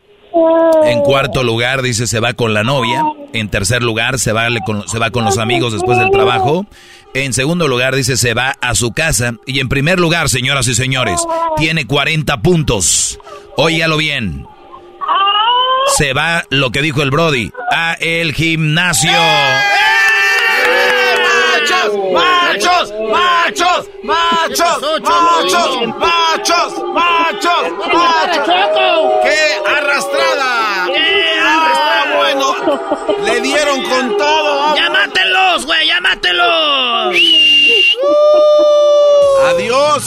En 0.84 1.02
cuarto 1.02 1.44
lugar 1.44 1.82
dice 1.82 2.08
se 2.08 2.20
va 2.20 2.34
con 2.34 2.54
la 2.54 2.64
novia. 2.64 3.04
En 3.34 3.50
tercer 3.50 3.84
lugar 3.84 4.20
se 4.20 4.34
va, 4.34 4.48
con, 4.66 4.88
se 4.88 5.00
va 5.00 5.10
con 5.10 5.26
los 5.26 5.38
amigos 5.38 5.74
después 5.74 5.98
del 5.98 6.12
trabajo. 6.12 6.66
En 7.14 7.34
segundo 7.34 7.68
lugar 7.68 7.96
dice 7.96 8.18
se 8.18 8.34
va 8.34 8.56
a 8.62 8.76
su 8.76 8.92
casa. 8.92 9.34
Y 9.46 9.60
en 9.60 9.70
primer 9.70 10.00
lugar, 10.00 10.30
señoras 10.30 10.68
y 10.68 10.76
señores, 10.76 11.22
tiene 11.58 11.88
40 11.88 12.42
puntos. 12.42 13.20
Óigalo 13.58 13.98
bien. 13.98 14.46
Se 15.98 16.14
va 16.14 16.46
lo 16.50 16.72
que 16.72 16.82
dijo 16.82 17.02
el 17.02 17.10
Brody, 17.10 17.52
a 17.72 17.94
el 17.94 18.34
gimnasio. 18.34 19.12
¡Machos! 21.52 21.94
¡Machos! 22.14 22.94
¡Machos! 23.12 23.90
¡Machos! 24.04 25.02
¡Machos! 25.98 26.74
¡Machos! 26.94 27.64
¡Machos! 27.94 28.44
¡Qué 29.24 29.70
arrastrada! 29.70 30.88
¡Ah, 31.42 32.06
bueno! 32.18 32.56
Le 33.26 33.42
dieron 33.42 33.84
con 33.84 34.18
todo. 34.18 34.39
¡Adiós! 39.50 40.04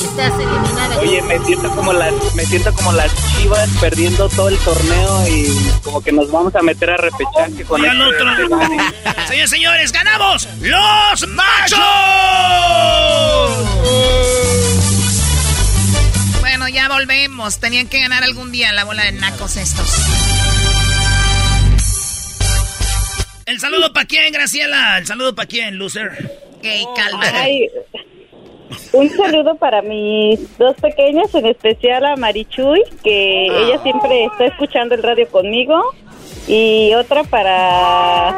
Oye, 1.01 1.23
me 1.23 1.39
siento 1.45 1.69
como 1.71 1.93
las, 1.93 2.13
me 2.35 2.45
siento 2.47 2.73
como 2.75 2.93
las 2.93 3.11
chivas 3.37 3.69
perdiendo 3.81 4.29
todo 4.29 4.49
el 4.49 4.59
torneo 4.59 5.27
y 5.29 5.47
como 5.83 6.01
que 6.03 6.13
nos 6.13 6.31
vamos 6.31 6.55
a 6.55 6.63
meter 6.63 6.91
a 6.91 6.97
repechaje 6.97 7.65
con 7.67 7.81
Oigan, 7.81 8.01
este- 8.03 8.23
otro. 8.23 8.59
Señores, 9.29 9.51
señores, 9.51 9.93
ganamos 9.93 10.49
los 10.61 11.29
machos. 11.29 11.79
Bueno, 16.41 16.69
ya 16.69 16.89
volvemos. 16.89 17.59
Tenían 17.59 17.89
que 17.89 18.01
ganar 18.01 18.23
algún 18.23 18.53
día 18.53 18.73
la 18.73 18.85
bola 18.85 19.05
de 19.05 19.13
nacos 19.13 19.57
estos. 19.57 19.89
El 23.47 23.59
saludo 23.61 23.93
para 23.93 24.07
quién, 24.07 24.33
Graciela. 24.33 24.99
El 24.99 25.07
saludo 25.07 25.35
para 25.35 25.47
quién, 25.49 25.79
loser. 25.79 26.11
Ey, 26.63 26.85
calma. 26.97 27.25
Ay, 27.35 27.69
un 28.93 29.11
saludo 29.11 29.57
para 29.57 29.83
mis 29.83 30.57
dos 30.59 30.77
pequeñas, 30.77 31.35
en 31.35 31.47
especial 31.47 32.05
a 32.07 32.17
Marichuy, 32.17 32.83
que 33.03 33.47
ella 33.47 33.83
siempre 33.83 34.25
está 34.27 34.47
escuchando 34.47 34.95
el 34.95 35.03
radio 35.03 35.29
conmigo. 35.29 35.83
Y 36.47 36.93
otra 36.95 37.25
para, 37.25 38.35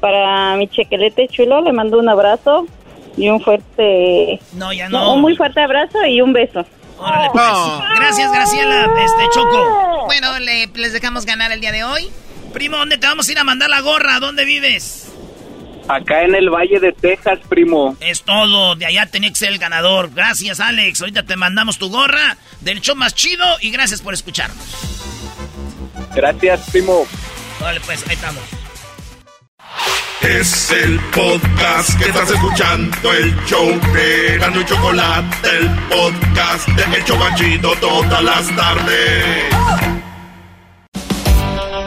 para 0.00 0.56
mi 0.56 0.68
chequelete 0.68 1.28
chulo, 1.28 1.60
le 1.62 1.72
mando 1.72 1.98
un 1.98 2.08
abrazo 2.08 2.66
y 3.16 3.28
un 3.28 3.40
fuerte... 3.40 4.40
No, 4.52 4.72
ya 4.72 4.88
no. 4.88 5.14
Un 5.14 5.20
muy 5.20 5.36
fuerte 5.36 5.60
abrazo 5.60 6.04
y 6.06 6.20
un 6.20 6.32
beso. 6.32 6.64
Órale, 6.98 7.28
pues. 7.32 7.44
Gracias, 7.96 8.32
Graciela. 8.32 8.90
Este, 9.04 9.22
Choco. 9.34 10.04
Bueno, 10.06 10.38
le- 10.40 10.66
les 10.74 10.92
dejamos 10.92 11.24
ganar 11.26 11.50
el 11.52 11.60
día 11.60 11.72
de 11.72 11.84
hoy. 11.84 12.08
Primo, 12.54 12.76
¿dónde 12.76 12.98
te 12.98 13.06
vamos 13.08 13.28
a 13.28 13.32
ir 13.32 13.38
a 13.38 13.44
mandar 13.44 13.68
la 13.68 13.80
gorra? 13.80 14.20
¿Dónde 14.20 14.44
vives? 14.44 15.12
Acá 15.88 16.22
en 16.22 16.36
el 16.36 16.48
Valle 16.48 16.78
de 16.78 16.92
Texas, 16.92 17.40
primo. 17.48 17.96
Es 17.98 18.22
todo. 18.22 18.76
De 18.76 18.86
allá 18.86 19.06
tenía 19.06 19.28
que 19.28 19.34
ser 19.34 19.48
el 19.50 19.58
ganador. 19.58 20.10
Gracias, 20.14 20.60
Alex. 20.60 21.00
Ahorita 21.00 21.24
te 21.24 21.34
mandamos 21.34 21.78
tu 21.78 21.90
gorra 21.90 22.36
del 22.60 22.80
show 22.80 22.94
más 22.94 23.12
chido 23.12 23.44
y 23.60 23.70
gracias 23.70 24.00
por 24.00 24.14
escucharnos. 24.14 24.64
Gracias, 26.14 26.70
primo. 26.70 27.06
Vale, 27.60 27.80
pues, 27.80 28.06
ahí 28.08 28.14
estamos. 28.14 28.42
Es 30.22 30.70
el 30.70 31.00
podcast 31.12 31.98
que 31.98 32.04
estás 32.04 32.30
escuchando, 32.30 33.12
el 33.12 33.34
show 33.46 33.68
de 33.92 34.38
Gano 34.38 34.60
y 34.60 34.64
Chocolate, 34.64 35.48
el 35.58 35.68
podcast 35.88 36.68
de 36.68 36.96
El 36.96 37.04
Chobachito 37.04 37.74
todas 37.80 38.22
las 38.22 38.56
tardes. 38.56 40.03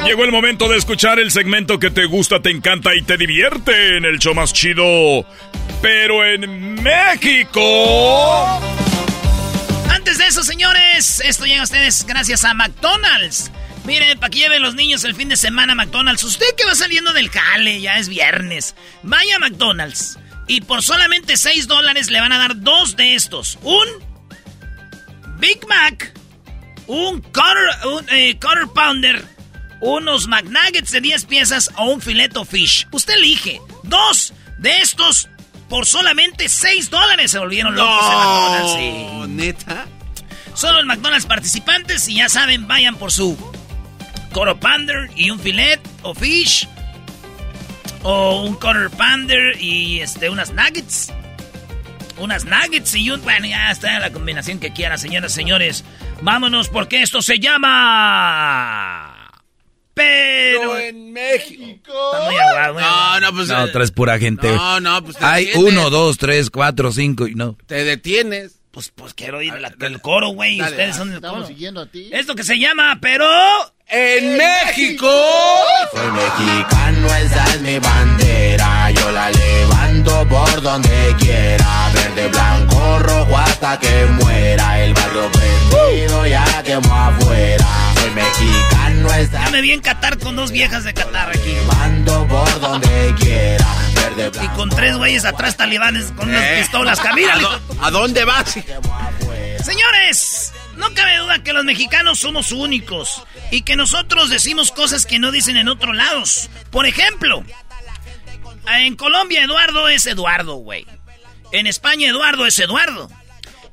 Llegó 0.07 0.23
el 0.23 0.31
momento 0.31 0.69
de 0.69 0.77
escuchar 0.77 1.19
el 1.19 1.31
segmento 1.31 1.79
que 1.79 1.91
te 1.91 2.05
gusta, 2.05 2.41
te 2.41 2.49
encanta 2.49 2.95
y 2.95 3.01
te 3.01 3.17
divierte 3.17 3.97
en 3.97 4.05
el 4.05 4.19
show 4.19 4.33
más 4.33 4.53
chido. 4.53 5.25
Pero 5.81 6.23
en 6.23 6.81
México. 6.81 7.59
Antes 9.89 10.17
de 10.17 10.27
eso, 10.27 10.43
señores, 10.43 11.21
esto 11.25 11.45
llega 11.45 11.59
a 11.59 11.65
ustedes 11.65 12.05
gracias 12.05 12.45
a 12.45 12.53
McDonald's. 12.53 13.51
Miren, 13.83 14.17
para 14.17 14.29
que 14.29 14.39
lleven 14.39 14.61
los 14.61 14.75
niños 14.75 15.03
el 15.03 15.13
fin 15.13 15.27
de 15.27 15.35
semana 15.35 15.73
a 15.73 15.75
McDonald's. 15.75 16.23
Usted 16.23 16.55
que 16.55 16.65
va 16.65 16.73
saliendo 16.73 17.11
del 17.11 17.29
jale, 17.29 17.81
ya 17.81 17.97
es 17.97 18.07
viernes. 18.07 18.75
Vaya 19.03 19.35
a 19.35 19.39
McDonald's. 19.39 20.17
Y 20.47 20.61
por 20.61 20.83
solamente 20.83 21.35
6 21.35 21.67
dólares 21.67 22.09
le 22.11 22.21
van 22.21 22.31
a 22.31 22.37
dar 22.37 22.61
dos 22.61 22.95
de 22.95 23.15
estos. 23.15 23.59
Un 23.61 23.87
Big 25.37 25.67
Mac, 25.67 26.13
un 26.87 27.19
Quarter, 27.21 27.87
un, 27.87 28.05
eh, 28.09 28.39
Pounder, 28.73 29.36
unos 29.79 30.27
McNuggets 30.27 30.91
de 30.91 31.01
10 31.01 31.25
piezas 31.25 31.71
o 31.77 31.85
un 31.85 32.01
fileto 32.01 32.45
fish. 32.45 32.87
Usted 32.91 33.15
elige. 33.15 33.61
Dos 33.83 34.33
de 34.57 34.77
estos 34.79 35.29
por 35.69 35.85
solamente 35.85 36.49
6 36.49 36.89
dólares. 36.89 37.31
Se 37.31 37.39
volvieron 37.39 37.75
locos 37.75 38.05
en 38.05 38.17
McDonald's. 38.17 38.73
sí. 38.73 39.27
¿Neta? 39.29 39.85
Solo 40.53 40.79
en 40.79 40.87
McDonald's 40.87 41.27
participantes 41.27 42.07
y 42.07 42.15
ya 42.15 42.29
saben, 42.29 42.67
vayan 42.67 42.95
por 42.95 43.11
su 43.11 43.37
Coro 44.33 44.59
Pounder 44.59 45.09
y 45.15 45.29
un 45.29 45.39
filet 45.39 45.79
o 46.01 46.15
fish. 46.15 46.67
O 48.03 48.41
un 48.43 48.55
Quarter 48.55 48.89
Pounder 48.89 49.61
y 49.61 49.99
este, 49.99 50.29
unas 50.29 50.51
nuggets. 50.53 51.13
Unas 52.17 52.45
nuggets 52.45 52.95
y 52.95 53.11
un... 53.11 53.21
Bueno, 53.21 53.45
ya 53.45 53.69
está 53.69 53.99
la 53.99 54.11
combinación 54.11 54.59
que 54.59 54.73
quieran, 54.73 54.97
señoras 54.97 55.33
y 55.33 55.35
señores. 55.35 55.83
Vámonos 56.21 56.69
porque 56.69 57.01
esto 57.03 57.21
se 57.21 57.37
llama... 57.39 59.06
Pero... 59.97 60.77
en 60.79 61.11
México. 61.11 61.61
México. 61.65 61.93
Está 62.13 62.25
muy 62.25 62.35
aguado, 62.37 62.73
güey. 62.73 62.85
No, 62.85 63.19
no, 63.19 63.33
pues. 63.33 63.47
No, 63.49 63.65
eh, 63.65 63.69
traes 63.71 63.91
pura 63.91 64.19
gente. 64.19 64.51
No, 64.51 64.79
no, 64.79 65.03
pues 65.03 65.17
te 65.17 65.25
Hay 65.25 65.45
detienes. 65.45 65.71
uno, 65.73 65.89
dos, 65.89 66.17
tres, 66.17 66.49
cuatro, 66.49 66.91
cinco 66.91 67.27
y 67.27 67.35
no. 67.35 67.57
Te 67.65 67.83
detienes. 67.83 68.53
Pues, 68.71 68.91
pues 68.93 69.15
quiero 69.15 69.41
ir 69.41 69.53
al 69.53 69.75
el 69.81 70.01
coro, 70.01 70.29
güey. 70.29 70.61
Ustedes 70.61 70.95
son 70.95 71.09
el 71.09 71.15
Estamos 71.15 71.37
coro. 71.39 71.47
siguiendo 71.47 71.81
a 71.81 71.85
ti. 71.87 72.09
Esto 72.13 72.35
que 72.35 72.43
se 72.43 72.59
llama, 72.59 72.99
pero... 73.01 73.25
¡En 73.89 74.37
México! 74.37 75.09
Soy 75.93 76.11
mexicano, 76.11 77.07
esa 77.15 77.43
es 77.55 77.61
mi 77.61 77.79
bandera. 77.79 78.91
Yo 78.91 79.11
la 79.11 79.31
levanto 79.31 80.27
por 80.27 80.61
donde 80.61 81.15
quiera. 81.19 81.89
Verde, 81.93 82.27
blanco, 82.27 82.99
rojo 82.99 83.37
hasta 83.37 83.79
que 83.79 84.05
muera. 84.21 84.83
El 84.83 84.93
barrio 84.93 85.31
prendido 85.31 86.27
ya 86.27 86.63
quemó 86.63 86.93
afuera. 86.95 87.65
Soy 87.99 88.09
mexicano, 88.11 89.13
esa 89.13 89.43
Ya 89.45 89.51
me 89.51 89.61
vi 89.61 89.71
en 89.71 89.81
Qatar 89.81 90.17
con 90.19 90.35
dos 90.35 90.51
viejas 90.51 90.83
de 90.83 90.93
Qatar 90.93 91.29
aquí. 91.29 91.49
levanto 91.51 92.27
por 92.27 92.59
donde 92.59 93.13
quiera. 93.19 93.65
Verde, 94.15 94.31
Y 94.43 94.47
con 94.49 94.69
tres 94.69 94.95
güeyes 94.97 95.25
atrás 95.25 95.57
talibanes 95.57 96.11
con 96.15 96.29
unas 96.29 96.43
Eh. 96.43 96.57
pistolas. 96.61 96.99
Camina, 96.99 97.33
¿A, 97.81 97.87
a 97.87 97.91
dónde 97.91 98.23
vas? 98.25 98.57
Señores, 99.63 100.53
no 100.77 100.93
cabe 100.93 101.17
duda 101.17 101.43
que 101.43 101.53
los 101.53 101.65
mexicanos 101.65 102.19
somos 102.19 102.51
únicos 102.51 103.23
y 103.51 103.61
que 103.61 103.75
nosotros 103.75 104.29
decimos 104.29 104.71
cosas 104.71 105.05
que 105.05 105.19
no 105.19 105.31
dicen 105.31 105.57
en 105.57 105.67
otros 105.67 105.95
lados. 105.95 106.49
Por 106.71 106.85
ejemplo, 106.85 107.43
en 108.77 108.95
Colombia 108.95 109.43
Eduardo 109.43 109.89
es 109.89 110.05
Eduardo, 110.05 110.55
güey. 110.55 110.85
En 111.51 111.67
España 111.67 112.07
Eduardo 112.09 112.45
es 112.45 112.59
Eduardo. 112.59 113.09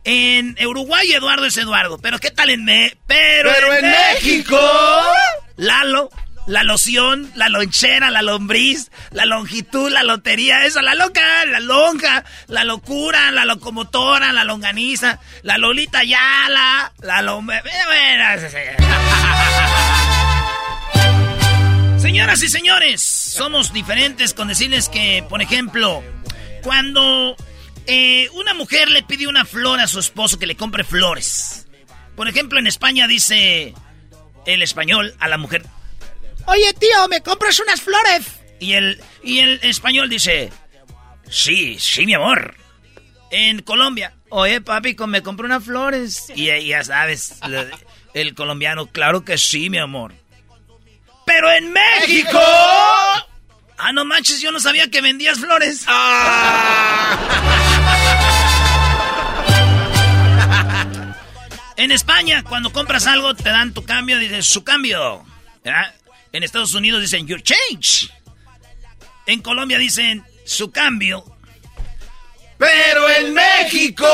En 0.04 0.56
Uruguay 0.66 1.10
Eduardo 1.12 1.46
es 1.46 1.56
Eduardo. 1.56 1.98
Pero 1.98 2.18
¿qué 2.18 2.30
tal 2.30 2.50
en 2.50 2.64
Me 2.64 2.96
Pero, 3.06 3.50
Pero 3.52 3.74
en 3.74 3.90
México. 3.90 4.60
Lalo, 5.56 6.10
la 6.46 6.62
loción, 6.62 7.32
la 7.34 7.48
lonchera, 7.48 8.10
la 8.10 8.20
lombriz, 8.20 8.90
la 9.10 9.24
longitud, 9.24 9.90
la 9.90 10.02
lotería, 10.02 10.66
eso, 10.66 10.82
la 10.82 10.94
loca, 10.94 11.46
la 11.46 11.60
lonja, 11.60 12.24
la 12.48 12.64
locura, 12.64 13.30
la 13.30 13.46
locomotora, 13.46 14.32
la 14.32 14.44
longaniza, 14.44 15.20
la 15.42 15.56
lolita 15.56 16.04
yala, 16.04 16.92
la 17.00 17.22
lom... 17.22 17.48
Señoras 21.98 22.42
y 22.42 22.48
señores, 22.48 23.02
somos 23.02 23.72
diferentes 23.72 24.34
con 24.34 24.48
decirles 24.48 24.90
que, 24.90 25.24
por 25.26 25.40
ejemplo, 25.40 26.02
cuando 26.62 27.34
eh, 27.86 28.28
una 28.34 28.54
mujer 28.54 28.88
le 28.90 29.02
pide 29.02 29.26
una 29.26 29.44
flor 29.44 29.80
a 29.80 29.86
su 29.86 29.98
esposo 29.98 30.38
que 30.38 30.46
le 30.46 30.56
compre 30.56 30.84
flores. 30.84 31.66
Por 32.16 32.28
ejemplo, 32.28 32.58
en 32.58 32.66
España 32.66 33.06
dice 33.06 33.74
el 34.46 34.62
español 34.62 35.14
a 35.18 35.28
la 35.28 35.38
mujer, 35.38 35.64
Oye, 36.46 36.72
tío, 36.74 37.08
¿me 37.08 37.22
compras 37.22 37.58
unas 37.60 37.80
flores? 37.80 38.26
Y 38.60 38.74
el, 38.74 39.00
y 39.22 39.40
el 39.40 39.60
español 39.62 40.08
dice, 40.08 40.52
sí, 41.28 41.78
sí, 41.78 42.06
mi 42.06 42.14
amor. 42.14 42.54
En 43.30 43.62
Colombia, 43.62 44.14
oye, 44.28 44.60
papi, 44.60 44.94
me 45.06 45.22
compré 45.22 45.46
unas 45.46 45.64
flores. 45.64 46.30
Y 46.34 46.66
ya 46.66 46.84
sabes, 46.84 47.40
el 48.12 48.34
colombiano, 48.34 48.86
claro 48.86 49.24
que 49.24 49.38
sí, 49.38 49.70
mi 49.70 49.78
amor. 49.78 50.14
Pero 51.24 51.50
en 51.50 51.72
México... 51.72 52.38
Ah, 53.76 53.92
no 53.92 54.04
manches, 54.04 54.40
yo 54.40 54.52
no 54.52 54.60
sabía 54.60 54.88
que 54.88 55.00
vendías 55.00 55.38
flores. 55.38 55.84
En 61.76 61.90
España, 61.90 62.42
cuando 62.44 62.72
compras 62.72 63.06
algo, 63.06 63.34
te 63.34 63.48
dan 63.50 63.74
tu 63.74 63.84
cambio, 63.84 64.18
dices 64.18 64.46
su 64.46 64.62
cambio. 64.62 65.24
¿verdad? 65.64 65.94
En 66.32 66.42
Estados 66.42 66.74
Unidos 66.74 67.00
dicen 67.00 67.26
your 67.26 67.42
change. 67.42 68.10
En 69.26 69.40
Colombia 69.40 69.78
dicen 69.78 70.24
su 70.44 70.70
cambio. 70.70 71.24
Pero 72.58 73.10
en 73.10 73.34
México. 73.34 74.06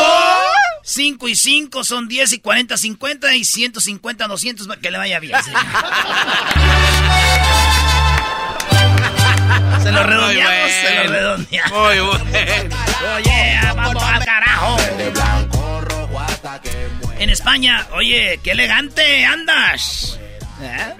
5 0.83 1.29
y 1.29 1.37
5 1.37 1.85
son 1.85 2.09
10 2.09 2.33
y 2.33 2.39
40, 2.41 2.77
50 2.77 3.35
y 3.37 3.45
150, 3.45 4.27
200. 4.27 4.67
Que 4.79 4.91
le 4.91 4.99
vaya 4.99 5.21
bien. 5.21 5.37
se 9.83 9.93
lo 9.93 10.03
redondeamos, 10.03 10.71
se 10.71 10.95
lo 10.95 11.13
redondeamos. 11.13 11.73
Muy 11.73 11.99
bueno. 12.01 12.25
Oye, 13.17 13.61
vamos 13.75 14.03
al 14.03 14.25
carajo. 14.25 14.77
En 17.21 17.29
España, 17.29 17.87
oye, 17.93 18.41
qué 18.43 18.53
elegante 18.53 19.27
andas. 19.27 20.19
¿Eh? 20.63 20.95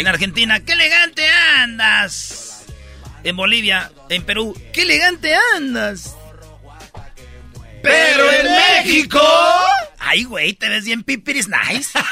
En 0.00 0.06
Argentina, 0.06 0.60
qué 0.60 0.74
elegante 0.74 1.26
andas. 1.56 2.66
En 3.24 3.36
Bolivia, 3.36 3.90
en 4.10 4.22
Perú, 4.22 4.54
qué 4.74 4.82
elegante 4.82 5.34
andas. 5.56 6.14
Pero 7.82 8.30
en 8.32 8.48
México. 8.52 9.22
Ay, 9.98 10.24
güey, 10.24 10.52
te 10.52 10.68
ves 10.68 10.84
bien 10.84 11.04
pipiris 11.04 11.48
nice. 11.48 11.98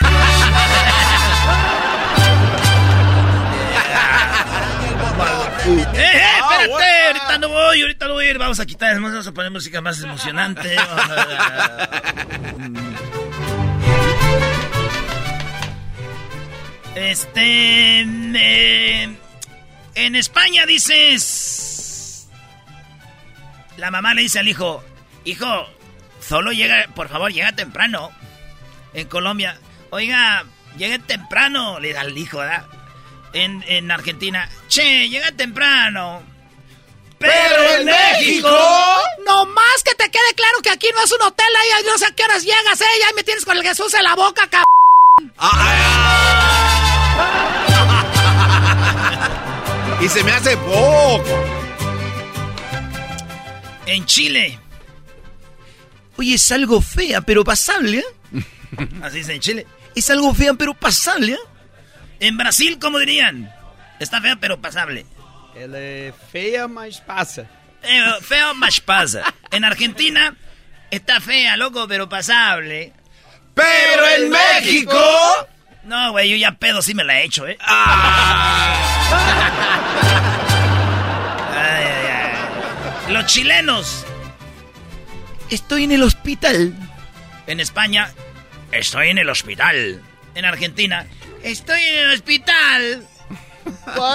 ¡Eh, 5.66 5.87
eh, 5.95 6.27
espérate! 6.39 7.07
Ahorita 7.09 7.39
no 7.39 7.49
voy, 7.51 7.82
ahorita 7.82 8.09
no 8.09 8.15
voy 8.15 8.24
a 8.24 8.31
ir. 8.31 8.39
Vamos 8.39 8.59
a 8.59 8.65
quitar, 8.65 8.99
vamos 8.99 9.27
a 9.27 9.32
poner 9.32 9.51
música 9.51 9.82
más 9.82 10.01
emocionante. 10.01 10.74
Este. 16.94 18.00
eh, 18.02 19.16
en 19.94 20.16
España 20.16 20.66
dices. 20.66 22.28
La 23.76 23.90
mamá 23.90 24.14
le 24.14 24.22
dice 24.22 24.38
al 24.38 24.48
hijo: 24.48 24.82
Hijo, 25.24 25.66
solo 26.20 26.52
llega, 26.52 26.86
por 26.94 27.08
favor, 27.08 27.32
llega 27.32 27.52
temprano. 27.52 28.10
En 28.92 29.06
Colombia, 29.08 29.58
oiga, 29.90 30.44
llegue 30.76 30.98
temprano, 30.98 31.78
le 31.78 31.92
da 31.92 32.00
al 32.00 32.16
hijo, 32.16 32.38
¿verdad? 32.38 32.66
En, 33.32 33.64
en 33.68 33.90
Argentina, 33.90 34.48
che, 34.68 35.08
llega 35.08 35.30
temprano. 35.32 36.22
Pero 37.18 37.74
en 37.74 37.84
México. 37.84 38.48
No 39.26 39.46
más 39.46 39.82
que 39.84 39.94
te 39.94 40.10
quede 40.10 40.34
claro 40.34 40.58
que 40.62 40.70
aquí 40.70 40.88
no 40.94 41.04
es 41.04 41.12
un 41.12 41.22
hotel, 41.22 41.46
ahí 41.56 41.84
no 41.84 41.98
sé 41.98 42.06
a 42.06 42.14
qué 42.14 42.24
horas 42.24 42.42
llegas, 42.42 42.80
eh. 42.80 42.84
Ya 43.00 43.14
me 43.14 43.22
tienes 43.22 43.44
con 43.44 43.56
el 43.56 43.62
Jesús 43.62 43.92
en 43.94 44.02
la 44.02 44.16
boca, 44.16 44.48
cabrón. 44.48 44.64
Y 50.01 50.09
se 50.09 50.24
me 50.24 50.32
hace 50.32 50.56
poco. 50.56 51.44
En 53.86 54.06
Chile. 54.06 54.59
Oye, 56.16 56.34
es 56.34 56.52
algo 56.52 56.80
fea, 56.80 57.20
pero 57.20 57.44
pasable, 57.44 57.98
¿eh? 57.98 58.05
Así 59.02 59.18
dice 59.18 59.34
en 59.34 59.40
Chile. 59.40 59.66
Es 59.94 60.09
algo 60.10 60.32
fea, 60.34 60.55
pero 60.55 60.74
pasable, 60.74 61.32
¿eh? 61.32 61.38
En 62.20 62.36
Brasil, 62.36 62.78
¿cómo 62.78 62.98
dirían? 62.98 63.52
Está 63.98 64.20
fea, 64.20 64.36
pero 64.36 64.60
pasable. 64.60 65.06
Ela 65.55 65.78
é 65.78 66.12
feia, 66.30 66.68
mas 66.68 67.01
passa. 67.01 67.48
Eh, 67.82 68.02
feo, 68.22 68.55
más 68.55 68.80
pasa. 68.80 69.22
En 69.51 69.64
Argentina, 69.64 70.36
está 70.90 71.20
fea, 71.20 71.56
loco, 71.56 71.86
pero 71.88 72.09
pasable. 72.09 72.92
Pero 73.61 74.09
en 74.16 74.31
México. 74.31 75.01
No, 75.85 76.12
güey, 76.12 76.31
yo 76.31 76.37
ya 76.37 76.53
pedo 76.53 76.81
sí 76.82 76.95
me 76.95 77.05
la 77.05 77.20
he 77.20 77.24
hecho, 77.24 77.47
¿eh? 77.47 77.59
Ay, 77.61 78.77
ay, 81.57 82.07
ay. 83.07 83.12
Los 83.12 83.27
chilenos. 83.27 84.07
Estoy 85.51 85.85
en 85.85 85.93
el 85.93 86.03
hospital. 86.03 86.73
En 87.47 87.61
España, 87.61 88.12
estoy 88.73 89.09
en 89.09 89.19
el 89.19 89.28
hospital. 89.28 90.01
En 90.35 90.45
Argentina, 90.45 91.07
estoy 91.43 91.82
en 91.82 91.99
el 91.99 92.12
hospital. 92.12 93.07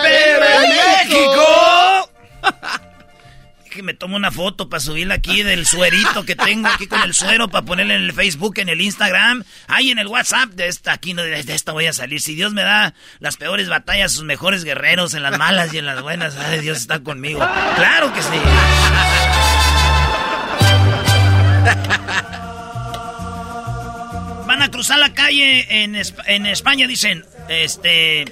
Pero 0.01 0.45
en 0.45 0.69
México. 0.69 2.09
Que 3.75 3.83
me 3.83 3.93
tomo 3.93 4.15
una 4.15 4.31
foto 4.31 4.69
para 4.69 4.79
subirla 4.79 5.15
aquí 5.15 5.43
del 5.43 5.65
suerito 5.65 6.23
que 6.23 6.37
tengo 6.37 6.69
aquí 6.69 6.87
con 6.87 7.01
el 7.01 7.13
suero 7.13 7.49
para 7.49 7.65
ponerla 7.65 7.95
en 7.95 8.03
el 8.03 8.13
Facebook, 8.13 8.57
en 8.59 8.69
el 8.69 8.79
Instagram, 8.79 9.43
ahí 9.67 9.91
en 9.91 9.99
el 9.99 10.07
WhatsApp. 10.07 10.51
De 10.51 10.67
esta, 10.67 10.93
aquí 10.93 11.13
no, 11.13 11.23
de 11.23 11.41
esta 11.41 11.73
voy 11.73 11.85
a 11.85 11.91
salir. 11.91 12.21
Si 12.21 12.35
Dios 12.35 12.53
me 12.53 12.61
da 12.61 12.93
las 13.19 13.35
peores 13.35 13.67
batallas, 13.67 14.13
sus 14.13 14.23
mejores 14.23 14.63
guerreros, 14.63 15.13
en 15.13 15.23
las 15.23 15.37
malas 15.37 15.73
y 15.73 15.79
en 15.79 15.85
las 15.85 16.01
buenas, 16.01 16.37
ay, 16.37 16.61
Dios 16.61 16.77
está 16.77 17.01
conmigo. 17.01 17.39
Claro 17.75 18.13
que 18.13 18.21
sí. 18.21 18.29
Van 24.47 24.61
a 24.61 24.71
cruzar 24.71 24.99
la 24.99 25.13
calle 25.13 25.83
en, 25.83 25.97
en 25.97 26.45
España, 26.45 26.87
dicen, 26.87 27.25
este, 27.49 28.23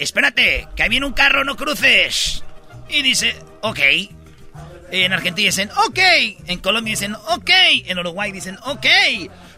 espérate, 0.00 0.66
que 0.74 0.88
viene 0.88 1.04
un 1.04 1.12
carro, 1.12 1.44
no 1.44 1.56
cruces. 1.56 2.42
Y 2.88 3.02
dice, 3.02 3.36
ok. 3.60 3.80
En 4.90 5.12
Argentina 5.12 5.46
dicen, 5.46 5.70
ok. 5.86 5.98
En 6.46 6.58
Colombia 6.60 6.92
dicen, 6.92 7.14
ok. 7.14 7.50
En 7.86 7.98
Uruguay 7.98 8.32
dicen, 8.32 8.58
ok. 8.64 8.86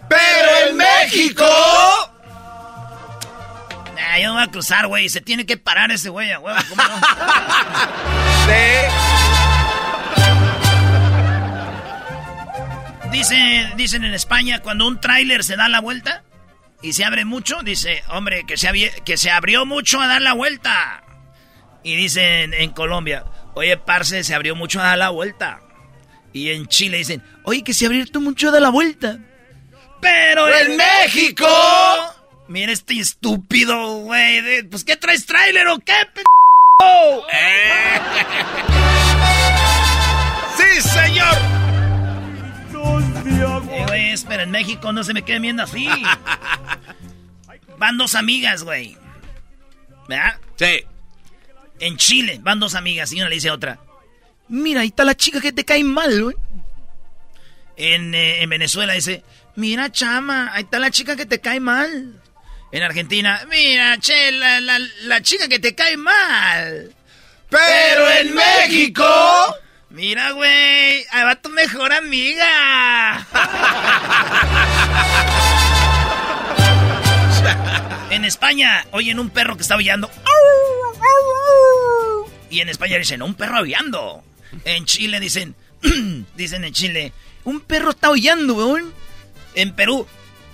Pero 0.09 0.69
en 0.69 0.77
México. 0.77 1.47
Nah, 3.95 4.19
yo 4.19 4.29
no 4.29 4.35
voy 4.35 4.43
a 4.43 4.49
cruzar, 4.49 4.87
güey. 4.87 5.09
Se 5.09 5.21
tiene 5.21 5.47
que 5.47 5.57
parar 5.57 5.93
ese 5.93 6.09
güey, 6.09 6.33
a 6.33 6.41
huevo. 6.41 6.59
¿Cómo 6.69 6.83
no? 6.83 6.91
Dice, 13.11 13.73
dicen 13.77 14.05
en 14.05 14.15
España, 14.15 14.61
cuando 14.61 14.87
un 14.87 15.01
tráiler 15.01 15.43
se 15.43 15.57
da 15.57 15.69
la 15.69 15.81
vuelta 15.81 16.23
y 16.81 16.93
se 16.93 17.05
abre 17.05 17.25
mucho, 17.25 17.61
dice, 17.63 18.05
hombre, 18.09 18.45
que 18.47 18.57
se, 18.57 18.71
que 19.05 19.17
se 19.17 19.31
abrió 19.31 19.67
mucho 19.67 20.01
a 20.01 20.07
dar 20.07 20.23
la 20.23 20.33
vuelta. 20.33 21.03
Y 21.83 21.97
dicen 21.97 22.55
en 22.55 22.71
Colombia, 22.71 23.25
oye, 23.55 23.77
parce, 23.77 24.25
se 24.25 24.35
abrió 24.35 24.55
mucho 24.57 24.81
a 24.83 24.97
la 24.97 25.11
vuelta. 25.11 25.61
Y 26.33 26.51
en 26.51 26.67
Chile 26.69 26.99
dicen, 26.99 27.23
oye, 27.45 27.63
que 27.65 27.75
se 27.75 27.87
abrió 27.87 28.05
mucho 28.21 28.49
a 28.49 28.53
dar 28.53 28.63
la 28.63 28.71
vuelta. 28.71 29.19
Pero 30.01 30.49
en 30.55 30.77
México... 30.77 31.47
Mira 32.49 32.73
este 32.73 32.99
estúpido, 32.99 33.99
güey. 33.99 34.41
de- 34.41 34.65
Pues, 34.65 34.85
¿qué 34.85 34.97
traes 34.97 35.27
tráiler 35.27 35.69
o 35.69 35.79
qué, 35.79 35.93
p***? 36.15 36.23
Eh. 37.33 38.01
¡Sí, 40.57 40.81
señor! 40.89 41.37
Eh, 43.73 43.85
güey, 43.87 44.11
espera, 44.11 44.43
en 44.45 44.51
México 44.51 44.93
no 44.93 45.05
se 45.05 45.13
me 45.15 45.23
queden 45.23 45.43
viendo 45.43 45.63
así. 45.63 45.89
Van 47.79 47.97
dos 47.97 48.15
amigas, 48.15 48.63
güey. 48.65 48.97
¿Verdad? 50.09 50.37
Sí. 50.57 50.85
En 51.81 51.97
Chile 51.97 52.39
van 52.43 52.61
dos 52.61 52.75
amigas 52.75 53.11
y 53.13 53.17
una 53.17 53.29
le 53.29 53.37
dice 53.37 53.49
a 53.49 53.55
otra. 53.55 53.79
Mira, 54.49 54.83
ahí 54.83 54.89
está 54.89 55.05
la 55.05 55.17
chica 55.17 55.41
que 55.41 55.53
te 55.53 55.65
cae 55.65 55.83
mal, 55.83 56.23
güey. 56.23 56.37
En, 57.77 58.15
eh, 58.15 58.43
en 58.43 58.51
Venezuela 58.51 58.93
dice, 58.93 59.25
mira, 59.57 59.91
chama, 59.91 60.51
ahí 60.53 60.65
está 60.65 60.79
la 60.79 60.91
chica 60.91 61.17
que 61.17 61.25
te 61.25 61.41
cae 61.41 61.61
mal. 61.61 62.21
En 62.73 62.83
Argentina, 62.83 63.47
mira, 63.49 63.97
che, 63.99 64.33
la, 64.33 64.61
la, 64.61 64.79
la 65.03 65.23
chica 65.23 65.49
que 65.49 65.59
te 65.59 65.75
cae 65.75 65.97
mal. 65.97 66.95
Pero 67.49 68.11
en 68.11 68.35
México... 68.35 69.05
Mira, 69.91 70.31
güey, 70.31 71.05
ahí 71.11 71.25
va 71.25 71.35
tu 71.35 71.49
mejor 71.49 71.93
amiga. 71.93 73.27
en 78.11 78.25
España, 78.25 78.87
oyen 78.93 79.19
un 79.19 79.31
perro 79.31 79.57
que 79.57 79.63
está 79.63 79.75
aullando. 79.75 80.09
Y 82.51 82.61
en 82.61 82.69
España 82.69 82.99
dicen, 82.99 83.23
un 83.23 83.35
perro 83.35 83.59
aullando. 83.59 84.23
En 84.65 84.85
Chile 84.85 85.21
dicen, 85.21 85.55
dicen 86.37 86.65
en 86.65 86.73
Chile, 86.73 87.13
un 87.45 87.61
perro 87.61 87.91
está 87.91 88.09
aullando, 88.09 88.55
weón. 88.55 88.93
En 89.55 89.75
Perú, 89.75 89.99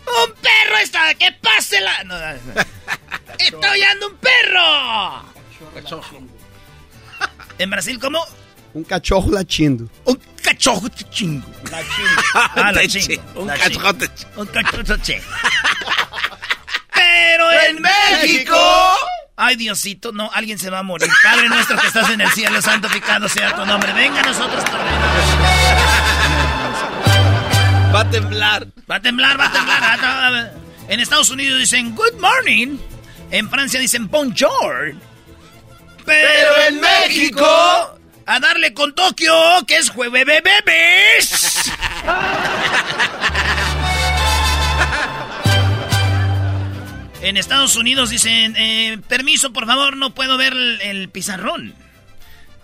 un 0.06 0.32
perro 0.35 0.78
está, 0.82 1.14
que 1.14 1.32
pase 1.32 1.81
la... 1.81 2.05
No, 2.05 2.18
no, 2.18 2.27
no. 2.32 2.60
está 3.39 3.70
aullando 3.73 4.09
un 4.09 4.16
perro. 4.16 5.24
En 7.59 7.70
Brasil, 7.70 7.98
¿cómo? 7.98 8.23
Un 8.74 8.85
cachorro 8.85 9.31
latindo. 9.31 9.89
Un 10.05 10.20
cachorro 10.43 10.89
chingo. 11.10 11.47
Ah, 12.35 12.70
la 12.73 12.86
chingo. 12.86 13.06
chi- 13.06 13.20
un 13.35 13.47
la 13.47 13.56
cachorro 13.56 13.93
chingo. 13.93 14.40
Un 14.43 14.47
cachorro 14.48 14.97
che. 15.02 15.23
Pero 16.93 17.51
en 17.52 17.81
México. 17.81 18.56
Ay, 19.38 19.56
Diosito, 19.56 20.12
no, 20.12 20.30
alguien 20.32 20.58
se 20.58 20.70
va 20.70 20.78
a 20.78 20.82
morir. 20.82 21.10
Padre 21.22 21.48
nuestro 21.50 21.76
que 21.78 21.86
estás 21.88 22.08
en 22.10 22.20
el 22.22 22.30
cielo, 22.30 22.60
santificado 22.62 23.28
sea 23.28 23.54
tu 23.54 23.66
nombre. 23.66 23.92
Venga 23.92 24.20
a 24.20 24.24
nosotros 24.24 24.64
tu 24.64 24.70
reino. 24.72 25.06
Va 27.94 28.00
a 28.00 28.10
temblar. 28.10 28.66
Va 28.90 28.96
a 28.96 29.00
temblar, 29.00 29.38
va 29.38 29.46
a 29.46 29.52
temblar. 29.52 29.82
va 29.82 30.28
a- 30.40 30.50
En 30.88 31.00
Estados 31.00 31.28
Unidos 31.30 31.58
dicen 31.58 31.94
good 31.94 32.14
morning. 32.18 32.78
En 33.30 33.50
Francia 33.50 33.78
dicen 33.78 34.08
bonjour. 34.10 34.94
Pero 36.06 36.56
en 36.68 36.80
México. 36.80 37.92
A 38.28 38.40
darle 38.40 38.72
con 38.74 38.92
Tokio, 38.94 39.34
que 39.66 39.76
es 39.76 39.90
jueves 39.90 40.24
bebés. 40.24 41.70
En 47.26 47.36
Estados 47.36 47.74
Unidos 47.74 48.10
dicen, 48.10 48.54
eh, 48.56 48.98
permiso, 49.08 49.52
por 49.52 49.66
favor, 49.66 49.96
no 49.96 50.14
puedo 50.14 50.36
ver 50.36 50.52
el, 50.54 51.08
pizarrón. 51.08 51.74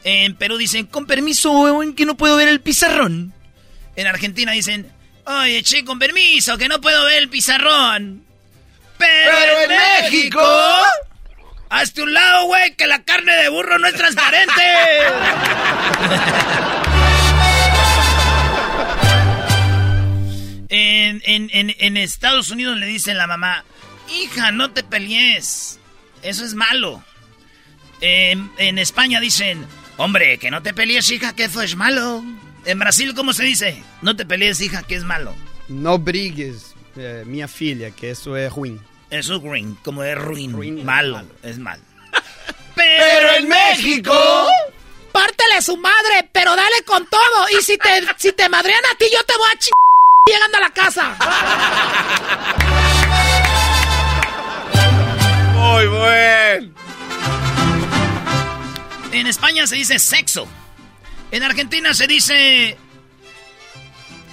En 0.05 0.36
Perú 0.36 0.56
dicen, 0.56 0.86
con 0.86 1.06
permiso, 1.06 1.51
weón, 1.51 1.94
que 1.97 2.06
no 2.06 2.16
puedo 2.16 2.36
ver 2.36 2.47
el 2.47 2.60
pizarrón. 2.60 3.34
En 3.97 4.06
Argentina 4.06 4.52
dicen, 4.52 4.89
oye, 5.24 5.64
che, 5.64 5.84
con 5.84 5.98
permiso, 5.98 6.56
que 6.59 6.68
no 6.68 6.80
puedo 6.80 7.05
ver 7.06 7.18
el 7.24 7.28
pizarrón. 7.28 8.22
Pero, 8.98 9.32
en 9.64 9.70
México... 10.05 10.40
Hazte 11.68 12.02
un 12.02 12.12
lado, 12.12 12.44
güey, 12.47 12.76
que 12.76 12.86
la 12.86 13.02
carne 13.02 13.32
de 13.34 13.48
burro 13.48 13.80
no 13.80 13.89
es 13.89 13.94
transparente. 13.94 14.62
en, 20.68 21.20
en- 21.24 21.51
en- 21.52 21.74
en 21.78 21.97
Estados 21.97 22.51
Unidos 22.51 22.76
le 22.78 22.86
dicen 22.86 23.18
la 23.18 23.26
mamá, 23.26 23.64
hija, 24.12 24.52
no 24.52 24.70
te 24.70 24.82
pelees. 24.82 25.78
Eso 26.22 26.44
es 26.44 26.55
malo. 26.55 27.02
En, 28.01 28.51
en 28.59 28.78
España 28.78 29.20
dicen, 29.20 29.66
hombre, 29.97 30.39
que 30.39 30.51
no 30.51 30.62
te 30.62 30.74
pelees, 30.74 31.10
hija, 31.10 31.34
que 31.34 31.44
eso 31.44 31.62
es 31.62 31.76
malo. 31.76 32.22
En 32.64 32.78
Brasil, 32.78 33.14
¿cómo 33.14 33.32
se 33.32 33.44
dice? 33.44 33.82
No 34.02 34.16
te 34.16 34.24
pelees, 34.24 34.60
hija, 34.60 34.82
que 34.82 34.94
es 34.94 35.05
malo. 35.05 35.34
No 35.68 35.98
brigues, 35.98 36.74
eh, 36.97 37.24
minha 37.26 37.48
filha, 37.48 37.90
que 37.90 38.10
eso 38.10 38.36
es 38.36 38.52
ruim. 38.52 38.78
Eso 39.10 39.36
es 39.36 39.43
ruin, 39.43 39.76
como 39.84 40.05
es 40.05 40.16
ruin, 40.16 40.84
malo, 40.84 41.22
es 41.43 41.59
malo. 41.59 41.82
Pero 42.74 43.36
en 43.36 43.48
México... 43.48 44.14
Pártele 45.12 45.60
su 45.60 45.76
madre, 45.76 46.26
pero 46.32 46.56
dale 46.56 46.82
con 46.86 47.06
todo. 47.06 47.48
Y 47.51 47.62
si 47.62 47.76
te, 47.76 48.02
si 48.16 48.32
te 48.32 48.48
madrean 48.48 48.80
a 48.90 48.94
ti, 48.97 49.05
yo 49.12 49.22
te 49.24 49.36
voy 49.36 49.47
a 49.47 49.59
chingar 49.59 49.76
llegando 50.26 50.56
a 50.56 50.60
la 50.60 50.70
casa. 50.70 51.14
Muy 55.73 55.86
buen. 55.86 56.74
En 59.11 59.27
España 59.27 59.66
se 59.66 59.77
dice 59.77 59.99
sexo. 59.99 60.47
En 61.31 61.43
Argentina 61.43 61.94
se 61.94 62.07
dice 62.07 62.77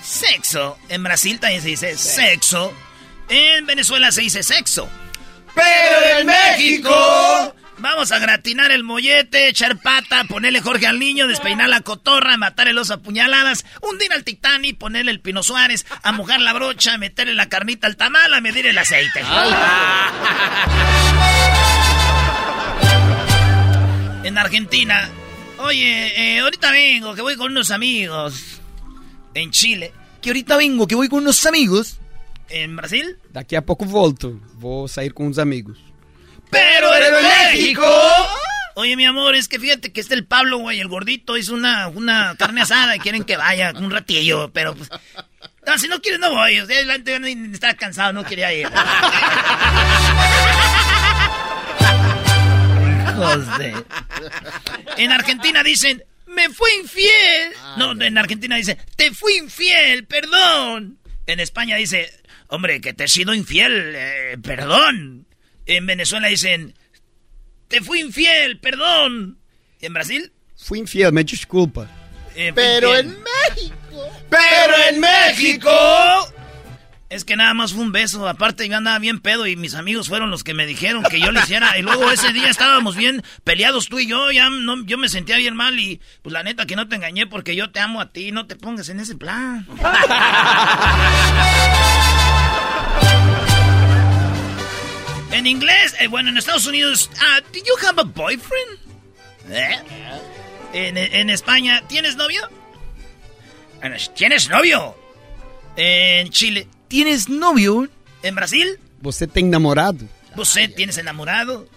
sexo. 0.03 0.77
En 0.89 1.01
Brasil 1.01 1.39
también 1.39 1.61
se 1.61 1.69
dice 1.69 1.97
sexo. 1.97 2.73
En 3.29 3.65
Venezuela 3.65 4.11
se 4.11 4.21
dice 4.21 4.43
sexo. 4.43 4.89
Pero 5.55 6.19
en 6.19 6.27
México... 6.27 7.55
Vamos 7.81 8.11
a 8.11 8.19
gratinar 8.19 8.71
el 8.71 8.83
mollete, 8.83 9.47
echar 9.47 9.81
pata, 9.81 10.25
ponerle 10.25 10.61
Jorge 10.61 10.85
al 10.85 10.99
niño, 10.99 11.27
despeinar 11.27 11.69
la 11.69 11.79
cotorra, 11.79 12.35
matar 12.35 12.67
el 12.67 12.77
oso 12.77 12.95
a 12.95 12.97
puñaladas, 12.97 13.65
hundir 13.81 14.11
al 14.11 14.25
Titanic, 14.25 14.77
ponerle 14.77 15.11
el 15.11 15.21
Pino 15.21 15.43
Suárez, 15.43 15.85
a 16.03 16.11
mojar 16.11 16.41
la 16.41 16.51
brocha, 16.51 16.97
meterle 16.97 17.35
la 17.35 17.47
carnita 17.47 17.87
al 17.87 17.95
tamal, 17.95 18.33
a 18.33 18.41
medir 18.41 18.67
el 18.67 18.77
aceite. 18.77 19.21
En 24.23 24.37
Argentina, 24.37 25.09
oye, 25.59 26.35
eh, 26.35 26.39
ahorita 26.39 26.71
vengo, 26.71 27.15
que 27.15 27.21
voy 27.21 27.37
con 27.37 27.51
unos 27.51 27.71
amigos. 27.71 28.59
En 29.33 29.51
Chile, 29.51 29.93
que 30.21 30.31
ahorita 30.31 30.57
vengo, 30.57 30.85
que 30.85 30.95
voy 30.95 31.07
con 31.07 31.19
unos 31.19 31.45
amigos. 31.45 31.99
En 32.49 32.75
Brasil, 32.75 33.17
Daqui 33.31 33.55
a 33.55 33.61
pouco 33.61 33.85
volto. 33.85 34.41
Vou 34.55 34.87
sair 34.87 35.13
com 35.13 35.27
uns 35.27 35.37
amigos. 35.37 35.88
Pero 36.49 36.93
en 36.95 37.13
México. 37.53 37.85
Oye, 38.75 38.95
mi 38.95 39.05
amor, 39.05 39.35
es 39.35 39.47
que 39.49 39.59
fíjate 39.59 39.91
que 39.91 39.99
está 39.99 40.13
el 40.15 40.25
Pablo, 40.25 40.59
güey, 40.59 40.79
el 40.79 40.87
gordito, 40.87 41.35
hizo 41.37 41.53
una, 41.53 41.87
una 41.89 42.35
carne 42.37 42.61
asada 42.61 42.95
y 42.95 42.99
quieren 42.99 43.23
que 43.25 43.35
vaya 43.35 43.73
un 43.75 43.91
ratillo, 43.91 44.51
pero 44.53 44.73
pues. 44.75 44.89
No, 45.65 45.77
si 45.77 45.87
no 45.87 45.99
quieres, 46.01 46.19
no 46.19 46.31
voy. 46.33 46.59
O 46.59 46.65
sea, 46.65 46.77
está 47.53 47.73
cansado, 47.75 48.13
no 48.13 48.23
quería 48.23 48.53
ir. 48.53 48.67
Hijos 53.09 53.57
de- 53.57 53.83
En 54.97 55.11
Argentina 55.11 55.61
dicen, 55.63 56.03
me 56.27 56.49
fui 56.49 56.69
infiel. 56.81 57.53
No, 57.77 57.91
en 58.01 58.17
Argentina 58.17 58.55
dice, 58.55 58.77
te 58.95 59.11
fui 59.13 59.35
infiel, 59.37 60.05
perdón. 60.05 60.97
En 61.25 61.39
España 61.39 61.75
dice, 61.75 62.11
hombre, 62.47 62.81
que 62.81 62.93
te 62.93 63.03
he 63.05 63.07
sido 63.07 63.33
infiel, 63.33 63.93
eh, 63.95 64.37
perdón. 64.41 65.25
En 65.69 65.85
Venezuela 65.85 66.27
dicen, 66.29 66.73
te 67.67 67.81
fui 67.81 67.99
infiel, 68.01 68.59
perdón. 68.59 69.37
¿Y 69.79 69.85
en 69.85 69.93
Brasil? 69.93 70.33
Fui 70.57 70.79
infiel, 70.79 71.13
me 71.13 71.23
desculpa. 71.23 71.87
Eh, 72.35 72.51
Pero 72.55 72.99
infiel. 72.99 73.15
en 73.15 73.23
México. 73.23 73.75
Pero 74.31 74.73
en 74.89 74.99
México. 74.99 75.69
Es 77.09 77.23
que 77.23 77.35
nada 77.35 77.53
más 77.53 77.73
fue 77.73 77.83
un 77.83 77.91
beso. 77.91 78.27
Aparte, 78.27 78.67
yo 78.67 78.77
andaba 78.77 78.97
bien 78.97 79.19
pedo 79.19 79.45
y 79.45 79.55
mis 79.55 79.75
amigos 79.75 80.07
fueron 80.09 80.31
los 80.31 80.43
que 80.43 80.55
me 80.55 80.65
dijeron 80.65 81.03
que 81.03 81.19
yo 81.19 81.31
lo 81.31 81.39
hiciera. 81.39 81.77
Y 81.77 81.83
luego 81.83 82.09
ese 82.09 82.33
día 82.33 82.49
estábamos 82.49 82.95
bien 82.95 83.21
peleados 83.43 83.89
tú 83.89 83.99
y 83.99 84.07
yo. 84.07 84.31
Ya 84.31 84.49
no, 84.49 84.83
yo 84.85 84.97
me 84.97 85.07
sentía 85.07 85.37
bien 85.37 85.55
mal 85.55 85.77
y 85.79 86.01
pues 86.23 86.33
la 86.33 86.41
neta 86.41 86.65
que 86.65 86.75
no 86.75 86.87
te 86.87 86.95
engañé 86.95 87.27
porque 87.27 87.55
yo 87.55 87.69
te 87.69 87.79
amo 87.79 88.01
a 88.01 88.11
ti. 88.11 88.31
No 88.31 88.47
te 88.47 88.55
pongas 88.55 88.89
en 88.89 89.01
ese 89.01 89.15
plan. 89.15 89.67
En 95.39 95.47
inglés, 95.47 95.95
eh, 96.01 96.07
bueno, 96.07 96.27
en 96.29 96.37
Estados 96.37 96.67
Unidos, 96.67 97.09
ah, 97.21 97.39
¿do 97.53 97.59
you 97.59 97.87
have 97.87 98.01
a 98.01 98.03
boyfriend? 98.03 98.77
¿Eh? 99.49 99.79
En, 100.73 100.97
en 100.97 101.29
España, 101.29 101.81
¿tienes 101.87 102.17
novio? 102.17 102.41
En- 103.81 103.95
¿Tienes 104.15 104.49
novio? 104.49 104.97
En 105.77 106.29
Chile, 106.29 106.67
¿tienes 106.89 107.29
novio? 107.29 107.87
En 108.21 108.35
Brasil, 108.35 108.77
Você 109.01 109.27
tem 109.27 109.49
namorado? 109.49 110.05
¿Usted 110.35 110.73
tienes 110.75 110.97
enamorado? 110.97 111.69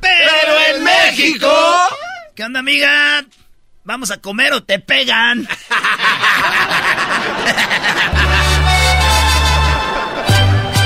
Pero 0.00 0.58
en 0.74 0.82
México. 0.82 1.46
¿Qué 2.34 2.42
onda, 2.42 2.60
amiga? 2.60 3.22
¿Vamos 3.84 4.10
a 4.12 4.16
comer 4.16 4.54
o 4.54 4.62
te 4.62 4.78
pegan? 4.78 5.46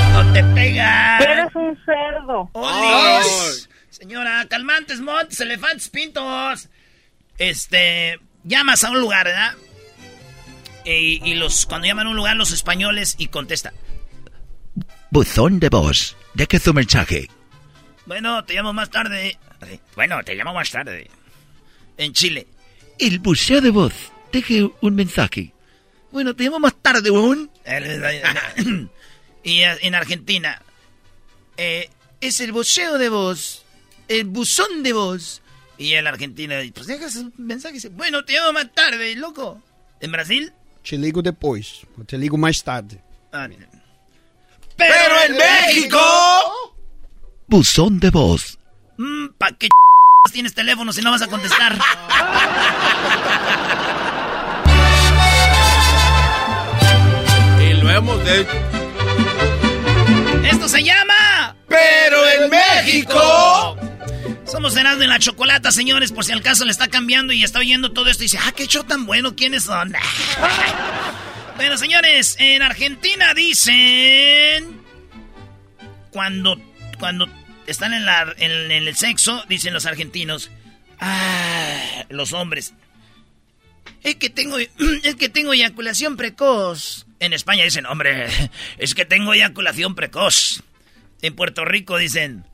o 0.17 0.23
te 0.33 0.43
pegan. 0.43 1.19
Cerdo. 1.89 2.49
¡Olis! 2.53 3.69
Señora, 3.89 4.45
calmantes, 4.47 5.01
montes, 5.01 5.39
elefantes, 5.39 5.89
pintos. 5.89 6.69
Este, 7.37 8.19
llamas 8.43 8.83
a 8.83 8.91
un 8.91 8.99
lugar, 8.99 9.25
¿verdad? 9.25 9.55
Y, 10.85 11.21
y 11.29 11.35
los, 11.35 11.65
cuando 11.65 11.87
llaman 11.87 12.07
a 12.07 12.09
un 12.11 12.15
lugar 12.15 12.35
los 12.35 12.51
españoles 12.51 13.15
y 13.17 13.27
contesta. 13.27 13.73
Buzón 15.11 15.59
de 15.59 15.69
voz. 15.69 16.15
Deje 16.33 16.59
su 16.59 16.73
mensaje. 16.73 17.27
Bueno, 18.05 18.43
te 18.45 18.53
llamo 18.53 18.73
más 18.73 18.89
tarde. 18.89 19.37
Bueno, 19.95 20.23
te 20.23 20.35
llamo 20.35 20.53
más 20.53 20.71
tarde. 20.71 21.09
En 21.97 22.13
Chile. 22.13 22.47
El 22.97 23.19
buceo 23.19 23.61
de 23.61 23.71
voz. 23.71 23.93
Deje 24.31 24.69
un 24.81 24.95
mensaje. 24.95 25.53
Bueno, 26.11 26.35
te 26.35 26.43
llamo 26.43 26.59
más 26.59 26.75
tarde, 26.75 27.11
weón. 27.11 27.51
y 29.43 29.61
eh, 29.61 29.77
en 29.81 29.95
Argentina. 29.95 30.61
Eh, 31.59 31.89
es 32.21 32.39
el 32.39 32.51
buceo 32.51 32.97
de 32.97 33.09
voz. 33.09 33.65
El 34.07 34.25
buzón 34.25 34.81
de 34.81 34.93
voz. 34.93 35.41
Y 35.77 35.93
el 35.93 36.07
argentino, 36.07 36.55
pues 36.73 36.87
dejas 36.87 37.15
un 37.15 37.33
mensaje 37.37 37.73
y 37.73 37.77
dice, 37.77 37.89
bueno, 37.89 38.25
te 38.25 38.33
llamo 38.33 38.53
más 38.53 38.73
tarde, 38.73 39.15
loco. 39.15 39.61
En 40.01 40.11
Brasil, 40.11 40.53
Te 40.89 40.97
ligo. 40.97 41.21
Eu 41.21 42.05
te 42.05 42.17
ligo 42.17 42.37
mais 42.37 42.61
tarde. 42.61 42.99
Ah, 43.31 43.47
mira. 43.47 43.67
Pero 44.75 45.21
en 45.27 45.37
México. 45.37 45.99
Buzón 47.47 47.99
de 47.99 48.09
voz. 48.09 48.57
Mm, 48.97 49.27
¿Para 49.37 49.55
qué 49.55 49.69
tienes 50.31 50.53
teléfono 50.53 50.91
si 50.91 51.01
no 51.01 51.11
vas 51.11 51.21
a 51.21 51.27
contestar? 51.27 51.77
Y 57.61 57.73
lo 57.73 57.91
hemos 57.91 58.23
de... 58.23 58.47
Esto 60.49 60.67
se 60.67 60.83
llama... 60.83 61.18
Pero 61.69 62.29
en 62.29 62.49
México. 62.49 63.77
Somos 64.45 64.75
Erasmo 64.75 65.01
de 65.01 65.07
la 65.07 65.19
Chocolata, 65.19 65.71
señores, 65.71 66.11
por 66.11 66.25
si 66.25 66.31
al 66.31 66.41
caso 66.41 66.65
le 66.65 66.71
está 66.71 66.87
cambiando 66.87 67.33
y 67.33 67.43
está 67.43 67.59
oyendo 67.59 67.91
todo 67.91 68.09
esto 68.09 68.23
y 68.23 68.25
dice, 68.25 68.39
ah, 68.41 68.51
qué 68.55 68.65
show 68.65 68.83
tan 68.83 69.05
bueno, 69.05 69.35
¿quiénes 69.35 69.63
son? 69.63 69.93
bueno, 71.55 71.77
señores, 71.77 72.35
en 72.39 72.61
Argentina 72.61 73.33
dicen... 73.33 74.79
Cuando, 76.11 76.59
cuando 76.97 77.27
están 77.67 77.93
en, 77.93 78.03
la, 78.03 78.33
en, 78.37 78.71
en 78.71 78.87
el 78.87 78.95
sexo, 78.95 79.43
dicen 79.47 79.73
los 79.75 79.85
argentinos, 79.85 80.49
ah, 80.99 82.05
los 82.09 82.33
hombres, 82.33 82.73
es 84.03 84.15
que 84.15 84.29
tengo, 84.29 84.57
es 85.03 85.15
que 85.15 85.29
tengo 85.29 85.53
eyaculación 85.53 86.17
precoz. 86.17 87.05
En 87.19 87.33
España 87.33 87.63
dicen, 87.63 87.85
hombre, 87.85 88.27
es 88.77 88.95
que 88.95 89.05
tengo 89.05 89.33
eyaculación 89.33 89.95
precoz. 89.95 90.63
En 91.21 91.35
Puerto 91.35 91.65
Rico 91.65 91.97
dicen, 91.97 92.45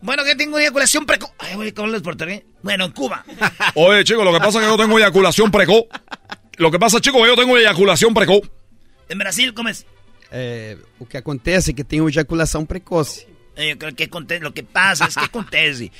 bueno, 0.00 0.22
que 0.24 0.36
tengo 0.36 0.58
eyaculación 0.58 1.06
precoz. 1.06 1.30
Ay, 1.38 1.54
güey, 1.56 1.72
¿cómo 1.72 1.88
les 1.88 2.02
Puerto 2.02 2.24
Rico? 2.26 2.46
Bueno, 2.62 2.84
en 2.84 2.92
Cuba. 2.92 3.24
Oye, 3.74 4.04
chico, 4.04 4.22
lo 4.24 4.32
que 4.32 4.38
pasa 4.38 4.58
es 4.60 4.64
que 4.64 4.70
yo 4.70 4.76
tengo 4.76 4.98
eyaculación 4.98 5.50
precoz. 5.50 5.84
Lo 6.56 6.70
que 6.70 6.78
pasa, 6.78 7.00
chico, 7.00 7.20
que 7.22 7.28
yo 7.28 7.36
tengo 7.36 7.56
eyaculación 7.58 8.14
precoz. 8.14 8.42
En 9.08 9.18
Brasil, 9.18 9.52
¿cómo 9.54 9.68
es? 9.68 9.84
É, 10.30 10.76
o 10.98 11.06
que 11.06 11.16
acontece 11.18 11.70
é 11.70 11.74
que 11.74 11.84
tem 11.84 12.00
ejaculação 12.08 12.66
precoce. 12.66 13.26
Eh, 13.56 13.70
yo 13.70 13.78
creo 13.78 13.94
que 13.94 14.04
aconte- 14.04 14.40
lo 14.40 14.52
que 14.52 14.64
pasa 14.64 15.06
es 15.06 15.14
que 15.14 15.24
acontece 15.24 15.92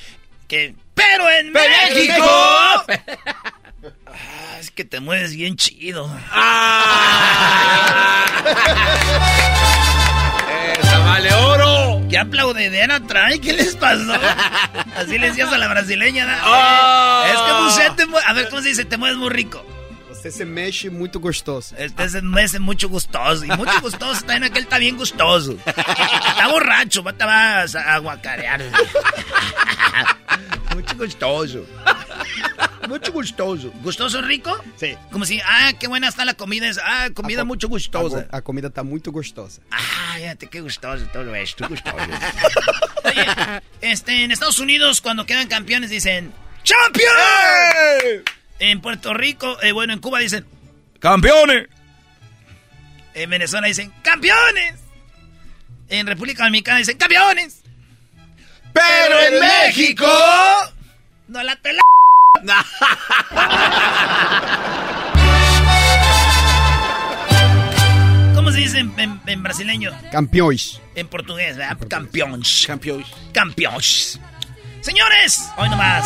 que... 0.47 0.75
Pero 0.93 1.29
en 1.29 1.53
¡Pero 1.53 1.69
México... 1.93 2.85
México! 2.87 3.11
Ah, 4.07 4.57
es 4.59 4.71
que 4.71 4.83
te 4.83 4.99
mueves 4.99 5.33
bien 5.35 5.55
chido. 5.55 6.05
¡Esa 6.05 6.31
vale 11.05 11.33
oro! 11.33 12.01
¿Qué 12.09 12.17
aplaudidera 12.17 12.99
trae? 13.01 13.39
¿Qué 13.39 13.53
les 13.53 13.75
pasó? 13.75 14.13
Así 14.97 15.17
le 15.17 15.27
decías 15.27 15.51
a 15.51 15.57
la 15.57 15.67
brasileña. 15.67 16.25
¿no? 16.25 16.33
Ah. 16.43 17.25
Es 17.27 17.39
que 17.39 17.83
usted 17.83 18.05
te 18.05 18.17
A 18.27 18.33
ver, 18.33 18.49
¿cómo 18.49 18.61
se 18.61 18.69
dice? 18.69 18.85
Te 18.85 18.97
mueves 18.97 19.17
muy 19.17 19.29
rico. 19.29 19.65
Você 20.25 20.31
se 20.31 20.43
mexe 20.45 20.89
muito 20.89 21.19
gostoso. 21.19 21.75
Este 21.77 22.09
se 22.09 22.19
mueve 22.19 22.57
mucho 22.57 22.89
gustoso. 22.89 23.45
Y 23.45 23.49
mucho 23.49 23.79
gustoso. 23.79 24.21
También 24.21 24.45
aquel 24.45 24.63
está 24.63 24.79
bien 24.79 24.97
gustoso. 24.97 25.55
Está 25.67 26.47
borracho. 26.47 27.03
Te 27.03 27.25
vas 27.25 27.75
a 27.75 27.93
aguacarear. 27.93 28.59
Mucho 30.73 30.95
gustoso. 30.97 31.67
Mucho 32.89 33.11
gustoso. 33.11 33.71
¿Gustoso 33.83 34.19
rico? 34.23 34.59
Sí. 34.77 34.97
Como 35.11 35.25
si, 35.25 35.39
ah, 35.45 35.73
qué 35.79 35.87
buena 35.87 36.07
está 36.07 36.25
la 36.25 36.33
comida. 36.33 36.71
Ah, 36.83 37.09
comida 37.13 37.43
mucho 37.43 37.67
gustosa. 37.67 38.27
A, 38.31 38.37
a 38.37 38.41
comida 38.41 38.71
tá 38.71 38.83
muito 38.83 39.11
gostosa. 39.11 39.61
Ah, 39.69 40.15
fíjate 40.17 40.47
qué 40.47 40.59
gustoso 40.59 41.05
todo 41.13 41.35
esto, 41.35 41.67
gustoso. 41.69 41.97
Oye, 43.03 43.61
este, 43.81 44.23
en 44.23 44.31
Estados 44.31 44.57
Unidos, 44.57 45.01
cuando 45.01 45.27
quedan 45.27 45.47
campeones, 45.47 45.91
dicen 45.91 46.33
¡Champion! 46.63 48.23
En 48.59 48.81
Puerto 48.81 49.13
Rico, 49.13 49.61
eh, 49.61 49.71
bueno, 49.71 49.93
en 49.93 49.99
Cuba 49.99 50.19
dicen 50.19 50.45
¡Campeones! 50.99 51.67
En 53.13 53.29
Venezuela 53.29 53.67
dicen 53.67 53.91
¡Campeones! 54.01 54.75
En 55.89 56.07
República 56.07 56.43
Dominicana 56.45 56.79
dicen 56.79 56.97
¡Campeones! 56.97 57.61
Pero 58.73 59.19
en 59.21 59.39
México. 59.39 60.05
¡No 61.27 61.41
la 61.43 61.55
tela! 61.57 61.81
¿Cómo 68.35 68.51
se 68.51 68.57
dice 68.59 68.79
en, 68.79 68.93
en- 68.99 69.21
en 69.25 69.43
brasileño? 69.43 69.91
Campeões. 70.11 70.81
En 70.95 71.07
portugués, 71.07 71.57
¿verdad? 71.57 71.77
Campeones. 71.89 72.63
Campeones. 72.67 73.07
Campeones. 73.33 74.19
Señores, 74.81 75.49
hoy 75.57 75.69
nomás. 75.69 76.05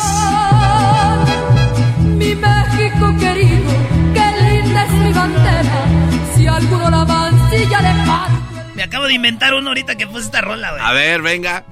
Mi 2.20 2.34
México 2.34 3.16
querido, 3.18 3.72
qué 4.12 4.26
linda 4.42 4.84
es 4.84 4.92
mi 4.92 5.10
bandera. 5.10 5.86
Si 6.34 6.46
alguno 6.46 6.90
la 6.90 7.04
mancilla 7.06 7.80
le. 7.80 8.74
Me 8.74 8.82
acabo 8.82 9.06
de 9.06 9.14
inventar 9.14 9.54
uno 9.54 9.68
ahorita 9.68 9.96
que 9.96 10.06
puse 10.06 10.26
esta 10.26 10.42
rola, 10.42 10.70
güey. 10.72 10.82
A 10.82 10.92
ver, 10.92 11.22
venga. 11.22 11.64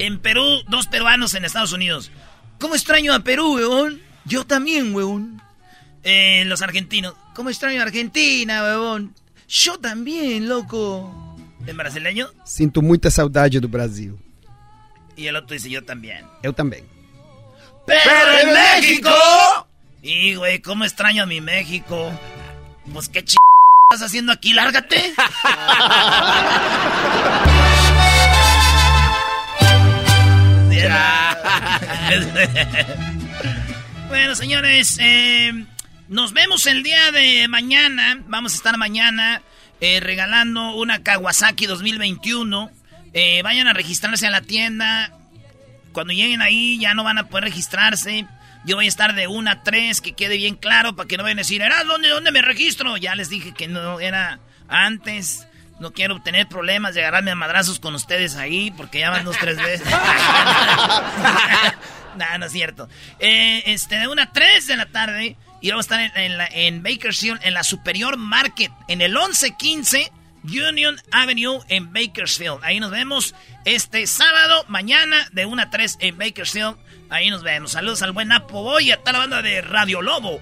En 0.00 0.18
Perú, 0.18 0.42
dos 0.68 0.88
peruanos 0.88 1.34
en 1.34 1.44
Estados 1.44 1.72
Unidos. 1.72 2.10
¿Cómo 2.58 2.74
extraño 2.74 3.14
a 3.14 3.20
Perú, 3.20 3.54
weón? 3.54 4.00
Yo 4.24 4.44
también, 4.44 4.92
weón. 4.92 5.40
Eh, 6.02 6.42
los 6.46 6.62
argentinos. 6.62 7.14
¿Cómo 7.36 7.50
extraño 7.50 7.78
a 7.80 7.84
Argentina, 7.84 8.60
weón? 8.64 9.14
Yo 9.46 9.78
también, 9.78 10.48
loco. 10.48 11.36
En 11.64 11.76
brasileño. 11.76 12.28
Sinto 12.44 12.82
muita 12.82 13.08
saudade 13.08 13.60
do 13.60 13.68
Brasil. 13.68 14.16
Y 15.14 15.28
el 15.28 15.36
otro 15.36 15.54
dice 15.54 15.70
yo 15.70 15.84
también. 15.84 16.26
Eu 16.42 16.52
também. 16.52 16.82
¡Pero 17.86 18.38
en 18.40 18.52
México! 18.52 19.10
Y, 20.02 20.34
güey, 20.34 20.58
¿cómo 20.58 20.84
extraño 20.84 21.22
a 21.22 21.26
mi 21.26 21.40
México? 21.40 22.12
Pues 22.92 23.08
qué 23.08 23.24
ch... 23.24 23.36
estás 23.92 24.08
haciendo 24.08 24.32
aquí, 24.32 24.52
lárgate. 24.52 25.14
bueno, 34.08 34.34
señores, 34.34 34.98
eh, 35.00 35.52
nos 36.08 36.32
vemos 36.32 36.66
el 36.66 36.82
día 36.82 37.12
de 37.12 37.46
mañana. 37.46 38.18
Vamos 38.26 38.54
a 38.54 38.56
estar 38.56 38.76
mañana 38.76 39.40
eh, 39.80 40.00
regalando 40.00 40.74
una 40.74 41.04
Kawasaki 41.04 41.66
2021. 41.66 42.72
Eh, 43.14 43.40
vayan 43.44 43.68
a 43.68 43.72
registrarse 43.72 44.26
a 44.26 44.30
la 44.30 44.40
tienda. 44.40 45.16
Cuando 45.92 46.12
lleguen 46.12 46.42
ahí 46.42 46.80
ya 46.80 46.92
no 46.92 47.04
van 47.04 47.18
a 47.18 47.28
poder 47.28 47.44
registrarse. 47.44 48.26
Yo 48.64 48.76
voy 48.76 48.86
a 48.86 48.88
estar 48.88 49.14
de 49.14 49.26
1 49.26 49.50
a 49.50 49.62
3, 49.62 50.00
que 50.00 50.12
quede 50.12 50.36
bien 50.36 50.54
claro, 50.54 50.94
para 50.94 51.08
que 51.08 51.16
no 51.16 51.24
vayan 51.24 51.38
a 51.38 51.42
decir, 51.42 51.62
¿Era 51.62 51.82
dónde, 51.84 52.08
dónde 52.08 52.30
me 52.30 52.42
registro? 52.42 52.96
Ya 52.96 53.14
les 53.14 53.28
dije 53.28 53.52
que 53.52 53.68
no 53.68 54.00
era 54.00 54.40
antes. 54.68 55.46
No 55.80 55.92
quiero 55.92 56.22
tener 56.22 56.46
problemas 56.46 56.94
de 56.94 57.00
agarrarme 57.00 57.32
a 57.32 57.34
madrazos 57.34 57.80
con 57.80 57.94
ustedes 57.96 58.36
ahí, 58.36 58.70
porque 58.70 59.00
ya 59.00 59.10
van 59.10 59.24
dos, 59.24 59.36
tres 59.38 59.56
veces. 59.56 59.88
no, 62.16 62.38
no 62.38 62.46
es 62.46 62.52
cierto. 62.52 62.88
Eh, 63.18 63.64
este, 63.66 63.96
de 63.96 64.06
1 64.06 64.22
a 64.22 64.32
3 64.32 64.66
de 64.68 64.76
la 64.76 64.86
tarde, 64.86 65.36
y 65.60 65.70
vamos 65.70 65.90
a 65.90 65.94
estar 65.94 66.00
en, 66.00 66.24
en 66.24 66.38
la, 66.38 66.46
en 66.46 66.84
Bakersfield, 66.84 67.40
en 67.42 67.54
la 67.54 67.64
Superior 67.64 68.16
Market, 68.16 68.70
en 68.86 69.00
el 69.00 69.12
1115 69.12 70.12
Union 70.44 71.00
Avenue 71.10 71.60
en 71.68 71.92
Bakersfield. 71.92 72.60
Ahí 72.62 72.80
nos 72.80 72.90
vemos 72.90 73.34
este 73.64 74.06
sábado, 74.06 74.64
mañana, 74.68 75.28
de 75.32 75.46
1 75.46 75.62
a 75.62 75.70
3 75.70 75.98
en 76.00 76.18
Bakersfield. 76.18 76.76
Ahí 77.12 77.28
nos 77.28 77.42
vemos. 77.42 77.72
Saludos 77.72 78.00
al 78.00 78.12
buen 78.12 78.28
Napo 78.28 78.62
Boy 78.62 78.88
y 78.88 78.90
a 78.90 78.96
toda 78.96 79.12
la 79.12 79.18
banda 79.18 79.42
de 79.42 79.60
Radio 79.60 80.00
Lobo. 80.00 80.40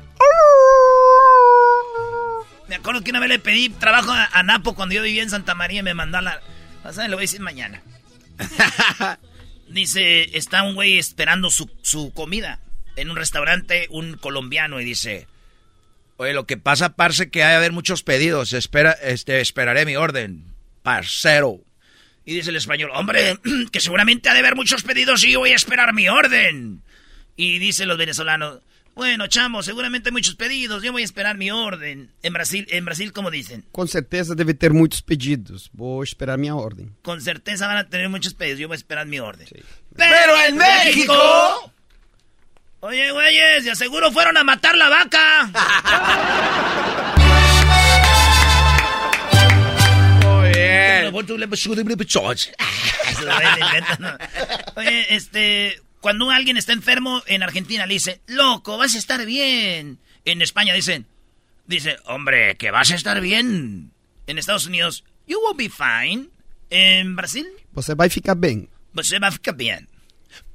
Me 2.69 2.77
acuerdo 2.77 3.03
que 3.03 3.11
una 3.11 3.19
vez 3.19 3.29
le 3.29 3.39
pedí 3.41 3.71
trabajo 3.71 4.13
a, 4.13 4.27
a 4.33 4.45
Napo 4.45 4.77
cuando 4.77 4.95
yo 4.95 5.03
vivía 5.03 5.25
en 5.25 5.31
Santa 5.31 5.57
María 5.57 5.81
y 5.81 5.83
me 5.83 5.95
mandó 5.95 6.19
a 6.19 6.23
la... 6.23 6.41
O 6.85 6.93
sea, 6.93 7.09
le 7.09 7.17
voy 7.17 7.23
a 7.23 7.27
decir 7.27 7.41
mañana. 7.41 7.83
dice, 9.69 10.37
está 10.39 10.63
un 10.63 10.77
güey 10.77 10.97
esperando 10.97 11.51
su, 11.51 11.69
su 11.83 12.13
comida 12.13 12.61
en 12.95 13.11
un 13.11 13.17
restaurante, 13.17 13.89
un 13.91 14.17
colombiano, 14.17 14.81
y 14.81 14.85
dice... 14.85 15.27
Oye, 16.19 16.35
lo 16.35 16.47
que 16.47 16.57
pasa, 16.57 16.91
parce, 16.91 17.31
que 17.31 17.43
hay 17.43 17.55
a 17.55 17.57
haber 17.57 17.73
muchos 17.73 18.05
pedidos. 18.05 18.53
Espera, 18.53 18.93
este, 18.93 19.41
esperaré 19.41 19.87
mi 19.87 19.97
orden, 19.97 20.45
parcero. 20.85 21.59
Y 22.25 22.35
dice 22.35 22.51
el 22.51 22.57
español, 22.57 22.91
hombre, 22.95 23.39
que 23.73 23.81
seguramente 23.81 24.29
ha 24.29 24.35
de 24.35 24.41
haber 24.41 24.57
muchos 24.57 24.83
pedidos 24.83 25.25
y 25.25 25.33
yo 25.33 25.41
voy 25.41 25.51
a 25.51 25.57
esperar 25.57 25.93
mi 25.95 26.09
orden. 26.09 26.83
Y 27.37 27.59
dice 27.59 27.87
los 27.87 27.97
venezolanos, 27.97 28.61
bueno, 28.95 29.27
chamo, 29.29 29.63
seguramente 29.63 30.11
hay 30.11 30.13
muchos 30.13 30.35
pedidos, 30.35 30.83
yo 30.83 30.93
voy 30.93 31.03
a 31.03 31.05
esperar 31.05 31.39
mi 31.39 31.51
orden. 31.51 32.13
En 32.23 32.33
Brasil, 32.33 32.67
en 32.71 32.85
Brasil, 32.85 33.13
¿cómo 33.13 33.31
dicen? 33.31 33.65
Com 33.73 33.87
certeza 33.87 34.35
deve 34.35 34.53
ter 34.53 34.73
muitos 34.73 35.01
pedidos. 35.01 35.71
Vou 35.73 36.03
esperar 36.03 36.37
minha 36.37 36.55
ordem. 36.55 36.91
Con 37.03 37.21
certeza 37.21 37.67
van 37.67 37.79
a 37.79 37.89
tener 37.89 38.09
muchos 38.09 38.35
pedidos, 38.35 38.59
yo 38.59 38.69
voy 38.69 38.75
a 38.75 38.77
esperar 38.77 39.07
mi 39.07 39.19
orden. 39.21 39.47
Pero 39.97 40.37
en 40.47 40.57
México... 40.57 41.73
Oye, 42.81 43.11
güeyes, 43.13 43.65
de 43.65 43.77
seguro 43.77 44.11
fueron 44.11 44.39
a 44.39 44.45
matar 44.45 44.75
la 44.77 44.89
vaca. 44.89 45.51
Oye, 54.77 55.15
este, 55.15 55.81
cuando 56.01 56.31
alguien 56.31 56.57
está 56.57 56.73
enfermo 56.73 57.23
en 57.27 57.43
Argentina 57.43 57.87
le 57.87 57.95
dice, 57.95 58.21
loco, 58.27 58.79
vas 58.79 58.95
a 58.95 58.99
estar 58.99 59.25
bien. 59.27 59.99
En 60.25 60.43
España 60.43 60.73
dicen, 60.75 61.07
dice, 61.67 61.97
hombre, 62.07 62.57
que 62.57 62.71
vas 62.71 62.91
a 62.91 62.95
estar 62.95 63.21
bien. 63.21 63.91
En 64.27 64.39
Estados 64.39 64.67
Unidos, 64.67 65.05
you 65.27 65.39
will 65.47 65.57
be 65.57 65.69
fine. 65.71 66.29
En 66.71 67.17
Brasil, 67.17 67.47
Você 67.73 67.95
vai 67.95 68.09
ficar 68.09 68.37
bem. 68.37 68.69
você 68.93 69.19
va 69.19 69.29
a 69.29 69.33
ficar 69.33 69.55
bien. 69.57 69.89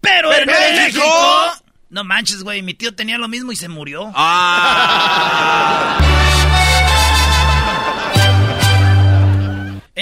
Pero, 0.02 0.32
en 0.34 0.46
Pero 0.46 0.52
en 0.58 0.76
México... 0.76 1.04
México- 1.04 1.62
No 1.90 2.04
manches, 2.04 2.42
güey, 2.44 2.62
mi 2.62 2.74
tío 2.74 2.96
tenía 2.96 3.18
lo 3.18 3.28
mismo 3.28 3.52
y 3.52 3.56
se 3.56 3.68
murió. 3.70 4.12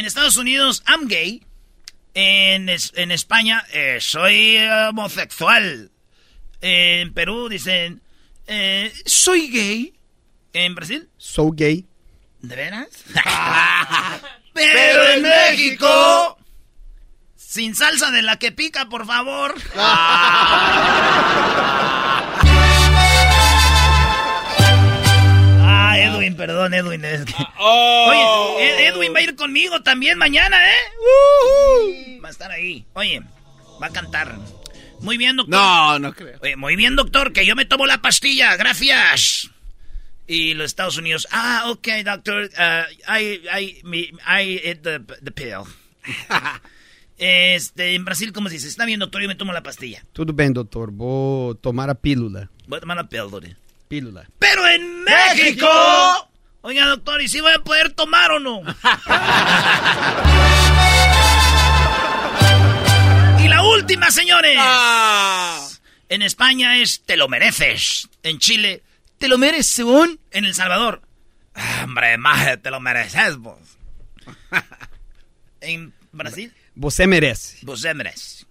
En 0.04 0.08
Estados 0.08 0.36
Unidos, 0.36 0.84
I'm 0.86 1.08
gay. 1.08 1.42
En, 2.14 2.68
es- 2.68 2.92
en 2.98 3.10
España, 3.14 3.66
eh, 3.72 4.00
soy 4.02 4.58
eh, 4.58 4.88
homosexual. 4.90 5.92
En 6.60 7.14
Perú 7.14 7.48
dicen, 7.48 8.02
eh, 8.46 8.92
soy 9.06 9.48
gay. 9.48 9.94
En 10.52 10.76
Brasil, 10.76 11.08
Sou 11.16 11.54
gay. 11.56 11.86
¿de 12.42 12.54
veras? 12.54 12.90
Pero 14.54 15.10
en 15.12 15.22
México... 15.22 16.38
Sin 17.38 17.74
salsa 17.74 18.12
de 18.12 18.24
la 18.24 18.38
que 18.40 18.52
pica, 18.52 18.90
por 18.90 19.06
favor. 19.06 19.56
Edwin, 26.24 26.38
perdón, 26.38 26.74
Edwin. 26.74 27.04
es 27.06 27.26
que- 27.26 27.34
Oye, 27.60 28.66
Ed- 28.66 28.94
Edwin 28.94 29.14
va 29.14 29.20
a 29.20 29.24
ir 29.24 29.36
conmigo 29.36 29.82
también 29.84 30.18
mañana, 30.18 30.58
¿eh? 30.72 30.76
Woohoo. 31.00 32.22
Va 32.22 32.28
a 32.30 32.32
estar 32.32 32.52
ahí. 32.52 32.86
Oye, 32.94 33.22
va 33.82 33.88
a 33.88 33.90
cantar. 33.91 34.38
Muy 35.02 35.18
bien, 35.18 35.36
doctor. 35.36 35.54
No, 35.60 36.00
no 36.00 36.14
creo. 36.14 36.40
Oye, 36.41 36.56
muy 36.56 36.76
bien, 36.78 36.95
doctor, 36.95 37.34
que 37.34 37.45
yo 37.45 37.56
me 37.56 37.66
tomo 37.66 37.86
la 37.86 38.02
pastilla. 38.02 38.56
Gracias. 38.56 39.50
Y 40.28 40.54
los 40.54 40.68
Estados 40.68 40.95
Unidos, 40.98 41.28
ah, 41.32 41.66
ok, 41.68 41.88
doctor, 42.06 42.50
uh, 42.58 43.12
I, 43.14 43.41
I, 43.60 43.82
me- 43.84 44.12
I 44.26 44.58
ate 44.60 44.76
the, 44.78 45.00
the 45.22 45.32
pill. 45.32 45.64
este, 47.18 47.95
en 47.95 48.06
Brasil, 48.06 48.32
¿cómo 48.32 48.48
se 48.48 48.56
dice? 48.56 48.68
Está 48.70 48.86
bien, 48.86 49.00
doctor, 49.02 49.22
yo 49.22 49.28
me 49.28 49.36
tomo 49.36 49.52
la 49.52 49.64
pastilla. 49.64 50.06
Tudo 50.14 50.32
bem, 50.34 50.54
doutor. 50.54 50.91
Vou 50.91 51.56
tomar 51.56 51.90
a 51.90 51.95
pílula. 51.95 52.50
Voy 52.68 52.78
a 52.78 52.80
tomar 52.80 52.95
la 52.98 53.08
píldora. 53.10 53.50
Pílula. 53.94 54.26
Pero 54.40 54.68
en 54.68 55.03
México. 55.03 55.70
Oiga, 56.61 56.88
doctor, 56.88 57.22
¿y 57.22 57.28
si 57.28 57.41
voy 57.41 57.53
a 57.53 57.60
poder 57.60 57.94
tomar 57.94 58.32
o 58.32 58.40
no? 58.40 58.61
y 63.44 63.48
la 63.48 63.61
última, 63.64 64.10
señores. 64.10 64.57
En 66.10 66.24
España 66.24 66.80
es 66.80 67.03
te 67.06 67.18
lo 67.18 67.28
mereces. 67.28 68.10
En 68.24 68.40
Chile, 68.40 68.82
te 69.20 69.28
lo 69.28 69.38
mereces, 69.38 69.68
según. 69.68 70.20
En 70.32 70.45
El 70.45 70.56
Salvador, 70.56 71.03
"Ah, 71.53 71.82
hombre, 71.84 72.18
maje, 72.18 72.57
te 72.57 72.72
lo 72.72 72.80
mereces 72.80 73.38
vos. 73.38 73.60
en 75.61 75.94
Brasil, 76.11 76.52
Você 76.74 77.06
merece. 77.06 77.60
vos 77.61 77.86
mereces. 77.94 78.48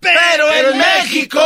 Pero 0.00 0.52
en 0.52 0.76
México... 0.76 1.40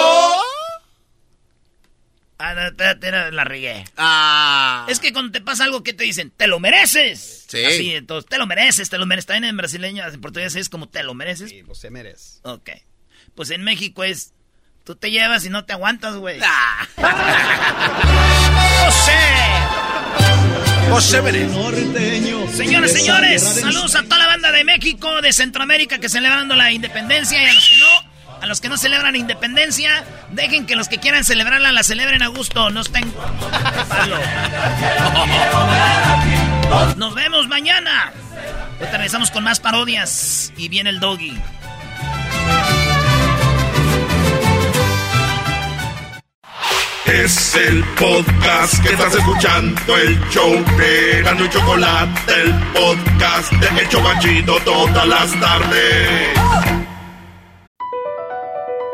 Ah, 2.43 2.55
no, 2.55 2.67
espérate, 2.67 3.33
la 3.33 3.45
regué. 3.45 3.85
Ah. 3.99 4.87
Es 4.89 4.99
que 4.99 5.13
cuando 5.13 5.31
te 5.31 5.43
pasa 5.43 5.65
algo, 5.65 5.83
¿qué 5.83 5.93
te 5.93 6.05
dicen? 6.05 6.33
¡Te 6.35 6.47
lo 6.47 6.59
mereces! 6.59 7.45
Sí. 7.47 7.63
Así, 7.67 7.95
entonces, 7.95 8.27
te 8.31 8.39
lo 8.39 8.47
mereces, 8.47 8.89
te 8.89 8.97
lo 8.97 9.05
mereces. 9.05 9.27
También 9.27 9.45
en 9.51 9.59
brasileño, 9.59 10.09
en 10.09 10.21
portugués 10.23 10.55
es 10.57 10.71
como 10.71 10.89
te 10.89 11.03
lo 11.03 11.13
mereces. 11.13 11.51
Sí, 11.51 11.61
você 11.61 11.91
merece. 11.91 12.39
Ok. 12.45 12.71
Pues 13.35 13.51
en 13.51 13.63
México 13.63 14.05
es, 14.05 14.33
tú 14.85 14.97
te 14.97 15.11
llevas 15.11 15.45
y 15.45 15.51
no 15.51 15.67
te 15.67 15.75
aguantas, 15.75 16.17
güey. 16.17 16.41
Ah. 16.43 16.89
¡José! 18.87 19.13
José 20.91 21.23
Merez. 21.23 21.53
Señoras, 22.57 22.93
señores, 22.93 23.43
saludos 23.43 23.95
a 23.97 24.03
toda 24.03 24.19
la 24.19 24.27
banda 24.27 24.51
de 24.51 24.65
México, 24.65 25.21
de 25.21 25.33
Centroamérica 25.33 25.99
que 25.99 26.09
celebrando 26.09 26.57
la 26.57 26.73
independencia 26.73 27.41
y 27.41 27.45
a 27.45 27.53
los 27.53 27.69
que 27.69 27.77
no, 27.77 28.10
a 28.41 28.47
los 28.47 28.61
que 28.61 28.69
no 28.69 28.77
celebran 28.77 29.17
independencia, 29.17 30.05
dejen 30.31 30.67
que 30.67 30.77
los 30.77 30.89
que 30.89 30.99
quieran 30.99 31.25
celebrarla 31.25 31.73
la 31.73 31.83
celebren 31.83 32.23
a 32.23 32.29
gusto, 32.29 32.71
no 32.71 32.81
estén. 32.81 33.13
Nos 36.97 37.15
vemos 37.15 37.49
mañana. 37.49 38.13
Ahorita 38.79 38.93
regresamos 38.93 39.31
con 39.31 39.45
más 39.45 39.61
parodias 39.61 40.53
y 40.57 40.69
viene 40.69 40.91
el 40.91 41.01
doggy. 41.01 41.39
Es 47.07 47.57
el 47.57 47.83
podcast 47.99 48.81
que 48.85 48.91
estás 48.91 49.15
escuchando, 49.17 49.97
el 49.97 50.21
show 50.31 50.65
de 50.79 51.23
Gano 51.23 51.45
y 51.45 51.49
Chocolate, 51.51 52.33
el 52.41 52.55
podcast 52.73 53.53
de 53.53 53.81
El 53.81 53.89
Chocachito 53.89 54.61
todas 54.65 55.07
las 55.09 55.41
tardes. 55.41 56.90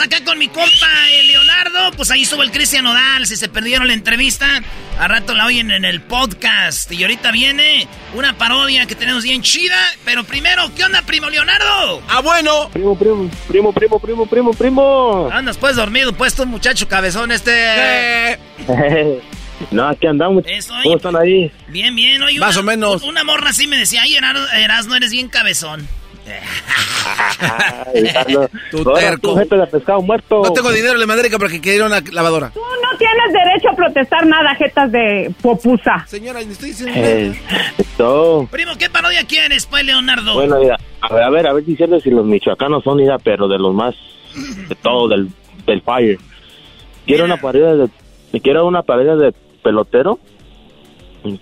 Acá 0.00 0.22
con 0.24 0.38
mi 0.38 0.48
compa, 0.48 1.10
el 1.12 1.26
Leonardo. 1.28 1.90
Pues 1.96 2.10
ahí 2.10 2.22
estuvo 2.22 2.42
el 2.42 2.50
Cristian 2.50 2.86
Odal. 2.86 3.26
Si 3.26 3.36
se 3.36 3.48
perdieron 3.48 3.86
la 3.86 3.92
entrevista, 3.94 4.46
a 4.98 5.08
rato 5.08 5.34
la 5.34 5.46
oyen 5.46 5.70
en 5.70 5.84
el 5.84 6.00
podcast. 6.00 6.90
Y 6.92 7.02
ahorita 7.02 7.30
viene 7.32 7.86
una 8.14 8.36
parodia 8.36 8.86
que 8.86 8.94
tenemos 8.94 9.22
bien 9.24 9.42
chida. 9.42 9.76
Pero 10.04 10.24
primero, 10.24 10.70
¿qué 10.74 10.84
onda, 10.84 11.02
primo 11.02 11.28
Leonardo? 11.30 12.02
Ah, 12.08 12.20
bueno. 12.20 12.68
Primo, 12.72 12.98
primo, 12.98 13.30
primo, 13.48 13.72
primo, 13.72 13.98
primo, 14.00 14.26
primo, 14.26 14.50
primo. 14.52 15.28
Andas 15.32 15.56
pues 15.58 15.76
dormido, 15.76 16.12
pues 16.12 16.34
tú, 16.34 16.46
muchacho 16.46 16.88
cabezón 16.88 17.32
este. 17.32 18.38
no, 19.70 19.88
aquí 19.88 20.06
andamos. 20.06 20.44
Eso, 20.46 20.72
oye. 20.74 20.82
¿Cómo 20.84 20.96
están 20.96 21.16
ahí? 21.16 21.50
Bien, 21.68 21.94
bien. 21.94 22.22
Oye, 22.22 22.38
Más 22.38 22.56
una- 22.56 22.60
o 22.60 22.64
menos. 22.64 23.02
Una 23.02 23.24
morra 23.24 23.50
así 23.50 23.66
me 23.66 23.76
decía, 23.76 24.02
ay, 24.02 24.14
Erasmo, 24.16 24.46
Erasmo, 24.54 24.94
eres 24.94 25.10
bien 25.10 25.28
cabezón. 25.28 25.86
Tu 28.70 28.84
terco. 28.84 29.34
de 29.34 29.66
pescado 29.66 30.02
muerto. 30.02 30.42
No 30.42 30.52
tengo 30.52 30.70
dinero, 30.70 30.96
le 30.96 31.06
mandé 31.06 31.28
porque 31.38 31.60
quería 31.60 31.86
una 31.86 32.00
lavadora. 32.12 32.50
Tú 32.50 32.60
no 32.60 32.98
tienes 32.98 33.32
derecho 33.32 33.70
a 33.70 33.76
protestar 33.76 34.26
nada, 34.26 34.54
jetas 34.54 34.90
de 34.92 35.32
popusa. 35.42 36.04
Señora, 36.06 36.40
le 36.40 36.52
estoy 36.52 36.70
diciendo... 36.70 36.94
Eh, 36.96 37.38
esto. 37.78 38.48
Primo, 38.50 38.72
¿qué 38.78 38.90
parodia 38.90 39.24
quieres, 39.26 39.66
pues, 39.66 39.84
Leonardo? 39.84 40.34
Bueno, 40.34 40.58
mira, 40.58 40.78
a 41.00 41.14
ver, 41.14 41.22
a 41.22 41.30
ver, 41.30 41.46
a 41.48 41.52
ver 41.52 41.64
diciendo 41.64 42.00
si 42.00 42.10
los 42.10 42.24
michoacanos 42.24 42.84
son, 42.84 42.98
mira, 42.98 43.18
pero 43.18 43.48
de 43.48 43.58
los 43.58 43.74
más, 43.74 43.94
de 44.68 44.74
todo, 44.76 45.08
del, 45.08 45.28
del 45.66 45.82
fire. 45.82 46.18
Quiero 47.06 47.24
una 47.24 47.38
parodia 47.38 47.74
de, 47.74 48.40
quiero 48.40 48.66
una 48.66 48.82
parodia 48.82 49.16
de 49.16 49.32
pelotero, 49.62 50.18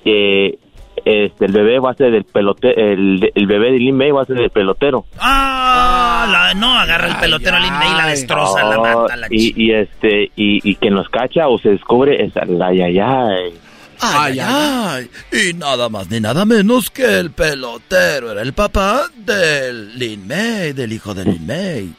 que 0.02 0.58
este, 1.04 1.44
el 1.46 1.52
bebé 1.52 1.78
va 1.78 1.90
a 1.90 1.94
ser 1.94 2.10
del 2.10 2.24
pelotero, 2.24 2.74
el, 2.76 3.30
el 3.34 3.46
bebé 3.46 3.72
de 3.72 3.78
Lin 3.78 3.96
May 3.96 4.10
va 4.10 4.22
a 4.22 4.26
ser 4.26 4.36
del 4.36 4.50
pelotero. 4.50 5.04
Ah, 5.18 6.26
la- 6.30 6.54
no, 6.54 6.78
agarra 6.78 7.08
el 7.08 7.16
pelotero 7.16 7.58
Lin 7.58 7.72
May 7.72 7.90
y 7.92 7.94
la 7.96 8.06
destroza, 8.06 8.62
la 8.64 8.78
Oh, 8.78 8.82
mata, 9.02 9.16
la 9.16 9.26
y, 9.30 9.52
y 9.64 9.72
este, 9.72 10.24
y, 10.36 10.70
y 10.70 10.74
que 10.76 10.90
nos 10.90 11.08
cacha 11.08 11.48
o 11.48 11.58
se 11.58 11.70
descubre, 11.70 12.24
es 12.24 12.32
la 12.48 12.66
ay, 12.68 12.80
ay, 12.82 12.98
ay. 12.98 13.54
Ay, 13.98 14.38
ay, 14.40 15.08
ay. 15.32 15.40
Y 15.50 15.54
nada 15.54 15.88
más 15.88 16.10
ni 16.10 16.20
nada 16.20 16.44
menos 16.44 16.90
que 16.90 17.18
el 17.18 17.30
pelotero 17.30 18.32
era 18.32 18.42
el 18.42 18.52
papá 18.52 19.04
del 19.16 19.98
Lin 19.98 20.26
May, 20.28 20.72
del 20.74 20.92
hijo 20.92 21.14
de 21.14 21.24
Lin 21.24 21.46
May. 21.46 21.92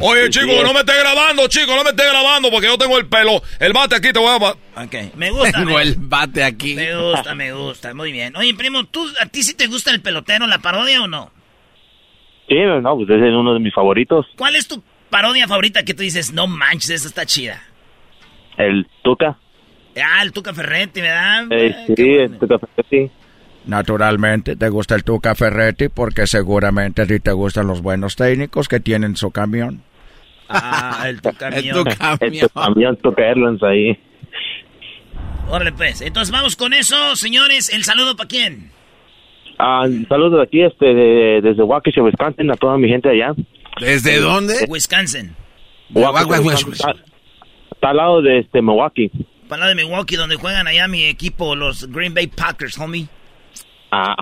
Oye, 0.00 0.30
chico, 0.30 0.46
no 0.62 0.72
me 0.72 0.80
estés 0.80 0.98
grabando, 0.98 1.46
chico, 1.48 1.76
no 1.76 1.84
me 1.84 1.90
estés 1.90 2.10
grabando 2.10 2.50
porque 2.50 2.66
yo 2.66 2.78
tengo 2.78 2.98
el 2.98 3.06
pelo, 3.06 3.42
el 3.60 3.72
bate 3.72 3.96
aquí, 3.96 4.12
te 4.12 4.18
voy 4.18 4.28
a... 4.30 4.82
Ok, 4.82 5.14
me 5.16 5.30
gusta. 5.30 5.58
Tengo 5.58 5.76
me- 5.76 5.82
el 5.82 5.94
bate 5.98 6.42
aquí. 6.42 6.74
Me 6.74 6.96
gusta, 6.96 7.34
me 7.34 7.52
gusta, 7.52 7.94
muy 7.94 8.10
bien. 8.10 8.34
Oye, 8.36 8.54
primo, 8.54 8.84
¿tú, 8.84 9.06
¿a 9.20 9.26
ti 9.26 9.42
sí 9.42 9.54
te 9.54 9.66
gusta 9.66 9.90
el 9.90 10.00
pelotero, 10.00 10.46
la 10.46 10.58
parodia 10.58 11.02
o 11.02 11.08
no? 11.08 11.30
Sí, 12.48 12.56
no, 12.58 12.96
pues 12.96 13.08
ese 13.10 13.28
es 13.28 13.34
uno 13.34 13.54
de 13.54 13.60
mis 13.60 13.72
favoritos, 13.74 14.26
¿Cuál 14.36 14.56
es 14.56 14.66
tu 14.66 14.82
parodia 15.10 15.46
favorita 15.46 15.84
que 15.84 15.94
tú 15.94 16.02
dices, 16.02 16.32
no 16.32 16.46
manches, 16.46 16.90
esa 16.90 17.08
está 17.08 17.26
chida? 17.26 17.62
el 18.56 18.86
Tuca. 19.02 19.38
Ah, 19.96 20.22
el 20.22 20.32
Tuca 20.32 20.52
Ferretti, 20.54 21.00
¿verdad? 21.02 21.46
Eh, 21.50 21.84
sí, 21.94 22.02
el 22.14 22.38
Tuca 22.38 22.58
sí. 22.90 23.10
Naturalmente 23.66 24.56
te 24.56 24.68
gusta 24.68 24.94
el 24.96 25.04
Tuca 25.04 25.34
Ferretti 25.34 25.88
porque 25.88 26.26
seguramente 26.26 27.02
a 27.02 27.06
ti 27.06 27.20
te 27.20 27.32
gustan 27.32 27.66
los 27.68 27.80
buenos 27.80 28.16
técnicos 28.16 28.68
que 28.68 28.80
tienen 28.80 29.16
su 29.16 29.30
camión. 29.30 29.82
Ah, 30.48 31.04
el 31.06 31.22
Tuca 31.22 31.50
mío. 31.50 31.84
El 32.20 32.50
camión 32.52 32.96
Tuca 32.96 33.22
Airlines 33.22 33.62
ahí. 33.62 33.98
Órale, 35.48 35.72
pues. 35.72 36.00
Entonces 36.00 36.32
vamos 36.32 36.56
con 36.56 36.72
eso, 36.72 37.14
señores. 37.16 37.72
¿El 37.72 37.84
saludo 37.84 38.16
para 38.16 38.28
quién? 38.28 38.70
Ah, 39.58 39.86
saludos 40.08 40.38
de 40.38 40.42
aquí, 40.42 40.62
este, 40.62 40.86
de- 40.86 41.40
desde 41.42 41.62
Waukesha, 41.62 42.02
Wisconsin, 42.02 42.50
a 42.50 42.54
toda 42.56 42.76
mi 42.78 42.88
gente 42.88 43.08
allá. 43.10 43.32
¿Desde 43.80 44.18
dónde? 44.18 44.54
Wisconsin. 44.68 45.34
Está, 47.72 47.90
al 47.90 47.96
lado 47.96 48.22
de 48.22 48.40
este 48.40 48.60
Milwaukee. 48.60 49.10
Para 49.48 49.60
lado 49.60 49.74
de 49.76 49.84
Milwaukee, 49.84 50.16
donde 50.16 50.36
juegan 50.36 50.66
allá 50.66 50.88
mi 50.88 51.04
equipo, 51.04 51.54
los 51.54 51.86
Green 51.92 52.14
Bay 52.14 52.26
Packers, 52.26 52.78
homie. 52.78 53.06
Ah, 53.94 54.16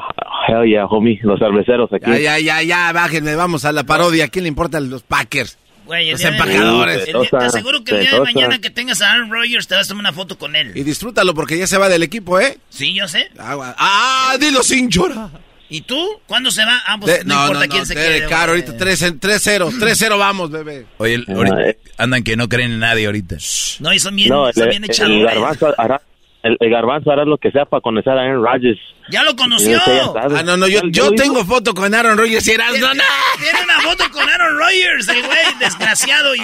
hell 0.49 0.65
yeah, 0.69 0.85
homie, 0.87 1.19
los 1.23 1.39
cerveceros 1.39 1.89
aquí. 1.93 2.11
Ya, 2.11 2.19
ya, 2.19 2.39
ya, 2.41 2.63
ya, 2.63 2.93
bájenme, 2.93 3.37
vamos 3.37 3.65
a 3.65 3.71
la 3.73 3.85
parodia. 3.85 4.25
¿A 4.25 4.29
quién 4.29 4.43
le 4.43 4.49
importan 4.49 4.91
los 4.91 5.03
Packers? 5.05 5.57
Güey, 5.87 6.07
el 6.07 6.13
los 6.13 6.21
de- 6.23 6.29
empacadores. 6.29 7.09
el 7.09 7.21
día- 7.21 7.31
te 7.31 7.37
aseguro 7.47 7.83
que 7.85 7.95
el 7.95 8.01
día 8.01 8.11
de 8.15 8.21
mañana 8.21 8.61
que 8.61 8.71
tengas 8.71 9.01
a 9.01 9.13
Aaron 9.13 9.31
Rodgers 9.31 9.67
te 9.69 9.75
vas 9.77 9.87
a 9.87 9.89
tomar 9.89 10.03
una 10.03 10.13
foto 10.13 10.37
con 10.39 10.57
él. 10.57 10.73
Y 10.75 10.83
disfrútalo 10.83 11.35
porque 11.35 11.57
ya 11.57 11.67
se 11.69 11.79
va 11.79 11.89
del 11.89 12.03
equipo, 12.03 12.39
¿eh? 12.41 12.59
Sí, 12.69 12.93
yo 12.95 13.07
sé. 13.09 13.29
Ah, 13.39 14.37
dilo 14.41 14.63
sin 14.63 14.89
llorar. 14.91 15.31
¿Y 15.69 15.83
tú? 15.83 16.05
¿Cuándo 16.27 16.51
se 16.51 16.65
va? 16.65 16.81
Ah, 16.85 16.97
pues 17.01 17.19
De- 17.21 17.25
no, 17.25 17.35
no, 17.37 17.41
importa 17.43 17.67
no, 17.67 17.71
quién 17.71 17.83
no, 17.83 17.87
se 17.87 17.95
quede. 17.95 18.27
Güey. 18.27 18.33
ahorita 18.35 18.77
3-0, 18.77 19.71
3-0 19.79 20.19
vamos, 20.19 20.51
bebé. 20.51 20.87
Oye, 20.99 21.15
el- 21.15 21.27
ahorita 21.29 21.57
andan 21.99 22.25
que 22.25 22.37
no 22.37 22.49
creen 22.49 22.73
en 22.73 22.81
nadie 22.81 23.07
ahorita. 23.07 23.37
No, 23.79 23.93
y 23.93 24.01
son 24.01 24.17
bien, 24.17 24.31
No, 24.31 24.53
son 24.53 24.65
el, 24.65 24.69
bien 24.69 24.83
el 24.85 24.91
echadores. 24.91 25.25
garbanzo 25.27 25.75
el, 26.43 26.57
el 26.59 26.71
garbanzo 26.71 27.11
hará 27.11 27.25
lo 27.25 27.39
que 27.39 27.51
sea 27.51 27.65
para 27.65 27.81
conocer 27.81 28.13
a 28.13 28.23
Aaron 28.23 28.45
Rodgers. 28.45 28.81
¡Ya 29.11 29.23
lo 29.25 29.35
conoció! 29.37 29.79
Ah, 30.17 30.43
no, 30.45 30.57
no, 30.57 30.69
yo, 30.69 30.81
yo 30.85 31.11
tengo 31.13 31.45
foto 31.45 31.75
con 31.75 31.95
Aaron 31.95 32.17
Rodgers 32.17 32.47
y 32.47 32.53
eras, 32.53 32.79
no, 32.79 32.95
no. 32.95 33.03
Tiene 33.39 33.65
una 33.65 33.81
foto 33.81 34.05
con 34.13 34.29
Aaron 34.29 34.59
Rodgers, 34.59 35.09
el 35.09 35.23
güey, 35.23 35.39
desgraciado 35.59 36.35
y... 36.35 36.41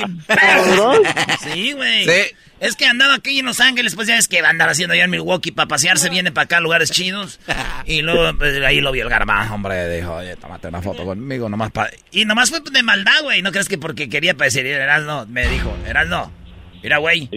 Sí, 1.40 1.72
güey. 1.72 2.04
Sí. 2.04 2.34
Es 2.58 2.74
que 2.74 2.86
andaba 2.86 3.14
aquí 3.14 3.38
en 3.38 3.46
Los 3.46 3.60
Ángeles, 3.60 3.94
pues 3.94 4.08
ya 4.08 4.14
ves 4.14 4.28
que 4.28 4.40
va 4.40 4.48
a 4.48 4.50
andar 4.50 4.68
haciendo 4.70 4.94
allá 4.94 5.04
en 5.04 5.10
Milwaukee 5.10 5.52
para 5.52 5.68
pasearse, 5.68 6.08
viene 6.08 6.32
para 6.32 6.46
acá 6.46 6.56
a 6.56 6.60
lugares 6.60 6.90
chidos. 6.90 7.38
Y 7.86 8.02
luego 8.02 8.36
pues, 8.36 8.60
ahí 8.64 8.80
lo 8.80 8.90
vio 8.90 9.04
el 9.04 9.10
garbanzo, 9.10 9.54
hombre, 9.54 9.88
dijo, 9.88 10.14
oye, 10.14 10.34
tómate 10.36 10.66
una 10.68 10.82
foto 10.82 11.04
conmigo, 11.04 11.48
nomás 11.48 11.70
para... 11.70 11.90
Y 12.10 12.24
nomás 12.24 12.50
fue 12.50 12.60
de 12.60 12.82
maldad, 12.82 13.22
güey, 13.22 13.42
no 13.42 13.52
crees 13.52 13.68
que 13.68 13.78
porque 13.78 14.08
quería 14.08 14.34
parecer, 14.34 14.66
eras 14.66 15.04
no, 15.04 15.24
me 15.26 15.46
dijo, 15.46 15.72
eras 15.86 16.08
no. 16.08 16.32
Mira, 16.82 16.98
güey. 16.98 17.28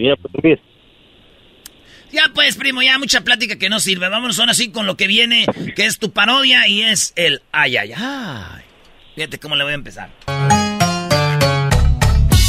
Ya 2.12 2.30
pues, 2.34 2.56
primo, 2.56 2.82
ya 2.82 2.98
mucha 2.98 3.20
plática 3.20 3.56
que 3.56 3.68
no 3.68 3.78
sirve. 3.80 4.08
Vámonos 4.08 4.38
ahora 4.38 4.54
sí 4.54 4.70
con 4.70 4.86
lo 4.86 4.96
que 4.96 5.06
viene, 5.06 5.46
que 5.76 5.86
es 5.86 5.98
tu 5.98 6.12
parodia 6.12 6.66
y 6.66 6.82
es 6.82 7.12
el 7.16 7.42
ay, 7.52 7.76
ay, 7.76 7.92
ay. 7.96 8.62
Fíjate 9.14 9.38
cómo 9.38 9.56
le 9.56 9.64
voy 9.64 9.72
a 9.72 9.76
empezar. 9.76 10.10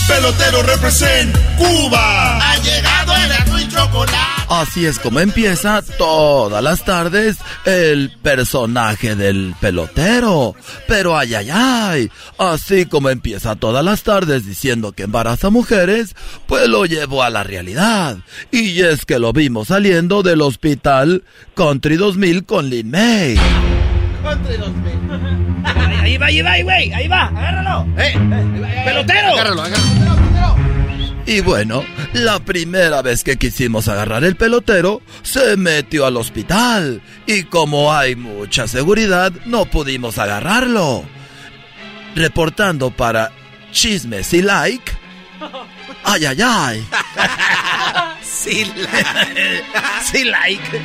Pelotero 0.08 0.64
represent 0.64 1.36
Cuba. 1.58 2.52
Ha 2.52 2.58
llegado 2.58 3.01
y 3.60 3.68
chocolate. 3.68 4.18
Así 4.49 4.85
es 4.85 4.99
como 4.99 5.22
empieza 5.22 5.81
todas 5.98 6.61
las 6.61 6.84
tardes 6.84 7.38
el 7.65 8.11
personaje 8.22 9.15
del 9.15 9.56
pelotero. 9.61 10.56
Pero 10.88 11.18
ay, 11.18 11.35
ay, 11.35 11.49
ay. 11.52 12.11
Así 12.38 12.85
como 12.85 13.10
empieza 13.10 13.56
todas 13.56 13.84
las 13.84 14.03
tardes 14.03 14.45
diciendo 14.45 14.91
que 14.91 15.03
embaraza 15.03 15.49
mujeres, 15.49 16.15
pues 16.48 16.68
lo 16.68 16.85
llevó 16.85 17.23
a 17.23 17.30
la 17.30 17.43
realidad. 17.43 18.18
Y 18.52 18.81
es 18.81 19.06
que 19.06 19.19
lo 19.19 19.31
vimos 19.31 19.69
saliendo 19.69 20.22
del 20.22 20.41
hospital 20.41 21.23
Country 21.56 21.95
2000 21.95 22.45
con 22.45 22.69
Lin 22.69 22.91
May. 22.91 23.39
Ahí, 25.64 25.95
ahí 26.02 26.18
va, 26.18 26.26
ahí 26.26 26.41
va, 26.41 26.52
ahí, 26.52 26.64
güey, 26.64 26.93
ahí 26.93 27.07
va, 27.07 27.27
agárralo. 27.27 27.88
¡Pelotero! 28.85 29.34
Agárralo, 29.34 30.20
Y 31.32 31.40
bueno, 31.40 31.86
la 32.12 32.40
primera 32.40 33.02
vez 33.02 33.24
que 33.24 33.38
quisimos 33.38 33.88
agarrar 33.88 34.26
el 34.26 34.36
pelotero, 34.36 35.02
se 35.24 35.56
metió 35.56 36.06
al 36.06 36.18
hospital. 36.18 37.02
Y 37.26 37.44
como 37.44 37.94
hay 37.94 38.18
mucha 38.18 38.68
seguridad, 38.68 39.32
no 39.45 39.64
pudimos 39.64 40.18
agarrarlo. 40.18 41.06
Reportando 42.16 42.91
para 42.91 43.32
Chismes 43.72 44.34
y 44.34 44.41
Like. 44.41 44.91
Ay, 46.03 46.26
ay, 46.26 46.38
ay. 46.44 46.88
Sí, 48.22 48.70
sí, 50.03 50.26
like. 50.26 50.82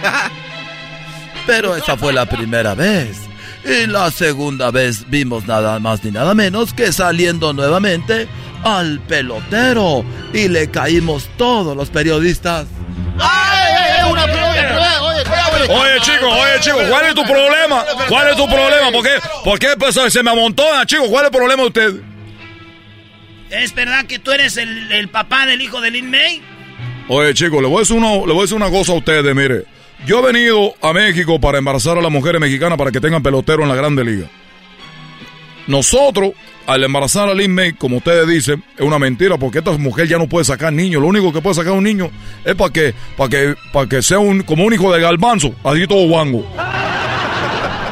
Pero 1.44 1.74
esa 1.74 1.96
fue 1.96 2.12
la 2.12 2.24
primera 2.24 2.74
vez. 2.74 3.25
Y 3.66 3.86
la 3.86 4.10
segunda 4.12 4.70
vez 4.70 5.08
vimos 5.10 5.46
nada 5.46 5.80
más 5.80 6.04
ni 6.04 6.12
nada 6.12 6.34
menos 6.34 6.72
que 6.72 6.92
saliendo 6.92 7.52
nuevamente 7.52 8.28
al 8.62 9.00
pelotero. 9.00 10.04
Y 10.32 10.48
le 10.48 10.70
caímos 10.70 11.28
todos 11.36 11.76
los 11.76 11.90
periodistas. 11.90 12.66
Oye, 15.68 16.00
chico, 16.00 16.28
oye, 16.28 16.60
chico, 16.60 16.78
¿cuál 16.88 17.06
es 17.06 17.14
tu 17.14 17.24
problema? 17.24 17.84
¿Cuál 18.08 18.28
es 18.28 18.36
tu 18.36 18.46
problema? 18.46 18.92
¿Por 18.92 19.02
qué, 19.02 19.14
por 19.42 19.58
qué 19.58 19.68
pues, 19.76 19.98
se 20.12 20.22
me 20.22 20.30
amontona, 20.30 20.86
chico? 20.86 21.08
¿Cuál 21.08 21.24
es 21.24 21.32
el 21.32 21.36
problema 21.36 21.62
de 21.62 21.68
usted? 21.68 21.94
¿Es 23.50 23.74
verdad 23.74 24.06
que 24.06 24.20
tú 24.20 24.30
eres 24.30 24.56
el, 24.56 24.92
el 24.92 25.08
papá 25.08 25.46
del 25.46 25.60
hijo 25.60 25.80
de 25.80 25.90
Lin 25.90 26.10
May? 26.10 26.40
Oye, 27.08 27.34
chico, 27.34 27.60
le 27.60 27.66
voy, 27.66 27.78
a 27.78 27.80
decir 27.80 27.96
una, 27.96 28.12
le 28.12 28.32
voy 28.32 28.38
a 28.38 28.42
decir 28.42 28.56
una 28.56 28.70
cosa 28.70 28.92
a 28.92 28.96
ustedes, 28.96 29.34
mire. 29.34 29.64
Yo 30.04 30.18
he 30.20 30.32
venido 30.32 30.74
a 30.82 30.92
México 30.92 31.40
para 31.40 31.58
embarazar 31.58 31.96
a 31.96 32.02
las 32.02 32.12
mujeres 32.12 32.40
mexicanas 32.40 32.76
para 32.76 32.92
que 32.92 33.00
tengan 33.00 33.22
pelotero 33.22 33.62
en 33.62 33.68
la 33.68 33.74
Grande 33.74 34.04
Liga. 34.04 34.28
Nosotros, 35.66 36.32
al 36.66 36.84
embarazar 36.84 37.28
a 37.28 37.34
Lin 37.34 37.52
May, 37.52 37.72
como 37.72 37.96
ustedes 37.96 38.28
dicen, 38.28 38.62
es 38.76 38.82
una 38.82 38.98
mentira 38.98 39.36
porque 39.36 39.58
esta 39.58 39.72
mujer 39.72 40.06
ya 40.06 40.18
no 40.18 40.28
puede 40.28 40.44
sacar 40.44 40.72
niños. 40.72 41.02
Lo 41.02 41.08
único 41.08 41.32
que 41.32 41.40
puede 41.40 41.54
sacar 41.54 41.72
un 41.72 41.82
niño 41.82 42.10
es 42.44 42.54
para 42.54 42.72
que, 42.72 42.94
para 43.16 43.30
que, 43.30 43.54
para 43.72 43.88
que 43.88 44.02
sea 44.02 44.18
un, 44.18 44.42
como 44.42 44.64
un 44.64 44.72
hijo 44.74 44.92
de 44.92 45.00
galbanzo, 45.00 45.54
así 45.64 45.86
todo 45.88 46.06
guango. 46.06 46.46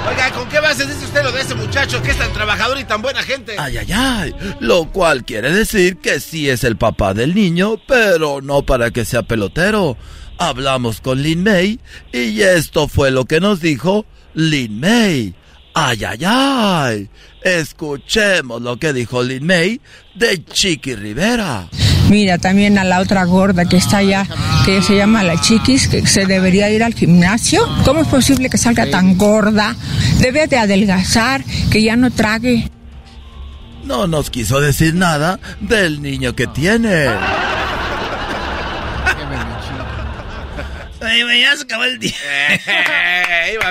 Oiga, 0.08 0.30
¿con 0.32 0.48
qué 0.48 0.60
base 0.60 0.86
dice 0.86 1.04
usted 1.04 1.24
lo 1.24 1.32
de 1.32 1.40
ese 1.40 1.54
muchacho 1.56 2.00
que 2.00 2.12
es 2.12 2.18
tan 2.18 2.32
trabajador 2.32 2.78
y 2.78 2.84
tan 2.84 3.02
buena 3.02 3.22
gente? 3.24 3.56
Ay, 3.58 3.78
ay, 3.78 3.92
ay. 3.92 4.34
Lo 4.60 4.84
cual 4.92 5.24
quiere 5.24 5.50
decir 5.50 5.96
que 5.96 6.20
sí 6.20 6.48
es 6.48 6.62
el 6.62 6.76
papá 6.76 7.12
del 7.12 7.34
niño, 7.34 7.80
pero 7.88 8.40
no 8.40 8.62
para 8.62 8.92
que 8.92 9.04
sea 9.04 9.22
pelotero. 9.24 9.96
Hablamos 10.38 11.00
con 11.00 11.22
Lin 11.22 11.42
May 11.42 11.78
y 12.12 12.40
esto 12.42 12.88
fue 12.88 13.10
lo 13.10 13.24
que 13.24 13.40
nos 13.40 13.60
dijo 13.60 14.04
Lin 14.34 14.80
May. 14.80 15.34
Ay, 15.74 16.04
ay, 16.04 16.18
ay. 16.24 17.08
Escuchemos 17.42 18.62
lo 18.62 18.78
que 18.78 18.92
dijo 18.92 19.22
Lin 19.22 19.46
May 19.46 19.80
de 20.14 20.44
Chiqui 20.44 20.94
Rivera. 20.94 21.68
Mira, 22.10 22.38
también 22.38 22.78
a 22.78 22.84
la 22.84 23.00
otra 23.00 23.24
gorda 23.24 23.64
que 23.64 23.78
está 23.78 23.98
allá, 23.98 24.26
que 24.64 24.82
se 24.82 24.96
llama 24.96 25.22
la 25.22 25.40
chiquis, 25.40 25.88
que 25.88 26.06
se 26.06 26.26
debería 26.26 26.70
ir 26.70 26.82
al 26.84 26.94
gimnasio. 26.94 27.66
¿Cómo 27.84 28.02
es 28.02 28.08
posible 28.08 28.50
que 28.50 28.58
salga 28.58 28.90
tan 28.90 29.16
gorda? 29.16 29.74
Debe 30.20 30.46
de 30.46 30.58
adelgazar, 30.58 31.42
que 31.70 31.82
ya 31.82 31.96
no 31.96 32.10
trague. 32.10 32.70
no 33.84 34.06
nos 34.06 34.30
quiso 34.30 34.60
decir 34.60 34.94
nada 34.94 35.38
del 35.60 36.02
niño 36.02 36.34
que 36.34 36.46
tiene. 36.46 37.06
Ay, 41.14 41.22
güey, 41.22 41.40
ya 41.42 41.56
se 41.56 41.62
acabó 41.62 41.84
el 41.84 41.98
día. 42.00 42.12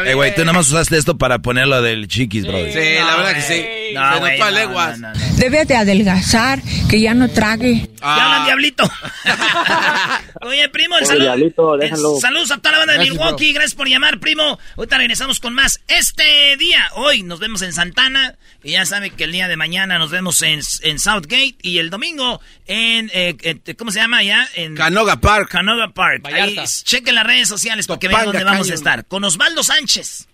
Eh, 0.06 0.14
güey, 0.14 0.34
tú 0.34 0.42
nada 0.42 0.54
más 0.54 0.68
usaste 0.68 0.98
esto 0.98 1.18
para 1.18 1.40
ponerlo 1.40 1.82
del 1.82 2.08
chiquis, 2.08 2.46
bro. 2.46 2.58
Sí, 2.58 2.96
la 2.96 3.18
verdad 3.18 3.34
que 3.34 3.42
sí. 3.42 3.66
No, 3.94 4.02
a 4.02 4.20
no, 4.20 4.52
leguas. 4.52 5.00
no, 5.00 5.12
no, 5.12 5.20
no. 5.20 5.36
Debe 5.36 5.66
de 5.66 5.76
adelgazar, 5.76 6.62
que 6.90 7.02
ya 7.02 7.14
no 7.14 7.30
trague. 7.30 7.90
Ah. 8.02 8.16
Ya 8.18 8.26
hablan, 8.26 8.46
diablito. 8.46 8.84
Oye, 10.42 10.70
primo, 10.70 10.98
el 10.98 11.06
saludo. 11.06 11.24
Diablito, 11.26 11.78
déjalo. 11.78 12.20
Saludos 12.20 12.52
a 12.52 12.58
toda 12.58 12.72
la 12.74 12.78
banda 12.80 12.94
de 12.94 13.00
Gracias, 13.00 13.18
Milwaukee. 13.18 13.54
Gracias 13.54 13.76
por 13.76 13.88
llamar, 13.88 14.20
primo. 14.20 14.60
Ahorita 14.78 14.98
regresamos 14.98 15.40
con 15.40 15.54
más. 15.54 15.82
Este 15.88 16.56
día, 16.58 16.90
hoy, 16.96 17.24
nos 17.24 17.40
vemos 17.40 17.62
en 17.62 17.74
Santana. 17.74 18.36
Y 18.64 18.72
ya 18.72 18.86
saben 18.86 19.12
que 19.12 19.26
el 19.26 19.32
día 19.32 19.48
de 19.48 19.58
mañana 19.58 20.00
nos 20.00 20.12
vemos 20.12 20.42
en, 20.42 20.62
en 20.82 21.00
Southgate. 21.00 21.56
Y 21.62 21.80
el 21.80 21.90
domingo 21.90 22.42
en, 22.68 23.12
eh, 23.14 23.36
eh, 23.42 23.76
¿cómo 23.76 23.92
se 23.92 24.00
llama 24.00 24.18
allá? 24.20 24.48
En 24.56 24.76
Canoga 24.76 25.18
Park. 25.18 25.50
Canoga 25.50 25.90
Park. 25.90 26.26
Ahí, 26.26 26.56
chequen 26.84 27.16
las 27.16 27.26
redes 27.34 27.50
sociales 27.50 27.88
para 27.88 28.00
que 28.00 28.08
vean 28.08 28.26
dónde 28.26 28.44
vamos 28.44 28.70
a 28.70 28.74
estar. 28.74 29.06
Con 29.06 29.24
Osvaldo 29.24 29.64
Sánchez. 29.64 30.28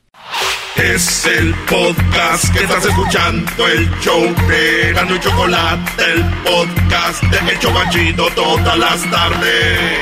Es 0.76 1.26
el 1.26 1.53
podcast 1.65 2.53
que 2.53 2.63
estás 2.63 2.85
escuchando, 2.85 3.67
el 3.67 3.89
show 4.01 4.21
de 4.47 4.93
Gano 4.93 5.15
y 5.15 5.19
Chocolate, 5.19 6.03
el 6.11 6.23
podcast 6.43 7.23
de 7.23 7.51
El 7.51 7.59
Chobachito 7.59 8.30
todas 8.31 8.77
las 8.77 9.09
tardes. 9.09 9.99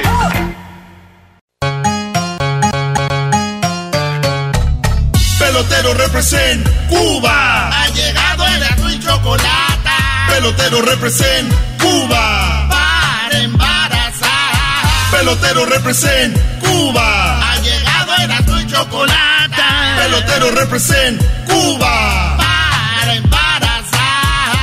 Pelotero 5.39 5.93
represent 5.93 6.67
Cuba. 6.89 7.69
Ha 7.69 7.89
llegado 7.89 8.47
el 8.47 8.63
azul 8.63 8.91
y 8.91 8.99
chocolate. 8.99 9.89
Pelotero 10.29 10.81
represent 10.81 11.53
Cuba. 11.79 12.66
Pelotero 15.17 15.65
represent 15.65 16.37
Cuba. 16.59 17.39
Ha 17.41 17.57
llegado 17.61 18.13
el 18.23 18.31
azul 18.31 18.61
y 18.61 18.67
chocolate. 18.71 19.63
Pelotero 19.97 20.51
represent 20.51 21.19
Cuba. 21.47 22.37
Para 22.37 23.15
embarazar. 23.15 24.55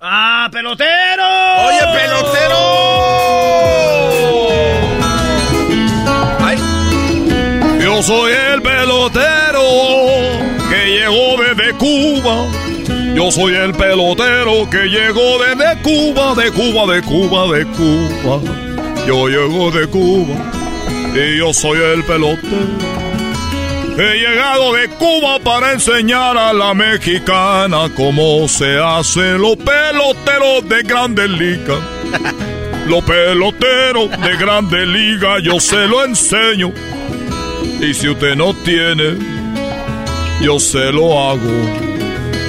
¡Ah, 0.00 0.48
pelotero! 0.50 1.22
Oye, 1.66 1.80
pelotero. 1.98 2.62
Ay, 6.40 6.56
Yo 7.84 8.02
soy 8.02 8.32
el 8.32 8.62
pelotero 8.62 9.62
que 10.70 10.86
llegó 10.98 11.36
desde 11.42 11.74
Cuba. 11.76 12.46
Yo 13.14 13.30
soy 13.30 13.54
el 13.54 13.72
pelotero 13.72 14.68
que 14.70 14.88
llegó 14.88 15.38
desde 15.38 15.80
Cuba, 15.82 16.34
de 16.34 16.50
Cuba, 16.50 16.94
de 16.94 17.02
Cuba, 17.02 17.56
de 17.56 17.66
Cuba. 17.66 18.40
Yo 19.06 19.28
llego 19.28 19.70
de 19.70 19.86
Cuba 19.88 20.34
y 21.14 21.38
yo 21.38 21.52
soy 21.52 21.78
el 21.78 22.02
pelotero. 22.04 22.92
He 23.98 24.18
llegado 24.18 24.72
de 24.72 24.88
Cuba 24.88 25.38
para 25.40 25.72
enseñar 25.72 26.36
a 26.38 26.52
la 26.52 26.72
mexicana 26.72 27.90
cómo 27.94 28.48
se 28.48 28.78
hacen 28.78 29.40
los 29.42 29.56
peloteros 29.56 30.66
de 30.68 30.82
grandes 30.82 31.28
ligas. 31.28 31.78
Los 32.88 33.04
peloteros 33.04 34.10
de 34.10 34.36
grandes 34.38 34.88
ligas 34.88 35.40
yo 35.44 35.60
se 35.60 35.86
lo 35.86 36.04
enseño. 36.04 36.72
Y 37.80 37.94
si 37.94 38.08
usted 38.08 38.34
no 38.34 38.54
tiene, 38.54 39.16
yo 40.40 40.58
se 40.58 40.90
lo 40.90 41.16
hago. 41.16 41.91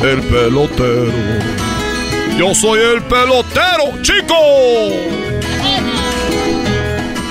El 0.04 0.22
pelotero. 0.24 1.14
Yo 2.38 2.54
soy 2.54 2.80
el 2.82 3.02
pelotero, 3.04 4.02
chico. 4.02 4.36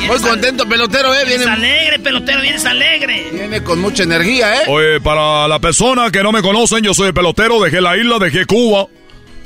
muy 0.07 0.19
contento, 0.20 0.66
pelotero, 0.66 1.15
eh. 1.15 1.24
Vienes 1.27 1.47
Viene, 1.47 1.53
alegre, 1.53 1.99
pelotero, 1.99 2.40
vienes 2.40 2.65
alegre. 2.65 3.28
viene 3.31 3.62
con 3.62 3.81
mucha 3.81 4.05
energía, 4.05 4.62
eh. 4.62 4.65
Oye, 4.69 5.01
para 5.01 5.47
la 5.49 5.59
persona 5.59 6.11
que 6.11 6.23
no 6.23 6.32
me 6.32 6.40
conocen, 6.40 6.82
yo 6.82 6.94
soy 6.94 7.09
el 7.09 7.15
pelotero. 7.15 7.61
Dejé 7.61 7.81
la 7.81 7.97
isla, 7.97 8.19
dejé 8.19 8.47
Cuba. 8.47 8.86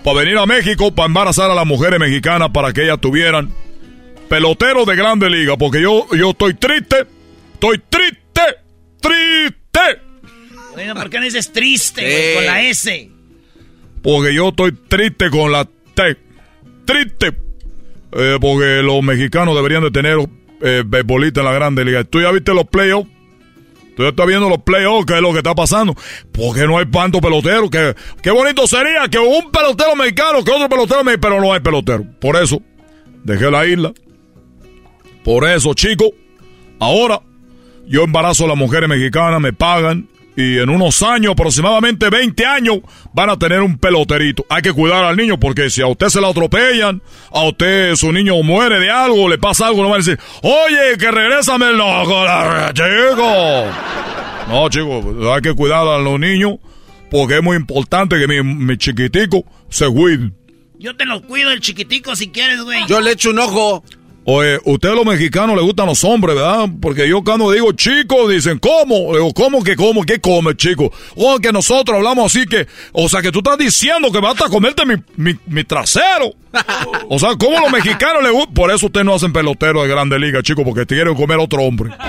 Para 0.04 0.20
venir 0.20 0.38
a 0.38 0.46
México, 0.46 0.94
para 0.94 1.06
embarazar 1.06 1.50
a 1.50 1.54
las 1.54 1.66
mujeres 1.66 1.98
mexicanas 1.98 2.50
para 2.50 2.72
que 2.72 2.84
ellas 2.84 3.00
tuvieran 3.00 3.52
pelotero 4.28 4.84
de 4.84 4.94
grande 4.94 5.28
liga. 5.28 5.56
Porque 5.56 5.82
yo, 5.82 6.06
yo 6.14 6.30
estoy 6.30 6.54
triste. 6.54 7.06
Estoy 7.54 7.82
triste. 7.90 8.42
Triste. 9.00 9.80
Bueno, 10.74 10.94
¿por 10.94 11.10
qué 11.10 11.18
no 11.18 11.24
dices 11.24 11.50
triste, 11.52 12.34
con 12.36 12.46
la 12.46 12.62
S? 12.62 13.15
Porque 14.06 14.32
yo 14.32 14.50
estoy 14.50 14.70
triste 14.70 15.30
con 15.30 15.50
la 15.50 15.64
T. 15.64 16.16
Triste. 16.84 17.32
Eh, 18.12 18.38
porque 18.40 18.80
los 18.80 19.02
mexicanos 19.02 19.56
deberían 19.56 19.82
de 19.82 19.90
tener 19.90 20.16
eh, 20.60 20.84
en 20.88 21.44
la 21.44 21.52
grande 21.52 21.84
liga. 21.84 22.04
¿Tú 22.04 22.20
ya 22.20 22.30
viste 22.30 22.54
los 22.54 22.66
playoffs? 22.66 23.10
Tú 23.96 24.04
ya 24.04 24.10
estás 24.10 24.26
viendo 24.28 24.48
los 24.48 24.62
playoffs, 24.62 25.06
qué 25.06 25.14
es 25.14 25.20
lo 25.20 25.32
que 25.32 25.38
está 25.38 25.56
pasando. 25.56 25.96
Porque 26.30 26.68
no 26.68 26.78
hay 26.78 26.86
tanto 26.86 27.20
pelotero. 27.20 27.68
Que, 27.68 27.96
qué 28.22 28.30
bonito 28.30 28.68
sería 28.68 29.08
que 29.08 29.18
un 29.18 29.50
pelotero 29.50 29.96
mexicano, 29.96 30.44
que 30.44 30.52
otro 30.52 30.68
pelotero 30.68 31.02
mexicano, 31.02 31.34
pero 31.34 31.44
no 31.44 31.52
hay 31.52 31.58
pelotero. 31.58 32.04
Por 32.20 32.36
eso, 32.36 32.62
dejé 33.24 33.50
la 33.50 33.66
isla. 33.66 33.92
Por 35.24 35.48
eso, 35.48 35.74
chicos, 35.74 36.10
ahora 36.78 37.22
yo 37.88 38.04
embarazo 38.04 38.44
a 38.44 38.48
las 38.48 38.56
mujeres 38.56 38.88
mexicanas, 38.88 39.40
me 39.40 39.52
pagan. 39.52 40.08
Y 40.36 40.58
en 40.58 40.68
unos 40.68 41.02
años, 41.02 41.32
aproximadamente 41.32 42.10
20 42.10 42.44
años, 42.44 42.78
van 43.14 43.30
a 43.30 43.38
tener 43.38 43.62
un 43.62 43.78
peloterito. 43.78 44.44
Hay 44.50 44.60
que 44.60 44.72
cuidar 44.72 45.04
al 45.04 45.16
niño 45.16 45.40
porque 45.40 45.70
si 45.70 45.80
a 45.80 45.86
usted 45.86 46.08
se 46.08 46.20
la 46.20 46.28
atropellan, 46.28 47.00
a 47.32 47.44
usted 47.44 47.94
su 47.94 48.12
niño 48.12 48.42
muere 48.42 48.78
de 48.78 48.90
algo, 48.90 49.28
le 49.28 49.38
pasa 49.38 49.66
algo, 49.68 49.82
no 49.82 49.88
van 49.88 50.02
a 50.02 50.04
decir, 50.04 50.18
oye, 50.42 50.98
que 50.98 51.10
regrésame 51.10 51.70
el 51.70 51.80
chico. 52.74 53.64
No, 54.48 54.68
chicos, 54.68 55.04
hay 55.34 55.40
que 55.40 55.54
cuidar 55.54 55.88
a 55.88 55.98
los 55.98 56.20
niños 56.20 56.56
porque 57.10 57.38
es 57.38 57.42
muy 57.42 57.56
importante 57.56 58.18
que 58.18 58.28
mi, 58.28 58.42
mi 58.42 58.76
chiquitico 58.76 59.44
se 59.70 59.86
cuide. 59.86 60.32
Yo 60.78 60.94
te 60.96 61.06
lo 61.06 61.22
cuido 61.22 61.50
el 61.50 61.60
chiquitico 61.60 62.14
si 62.14 62.28
quieres, 62.28 62.60
güey. 62.60 62.80
Yo 62.86 63.00
le 63.00 63.12
echo 63.12 63.30
un 63.30 63.38
ojo. 63.38 63.82
Oye, 64.28 64.58
ustedes 64.64 64.96
los 64.96 65.06
mexicanos 65.06 65.54
les 65.54 65.64
gustan 65.64 65.86
los 65.86 66.02
hombres, 66.02 66.34
¿verdad? 66.34 66.68
Porque 66.82 67.08
yo 67.08 67.22
cuando 67.22 67.52
digo 67.52 67.70
chico, 67.72 68.28
dicen, 68.28 68.58
¿cómo? 68.58 69.12
Le 69.12 69.18
digo, 69.18 69.32
¿cómo 69.32 69.62
que 69.62 69.76
cómo? 69.76 70.02
¿Qué 70.02 70.20
come, 70.20 70.56
chico? 70.56 70.92
O 71.14 71.38
que 71.38 71.52
nosotros 71.52 71.96
hablamos 71.96 72.34
así 72.34 72.44
que, 72.44 72.66
o 72.90 73.08
sea, 73.08 73.22
que 73.22 73.30
tú 73.30 73.38
estás 73.38 73.56
diciendo 73.56 74.10
que 74.10 74.18
vas 74.18 74.34
a 74.42 74.48
comerte 74.48 74.84
mi, 74.84 74.94
mi, 75.16 75.34
mi 75.46 75.64
trasero. 75.64 76.34
O 77.08 77.18
sea, 77.20 77.36
¿cómo 77.38 77.60
los 77.60 77.70
mexicanos 77.70 78.20
les 78.22 78.32
gustan? 78.32 78.54
Por 78.54 78.70
eso 78.72 78.86
ustedes 78.86 79.06
no 79.06 79.14
hacen 79.14 79.32
pelotero 79.32 79.82
de 79.82 79.88
grande 79.88 80.18
liga, 80.18 80.42
chico, 80.42 80.64
porque 80.64 80.86
te 80.86 80.96
quieren 80.96 81.14
comer 81.14 81.38
otro 81.38 81.62
hombre. 81.62 81.90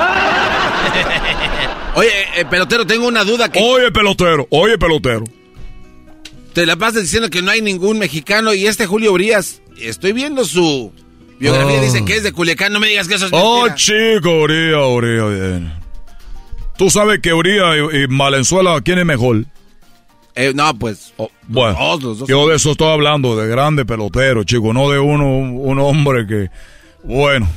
Oye, 1.95 2.09
eh, 2.35 2.45
pelotero, 2.45 2.85
tengo 2.87 3.07
una 3.07 3.23
duda 3.23 3.51
que 3.51 3.59
Oye, 3.59 3.91
pelotero, 3.91 4.47
oye, 4.51 4.77
pelotero. 4.77 5.23
te 6.53 6.65
la 6.65 6.75
pasas 6.75 7.03
diciendo 7.03 7.29
que 7.29 7.41
no 7.41 7.51
hay 7.51 7.61
ningún 7.61 7.97
mexicano 7.99 8.53
y 8.53 8.67
este 8.67 8.85
Julio 8.85 9.13
Urias, 9.13 9.61
estoy 9.79 10.13
viendo 10.13 10.45
su 10.45 10.91
biografía, 11.39 11.79
Oh. 11.79 11.81
dice 11.81 12.03
que 12.05 12.15
es 12.17 12.23
de 12.23 12.31
Culiacán, 12.31 12.73
no 12.73 12.79
me 12.79 12.87
digas 12.87 13.07
que 13.07 13.15
eso 13.15 13.25
es 13.27 13.31
Oh, 13.33 13.65
mentira. 13.65 13.75
chico, 13.75 14.29
Uría, 14.41 14.79
Uría, 14.85 15.23
bien. 15.25 15.73
Tú 16.77 16.89
sabes 16.89 17.19
que 17.21 17.33
Uría 17.33 17.75
y, 17.77 17.97
y 18.03 18.05
Valenzuela, 18.07 18.79
¿quién 18.83 18.99
es 18.99 19.05
mejor? 19.05 19.45
Eh, 20.35 20.51
no, 20.53 20.71
pues, 20.77 21.13
Bueno, 21.47 21.97
dos, 21.99 22.19
dos. 22.19 22.29
yo 22.29 22.47
de 22.47 22.55
eso 22.57 22.71
estoy 22.71 22.91
hablando, 22.91 23.35
de 23.35 23.47
grande 23.47 23.85
pelotero, 23.85 24.43
chico, 24.43 24.71
no 24.73 24.89
de 24.91 24.99
uno, 24.99 25.25
un 25.37 25.79
hombre 25.79 26.27
que, 26.27 26.49
bueno. 27.03 27.49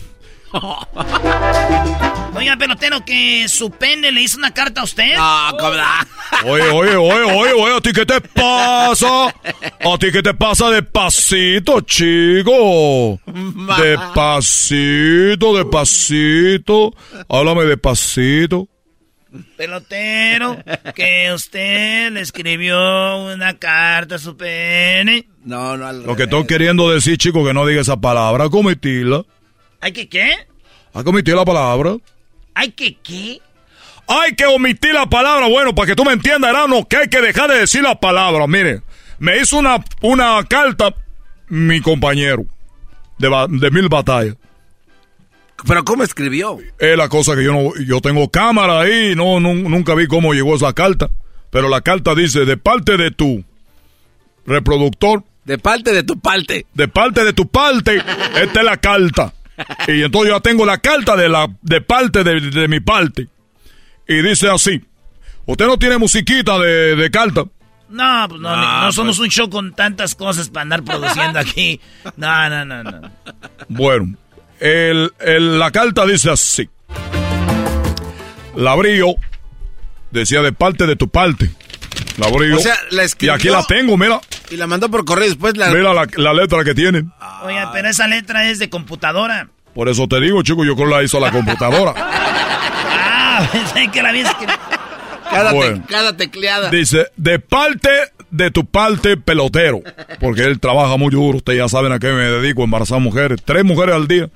Oiga, 2.40 2.56
pelotero, 2.56 3.04
que 3.04 3.46
su 3.48 3.70
pene 3.70 4.10
le 4.10 4.22
hizo 4.22 4.38
una 4.38 4.54
carta 4.54 4.80
a 4.80 4.84
usted. 4.84 5.14
No, 5.14 5.58
cobra. 5.58 6.06
Oye, 6.46 6.70
oye, 6.70 6.96
oye, 6.96 7.22
oye, 7.22 7.52
oye, 7.52 7.76
¿a 7.76 7.80
ti 7.82 7.92
qué 7.92 8.06
te 8.06 8.18
pasa? 8.20 9.26
¿A 9.26 9.98
ti 9.98 10.10
qué 10.10 10.22
te 10.22 10.32
pasa 10.32 10.70
despacito, 10.70 11.82
chico? 11.82 13.20
Despacito, 13.78 15.56
despacito. 15.56 16.94
Háblame 17.28 17.64
despacito. 17.64 18.68
Pelotero, 19.56 20.56
que 20.94 21.30
usted 21.34 22.10
le 22.10 22.22
escribió 22.22 23.18
una 23.18 23.58
carta 23.58 24.14
a 24.14 24.18
su 24.18 24.34
pene. 24.36 25.28
No, 25.44 25.76
no, 25.76 25.86
al 25.86 26.04
Lo 26.04 26.16
que 26.16 26.22
estoy 26.22 26.46
queriendo 26.46 26.90
decir, 26.90 27.18
chico, 27.18 27.44
que 27.44 27.52
no 27.52 27.66
diga 27.66 27.82
esa 27.82 28.00
palabra, 28.00 28.48
comitirla. 28.48 29.24
¿Hay 29.82 29.92
que 29.92 30.08
qué? 30.08 30.36
¿Has 30.94 31.04
cometido 31.04 31.36
la 31.36 31.44
palabra? 31.44 31.96
¿Hay 32.60 32.72
que 32.72 32.94
qué? 33.02 33.40
Hay 34.06 34.34
que 34.34 34.44
omitir 34.44 34.92
la 34.92 35.06
palabra. 35.06 35.48
Bueno, 35.48 35.74
para 35.74 35.86
que 35.86 35.94
tú 35.96 36.04
me 36.04 36.12
entiendas, 36.12 36.50
Erano, 36.50 36.86
que 36.86 36.96
hay 36.98 37.08
que 37.08 37.22
dejar 37.22 37.50
de 37.50 37.60
decir 37.60 37.82
la 37.82 37.98
palabra. 37.98 38.46
Mire, 38.46 38.82
me 39.18 39.38
hizo 39.40 39.56
una, 39.56 39.82
una 40.02 40.44
carta 40.46 40.94
mi 41.48 41.80
compañero 41.80 42.44
de, 43.18 43.30
de 43.48 43.70
mil 43.70 43.88
batallas. 43.88 44.36
Pero 45.66 45.84
¿cómo 45.86 46.02
escribió? 46.02 46.58
Es 46.78 46.98
la 46.98 47.08
cosa 47.08 47.34
que 47.34 47.44
yo 47.44 47.52
no, 47.54 47.70
yo 47.86 48.00
tengo 48.02 48.30
cámara 48.30 48.80
ahí, 48.80 49.14
no, 49.14 49.40
nun- 49.40 49.62
nunca 49.62 49.94
vi 49.94 50.06
cómo 50.06 50.34
llegó 50.34 50.54
esa 50.54 50.74
carta. 50.74 51.08
Pero 51.50 51.68
la 51.70 51.80
carta 51.80 52.14
dice, 52.14 52.44
de 52.44 52.58
parte 52.58 52.98
de 52.98 53.10
tú, 53.10 53.42
reproductor. 54.46 55.24
De 55.46 55.56
parte 55.56 55.92
de 55.94 56.02
tu 56.02 56.18
parte. 56.20 56.66
De 56.74 56.88
parte 56.88 57.24
de 57.24 57.32
tu 57.32 57.48
parte. 57.48 57.96
Esta 58.40 58.60
es 58.60 58.64
la 58.66 58.76
carta. 58.76 59.32
Y 59.88 60.02
entonces 60.02 60.30
yo 60.30 60.36
ya 60.36 60.40
tengo 60.40 60.64
la 60.66 60.78
carta 60.78 61.16
de 61.16 61.28
la 61.28 61.48
de 61.62 61.80
parte 61.80 62.24
de, 62.24 62.40
de 62.40 62.68
mi 62.68 62.80
parte. 62.80 63.28
Y 64.08 64.22
dice 64.22 64.48
así. 64.50 64.80
Usted 65.46 65.66
no 65.66 65.78
tiene 65.78 65.98
musiquita 65.98 66.58
de, 66.58 66.94
de 66.96 67.10
carta. 67.10 67.44
No, 67.88 68.26
pues 68.28 68.40
no, 68.40 68.48
Ah, 68.50 68.82
no 68.84 68.92
somos 68.92 69.16
pues. 69.16 69.26
un 69.26 69.30
show 69.32 69.50
con 69.50 69.72
tantas 69.74 70.14
cosas 70.14 70.48
para 70.48 70.62
andar 70.62 70.82
produciendo 70.84 71.38
aquí. 71.40 71.80
No, 72.16 72.48
no, 72.48 72.64
no, 72.64 72.82
no. 72.84 73.10
Bueno, 73.68 74.14
el, 74.60 75.10
el- 75.20 75.58
la 75.58 75.70
carta 75.72 76.06
dice 76.06 76.30
así. 76.30 76.68
La 78.56 78.72
abrí 78.72 78.98
yo. 78.98 79.14
Decía 80.10 80.42
de 80.42 80.52
parte 80.52 80.86
de 80.86 80.96
tu 80.96 81.08
parte. 81.08 81.50
La 82.18 82.26
abrí 82.26 82.50
yo. 82.50 82.56
O 82.56 82.60
sea, 82.60 82.74
la 82.90 83.02
y 83.02 83.06
escribió- 83.06 83.34
aquí 83.34 83.48
la 83.48 83.64
tengo, 83.66 83.96
mira. 83.96 84.20
Y 84.50 84.56
la 84.56 84.66
mandó 84.66 84.90
por 84.90 85.04
correo 85.04 85.26
después 85.28 85.56
la... 85.56 85.68
Mira 85.70 85.94
la, 85.94 86.06
la 86.16 86.32
letra 86.34 86.64
que 86.64 86.74
tiene. 86.74 87.04
Oiga, 87.44 87.70
pero 87.72 87.88
esa 87.88 88.06
letra 88.08 88.48
es 88.50 88.58
de 88.58 88.68
computadora. 88.68 89.48
Por 89.74 89.88
eso 89.88 90.06
te 90.08 90.20
digo, 90.20 90.42
chico, 90.42 90.64
yo 90.64 90.74
creo 90.74 90.88
que 90.88 90.94
la 90.94 91.02
hizo 91.02 91.18
la 91.20 91.30
computadora. 91.30 91.94
Ah, 93.32 93.48
pensé 93.52 93.88
que 93.90 94.02
la 94.02 94.10
había 94.10 94.24
escrito. 94.28 94.52
Cada, 95.30 95.50
te- 95.50 95.56
Bueno. 95.56 95.84
cada 95.88 96.16
tecleada. 96.16 96.68
Dice, 96.68 97.06
de 97.16 97.38
parte 97.38 97.88
de 98.30 98.50
tu 98.50 98.66
parte 98.66 99.16
pelotero. 99.16 99.80
Porque 100.18 100.42
él 100.42 100.58
trabaja 100.60 100.96
muy 100.98 101.10
duro. 101.10 101.38
Ustedes 101.38 101.58
ya 101.60 101.68
saben 101.68 101.92
a 101.92 101.98
qué 101.98 102.08
me 102.08 102.24
dedico, 102.24 102.64
embarazar 102.64 103.00
mujeres. 103.00 103.40
Tres 103.44 103.64
mujeres 103.64 103.94
al 103.94 104.08
día. 104.08 104.28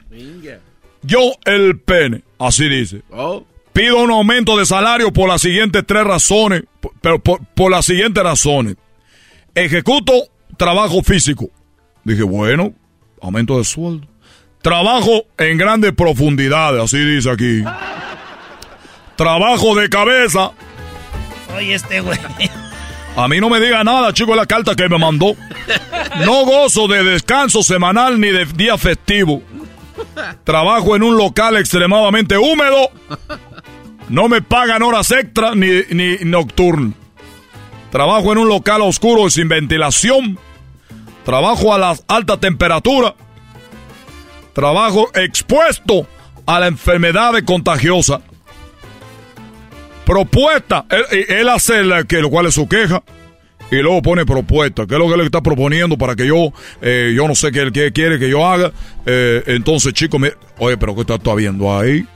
Yo 1.03 1.19
el 1.45 1.79
pene. 1.81 2.23
Así 2.39 2.69
dice. 2.69 3.03
Oh. 3.11 3.45
Pido 3.75 3.99
un 3.99 4.11
aumento 4.11 4.57
de 4.57 4.65
salario 4.65 5.13
por 5.13 5.29
las 5.29 5.43
siguientes 5.43 5.83
tres 5.87 6.05
razones. 6.05 6.63
Pero 7.03 7.19
por, 7.19 7.45
por 7.55 7.71
las 7.71 7.85
siguientes 7.85 8.23
razones. 8.23 8.77
Ejecuto 9.55 10.13
trabajo 10.57 11.03
físico. 11.03 11.51
Dije, 12.05 12.23
bueno, 12.23 12.73
aumento 13.21 13.59
de 13.59 13.65
sueldo. 13.65 14.07
Trabajo 14.63 15.25
en 15.37 15.59
grandes 15.59 15.93
profundidades, 15.93 16.83
así 16.83 16.99
dice 16.99 17.31
aquí. 17.31 17.63
Trabajo 19.17 19.75
de 19.75 19.89
cabeza. 19.89 20.53
Oye, 21.55 21.75
este 21.75 22.01
güey. 22.01 22.19
A 23.17 23.29
mí 23.29 23.41
no 23.41 23.51
me 23.51 23.61
diga 23.61 23.85
nada, 23.85 24.13
chico, 24.13 24.35
la 24.35 24.47
carta 24.47 24.75
que 24.75 24.89
me 24.89 24.99
mandó. 24.99 25.37
No 26.25 26.45
gozo 26.45 26.89
de 26.89 27.05
descanso 27.05 27.63
semanal 27.63 28.21
ni 28.21 28.29
de 28.29 28.45
día 28.45 28.79
festivo. 28.79 29.43
Trabajo 30.45 30.97
en 30.97 31.03
un 31.03 31.17
local 31.17 31.57
extremadamente 31.57 32.37
húmedo. 32.37 32.91
No 34.09 34.29
me 34.29 34.43
pagan 34.43 34.83
horas 34.83 35.11
extra 35.11 35.55
ni, 35.55 35.69
ni 35.91 36.17
nocturno. 36.25 36.93
Trabajo 37.91 38.33
en 38.33 38.39
un 38.39 38.49
local 38.49 38.83
oscuro 38.83 39.27
y 39.27 39.31
sin 39.31 39.49
ventilación. 39.49 40.39
Trabajo 41.25 41.73
a 41.75 41.79
la 41.79 41.97
alta 42.09 42.39
temperatura. 42.39 43.15
Trabajo 44.53 45.11
expuesto 45.15 46.07
a 46.47 46.61
la 46.61 46.67
enfermedad 46.67 47.33
contagiosa. 47.45 48.21
Propuesta. 50.05 50.85
Él, 50.91 51.25
él 51.29 51.49
hace 51.49 51.83
la, 51.83 52.05
que, 52.05 52.21
lo 52.21 52.31
cual 52.31 52.47
es 52.47 52.55
su 52.55 52.69
queja. 52.69 53.03
Y 53.71 53.77
luego 53.77 54.03
pone 54.03 54.27
propuesta. 54.27 54.87
¿Qué 54.87 54.95
es 54.95 55.01
lo 55.01 55.09
que 55.09 55.17
le 55.17 55.25
está 55.25 55.41
proponiendo 55.41 55.97
para 55.97 56.15
que 56.15 56.27
yo, 56.27 56.53
eh, 56.83 57.13
yo 57.17 57.27
no 57.27 57.35
sé 57.35 57.51
qué 57.51 57.61
él 57.63 57.73
quiere 57.73 58.19
que 58.19 58.29
yo 58.29 58.47
haga? 58.47 58.71
Eh, 59.07 59.43
entonces, 59.47 59.95
chicos, 59.95 60.21
me- 60.21 60.35
oye, 60.59 60.77
pero 60.77 60.95
¿qué 60.95 61.01
estás 61.01 61.21
tú 61.21 61.35
viendo 61.35 61.77
ahí? 61.77 62.07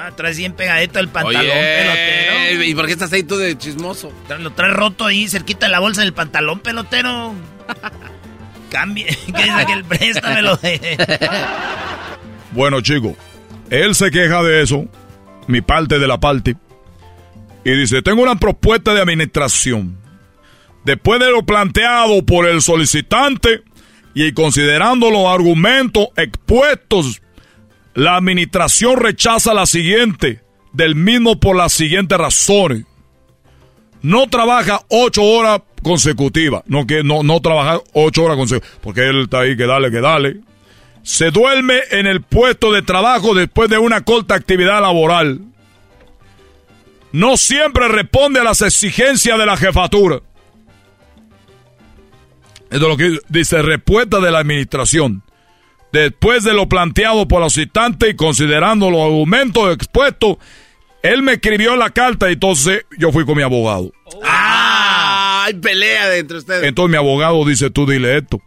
Ah, 0.00 0.12
traes 0.14 0.38
bien 0.38 0.52
pegadito 0.52 1.00
el 1.00 1.08
pantalón 1.08 1.42
Oye, 1.42 1.50
pelotero. 1.50 2.62
¿y 2.62 2.74
por 2.76 2.86
qué 2.86 2.92
estás 2.92 3.12
ahí 3.12 3.24
tú 3.24 3.36
de 3.36 3.58
chismoso? 3.58 4.12
Lo 4.38 4.52
traes 4.52 4.72
roto 4.72 5.04
ahí 5.04 5.26
cerquita 5.26 5.66
de 5.66 5.72
la 5.72 5.80
bolsa 5.80 6.02
del 6.02 6.12
pantalón 6.12 6.60
pelotero. 6.60 7.34
Cambie. 8.70 9.06
¿Qué 9.26 9.42
dice 9.42 9.50
aquel? 9.50 9.84
Préstamelo. 9.84 10.58
Bueno, 12.52 12.80
chicos, 12.80 13.12
él 13.68 13.94
se 13.94 14.10
queja 14.10 14.42
de 14.42 14.62
eso, 14.62 14.86
mi 15.48 15.60
parte 15.60 15.98
de 15.98 16.08
la 16.08 16.18
parte, 16.18 16.56
y 17.62 17.70
dice, 17.72 18.00
tengo 18.00 18.22
una 18.22 18.36
propuesta 18.36 18.94
de 18.94 19.02
administración. 19.02 19.98
Después 20.84 21.20
de 21.20 21.30
lo 21.30 21.44
planteado 21.44 22.24
por 22.24 22.48
el 22.48 22.62
solicitante 22.62 23.62
y 24.14 24.32
considerando 24.32 25.10
los 25.10 25.26
argumentos 25.26 26.08
expuestos, 26.16 27.20
la 27.94 28.16
administración 28.16 28.96
rechaza 28.98 29.54
la 29.54 29.66
siguiente, 29.66 30.42
del 30.72 30.94
mismo 30.94 31.40
por 31.40 31.56
las 31.56 31.72
siguientes 31.72 32.16
razones. 32.18 32.84
No 34.02 34.28
trabaja 34.28 34.80
ocho 34.88 35.24
horas 35.24 35.62
consecutivas, 35.82 36.62
no 36.66 36.86
que 36.86 37.02
no, 37.02 37.22
no 37.22 37.40
trabaja 37.40 37.80
ocho 37.92 38.24
horas 38.24 38.36
consecutivas, 38.36 38.78
porque 38.82 39.08
él 39.08 39.22
está 39.22 39.40
ahí 39.40 39.56
que 39.56 39.66
dale, 39.66 39.90
que 39.90 40.00
dale 40.00 40.48
se 41.08 41.30
duerme 41.30 41.80
en 41.90 42.06
el 42.06 42.20
puesto 42.20 42.70
de 42.70 42.82
trabajo 42.82 43.34
después 43.34 43.70
de 43.70 43.78
una 43.78 44.02
corta 44.02 44.34
actividad 44.34 44.82
laboral. 44.82 45.40
No 47.12 47.38
siempre 47.38 47.88
responde 47.88 48.40
a 48.40 48.44
las 48.44 48.60
exigencias 48.60 49.38
de 49.38 49.46
la 49.46 49.56
jefatura. 49.56 50.20
Esto 52.70 52.76
es 52.76 52.80
lo 52.82 52.96
que 52.98 53.18
dice 53.30 53.62
respuesta 53.62 54.20
de 54.20 54.30
la 54.30 54.40
administración. 54.40 55.22
Después 55.92 56.44
de 56.44 56.52
lo 56.54 56.68
planteado 56.68 57.26
por 57.28 57.40
el 57.40 57.46
asistente 57.46 58.10
y 58.10 58.14
considerando 58.16 58.90
los 58.90 59.00
argumentos 59.02 59.74
expuestos, 59.74 60.36
él 61.02 61.22
me 61.22 61.34
escribió 61.34 61.76
la 61.76 61.90
carta 61.90 62.28
y 62.28 62.34
entonces 62.34 62.84
yo 62.98 63.10
fui 63.12 63.24
con 63.24 63.36
mi 63.36 63.42
abogado. 63.42 63.90
¡Ah! 64.24 65.44
Hay 65.46 65.54
pelea 65.54 66.08
de 66.08 66.18
entre 66.18 66.38
ustedes. 66.38 66.64
Entonces 66.64 66.90
mi 66.90 66.96
abogado 66.98 67.42
dice, 67.46 67.70
tú 67.70 67.86
dile 67.86 68.18
esto. 68.18 68.40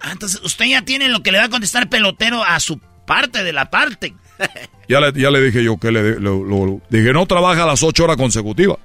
Ah, 0.00 0.10
entonces 0.12 0.40
usted 0.44 0.66
ya 0.66 0.82
tiene 0.82 1.08
lo 1.08 1.22
que 1.22 1.32
le 1.32 1.38
va 1.38 1.44
a 1.44 1.48
contestar 1.48 1.88
pelotero 1.88 2.44
a 2.44 2.60
su 2.60 2.78
parte 3.06 3.42
de 3.42 3.52
la 3.52 3.70
parte. 3.70 4.14
Ya 4.86 5.00
le, 5.00 5.18
ya 5.18 5.30
le 5.30 5.40
dije 5.40 5.64
yo 5.64 5.78
que 5.78 5.90
le, 5.90 6.20
lo- 6.20 6.44
lo- 6.44 6.78
dije, 6.90 7.10
no 7.14 7.24
trabaja 7.24 7.64
las 7.64 7.82
ocho 7.82 8.04
horas 8.04 8.18
consecutivas. 8.18 8.76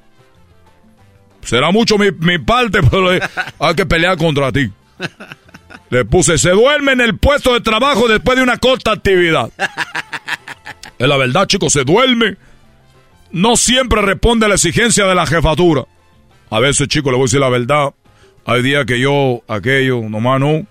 Será 1.43 1.71
mucho 1.71 1.97
mi, 1.97 2.09
mi 2.11 2.37
parte, 2.39 2.79
pero 2.89 3.09
hay 3.59 3.75
que 3.75 3.85
pelear 3.85 4.17
contra 4.17 4.49
ti. 4.49 4.71
Le 5.89 6.05
puse, 6.05 6.37
se 6.37 6.51
duerme 6.51 6.91
en 6.91 7.01
el 7.01 7.17
puesto 7.17 7.53
de 7.53 7.61
trabajo 7.61 8.07
después 8.07 8.37
de 8.37 8.43
una 8.43 8.57
corta 8.57 8.91
actividad. 8.91 9.49
Es 10.99 11.07
la 11.07 11.15
verdad, 11.15 11.47
chicos, 11.47 11.71
se 11.71 11.85
duerme. 11.85 12.35
No 13.31 13.55
siempre 13.55 14.01
responde 14.01 14.45
a 14.45 14.49
la 14.49 14.55
exigencia 14.55 15.05
de 15.05 15.15
la 15.15 15.25
jefatura. 15.25 15.85
A 16.49 16.59
veces, 16.59 16.89
chicos, 16.89 17.13
le 17.13 17.17
voy 17.17 17.23
a 17.23 17.27
decir 17.27 17.39
la 17.39 17.47
verdad. 17.47 17.93
Hay 18.45 18.61
días 18.61 18.85
que 18.85 18.99
yo, 18.99 19.41
aquello, 19.47 20.01
nomás 20.09 20.41
no. 20.41 20.65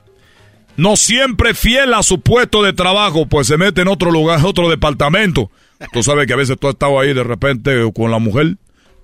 No 0.76 0.96
siempre 0.96 1.54
fiel 1.54 1.94
a 1.94 2.02
su 2.02 2.20
puesto 2.20 2.62
de 2.62 2.74
trabajo, 2.74 3.26
pues 3.26 3.46
se 3.46 3.56
mete 3.56 3.80
en 3.80 3.88
otro 3.88 4.10
lugar, 4.10 4.40
otro 4.44 4.68
departamento. 4.68 5.50
Tú 5.92 6.02
sabes 6.02 6.26
que 6.26 6.34
a 6.34 6.36
veces 6.36 6.58
tú 6.58 6.68
has 6.68 6.74
estado 6.74 7.00
ahí 7.00 7.14
de 7.14 7.24
repente 7.24 7.90
con 7.94 8.10
la 8.10 8.18
mujer 8.18 8.56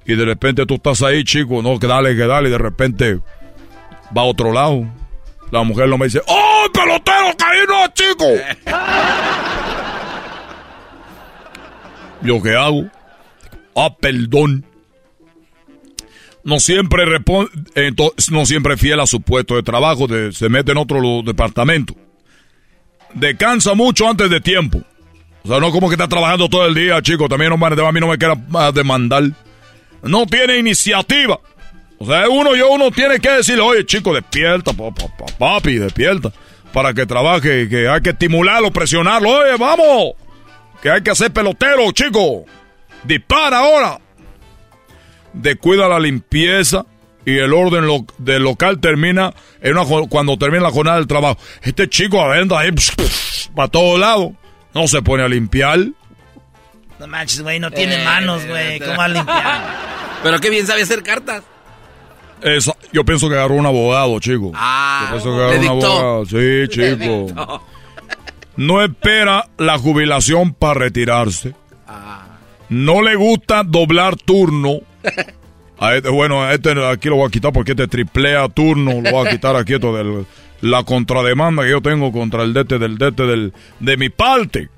y 0.04 0.14
de 0.14 0.24
repente 0.24 0.66
tú 0.66 0.74
estás 0.74 1.02
ahí, 1.02 1.24
chico, 1.24 1.62
no, 1.62 1.78
que 1.78 1.86
dale, 1.86 2.14
que 2.14 2.26
dale, 2.26 2.48
y 2.48 2.52
de 2.52 2.58
repente 2.58 3.18
va 4.16 4.22
a 4.22 4.26
otro 4.26 4.52
lado. 4.52 4.86
La 5.54 5.62
mujer 5.62 5.88
no 5.88 5.96
me 5.96 6.06
dice, 6.06 6.20
¡Oh, 6.26 6.66
pelotero, 6.72 7.28
ahí 7.28 7.60
no, 7.68 7.86
chico! 7.94 8.26
¿Yo 12.22 12.42
qué 12.42 12.56
hago? 12.56 12.90
Ah, 13.76 13.94
perdón. 13.94 14.66
No 16.42 16.58
siempre 16.58 17.04
entonces, 17.76 18.32
no 18.32 18.44
siempre 18.46 18.76
fiel 18.76 18.98
a 18.98 19.06
su 19.06 19.20
puesto 19.20 19.54
de 19.54 19.62
trabajo, 19.62 20.08
de- 20.08 20.32
se 20.32 20.48
mete 20.48 20.72
en 20.72 20.78
otro 20.78 21.00
departamento. 21.24 21.94
Descansa 23.14 23.74
mucho 23.74 24.08
antes 24.08 24.28
de 24.30 24.40
tiempo. 24.40 24.82
O 25.44 25.48
sea, 25.48 25.60
no 25.60 25.70
como 25.70 25.88
que 25.88 25.94
está 25.94 26.08
trabajando 26.08 26.48
todo 26.48 26.66
el 26.66 26.74
día, 26.74 27.00
chico. 27.00 27.28
También 27.28 27.56
no, 27.56 27.64
a 27.64 27.92
mí 27.92 28.00
no 28.00 28.08
me 28.08 28.18
quiera 28.18 28.36
ah, 28.54 28.72
demandar. 28.74 29.22
No 30.02 30.26
tiene 30.26 30.58
iniciativa. 30.58 31.38
O 32.04 32.06
sea, 32.06 32.28
uno 32.28 32.54
yo 32.54 32.70
uno 32.70 32.90
tiene 32.90 33.18
que 33.18 33.30
decirle, 33.30 33.62
oye, 33.62 33.86
chico, 33.86 34.12
despierta, 34.14 34.72
pa- 34.72 34.90
pa- 34.90 35.08
pa- 35.16 35.26
papi, 35.38 35.76
despierta. 35.76 36.30
Para 36.72 36.92
que 36.92 37.06
trabaje, 37.06 37.68
que 37.68 37.88
hay 37.88 38.00
que 38.02 38.10
estimularlo, 38.10 38.70
presionarlo. 38.72 39.30
Oye, 39.30 39.56
vamos. 39.58 40.12
Que 40.82 40.90
hay 40.90 41.02
que 41.02 41.10
hacer 41.10 41.32
pelotero, 41.32 41.90
chico. 41.92 42.44
Dispara 43.04 43.58
ahora. 43.60 43.98
Descuida 45.32 45.88
la 45.88 45.98
limpieza 45.98 46.84
y 47.24 47.38
el 47.38 47.52
orden 47.54 47.86
lo- 47.86 48.04
del 48.18 48.42
local 48.42 48.80
termina 48.80 49.32
en 49.62 49.76
una, 49.78 50.08
cuando 50.08 50.36
termina 50.36 50.62
la 50.64 50.70
jornada 50.70 50.98
del 50.98 51.06
trabajo. 51.06 51.38
Este 51.62 51.88
chico 51.88 52.20
adentro 52.22 52.58
ahí 52.58 52.70
para 53.54 53.68
todos 53.68 53.98
lados. 53.98 54.32
No 54.74 54.86
se 54.88 55.00
pone 55.02 55.22
a 55.22 55.28
limpiar. 55.28 55.78
No 56.98 57.06
manches, 57.06 57.40
güey, 57.42 57.58
no 57.60 57.70
tiene 57.70 58.02
Eh, 58.02 58.04
manos, 58.04 58.44
güey. 58.46 58.78
¿Cómo 58.80 58.96
va 58.96 59.04
a 59.04 59.08
limpiar? 59.08 59.64
Pero 60.22 60.40
qué 60.40 60.50
bien 60.50 60.66
sabe 60.66 60.82
hacer 60.82 61.02
cartas. 61.02 61.42
Esa- 62.44 62.76
yo 62.92 63.04
pienso 63.04 63.28
que 63.28 63.34
agarró 63.34 63.54
un 63.54 63.66
abogado, 63.66 64.18
chico. 64.20 64.52
Ah, 64.54 65.06
yo 65.06 65.10
pienso 65.20 65.30
que 65.36 65.42
agarró 65.44 65.60
un 65.60 65.66
abogado. 65.68 66.26
Sí, 66.26 66.68
chico. 66.68 67.62
No 68.56 68.82
espera 68.84 69.48
la 69.58 69.78
jubilación 69.78 70.54
para 70.54 70.74
retirarse. 70.74 71.54
No 72.68 73.02
le 73.02 73.14
gusta 73.16 73.62
doblar 73.64 74.16
turno. 74.16 74.78
A 75.78 75.96
este, 75.96 76.08
bueno, 76.08 76.42
a 76.42 76.54
este 76.54 76.70
aquí 76.86 77.08
lo 77.08 77.16
voy 77.16 77.26
a 77.26 77.30
quitar 77.30 77.52
porque 77.52 77.72
este 77.72 77.88
triplea 77.88 78.48
turno. 78.48 79.00
Lo 79.00 79.10
voy 79.10 79.26
a 79.26 79.30
quitar 79.30 79.56
aquí 79.56 79.74
esto 79.74 79.94
de 79.94 80.24
la 80.60 80.82
contrademanda 80.84 81.62
que 81.64 81.70
yo 81.70 81.82
tengo 81.82 82.10
contra 82.12 82.42
el 82.42 82.54
dete 82.54 82.78
del 82.78 82.96
dete 82.96 83.24
del, 83.24 83.52
de 83.80 83.96
mi 83.96 84.08
parte. 84.08 84.68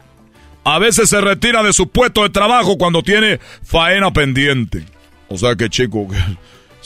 A 0.65 0.79
veces 0.81 1.09
se 1.11 1.21
retira 1.21 1.63
de 1.63 1.73
su 1.73 1.89
puesto 1.89 2.23
de 2.23 2.31
trabajo 2.31 2.77
cuando 2.77 3.03
tiene 3.03 3.39
faena 3.63 4.13
pendiente. 4.13 4.85
O 5.29 5.37
sea 5.39 5.55
que 5.55 5.69
chico, 5.69 6.09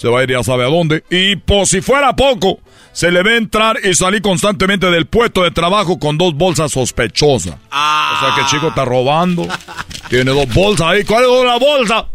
se 0.01 0.09
va 0.09 0.21
a 0.21 0.23
ir 0.23 0.31
ya 0.31 0.43
sabe 0.43 0.65
a 0.65 0.69
dónde. 0.69 1.05
Y 1.11 1.37
por 1.37 1.67
si 1.67 1.83
fuera 1.83 2.17
poco, 2.17 2.59
se 2.93 3.11
le 3.11 3.23
ve 3.23 3.37
entrar 3.37 3.77
y 3.85 3.93
salir 3.93 4.23
constantemente 4.23 4.87
del 4.91 5.05
puesto 5.05 5.43
de 5.43 5.51
trabajo 5.51 5.99
con 5.99 6.17
dos 6.17 6.33
bolsas 6.35 6.73
sospechosas. 6.73 7.57
O 7.71 8.21
sea 8.21 8.35
que 8.35 8.47
chico 8.47 8.69
está 8.69 8.87
robando. 8.87 9.47
Tiene 10.09 10.31
dos 10.31 10.47
bolsas 10.55 10.87
ahí. 10.87 11.05
¿Cuál 11.05 11.25
es 11.25 11.45
la 11.45 11.59
bolsa? 11.59 12.07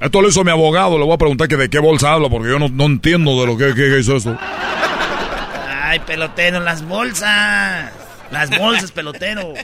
Esto 0.00 0.22
lo 0.22 0.28
hizo 0.28 0.44
mi 0.44 0.52
abogado. 0.52 0.96
Le 0.98 1.04
voy 1.04 1.14
a 1.14 1.18
preguntar 1.18 1.48
que 1.48 1.56
de 1.56 1.68
qué 1.68 1.80
bolsa 1.80 2.12
habla 2.12 2.28
porque 2.28 2.48
yo 2.48 2.60
no, 2.60 2.68
no 2.68 2.84
entiendo 2.84 3.32
de 3.40 3.46
lo 3.48 3.58
que, 3.58 3.74
que 3.74 3.98
hizo 3.98 4.14
eso. 4.14 4.38
Ay, 5.82 5.98
pelotero, 5.98 6.60
las 6.60 6.86
bolsas. 6.86 7.90
Las 8.30 8.56
bolsas, 8.56 8.92
pelotero. 8.92 9.54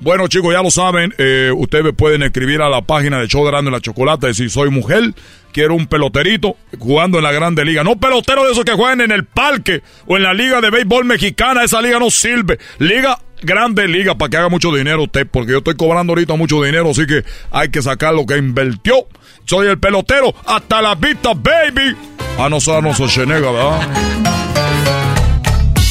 Bueno, 0.00 0.28
chicos, 0.28 0.52
ya 0.52 0.62
lo 0.62 0.70
saben. 0.70 1.12
Eh, 1.18 1.50
ustedes 1.56 1.92
pueden 1.94 2.22
escribir 2.22 2.62
a 2.62 2.68
la 2.68 2.82
página 2.82 3.18
de 3.18 3.26
Show 3.26 3.44
de 3.44 3.50
Grande 3.50 3.70
la 3.70 3.80
Chocolata 3.80 4.32
si 4.32 4.48
soy 4.48 4.70
mujer, 4.70 5.12
quiero 5.52 5.74
un 5.74 5.86
peloterito 5.86 6.56
jugando 6.78 7.18
en 7.18 7.24
la 7.24 7.32
Grande 7.32 7.64
Liga. 7.64 7.82
No 7.82 7.96
pelotero 7.96 8.44
de 8.44 8.52
esos 8.52 8.64
que 8.64 8.72
juegan 8.72 9.00
en 9.00 9.10
el 9.10 9.24
parque 9.24 9.82
o 10.06 10.16
en 10.16 10.22
la 10.22 10.34
Liga 10.34 10.60
de 10.60 10.70
Béisbol 10.70 11.04
Mexicana. 11.04 11.64
Esa 11.64 11.82
liga 11.82 11.98
no 11.98 12.10
sirve. 12.10 12.58
Liga 12.78 13.18
Grande 13.42 13.88
Liga 13.88 14.16
para 14.16 14.30
que 14.30 14.36
haga 14.36 14.48
mucho 14.48 14.72
dinero 14.72 15.02
usted, 15.04 15.26
porque 15.30 15.52
yo 15.52 15.58
estoy 15.58 15.74
cobrando 15.74 16.12
ahorita 16.12 16.34
mucho 16.34 16.62
dinero, 16.62 16.90
así 16.90 17.06
que 17.06 17.24
hay 17.50 17.70
que 17.70 17.82
sacar 17.82 18.14
lo 18.14 18.24
que 18.26 18.36
invirtió. 18.36 19.08
Soy 19.46 19.66
el 19.66 19.78
pelotero. 19.78 20.34
Hasta 20.46 20.80
la 20.80 20.94
vista, 20.94 21.32
baby. 21.34 21.96
A 22.38 22.48
no 22.48 22.60
ser, 22.60 22.82
no 22.82 22.94
soy 22.94 23.08
Chenega, 23.08 23.50
¿verdad? 23.50 23.88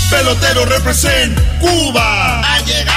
Pelotero 0.10 0.66
represent 0.66 1.38
Cuba. 1.60 2.42
Ha 2.42 2.60
llegado 2.62 2.97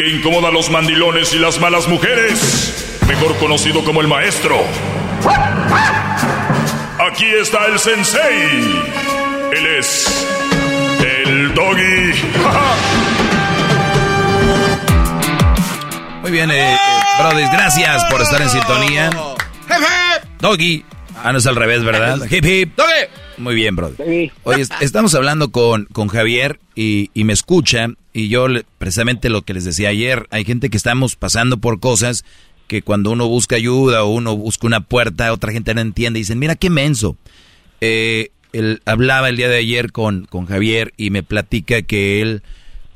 Que 0.00 0.08
incomoda 0.08 0.48
a 0.48 0.50
los 0.50 0.70
mandilones 0.70 1.34
y 1.34 1.38
las 1.38 1.60
malas 1.60 1.86
mujeres. 1.86 2.98
Mejor 3.06 3.36
conocido 3.36 3.84
como 3.84 4.00
el 4.00 4.08
maestro. 4.08 4.56
Aquí 7.06 7.26
está 7.26 7.66
el 7.66 7.78
sensei. 7.78 8.82
Él 9.52 9.66
es 9.78 10.26
el 11.00 11.52
doggy. 11.52 12.14
Muy 16.22 16.30
bien, 16.30 16.50
eh, 16.50 16.72
eh, 16.72 16.78
brothers, 17.18 17.52
gracias 17.52 18.02
por 18.06 18.22
estar 18.22 18.40
en 18.40 18.48
sintonía. 18.48 19.10
Doggy. 20.38 20.82
Ah, 21.22 21.32
no 21.32 21.38
es 21.40 21.46
al 21.46 21.56
revés, 21.56 21.84
¿verdad? 21.84 22.16
Hip 22.30 22.46
hip. 22.46 22.72
Muy 23.40 23.54
bien, 23.54 23.74
brother. 23.76 23.96
Oye, 24.44 24.62
est- 24.62 24.72
estamos 24.80 25.14
hablando 25.14 25.50
con, 25.50 25.86
con 25.86 26.08
Javier 26.08 26.60
y, 26.74 27.10
y 27.14 27.24
me 27.24 27.32
escucha 27.32 27.88
y 28.12 28.28
yo 28.28 28.48
le- 28.48 28.64
precisamente 28.78 29.28
lo 29.30 29.42
que 29.42 29.54
les 29.54 29.64
decía 29.64 29.88
ayer, 29.88 30.26
hay 30.30 30.44
gente 30.44 30.70
que 30.70 30.76
estamos 30.76 31.16
pasando 31.16 31.58
por 31.58 31.80
cosas 31.80 32.24
que 32.66 32.82
cuando 32.82 33.10
uno 33.10 33.26
busca 33.26 33.56
ayuda 33.56 34.04
o 34.04 34.10
uno 34.10 34.36
busca 34.36 34.66
una 34.66 34.80
puerta, 34.80 35.32
otra 35.32 35.52
gente 35.52 35.74
no 35.74 35.80
entiende 35.80 36.18
y 36.18 36.22
dicen, 36.22 36.38
mira 36.38 36.54
qué 36.54 36.70
menso. 36.70 37.16
Eh, 37.80 38.30
él 38.52 38.82
hablaba 38.84 39.28
el 39.28 39.36
día 39.36 39.48
de 39.48 39.56
ayer 39.58 39.90
con, 39.92 40.26
con 40.26 40.46
Javier 40.46 40.92
y 40.96 41.10
me 41.10 41.22
platica 41.22 41.82
que 41.82 42.20
él, 42.20 42.42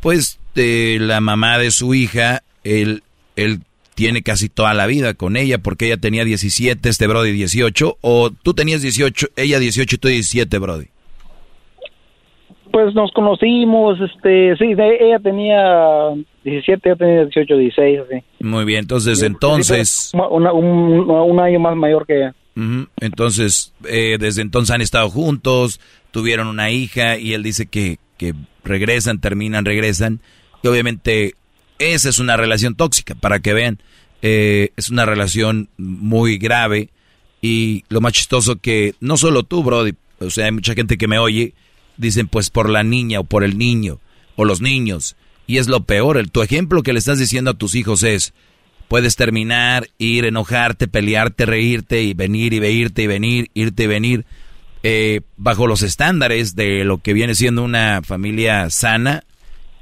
pues, 0.01 0.39
de 0.55 0.99
la 1.01 1.21
mamá 1.21 1.59
de 1.59 1.71
su 1.71 1.95
hija, 1.95 2.43
él, 2.65 3.03
él 3.37 3.61
tiene 3.95 4.23
casi 4.23 4.49
toda 4.49 4.75
la 4.75 4.87
vida 4.87 5.15
con 5.15 5.37
ella 5.37 5.59
porque 5.59 5.87
ella 5.87 5.97
tenía 5.97 6.25
17, 6.25 6.89
este 6.89 7.07
Brody 7.07 7.33
18, 7.33 7.99
o 8.01 8.31
tú 8.31 8.55
tenías 8.55 8.83
18, 8.83 9.29
ella 9.37 9.59
18 9.59 9.95
y 9.95 9.99
tú 9.99 10.09
17, 10.09 10.59
Brody. 10.59 10.87
Pues 12.73 12.93
nos 12.95 13.13
conocimos, 13.13 13.99
este, 14.01 14.57
sí, 14.57 14.65
ella 14.77 15.21
tenía 15.21 16.11
17, 16.43 16.89
yo 16.89 16.97
tenía 16.97 17.21
18, 17.27 17.57
16, 17.57 18.01
así. 18.01 18.25
Muy 18.41 18.65
bien, 18.65 18.81
entonces, 18.81 19.23
entonces... 19.23 20.11
Una- 20.13 20.53
un, 20.53 21.09
un 21.09 21.41
año 21.41 21.61
más 21.61 21.77
mayor 21.77 22.05
que 22.05 22.17
ella. 22.17 22.35
Entonces, 23.01 23.73
eh, 23.89 24.17
desde 24.19 24.43
entonces 24.43 24.75
han 24.75 24.81
estado 24.81 25.09
juntos, 25.09 25.81
tuvieron 26.11 26.49
una 26.49 26.71
hija 26.71 27.17
y 27.17 27.35
él 27.35 27.45
dice 27.45 27.67
que, 27.67 27.99
que 28.17 28.33
regresan, 28.65 29.21
terminan, 29.21 29.65
regresan. 29.65 30.21
Y 30.63 30.69
obviamente 30.69 31.35
esa 31.79 32.09
es 32.09 32.19
una 32.19 32.37
relación 32.37 32.75
tóxica, 32.75 33.15
para 33.15 33.41
que 33.41 33.53
vean. 33.53 33.81
Eh, 34.23 34.71
es 34.77 34.89
una 34.89 35.05
relación 35.05 35.69
muy 35.77 36.39
grave 36.39 36.89
y 37.43 37.85
lo 37.91 38.01
más 38.01 38.15
chistoso 38.15 38.57
que 38.57 38.95
no 39.01 39.19
solo 39.19 39.43
tú, 39.43 39.63
Brody, 39.63 39.93
o 40.19 40.31
sea, 40.31 40.47
hay 40.47 40.53
mucha 40.53 40.75
gente 40.75 40.97
que 40.97 41.09
me 41.09 41.19
oye, 41.19 41.53
dicen 41.99 42.27
pues 42.27 42.49
por 42.49 42.71
la 42.71 42.83
niña 42.85 43.21
o 43.21 43.25
por 43.25 43.45
el 43.45 43.59
niño 43.59 44.01
o 44.37 44.47
los 44.47 44.63
niños. 44.63 45.17
Y 45.47 45.59
es 45.59 45.69
lo 45.69 45.85
peor, 45.85 46.17
el, 46.17 46.31
tu 46.31 46.41
ejemplo 46.41 46.83
que 46.83 46.95
le 46.95 47.01
estás 47.01 47.19
diciendo 47.19 47.51
a 47.51 47.59
tus 47.59 47.75
hijos 47.75 48.03
es, 48.03 48.33
Puedes 48.89 49.17
terminar, 49.17 49.89
ir, 49.99 50.25
enojarte, 50.27 50.89
pelearte, 50.89 51.47
reírte 51.47 52.03
y 52.03 52.15
venir 52.15 52.53
y 52.53 52.59
veirte 52.61 53.03
y 53.03 53.07
venir, 53.07 53.51
irte 53.55 53.85
y 53.85 53.87
venir, 53.87 54.25
eh, 54.83 55.23
bajo 55.37 55.67
los 55.67 55.83
estándares 55.83 56.55
de 56.55 56.85
lo 56.85 56.99
que 56.99 57.15
viene 57.15 57.35
siendo 57.35 57.65
una 57.65 58.03
familia 58.03 58.69
sana. 58.71 59.25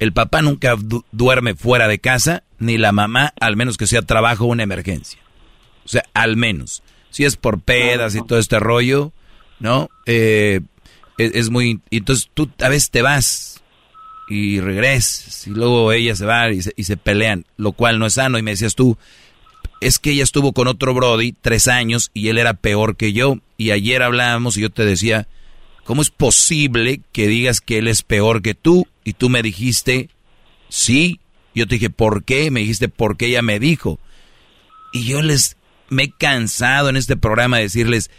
El 0.03 0.13
papá 0.13 0.43
nunca 0.43 0.75
du- 0.77 1.05
duerme 1.13 1.55
fuera 1.55 1.87
de 1.87 2.01
casa, 2.01 2.43
ni 2.59 2.77
la 2.77 2.91
mamá, 2.91 3.33
al 3.41 3.55
menos 3.57 3.77
que 3.77 3.87
sea 3.87 4.03
trabajo 4.03 4.45
o 4.45 4.49
una 4.49 4.65
emergencia. 4.65 5.21
O 5.85 5.89
sea, 5.89 6.03
al 6.13 6.37
menos. 6.37 6.83
Si 7.11 7.25
es 7.25 7.37
por 7.37 7.61
pedas 7.61 8.15
y 8.17 8.27
todo 8.27 8.41
este 8.41 8.59
rollo, 8.59 9.13
¿no? 9.61 9.89
Eh, 10.07 10.61
es, 11.19 11.33
es 11.35 11.51
muy... 11.51 11.81
y 11.89 11.99
Entonces 11.99 12.29
tú 12.35 12.51
a 12.61 12.69
veces 12.69 12.91
te 12.91 13.03
vas 13.03 13.63
y 14.29 14.59
regresas 14.61 15.47
y 15.47 15.51
luego 15.51 15.93
ella 15.93 16.17
se 16.17 16.25
va 16.25 16.51
y 16.51 16.63
se, 16.63 16.73
y 16.75 16.85
se 16.85 16.97
pelean, 16.97 17.45
lo 17.57 17.71
cual 17.71 17.99
no 18.01 18.07
es 18.07 18.15
sano. 18.15 18.39
Y 18.39 18.43
me 18.43 18.51
decías 18.53 18.75
tú, 18.75 18.99
es 19.81 20.01
que 20.01 20.11
ella 20.11 20.25
estuvo 20.25 20.53
con 20.53 20.67
otro 20.67 20.95
Brody 20.95 21.33
tres 21.41 21.69
años 21.69 22.11
y 22.13 22.27
él 22.29 22.39
era 22.39 22.55
peor 22.55 22.97
que 22.97 23.13
yo. 23.13 23.37
Y 23.57 23.71
ayer 23.71 24.03
hablábamos 24.03 24.57
y 24.57 24.63
yo 24.63 24.71
te 24.71 24.85
decía, 24.85 25.29
¿cómo 25.85 26.03
es 26.03 26.11
posible 26.11 27.03
que 27.13 27.29
digas 27.29 27.61
que 27.61 27.79
él 27.79 27.87
es 27.87 28.03
peor 28.03 28.43
que 28.43 28.55
tú? 28.55 28.89
Y 29.05 29.15
tú 29.15 29.29
me 29.29 29.43
dijiste, 29.43 30.09
sí. 30.69 31.21
Yo 31.55 31.67
te 31.67 31.75
dije, 31.75 31.91
¿por 31.91 32.25
qué? 32.25 32.51
Me 32.51 32.61
dijiste, 32.61 32.89
porque 32.89 33.27
ella 33.27 33.43
me 33.43 33.59
dijo. 33.59 33.99
Y 34.93 35.05
yo 35.05 35.23
les 35.23 35.57
me 35.93 36.05
he 36.05 36.11
cansado 36.11 36.89
en 36.89 36.97
este 36.97 37.17
programa 37.17 37.59
de 37.59 37.65
decirles, 37.65 38.11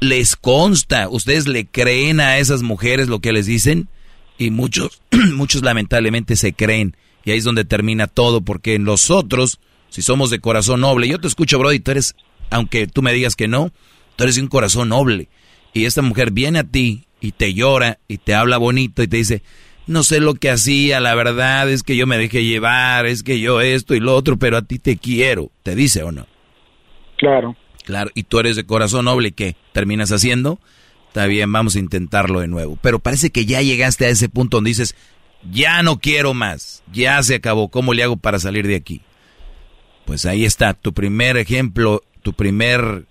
les 0.00 0.36
consta, 0.36 1.08
ustedes 1.08 1.46
le 1.46 1.66
creen 1.66 2.20
a 2.20 2.38
esas 2.38 2.62
mujeres 2.62 3.08
lo 3.08 3.20
que 3.20 3.32
les 3.32 3.46
dicen 3.46 3.88
y 4.38 4.50
muchos, 4.50 5.02
muchos 5.34 5.62
lamentablemente 5.62 6.36
se 6.36 6.52
creen 6.52 6.96
y 7.24 7.32
ahí 7.32 7.38
es 7.38 7.44
donde 7.44 7.64
termina 7.64 8.06
todo 8.06 8.40
porque 8.40 8.78
nosotros, 8.78 9.60
si 9.90 10.02
somos 10.02 10.30
de 10.30 10.40
corazón 10.40 10.80
noble, 10.80 11.08
yo 11.08 11.20
te 11.20 11.28
escucho 11.28 11.58
Brody, 11.58 11.80
tú 11.80 11.90
eres, 11.90 12.14
aunque 12.50 12.86
tú 12.86 13.02
me 13.02 13.12
digas 13.12 13.36
que 13.36 13.48
no, 13.48 13.72
tú 14.16 14.24
eres 14.24 14.36
de 14.36 14.42
un 14.42 14.48
corazón 14.48 14.88
noble 14.88 15.28
y 15.74 15.84
esta 15.84 16.02
mujer 16.02 16.30
viene 16.30 16.60
a 16.60 16.64
ti 16.64 17.07
y 17.20 17.32
te 17.32 17.54
llora 17.54 17.98
y 18.08 18.18
te 18.18 18.34
habla 18.34 18.58
bonito 18.58 19.02
y 19.02 19.08
te 19.08 19.16
dice, 19.16 19.42
no 19.86 20.02
sé 20.02 20.20
lo 20.20 20.34
que 20.34 20.50
hacía, 20.50 21.00
la 21.00 21.14
verdad 21.14 21.68
es 21.70 21.82
que 21.82 21.96
yo 21.96 22.06
me 22.06 22.18
dejé 22.18 22.44
llevar, 22.44 23.06
es 23.06 23.22
que 23.22 23.40
yo 23.40 23.60
esto 23.60 23.94
y 23.94 24.00
lo 24.00 24.14
otro, 24.14 24.38
pero 24.38 24.58
a 24.58 24.62
ti 24.62 24.78
te 24.78 24.98
quiero, 24.98 25.50
te 25.62 25.74
dice 25.74 26.02
o 26.02 26.12
no. 26.12 26.26
Claro. 27.16 27.56
Claro, 27.84 28.10
y 28.14 28.24
tú 28.24 28.38
eres 28.38 28.54
de 28.54 28.66
corazón 28.66 29.06
noble, 29.06 29.32
¿qué? 29.32 29.56
¿Terminas 29.72 30.12
haciendo? 30.12 30.60
Está 31.08 31.24
bien, 31.24 31.50
vamos 31.50 31.74
a 31.74 31.78
intentarlo 31.78 32.40
de 32.40 32.48
nuevo. 32.48 32.78
Pero 32.82 32.98
parece 32.98 33.30
que 33.30 33.46
ya 33.46 33.62
llegaste 33.62 34.04
a 34.04 34.10
ese 34.10 34.28
punto 34.28 34.58
donde 34.58 34.68
dices, 34.68 34.94
ya 35.50 35.82
no 35.82 35.98
quiero 35.98 36.34
más, 36.34 36.82
ya 36.92 37.22
se 37.22 37.36
acabó, 37.36 37.68
¿cómo 37.68 37.94
le 37.94 38.02
hago 38.02 38.18
para 38.18 38.38
salir 38.38 38.66
de 38.66 38.76
aquí? 38.76 39.00
Pues 40.04 40.26
ahí 40.26 40.44
está, 40.44 40.74
tu 40.74 40.92
primer 40.92 41.38
ejemplo, 41.38 42.02
tu 42.22 42.34
primer, 42.34 43.06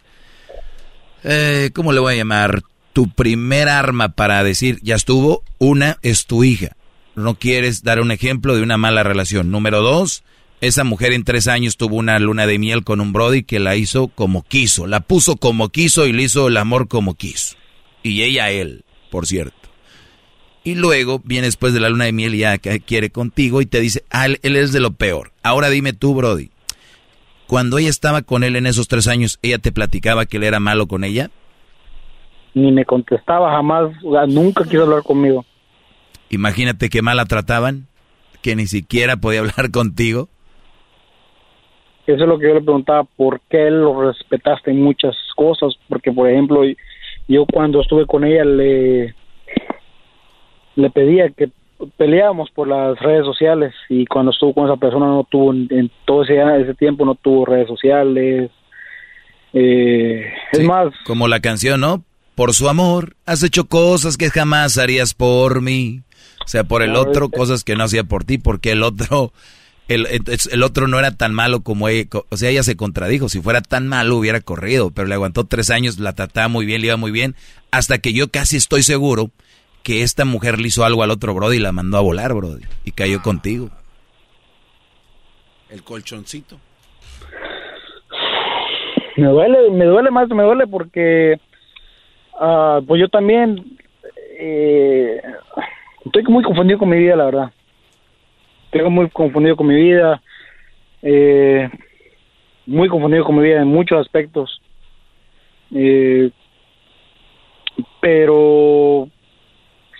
eh, 1.23 1.71
¿cómo 1.73 1.91
le 1.91 1.99
voy 1.99 2.13
a 2.13 2.17
llamar? 2.17 2.61
Tu 2.97 3.07
primer 3.07 3.69
arma 3.69 4.09
para 4.09 4.43
decir, 4.43 4.79
ya 4.81 4.95
estuvo, 4.95 5.43
una 5.59 5.99
es 6.01 6.25
tu 6.25 6.43
hija. 6.43 6.75
No 7.13 7.35
quieres 7.35 7.83
dar 7.83 8.01
un 8.01 8.09
ejemplo 8.09 8.55
de 8.55 8.63
una 8.63 8.77
mala 8.77 9.03
relación. 9.03 9.51
Número 9.51 9.83
dos, 9.83 10.23
esa 10.61 10.83
mujer 10.83 11.13
en 11.13 11.23
tres 11.23 11.47
años 11.47 11.77
tuvo 11.77 11.97
una 11.97 12.17
luna 12.17 12.47
de 12.47 12.57
miel 12.57 12.83
con 12.83 12.99
un 12.99 13.13
Brody 13.13 13.43
que 13.43 13.59
la 13.59 13.75
hizo 13.75 14.07
como 14.07 14.41
quiso. 14.41 14.87
La 14.87 15.01
puso 15.01 15.35
como 15.35 15.69
quiso 15.69 16.07
y 16.07 16.11
le 16.11 16.23
hizo 16.23 16.47
el 16.47 16.57
amor 16.57 16.87
como 16.87 17.13
quiso. 17.13 17.55
Y 18.01 18.23
ella 18.23 18.45
a 18.45 18.49
él, 18.49 18.83
por 19.11 19.27
cierto. 19.27 19.69
Y 20.63 20.73
luego 20.73 21.21
viene 21.23 21.45
después 21.45 21.73
de 21.75 21.81
la 21.81 21.89
luna 21.89 22.05
de 22.05 22.13
miel 22.13 22.33
y 22.33 22.39
ya 22.39 22.57
quiere 22.57 23.11
contigo 23.11 23.61
y 23.61 23.67
te 23.67 23.79
dice, 23.79 24.05
ah, 24.09 24.25
él, 24.25 24.39
él 24.41 24.55
es 24.55 24.71
de 24.71 24.79
lo 24.79 24.93
peor. 24.93 25.33
Ahora 25.43 25.69
dime 25.69 25.93
tú, 25.93 26.15
Brody, 26.15 26.49
cuando 27.45 27.77
ella 27.77 27.91
estaba 27.91 28.23
con 28.23 28.43
él 28.43 28.55
en 28.55 28.65
esos 28.65 28.87
tres 28.87 29.05
años, 29.05 29.37
¿ella 29.43 29.59
te 29.59 29.71
platicaba 29.71 30.25
que 30.25 30.37
él 30.37 30.43
era 30.45 30.59
malo 30.59 30.87
con 30.87 31.03
ella? 31.03 31.29
Ni 32.53 32.71
me 32.71 32.85
contestaba 32.85 33.51
jamás, 33.51 33.91
nunca 34.27 34.63
quiso 34.63 34.83
hablar 34.83 35.03
conmigo. 35.03 35.45
Imagínate 36.29 36.89
qué 36.89 37.01
mal 37.01 37.17
la 37.17 37.25
trataban, 37.25 37.87
que 38.41 38.55
ni 38.55 38.67
siquiera 38.67 39.17
podía 39.17 39.39
hablar 39.41 39.71
contigo. 39.71 40.29
Eso 42.05 42.23
es 42.23 42.29
lo 42.29 42.39
que 42.39 42.47
yo 42.47 42.53
le 42.53 42.61
preguntaba, 42.61 43.03
¿por 43.03 43.41
qué 43.49 43.69
lo 43.69 44.01
respetaste 44.01 44.71
en 44.71 44.81
muchas 44.81 45.15
cosas? 45.35 45.73
Porque, 45.89 46.11
por 46.11 46.29
ejemplo, 46.29 46.61
yo 47.27 47.45
cuando 47.45 47.81
estuve 47.81 48.05
con 48.05 48.23
ella 48.23 48.45
le, 48.45 49.13
le 50.75 50.89
pedía 50.89 51.29
que 51.29 51.49
peleábamos 51.97 52.49
por 52.51 52.67
las 52.67 52.97
redes 52.99 53.25
sociales 53.25 53.73
y 53.89 54.05
cuando 54.05 54.31
estuvo 54.31 54.53
con 54.53 54.65
esa 54.65 54.77
persona 54.77 55.05
no 55.05 55.27
tuvo, 55.29 55.51
en 55.51 55.91
todo 56.05 56.23
ese, 56.23 56.41
ese 56.61 56.73
tiempo 56.75 57.05
no 57.05 57.15
tuvo 57.15 57.45
redes 57.45 57.67
sociales. 57.67 58.51
Eh, 59.53 60.33
es 60.53 60.63
más... 60.63 60.93
Como 61.05 61.27
la 61.27 61.39
canción, 61.39 61.81
¿no? 61.81 62.03
Por 62.37 62.53
su 62.53 62.69
amor, 62.69 63.15
has 63.25 63.41
hecho 63.41 63.65
cosas 63.65 64.15
que 64.15 64.29
jamás 64.29 64.77
harías 64.77 65.15
por 65.15 65.61
mí. 65.61 66.03
O 66.45 66.47
sea, 66.47 66.65
por 66.65 66.83
el 66.83 66.95
otro, 66.95 67.29
cosas 67.29 67.63
que 67.63 67.75
no 67.75 67.83
hacía 67.83 68.03
por 68.03 68.25
ti, 68.25 68.37
porque 68.37 68.73
el 68.73 68.83
otro 68.83 69.33
el, 69.87 70.05
el, 70.51 70.63
otro 70.63 70.87
no 70.87 70.99
era 70.99 71.09
tan 71.17 71.33
malo 71.33 71.61
como 71.61 71.89
ella, 71.89 72.07
o 72.29 72.37
sea, 72.37 72.51
ella 72.51 72.61
se 72.61 72.75
contradijo, 72.75 73.27
si 73.27 73.41
fuera 73.41 73.61
tan 73.61 73.87
malo 73.87 74.17
hubiera 74.17 74.39
corrido, 74.39 74.91
pero 74.91 75.07
le 75.07 75.15
aguantó 75.15 75.45
tres 75.45 75.71
años, 75.71 75.97
la 75.97 76.13
trataba 76.13 76.47
muy 76.47 76.67
bien, 76.67 76.81
le 76.81 76.87
iba 76.87 76.97
muy 76.97 77.09
bien, 77.09 77.33
hasta 77.71 77.97
que 77.97 78.13
yo 78.13 78.27
casi 78.29 78.57
estoy 78.57 78.83
seguro 78.83 79.31
que 79.81 80.03
esta 80.03 80.23
mujer 80.23 80.59
le 80.59 80.67
hizo 80.67 80.85
algo 80.85 81.01
al 81.01 81.09
otro 81.09 81.33
Brody 81.33 81.57
y 81.57 81.59
la 81.59 81.71
mandó 81.71 81.97
a 81.97 82.01
volar, 82.01 82.35
Brody, 82.35 82.65
y 82.85 82.91
cayó 82.91 83.23
contigo. 83.23 83.71
El 85.69 85.81
colchoncito. 85.83 86.59
Me 89.15 89.27
duele, 89.27 89.71
me 89.71 89.85
duele 89.85 90.11
más, 90.11 90.29
me 90.29 90.43
duele 90.43 90.67
porque, 90.67 91.39
uh, 92.39 92.85
pues 92.85 93.01
yo 93.01 93.09
también 93.09 93.77
eh, 94.39 95.21
estoy 96.05 96.23
muy 96.23 96.43
confundido 96.43 96.79
con 96.79 96.89
mi 96.89 96.97
vida, 96.97 97.15
la 97.15 97.25
verdad 97.25 97.51
tengo 98.71 98.89
muy 98.89 99.09
confundido 99.09 99.55
con 99.55 99.67
mi 99.67 99.75
vida, 99.75 100.21
eh, 101.01 101.69
muy 102.65 102.89
confundido 102.89 103.23
con 103.23 103.37
mi 103.37 103.43
vida 103.43 103.61
en 103.61 103.67
muchos 103.67 103.99
aspectos. 103.99 104.61
Eh, 105.73 106.31
pero 108.01 109.09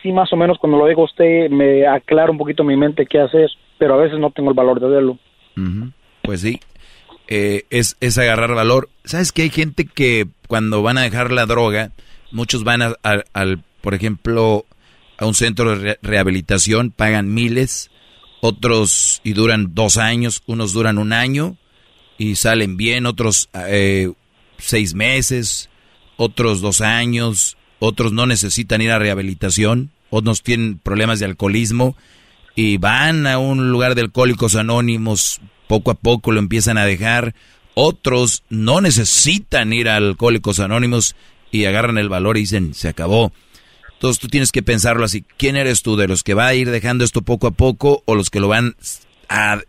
sí, 0.02 0.12
más 0.12 0.32
o 0.32 0.36
menos 0.36 0.58
cuando 0.60 0.78
lo 0.78 0.88
digo 0.88 1.02
a 1.02 1.06
usted, 1.06 1.50
me 1.50 1.88
aclara 1.88 2.32
un 2.32 2.38
poquito 2.38 2.64
mi 2.64 2.76
mente 2.76 3.06
qué 3.06 3.20
hacer, 3.20 3.50
pero 3.78 3.94
a 3.94 3.98
veces 3.98 4.20
no 4.20 4.32
tengo 4.32 4.50
el 4.50 4.56
valor 4.56 4.80
de 4.80 4.88
verlo. 4.88 5.18
Pues 6.22 6.42
sí, 6.42 6.60
eh, 7.28 7.64
es, 7.70 7.98
es 8.00 8.18
agarrar 8.18 8.54
valor. 8.54 8.90
¿Sabes 9.04 9.32
que 9.32 9.44
hay 9.44 9.50
gente 9.50 9.86
que 9.86 10.26
cuando 10.48 10.84
van 10.84 10.98
a 10.98 11.04
dejar 11.04 11.32
la 11.32 11.46
droga, 11.46 11.92
muchos 12.32 12.64
van 12.64 12.82
a, 12.82 12.96
al, 13.04 13.64
por 13.82 13.94
ejemplo, 13.94 14.66
a 15.18 15.26
un 15.26 15.34
centro 15.34 15.78
de 15.78 15.98
rehabilitación, 16.02 16.92
pagan 16.92 17.34
miles, 17.34 17.90
otros 18.42 19.22
y 19.24 19.34
duran 19.34 19.74
dos 19.74 19.98
años, 19.98 20.44
unos 20.46 20.74
duran 20.74 20.98
un 20.98 21.14
año 21.14 21.58
y 22.18 22.36
salen 22.36 22.78
bien, 22.78 23.06
otros 23.06 23.50
eh, 23.54 24.12
seis 24.58 24.94
meses, 24.94 25.70
otros 26.18 26.62
dos 26.62 26.82
años, 26.82 27.58
otros 27.80 28.12
no 28.12 28.26
necesitan 28.26 28.82
ir 28.82 28.92
a 28.92 29.00
rehabilitación, 29.00 29.92
otros 30.10 30.44
tienen 30.44 30.80
problemas 30.80 31.20
de 31.20 31.26
alcoholismo 31.26 31.96
y 32.56 32.78
van 32.78 33.28
a 33.28 33.38
un 33.38 33.72
lugar 33.72 33.96
de 33.96 34.02
alcohólicos 34.02 34.56
anónimos, 34.56 35.42
poco 35.68 35.92
a 35.92 35.96
poco 35.96 36.32
lo 36.32 36.40
empiezan 36.40 36.78
a 36.78 36.86
dejar, 36.86 37.36
otros 37.76 38.44
no 38.50 38.82
necesitan 38.82 39.74
ir 39.74 39.90
a 39.90 39.98
alcohólicos 39.98 40.60
anónimos 40.60 41.16
y 41.52 41.66
agarran 41.66 41.98
el 41.98 42.10
valor 42.10 42.38
y 42.38 42.42
dicen, 42.42 42.74
se 42.74 42.88
acabó. 42.88 43.32
Entonces 43.94 44.20
tú 44.20 44.28
tienes 44.28 44.52
que 44.52 44.62
pensarlo 44.62 45.06
así. 45.06 45.26
¿Quién 45.38 45.56
eres 45.56 45.82
tú? 45.82 45.96
¿De 45.96 46.08
los 46.08 46.24
que 46.24 46.36
va 46.36 46.48
a 46.48 46.54
ir 46.54 46.70
dejando 46.70 47.04
esto 47.04 47.24
poco 47.24 47.48
a 47.48 47.52
poco 47.52 48.04
o 48.06 48.16
los 48.16 48.30
que 48.30 48.40
lo 48.40 48.48
van 48.48 48.76
a, 49.28 49.60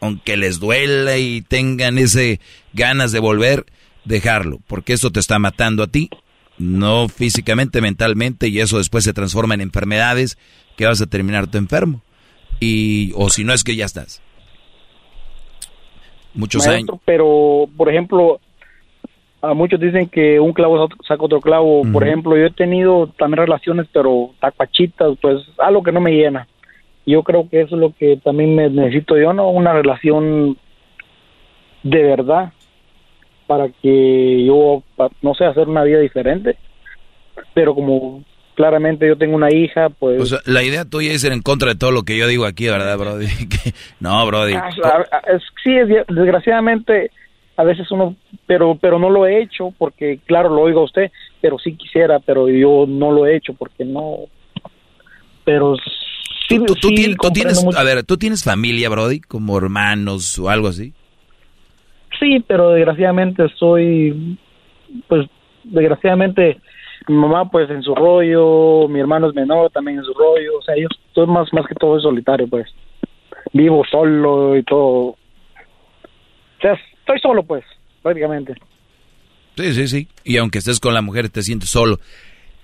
aunque 0.00 0.36
les 0.36 0.60
duela 0.60 1.18
y 1.18 1.42
tengan 1.42 1.98
ese 1.98 2.40
ganas 2.72 3.10
de 3.10 3.18
volver, 3.18 3.66
dejarlo? 4.04 4.60
Porque 4.68 4.92
eso 4.92 5.10
te 5.10 5.18
está 5.18 5.40
matando 5.40 5.82
a 5.82 5.88
ti, 5.88 6.08
no 6.56 7.08
físicamente, 7.08 7.80
mentalmente, 7.80 8.46
y 8.48 8.60
eso 8.60 8.78
después 8.78 9.02
se 9.02 9.12
transforma 9.12 9.54
en 9.54 9.60
enfermedades 9.60 10.38
que 10.76 10.86
vas 10.86 11.00
a 11.00 11.06
terminar 11.06 11.48
tu 11.48 11.58
enfermo. 11.58 12.02
Y, 12.60 13.12
o 13.16 13.28
si 13.28 13.42
no 13.42 13.52
es 13.52 13.64
que 13.64 13.74
ya 13.74 13.86
estás. 13.86 14.22
Muchos 16.34 16.66
años. 16.68 16.90
Pero, 17.04 17.68
por 17.76 17.88
ejemplo, 17.88 18.40
a 19.40 19.54
muchos 19.54 19.80
dicen 19.80 20.08
que 20.08 20.40
un 20.40 20.52
clavo 20.52 20.88
saca 21.06 21.22
otro 21.22 21.40
clavo. 21.40 21.82
Por 21.92 22.06
ejemplo, 22.06 22.36
yo 22.36 22.46
he 22.46 22.50
tenido 22.50 23.08
también 23.18 23.44
relaciones, 23.44 23.86
pero 23.92 24.30
tacuachitas, 24.40 25.16
pues 25.20 25.42
algo 25.58 25.82
que 25.82 25.92
no 25.92 26.00
me 26.00 26.12
llena. 26.12 26.48
Yo 27.06 27.22
creo 27.22 27.48
que 27.48 27.62
eso 27.62 27.76
es 27.76 27.80
lo 27.80 27.94
que 27.94 28.18
también 28.22 28.54
me 28.54 28.68
necesito 28.68 29.16
yo, 29.16 29.32
¿no? 29.32 29.48
Una 29.50 29.72
relación 29.72 30.58
de 31.82 32.02
verdad 32.02 32.52
para 33.46 33.68
que 33.68 34.44
yo, 34.44 34.82
no 35.22 35.34
sé, 35.34 35.44
hacer 35.44 35.68
una 35.68 35.84
vida 35.84 36.00
diferente. 36.00 36.56
Pero 37.54 37.74
como 37.74 38.24
claramente 38.56 39.06
yo 39.06 39.16
tengo 39.16 39.36
una 39.36 39.54
hija, 39.54 39.88
pues... 39.88 40.20
O 40.20 40.26
sea, 40.26 40.40
la 40.44 40.64
idea 40.64 40.84
tuya 40.84 41.12
es 41.12 41.22
ir 41.22 41.32
en 41.32 41.42
contra 41.42 41.70
de 41.70 41.78
todo 41.78 41.92
lo 41.92 42.02
que 42.02 42.18
yo 42.18 42.26
digo 42.26 42.44
aquí, 42.44 42.66
¿verdad, 42.66 42.98
Brody? 42.98 43.26
no, 44.00 44.26
Brody. 44.26 44.54
Ah, 44.54 44.68
sí, 45.62 45.70
desgraciadamente 46.08 47.12
a 47.58 47.64
veces 47.64 47.90
uno, 47.90 48.14
pero 48.46 48.78
pero 48.80 49.00
no 49.00 49.10
lo 49.10 49.26
he 49.26 49.42
hecho 49.42 49.74
porque, 49.76 50.20
claro, 50.26 50.48
lo 50.48 50.62
oigo 50.62 50.80
a 50.80 50.84
usted, 50.84 51.10
pero 51.40 51.58
sí 51.58 51.74
quisiera, 51.74 52.20
pero 52.20 52.48
yo 52.48 52.86
no 52.86 53.10
lo 53.10 53.26
he 53.26 53.36
hecho 53.36 53.52
porque 53.52 53.84
no, 53.84 54.20
pero 55.44 55.74
sí, 56.48 56.60
¿Tú, 56.64 57.32
tienes, 57.32 57.64
a 57.76 57.82
ver, 57.82 58.04
¿tú 58.04 58.16
tienes 58.16 58.44
familia, 58.44 58.88
Brody, 58.88 59.20
como 59.20 59.58
hermanos 59.58 60.38
o 60.38 60.48
algo 60.48 60.68
así? 60.68 60.92
Sí, 62.20 62.44
pero 62.46 62.70
desgraciadamente 62.70 63.48
soy, 63.56 64.38
pues, 65.08 65.26
desgraciadamente 65.64 66.60
mi 67.08 67.16
mamá 67.16 67.50
pues 67.50 67.68
en 67.70 67.82
su 67.82 67.92
rollo, 67.92 68.86
mi 68.86 69.00
hermano 69.00 69.30
es 69.30 69.34
menor 69.34 69.70
también 69.70 69.98
en 69.98 70.04
su 70.04 70.14
rollo, 70.14 70.58
o 70.58 70.62
sea, 70.62 70.76
yo 70.76 70.86
estoy 71.08 71.26
más, 71.26 71.52
más 71.52 71.66
que 71.66 71.74
todo 71.74 71.98
solitario, 71.98 72.46
pues, 72.46 72.68
vivo 73.52 73.82
solo 73.90 74.56
y 74.56 74.62
todo. 74.62 75.16
O 76.58 76.60
sea, 76.60 76.78
estoy 77.08 77.20
solo, 77.20 77.42
pues, 77.42 77.64
prácticamente. 78.02 78.54
Sí, 79.56 79.74
sí, 79.74 79.88
sí. 79.88 80.08
Y 80.24 80.36
aunque 80.36 80.58
estés 80.58 80.80
con 80.80 80.94
la 80.94 81.02
mujer, 81.02 81.30
te 81.30 81.42
sientes 81.42 81.70
solo. 81.70 82.00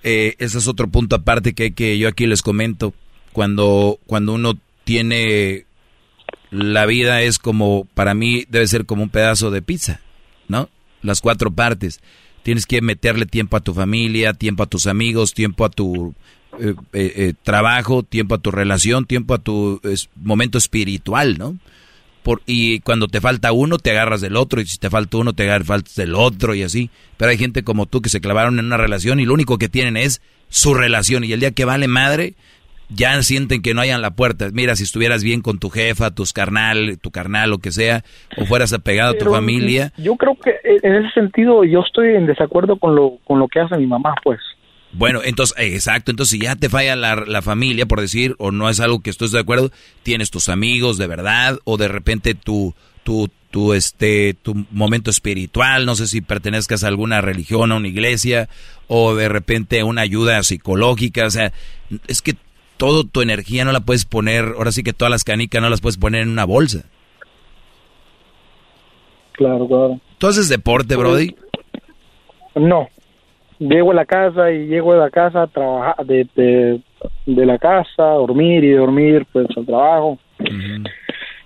Eh, 0.03 0.35
ese 0.37 0.59
es 0.59 0.67
otro 0.67 0.87
punto 0.87 1.15
aparte 1.15 1.53
que, 1.53 1.73
que 1.73 1.97
yo 1.97 2.07
aquí 2.07 2.27
les 2.27 2.41
comento. 2.41 2.93
Cuando, 3.33 3.99
cuando 4.05 4.33
uno 4.33 4.53
tiene 4.85 5.65
la 6.51 6.85
vida 6.85 7.21
es 7.21 7.37
como, 7.37 7.85
para 7.93 8.13
mí 8.13 8.45
debe 8.47 8.67
ser 8.67 8.85
como 8.85 9.03
un 9.03 9.09
pedazo 9.09 9.51
de 9.51 9.61
pizza, 9.61 9.99
¿no? 10.47 10.69
Las 11.01 11.19
cuatro 11.21 11.51
partes. 11.51 11.99
Tienes 12.43 12.65
que 12.65 12.81
meterle 12.81 13.25
tiempo 13.25 13.57
a 13.57 13.61
tu 13.61 13.73
familia, 13.73 14.33
tiempo 14.33 14.63
a 14.63 14.67
tus 14.67 14.87
amigos, 14.87 15.33
tiempo 15.33 15.65
a 15.65 15.69
tu 15.69 16.13
eh, 16.59 16.75
eh, 16.93 17.33
trabajo, 17.43 18.03
tiempo 18.03 18.35
a 18.35 18.37
tu 18.37 18.51
relación, 18.51 19.05
tiempo 19.05 19.33
a 19.33 19.39
tu 19.39 19.81
momento 20.15 20.57
espiritual, 20.57 21.37
¿no? 21.37 21.57
Y 22.45 22.79
cuando 22.79 23.07
te 23.07 23.21
falta 23.21 23.51
uno, 23.51 23.77
te 23.77 23.91
agarras 23.91 24.21
del 24.21 24.35
otro, 24.35 24.61
y 24.61 24.65
si 24.65 24.77
te 24.77 24.89
falta 24.89 25.17
uno, 25.17 25.33
te 25.33 25.43
agarras 25.43 25.95
del 25.95 26.15
otro, 26.15 26.55
y 26.55 26.63
así. 26.63 26.89
Pero 27.17 27.31
hay 27.31 27.37
gente 27.37 27.63
como 27.63 27.85
tú 27.85 28.01
que 28.01 28.09
se 28.09 28.21
clavaron 28.21 28.59
en 28.59 28.65
una 28.65 28.77
relación 28.77 29.19
y 29.19 29.25
lo 29.25 29.33
único 29.33 29.57
que 29.57 29.69
tienen 29.69 29.97
es 29.97 30.21
su 30.49 30.73
relación, 30.73 31.23
y 31.23 31.33
el 31.33 31.39
día 31.39 31.51
que 31.51 31.65
vale 31.65 31.87
madre, 31.87 32.35
ya 32.89 33.21
sienten 33.23 33.61
que 33.61 33.73
no 33.73 33.81
hayan 33.81 34.01
la 34.01 34.11
puerta. 34.11 34.47
Mira, 34.53 34.75
si 34.75 34.83
estuvieras 34.83 35.23
bien 35.23 35.41
con 35.41 35.59
tu 35.59 35.69
jefa, 35.69 36.11
tus 36.11 36.33
carnal, 36.33 36.99
tu 37.01 37.11
carnal, 37.11 37.49
lo 37.49 37.57
que 37.59 37.71
sea, 37.71 38.03
o 38.37 38.45
fueras 38.45 38.73
apegado 38.73 39.11
a 39.11 39.17
tu 39.17 39.25
familia. 39.25 39.91
Yo 39.97 40.15
creo 40.15 40.35
que 40.35 40.55
en 40.63 40.95
ese 40.95 41.11
sentido 41.13 41.63
yo 41.63 41.81
estoy 41.81 42.15
en 42.15 42.25
desacuerdo 42.25 42.77
con 42.77 42.95
lo, 42.95 43.17
con 43.23 43.39
lo 43.39 43.47
que 43.47 43.59
hace 43.59 43.77
mi 43.77 43.87
mamá, 43.87 44.13
pues. 44.23 44.39
Bueno, 44.97 45.19
entonces, 45.23 45.57
eh, 45.57 45.73
exacto, 45.73 46.11
entonces 46.11 46.39
si 46.39 46.45
ya 46.45 46.55
te 46.55 46.69
falla 46.69 46.95
la, 46.95 47.41
familia, 47.41 47.85
por 47.85 47.99
decir, 47.99 48.35
o 48.37 48.51
no 48.51 48.69
es 48.69 48.79
algo 48.79 49.01
que 49.01 49.09
estés 49.09 49.31
de 49.31 49.39
acuerdo, 49.39 49.69
tienes 50.03 50.31
tus 50.31 50.47
amigos 50.47 50.97
de 50.97 51.07
verdad, 51.07 51.59
o 51.65 51.75
de 51.75 51.89
repente 51.89 52.33
tu, 52.33 52.73
tu, 53.03 53.29
tu, 53.51 53.73
este, 53.73 54.35
tu 54.35 54.65
momento 54.71 55.11
espiritual, 55.11 55.85
no 55.85 55.95
sé 55.95 56.07
si 56.07 56.21
pertenezcas 56.21 56.85
a 56.85 56.87
alguna 56.87 57.19
religión, 57.19 57.73
a 57.73 57.75
una 57.75 57.89
iglesia, 57.89 58.47
o 58.87 59.15
de 59.15 59.27
repente 59.27 59.83
una 59.83 60.01
ayuda 60.01 60.41
psicológica, 60.43 61.25
o 61.25 61.31
sea, 61.31 61.51
es 62.07 62.21
que 62.21 62.35
toda 62.77 63.03
tu 63.03 63.21
energía 63.21 63.65
no 63.65 63.73
la 63.73 63.81
puedes 63.81 64.05
poner, 64.05 64.53
ahora 64.55 64.71
sí 64.71 64.81
que 64.81 64.93
todas 64.93 65.11
las 65.11 65.25
canicas 65.25 65.61
no 65.61 65.69
las 65.69 65.81
puedes 65.81 65.97
poner 65.97 66.21
en 66.21 66.29
una 66.29 66.45
bolsa. 66.45 66.85
Claro, 69.33 69.67
claro. 69.67 69.99
¿Tú 70.19 70.27
haces 70.27 70.47
deporte, 70.47 70.95
Brody? 70.95 71.35
No 72.55 72.87
llego 73.59 73.91
a 73.91 73.95
la 73.95 74.05
casa 74.05 74.51
y 74.51 74.67
llego 74.67 74.93
a 74.93 74.97
la 74.97 75.09
casa 75.09 75.43
a 75.43 75.47
trabajar, 75.47 76.05
de, 76.05 76.81
de 77.25 77.45
la 77.45 77.57
casa, 77.57 78.03
dormir 78.03 78.63
y 78.63 78.69
de 78.69 78.77
dormir 78.77 79.25
pues 79.31 79.47
al 79.55 79.65
trabajo. 79.65 80.19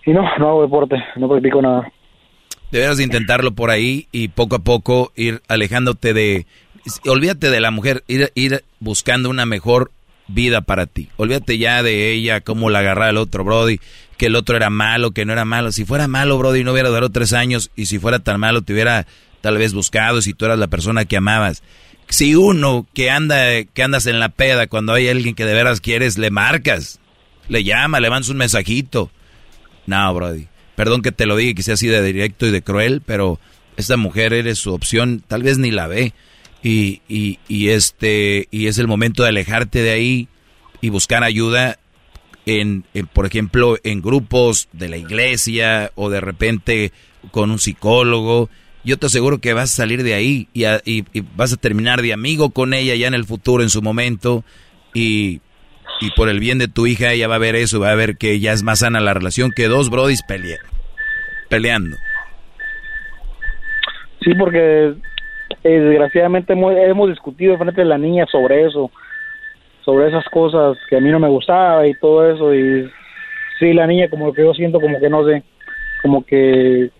Y 0.05 0.11
no, 0.11 0.23
no 0.39 0.49
hago 0.49 0.61
deporte, 0.63 0.95
no 1.15 1.29
practico 1.29 1.61
nada. 1.61 1.91
Deberías 2.71 2.97
de 2.97 3.03
intentarlo 3.03 3.51
por 3.51 3.71
ahí 3.71 4.07
y 4.11 4.27
poco 4.29 4.57
a 4.57 4.59
poco 4.59 5.11
ir 5.15 5.41
alejándote 5.47 6.13
de... 6.13 6.45
Olvídate 7.07 7.49
de 7.49 7.59
la 7.59 7.71
mujer, 7.71 8.03
ir, 8.07 8.31
ir 8.35 8.63
buscando 8.79 9.29
una 9.29 9.45
mejor 9.45 9.91
vida 10.27 10.61
para 10.61 10.85
ti. 10.85 11.09
Olvídate 11.17 11.57
ya 11.57 11.83
de 11.83 12.11
ella, 12.11 12.41
cómo 12.41 12.69
la 12.69 12.79
agarraba 12.79 13.09
el 13.09 13.17
otro 13.17 13.43
Brody, 13.43 13.79
que 14.17 14.27
el 14.27 14.35
otro 14.35 14.55
era 14.55 14.69
malo, 14.69 15.11
que 15.11 15.25
no 15.25 15.33
era 15.33 15.45
malo. 15.45 15.71
Si 15.71 15.83
fuera 15.85 16.07
malo, 16.07 16.37
Brody, 16.37 16.63
no 16.63 16.71
hubiera 16.71 16.89
durado 16.89 17.09
tres 17.09 17.33
años 17.33 17.71
y 17.75 17.87
si 17.87 17.99
fuera 17.99 18.19
tan 18.19 18.39
malo, 18.39 18.61
te 18.61 18.73
hubiera 18.73 19.05
tal 19.41 19.57
vez 19.57 19.73
buscado 19.73 20.21
si 20.21 20.33
tú 20.33 20.45
eras 20.45 20.59
la 20.59 20.67
persona 20.67 21.05
que 21.05 21.17
amabas. 21.17 21.63
Si 22.09 22.35
uno 22.35 22.87
que 22.93 23.09
anda, 23.09 23.63
que 23.63 23.83
andas 23.83 24.07
en 24.07 24.19
la 24.19 24.29
peda 24.29 24.67
cuando 24.67 24.93
hay 24.93 25.07
alguien 25.07 25.35
que 25.35 25.45
de 25.45 25.53
veras 25.53 25.79
quieres, 25.79 26.17
le 26.17 26.31
marcas, 26.31 26.99
le 27.47 27.63
llama, 27.63 27.99
le 27.99 28.09
mandas 28.09 28.29
un 28.29 28.37
mensajito. 28.37 29.11
No, 29.85 30.13
Brody. 30.13 30.47
Perdón 30.75 31.01
que 31.01 31.11
te 31.11 31.25
lo 31.25 31.35
diga, 31.35 31.53
que 31.53 31.63
sea 31.63 31.75
así 31.75 31.87
de 31.87 32.01
directo 32.01 32.47
y 32.47 32.51
de 32.51 32.61
cruel, 32.61 33.01
pero 33.05 33.39
esta 33.77 33.97
mujer 33.97 34.33
eres 34.33 34.59
su 34.59 34.73
opción, 34.73 35.23
tal 35.27 35.43
vez 35.43 35.57
ni 35.57 35.71
la 35.71 35.87
ve. 35.87 36.13
Y, 36.63 37.01
y, 37.07 37.39
y 37.47 37.69
este, 37.69 38.47
y 38.51 38.67
es 38.67 38.77
el 38.79 38.87
momento 38.87 39.23
de 39.23 39.29
alejarte 39.29 39.81
de 39.81 39.91
ahí 39.91 40.27
y 40.81 40.89
buscar 40.89 41.23
ayuda 41.23 41.79
en, 42.45 42.85
por 43.13 43.25
ejemplo, 43.25 43.77
en 43.83 44.01
grupos 44.01 44.67
de 44.73 44.89
la 44.89 44.97
iglesia 44.97 45.91
o 45.95 46.09
de 46.09 46.21
repente 46.21 46.91
con 47.31 47.51
un 47.51 47.59
psicólogo. 47.59 48.49
Yo 48.83 48.97
te 48.97 49.07
aseguro 49.07 49.39
que 49.39 49.53
vas 49.53 49.73
a 49.73 49.75
salir 49.75 50.03
de 50.03 50.13
ahí 50.13 50.47
y, 50.53 50.65
y, 50.85 51.03
vas 51.35 51.53
a 51.53 51.57
terminar 51.57 52.01
de 52.01 52.13
amigo 52.13 52.51
con 52.51 52.73
ella 52.73 52.95
ya 52.95 53.07
en 53.07 53.13
el 53.13 53.25
futuro, 53.25 53.61
en 53.61 53.69
su 53.69 53.81
momento. 53.81 54.43
Y, 54.93 55.41
y 56.01 56.11
por 56.15 56.29
el 56.29 56.39
bien 56.39 56.59
de 56.59 56.67
tu 56.67 56.87
hija, 56.87 57.11
ella 57.11 57.27
va 57.27 57.35
a 57.35 57.39
ver 57.39 57.55
eso, 57.55 57.79
va 57.79 57.91
a 57.91 57.95
ver 57.95 58.17
que 58.17 58.39
ya 58.39 58.53
es 58.53 58.63
más 58.63 58.79
sana 58.79 58.99
la 58.99 59.13
relación 59.13 59.51
que 59.51 59.67
dos 59.67 59.89
brodis 59.89 60.21
peleando. 61.49 61.97
Sí, 64.21 64.33
porque 64.35 64.93
eh, 65.63 65.69
desgraciadamente 65.69 66.53
hemos, 66.53 66.73
hemos 66.75 67.09
discutido 67.09 67.57
frente 67.57 67.81
a 67.81 67.85
la 67.85 67.97
niña 67.97 68.25
sobre 68.31 68.65
eso 68.65 68.91
sobre 69.89 70.07
esas 70.07 70.25
cosas 70.25 70.77
que 70.87 70.97
a 70.97 71.01
mí 71.01 71.09
no 71.09 71.19
me 71.19 71.29
gustaba 71.29 71.87
y 71.87 71.95
todo 71.95 72.29
eso 72.29 72.53
y 72.53 72.87
sí 73.57 73.73
la 73.73 73.87
niña 73.87 74.07
como 74.07 74.31
que 74.33 74.43
yo 74.43 74.53
siento 74.53 74.79
como 74.79 74.99
que 74.99 75.09
no 75.09 75.25
sé 75.25 75.43
como 76.03 76.23
que 76.23 76.91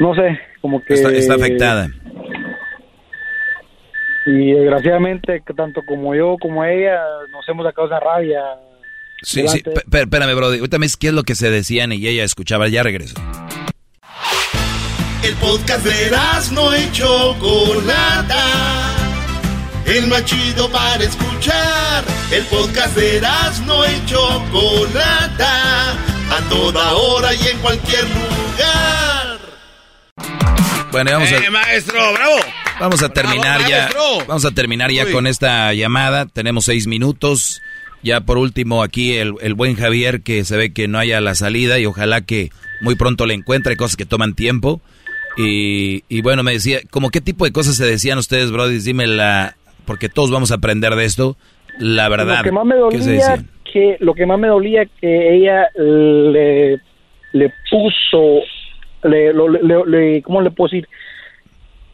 no 0.00 0.14
sé 0.14 0.40
como 0.60 0.82
que 0.82 0.94
está, 0.94 1.34
afectada. 1.34 1.88
Y 4.26 4.52
desgraciadamente 4.52 5.42
tanto 5.56 5.82
como 5.86 6.14
yo 6.14 6.36
como 6.40 6.64
ella 6.64 7.00
nos 7.30 7.48
hemos 7.48 7.64
sacado 7.64 7.86
esa 7.86 8.00
rabia 8.00 8.42
sí 9.22 9.46
sí. 9.48 9.62
espérame 9.92 10.34
bro 10.34 10.46
ahorita 10.46 10.78
me 10.78 10.86
qué 10.98 11.08
es 11.08 11.14
lo 11.14 11.22
que 11.22 11.34
se 11.34 11.50
decían 11.50 11.92
y 11.92 12.06
ella 12.06 12.24
escuchaba. 12.24 12.68
Ya 12.68 12.82
regreso. 12.82 13.14
El 15.22 15.34
podcast 15.36 15.84
de 15.84 16.10
no 16.54 16.72
hecho 16.74 17.36
Chocolata 17.38 18.90
el 19.90 20.06
más 20.06 20.24
chido 20.24 20.70
para 20.70 21.02
escuchar. 21.02 22.04
El 22.30 22.44
podcast 22.44 22.94
de 22.96 23.20
no 23.66 23.84
y 23.84 24.06
Chocolata, 24.06 25.92
a 25.92 26.48
toda 26.48 26.94
hora 26.94 27.34
y 27.34 27.48
en 27.48 27.58
cualquier 27.58 28.04
lugar. 28.04 29.19
Bueno, 30.92 31.10
vamos 31.12 31.32
a... 31.32 31.36
Eh, 31.36 31.50
maestro, 31.50 31.98
bravo. 32.12 32.36
Vamos 32.80 33.02
a 33.02 33.08
terminar 33.10 33.60
ya. 33.68 33.90
Vamos 34.26 34.44
a 34.44 34.50
terminar 34.50 34.90
ya 34.90 35.10
con 35.10 35.26
esta 35.26 35.72
llamada. 35.74 36.26
Tenemos 36.26 36.64
seis 36.64 36.86
minutos. 36.86 37.60
Ya 38.02 38.22
por 38.22 38.38
último 38.38 38.82
aquí 38.82 39.16
el, 39.16 39.34
el, 39.42 39.52
buen 39.54 39.76
Javier 39.76 40.22
que 40.22 40.44
se 40.44 40.56
ve 40.56 40.72
que 40.72 40.88
no 40.88 40.98
haya 40.98 41.20
la 41.20 41.34
salida 41.34 41.78
y 41.78 41.84
ojalá 41.84 42.22
que 42.22 42.48
muy 42.80 42.94
pronto 42.94 43.26
le 43.26 43.34
encuentre. 43.34 43.76
cosas 43.76 43.96
que 43.96 44.06
toman 44.06 44.34
tiempo. 44.34 44.80
Y, 45.36 46.02
y 46.08 46.22
bueno, 46.22 46.42
me 46.42 46.52
decía, 46.52 46.80
¿como 46.90 47.10
qué 47.10 47.20
tipo 47.20 47.44
de 47.44 47.52
cosas 47.52 47.76
se 47.76 47.86
decían 47.86 48.18
ustedes, 48.18 48.50
Brody? 48.50 48.78
Dime 48.78 49.06
la, 49.06 49.56
porque 49.84 50.08
todos 50.08 50.30
vamos 50.30 50.50
a 50.50 50.56
aprender 50.56 50.94
de 50.96 51.04
esto, 51.04 51.36
la 51.78 52.08
verdad. 52.08 52.38
Lo 52.38 52.44
que 52.44 52.52
más 52.52 52.66
me 52.66 52.76
dolía, 52.76 53.44
que, 53.72 53.96
lo 54.00 54.14
que 54.14 54.26
más 54.26 54.38
me 54.38 54.48
dolía 54.48 54.86
que 55.00 55.36
ella 55.36 55.68
le, 55.76 56.80
le 57.32 57.52
puso, 57.70 58.40
le, 59.02 59.32
le, 59.86 60.22
¿cómo 60.22 60.40
le 60.40 60.50
puedo 60.50 60.70
decir? 60.70 60.88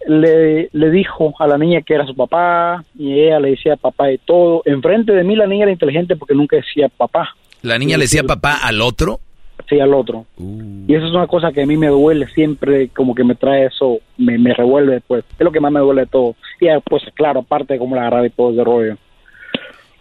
Le, 0.06 0.68
le 0.72 0.90
dijo 0.90 1.34
a 1.38 1.46
la 1.46 1.58
niña 1.58 1.82
que 1.82 1.94
era 1.94 2.06
su 2.06 2.14
papá 2.14 2.84
y 2.96 3.20
ella 3.20 3.40
le 3.40 3.50
decía 3.50 3.76
papá 3.76 4.06
de 4.06 4.18
todo. 4.18 4.62
Enfrente 4.64 5.12
de 5.12 5.24
mí 5.24 5.34
la 5.34 5.46
niña 5.46 5.64
era 5.64 5.72
inteligente 5.72 6.16
porque 6.16 6.34
nunca 6.34 6.56
decía 6.56 6.88
papá. 6.88 7.34
¿La 7.62 7.78
niña 7.78 7.96
le 7.96 8.04
decía 8.04 8.22
papá 8.22 8.58
al 8.62 8.80
otro? 8.80 9.20
sí 9.68 9.80
al 9.80 9.94
otro. 9.94 10.26
Uh. 10.36 10.84
Y 10.86 10.94
eso 10.94 11.06
es 11.06 11.12
una 11.12 11.26
cosa 11.26 11.52
que 11.52 11.62
a 11.62 11.66
mí 11.66 11.76
me 11.76 11.88
duele 11.88 12.28
siempre, 12.28 12.88
como 12.88 13.14
que 13.14 13.24
me 13.24 13.34
trae 13.34 13.66
eso, 13.66 13.98
me, 14.16 14.38
me 14.38 14.54
revuelve 14.54 15.00
pues. 15.06 15.24
Es 15.38 15.44
lo 15.44 15.52
que 15.52 15.60
más 15.60 15.72
me 15.72 15.80
duele 15.80 16.02
de 16.02 16.06
todo. 16.06 16.36
Y 16.60 16.66
pues 16.88 17.02
claro, 17.14 17.40
aparte 17.40 17.78
como 17.78 17.96
la 17.96 18.02
agarraba 18.02 18.26
y 18.26 18.30
todo 18.30 18.52
ese 18.52 18.64
rollo. 18.64 18.96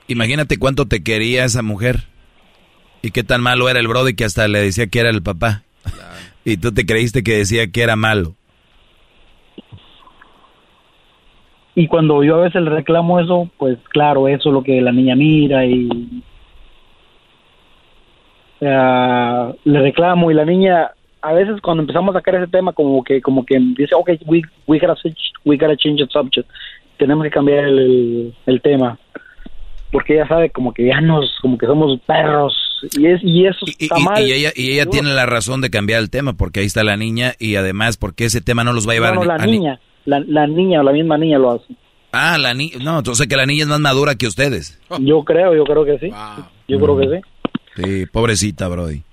Imagínate 0.07 0.57
cuánto 0.57 0.86
te 0.86 1.03
quería 1.03 1.45
esa 1.45 1.61
mujer. 1.61 2.03
Y 3.02 3.11
qué 3.11 3.23
tan 3.23 3.41
malo 3.41 3.69
era 3.69 3.80
el 3.80 3.88
brody 3.88 4.15
que 4.15 4.26
hasta 4.26 4.48
le 4.48 4.60
decía 4.60 4.88
que 4.88 4.99
era 4.99 5.10
el 5.10 5.22
papá. 5.22 5.64
Y 6.45 6.57
tú 6.57 6.72
te 6.72 6.85
creíste 6.85 7.23
que 7.23 7.38
decía 7.38 7.69
que 7.72 7.81
era 7.81 7.95
malo. 7.95 8.35
Y 11.73 11.88
cuando 11.88 12.23
yo 12.23 12.35
a 12.35 12.43
veces 12.43 12.61
le 12.61 12.69
reclamo 12.69 13.19
eso, 13.19 13.49
pues 13.57 13.77
claro, 13.89 14.30
eso 14.30 14.49
es 14.49 14.53
lo 14.53 14.63
que 14.63 14.80
la 14.80 14.93
niña 14.93 15.15
mira 15.15 15.65
y 15.65 15.89
le 18.61 19.81
reclamo 19.81 20.31
y 20.31 20.34
la 20.34 20.45
niña 20.45 20.91
a 21.22 21.34
veces 21.34 21.59
cuando 21.61 21.81
empezamos 21.81 22.15
a 22.15 22.19
sacar 22.19 22.35
ese 22.35 22.47
tema 22.47 22.72
como 22.72 23.03
que 23.03 23.22
como 23.22 23.45
que 23.45 23.59
dice 23.59 23.93
ok 23.93 24.11
we 24.26 24.41
we 24.65 24.80
gotta 24.80 24.95
we 25.43 25.57
gotta 25.57 25.76
change 25.76 26.01
the 26.01 26.07
subject. 26.11 26.49
Tenemos 26.97 27.26
que 27.26 27.31
cambiar 27.31 27.65
el, 27.65 28.34
el, 28.45 28.61
tema. 28.61 28.97
Porque 29.91 30.13
ella 30.13 30.27
sabe 30.27 30.49
como 30.49 30.73
que 30.73 30.85
ya 30.85 31.01
nos 31.01 31.38
como 31.41 31.57
que 31.57 31.65
somos 31.65 31.99
perros 32.01 32.65
y 32.97 33.06
es 33.07 33.23
y 33.23 33.45
eso 33.45 33.65
está 33.80 33.97
mal 33.99 34.27
y 34.27 34.31
ella 34.34 34.52
y 34.56 34.72
ella 34.73 34.85
tiene 34.85 35.14
la 35.14 35.26
razón 35.26 35.61
de 35.61 35.69
cambiar 35.69 36.02
el 36.02 36.10
tema 36.10 36.34
porque 36.34 36.60
ahí 36.60 36.65
está 36.65 36.84
la 36.84 36.97
niña 36.97 37.34
y 37.39 37.56
además 37.56 37.97
porque 37.97 38.26
ese 38.26 38.41
tema 38.41 38.64
no 38.64 38.73
los 38.73 38.88
va 38.88 38.91
a 38.91 38.95
llevar 38.95 39.15
no, 39.15 39.23
la 39.23 39.38
niña 39.38 39.80
la, 40.06 40.19
la 40.19 40.47
niña 40.47 40.81
o 40.81 40.84
la 40.84 40.91
misma 40.91 41.18
niña 41.18 41.38
lo 41.38 41.52
hace 41.52 41.76
ah 42.11 42.38
la 42.38 42.53
niña 42.53 42.77
no 42.81 42.97
entonces 42.97 43.27
que 43.27 43.35
la 43.35 43.45
niña 43.45 43.64
es 43.64 43.69
más 43.69 43.80
madura 43.80 44.15
que 44.15 44.27
ustedes 44.27 44.80
yo 44.99 45.23
creo 45.23 45.56
yo 45.56 45.64
creo 45.64 45.85
que 45.85 45.99
sí 45.99 46.11
yo 46.68 46.80
creo 46.80 46.97
que 46.97 47.18
sí 47.18 47.22
Sí, 47.76 48.06
pobrecita, 48.06 48.68
Brody. 48.68 49.03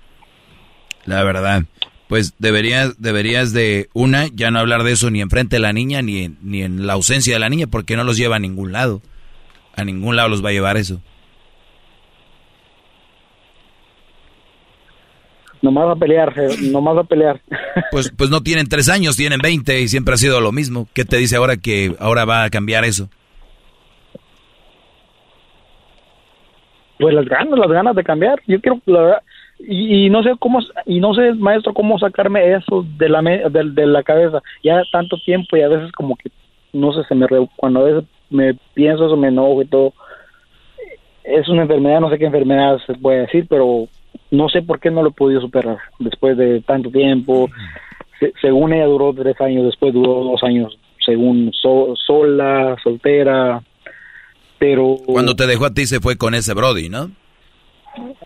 La 1.05 1.23
verdad. 1.23 1.63
Pues 2.07 2.35
deberías, 2.37 3.01
deberías 3.01 3.53
de, 3.53 3.89
una, 3.93 4.27
ya 4.27 4.51
no 4.51 4.59
hablar 4.59 4.83
de 4.83 4.91
eso 4.91 5.09
ni 5.09 5.21
enfrente 5.21 5.55
de 5.55 5.61
la 5.61 5.73
niña, 5.73 6.01
ni 6.01 6.29
ni 6.41 6.61
en 6.61 6.85
la 6.85 6.93
ausencia 6.93 7.33
de 7.33 7.39
la 7.39 7.49
niña, 7.49 7.67
porque 7.67 7.97
no 7.97 8.03
los 8.03 8.17
lleva 8.17 8.37
a 8.37 8.39
ningún 8.39 8.71
lado. 8.71 9.01
A 9.75 9.83
ningún 9.83 10.15
lado 10.15 10.29
los 10.29 10.43
va 10.43 10.49
a 10.49 10.53
llevar 10.53 10.77
eso. 10.77 11.01
Nomás 15.63 15.89
a 15.89 15.95
pelear, 15.95 16.31
nomás 16.61 16.97
a 16.97 17.03
pelear. 17.03 17.41
Pues, 17.91 18.11
pues 18.15 18.29
no 18.29 18.41
tienen 18.41 18.67
tres 18.67 18.89
años, 18.89 19.15
tienen 19.15 19.39
veinte 19.39 19.79
y 19.81 19.87
siempre 19.87 20.13
ha 20.13 20.17
sido 20.17 20.41
lo 20.41 20.51
mismo. 20.51 20.87
¿Qué 20.93 21.05
te 21.05 21.17
dice 21.17 21.35
ahora 21.35 21.57
que 21.57 21.95
ahora 21.99 22.25
va 22.25 22.43
a 22.43 22.49
cambiar 22.49 22.85
eso? 22.85 23.07
pues 27.03 27.13
las 27.13 27.25
ganas, 27.25 27.59
las 27.59 27.69
ganas 27.69 27.95
de 27.95 28.03
cambiar. 28.03 28.39
Yo 28.47 28.61
quiero, 28.61 28.79
la 28.85 29.01
verdad, 29.01 29.21
y, 29.59 30.09
no 30.09 30.23
sé 30.23 30.31
cómo, 30.39 30.59
y 30.85 31.01
no 31.01 31.13
sé, 31.13 31.33
maestro, 31.33 31.73
cómo 31.73 31.99
sacarme 31.99 32.53
eso 32.53 32.85
de 32.97 33.09
la, 33.09 33.21
de, 33.21 33.85
la 33.85 34.03
cabeza. 34.03 34.41
Ya 34.63 34.81
tanto 34.89 35.17
tiempo 35.25 35.57
y 35.57 35.61
a 35.61 35.67
veces 35.67 35.91
como 35.91 36.15
que, 36.15 36.31
no 36.71 36.93
sé, 36.93 37.03
se 37.09 37.15
me, 37.15 37.27
cuando 37.57 37.81
a 37.81 37.83
veces 37.83 38.03
me 38.29 38.55
pienso 38.73 39.05
eso, 39.05 39.17
me 39.17 39.27
enojo 39.27 39.61
y 39.61 39.65
todo. 39.65 39.93
Es 41.25 41.49
una 41.49 41.63
enfermedad, 41.63 41.99
no 41.99 42.09
sé 42.09 42.17
qué 42.17 42.25
enfermedad 42.25 42.79
se 42.85 42.93
puede 42.93 43.21
decir, 43.21 43.47
pero 43.49 43.87
no 44.33 44.49
sé 44.49 44.63
por 44.63 44.79
qué 44.79 44.89
no 44.89 45.03
lo 45.03 45.09
he 45.09 45.13
podido 45.13 45.39
superar 45.41 45.77
después 45.99 46.35
de 46.35 46.61
tanto 46.61 46.89
tiempo. 46.89 47.49
según 48.41 48.73
ella 48.73 48.85
duró 48.85 49.13
tres 49.13 49.39
años, 49.39 49.65
después 49.65 49.93
duró 49.93 50.23
dos 50.23 50.41
años, 50.43 50.75
según 51.05 51.51
sola, 51.53 52.75
soltera, 52.83 53.61
pero... 54.57 54.97
Cuando 55.05 55.35
te 55.35 55.45
dejó 55.45 55.65
a 55.65 55.73
ti 55.75 55.85
se 55.85 55.99
fue 55.99 56.17
con 56.17 56.33
ese 56.33 56.55
Brody, 56.55 56.89
¿no? 56.89 57.11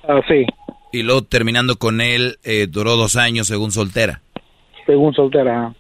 Ah, 0.07 0.21
sí. 0.29 0.45
Y 0.93 1.03
luego 1.03 1.23
terminando 1.23 1.75
con 1.75 1.99
él, 1.99 2.38
eh, 2.45 2.67
duró 2.69 2.95
dos 2.95 3.17
años 3.17 3.47
según 3.47 3.71
soltera. 3.71 4.21
Según 4.85 5.13
soltera. 5.13 5.75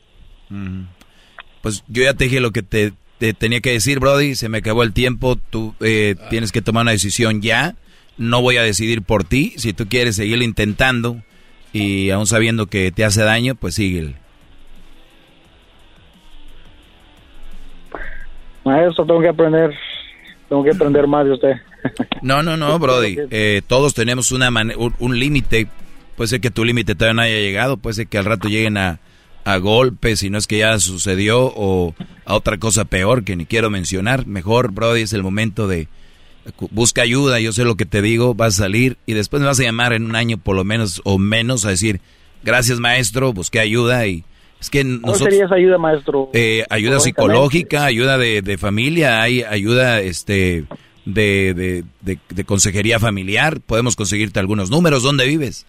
Pues 1.61 1.85
yo 1.87 2.03
ya 2.03 2.15
te 2.15 2.25
dije 2.25 2.41
lo 2.41 2.51
que 2.51 2.63
te, 2.63 2.91
tenía 3.33 3.61
que 3.61 3.71
decir, 3.71 4.01
Brody. 4.01 4.35
Se 4.35 4.49
me 4.49 4.57
acabó 4.57 4.83
el 4.83 4.91
tiempo. 4.91 5.37
Tú 5.49 5.73
eh, 5.79 6.15
tienes 6.29 6.51
que 6.51 6.61
tomar 6.61 6.81
una 6.81 6.91
decisión 6.91 7.41
ya. 7.41 7.75
No 8.17 8.41
voy 8.41 8.57
a 8.57 8.63
decidir 8.63 9.01
por 9.01 9.23
ti. 9.23 9.53
Si 9.57 9.73
tú 9.73 9.87
quieres 9.87 10.15
seguir 10.15 10.41
intentando 10.41 11.21
y 11.73 12.09
aún 12.09 12.27
sabiendo 12.27 12.67
que 12.67 12.91
te 12.91 13.03
hace 13.05 13.21
daño, 13.21 13.55
pues 13.55 13.75
síguele. 13.75 14.15
Maestro, 18.63 19.05
tengo 19.05 19.21
que 19.21 19.29
aprender 19.29 19.73
tengo 20.49 20.63
que 20.63 20.71
aprender 20.71 21.07
más 21.07 21.25
de 21.25 21.33
usted. 21.33 21.53
No, 22.21 22.43
no, 22.43 22.57
no, 22.57 22.79
Brody. 22.79 23.17
Eh, 23.29 23.61
todos 23.65 23.93
tenemos 23.93 24.31
una 24.31 24.49
un, 24.49 24.93
un 24.99 25.19
límite. 25.19 25.67
Puede 26.17 26.27
ser 26.27 26.41
que 26.41 26.51
tu 26.51 26.65
límite 26.65 26.95
todavía 26.95 27.13
no 27.13 27.21
haya 27.21 27.37
llegado. 27.37 27.77
Puede 27.77 27.93
ser 27.93 28.07
que 28.07 28.17
al 28.17 28.25
rato 28.25 28.49
lleguen 28.49 28.77
a, 28.77 28.99
a 29.45 29.57
golpes, 29.57 30.19
si 30.19 30.29
no 30.29 30.37
es 30.37 30.47
que 30.47 30.57
ya 30.57 30.77
sucedió, 30.79 31.45
o 31.55 31.93
a 32.25 32.35
otra 32.35 32.57
cosa 32.57 32.85
peor 32.85 33.23
que 33.23 33.35
ni 33.35 33.45
quiero 33.45 33.69
mencionar. 33.69 34.25
Mejor, 34.25 34.71
Brody, 34.71 35.03
es 35.03 35.13
el 35.13 35.23
momento 35.23 35.67
de 35.67 35.87
busca 36.71 37.01
ayuda. 37.01 37.39
Yo 37.39 37.51
sé 37.53 37.63
lo 37.63 37.75
que 37.75 37.85
te 37.85 38.01
digo, 38.01 38.33
vas 38.33 38.55
a 38.59 38.63
salir 38.63 38.97
y 39.05 39.13
después 39.13 39.41
me 39.41 39.47
vas 39.47 39.59
a 39.59 39.63
llamar 39.63 39.93
en 39.93 40.05
un 40.05 40.15
año 40.15 40.37
por 40.37 40.55
lo 40.55 40.63
menos 40.63 41.01
o 41.03 41.17
menos 41.17 41.65
a 41.65 41.69
decir, 41.69 42.01
gracias 42.43 42.79
maestro, 42.79 43.33
busqué 43.33 43.59
ayuda 43.59 44.05
y 44.07 44.23
es 44.59 44.69
que 44.69 44.81
¿Cuál 44.81 45.01
nosotros... 45.01 45.29
sería 45.29 45.45
esa 45.45 45.55
ayuda, 45.55 45.77
maestro? 45.77 46.29
Eh, 46.33 46.65
ayuda 46.69 46.99
psicológica, 46.99 47.85
ayuda 47.85 48.17
de, 48.17 48.41
de 48.41 48.57
familia, 48.57 49.21
hay 49.21 49.43
ayuda 49.43 50.01
este 50.01 50.65
de, 51.05 51.53
de, 51.53 51.83
de- 52.01 52.19
de 52.29 52.43
consejería 52.43 52.99
familiar. 52.99 53.59
Podemos 53.61 53.95
conseguirte 53.95 54.39
algunos 54.39 54.69
números. 54.69 55.03
¿Dónde 55.03 55.25
vives? 55.27 55.65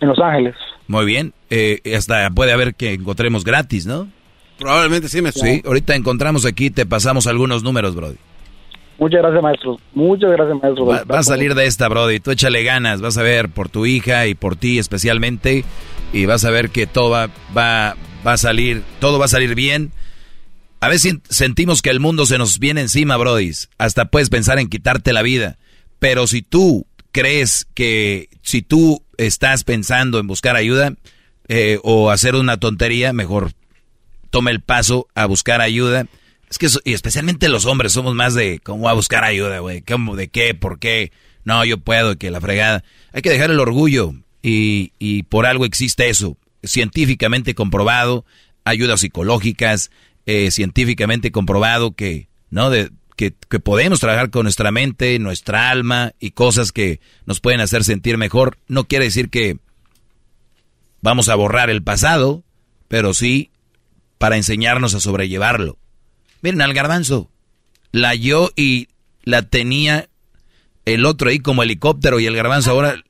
En 0.00 0.08
Los 0.08 0.18
Ángeles. 0.18 0.54
Muy 0.88 1.06
bien. 1.06 1.32
Eh, 1.48 1.80
hasta 1.96 2.28
puede 2.30 2.52
haber 2.52 2.74
que 2.74 2.92
encontremos 2.92 3.44
gratis, 3.44 3.86
¿no? 3.86 4.08
Probablemente 4.58 5.08
sí 5.08 5.22
me 5.22 5.32
Sí, 5.32 5.62
ahorita 5.64 5.94
encontramos 5.94 6.44
aquí, 6.44 6.70
te 6.70 6.86
pasamos 6.86 7.26
algunos 7.26 7.62
números, 7.62 7.94
Brody. 7.94 8.16
Muchas 8.98 9.20
gracias, 9.20 9.42
maestro. 9.42 9.78
Muchas 9.94 10.30
gracias, 10.30 10.58
maestro. 10.62 10.86
Va, 10.86 11.04
va 11.04 11.18
a 11.18 11.22
salir 11.22 11.54
de 11.54 11.66
esta, 11.66 11.88
Brody. 11.88 12.20
Tú 12.20 12.30
échale 12.30 12.62
ganas, 12.62 13.00
vas 13.00 13.18
a 13.18 13.22
ver 13.22 13.50
por 13.50 13.68
tu 13.68 13.86
hija 13.86 14.26
y 14.26 14.34
por 14.34 14.56
ti 14.56 14.78
especialmente. 14.78 15.64
Y 16.12 16.26
vas 16.26 16.44
a 16.44 16.50
ver 16.50 16.70
que 16.70 16.86
todo 16.86 17.10
va, 17.10 17.28
va, 17.56 17.96
va 18.26 18.32
a 18.32 18.36
salir, 18.38 18.82
todo 19.00 19.18
va 19.18 19.26
a 19.26 19.28
salir 19.28 19.54
bien. 19.54 19.92
A 20.80 20.88
veces 20.88 21.16
sentimos 21.28 21.82
que 21.82 21.90
el 21.90 22.00
mundo 22.00 22.26
se 22.26 22.38
nos 22.38 22.58
viene 22.58 22.80
encima, 22.80 23.16
Brody. 23.16 23.52
Hasta 23.78 24.06
puedes 24.06 24.30
pensar 24.30 24.58
en 24.58 24.68
quitarte 24.68 25.12
la 25.12 25.22
vida. 25.22 25.58
Pero 25.98 26.26
si 26.26 26.42
tú 26.42 26.86
crees 27.12 27.66
que, 27.74 28.28
si 28.42 28.62
tú 28.62 29.02
estás 29.16 29.64
pensando 29.64 30.18
en 30.18 30.26
buscar 30.26 30.56
ayuda 30.56 30.92
eh, 31.48 31.78
o 31.82 32.10
hacer 32.10 32.34
una 32.34 32.58
tontería, 32.58 33.12
mejor 33.12 33.52
toma 34.30 34.50
el 34.50 34.60
paso 34.60 35.06
a 35.14 35.26
buscar 35.26 35.60
ayuda. 35.60 36.06
Es 36.48 36.58
que, 36.58 36.68
y 36.84 36.94
especialmente 36.94 37.48
los 37.48 37.66
hombres, 37.66 37.92
somos 37.92 38.14
más 38.14 38.34
de 38.34 38.60
cómo 38.62 38.88
a 38.88 38.92
buscar 38.92 39.24
ayuda, 39.24 39.58
güey. 39.58 39.82
¿Cómo? 39.82 40.16
¿De 40.16 40.28
qué? 40.28 40.54
¿Por 40.54 40.78
qué? 40.78 41.12
No, 41.44 41.64
yo 41.64 41.78
puedo, 41.78 42.16
que 42.16 42.30
la 42.30 42.40
fregada. 42.40 42.84
Hay 43.12 43.22
que 43.22 43.30
dejar 43.30 43.50
el 43.50 43.60
orgullo 43.60 44.14
y, 44.42 44.92
y 44.98 45.24
por 45.24 45.46
algo 45.46 45.64
existe 45.64 46.08
eso. 46.08 46.36
Científicamente 46.62 47.54
comprobado, 47.54 48.24
ayudas 48.64 49.00
psicológicas, 49.00 49.90
eh, 50.26 50.50
científicamente 50.50 51.30
comprobado 51.30 51.92
que, 51.92 52.28
¿no? 52.50 52.70
De, 52.70 52.90
que, 53.16 53.32
que 53.48 53.60
podemos 53.60 54.00
trabajar 54.00 54.30
con 54.30 54.42
nuestra 54.42 54.70
mente, 54.70 55.18
nuestra 55.18 55.70
alma 55.70 56.12
y 56.20 56.32
cosas 56.32 56.72
que 56.72 57.00
nos 57.24 57.40
pueden 57.40 57.60
hacer 57.60 57.82
sentir 57.82 58.18
mejor. 58.18 58.58
No 58.68 58.84
quiere 58.84 59.06
decir 59.06 59.30
que 59.30 59.58
vamos 61.00 61.28
a 61.28 61.34
borrar 61.34 61.70
el 61.70 61.82
pasado, 61.82 62.44
pero 62.88 63.14
sí 63.14 63.50
para 64.18 64.36
enseñarnos 64.36 64.94
a 64.94 65.00
sobrellevarlo. 65.00 65.78
Miren 66.46 66.62
al 66.62 66.74
garbanzo, 66.74 67.28
la 67.90 68.14
yo 68.14 68.52
y 68.54 68.86
la 69.24 69.42
tenía 69.42 70.08
el 70.84 71.04
otro 71.04 71.28
ahí 71.28 71.40
como 71.40 71.64
helicóptero 71.64 72.20
y 72.20 72.26
el 72.26 72.36
garbanzo 72.36 72.70
ahora 72.70 73.02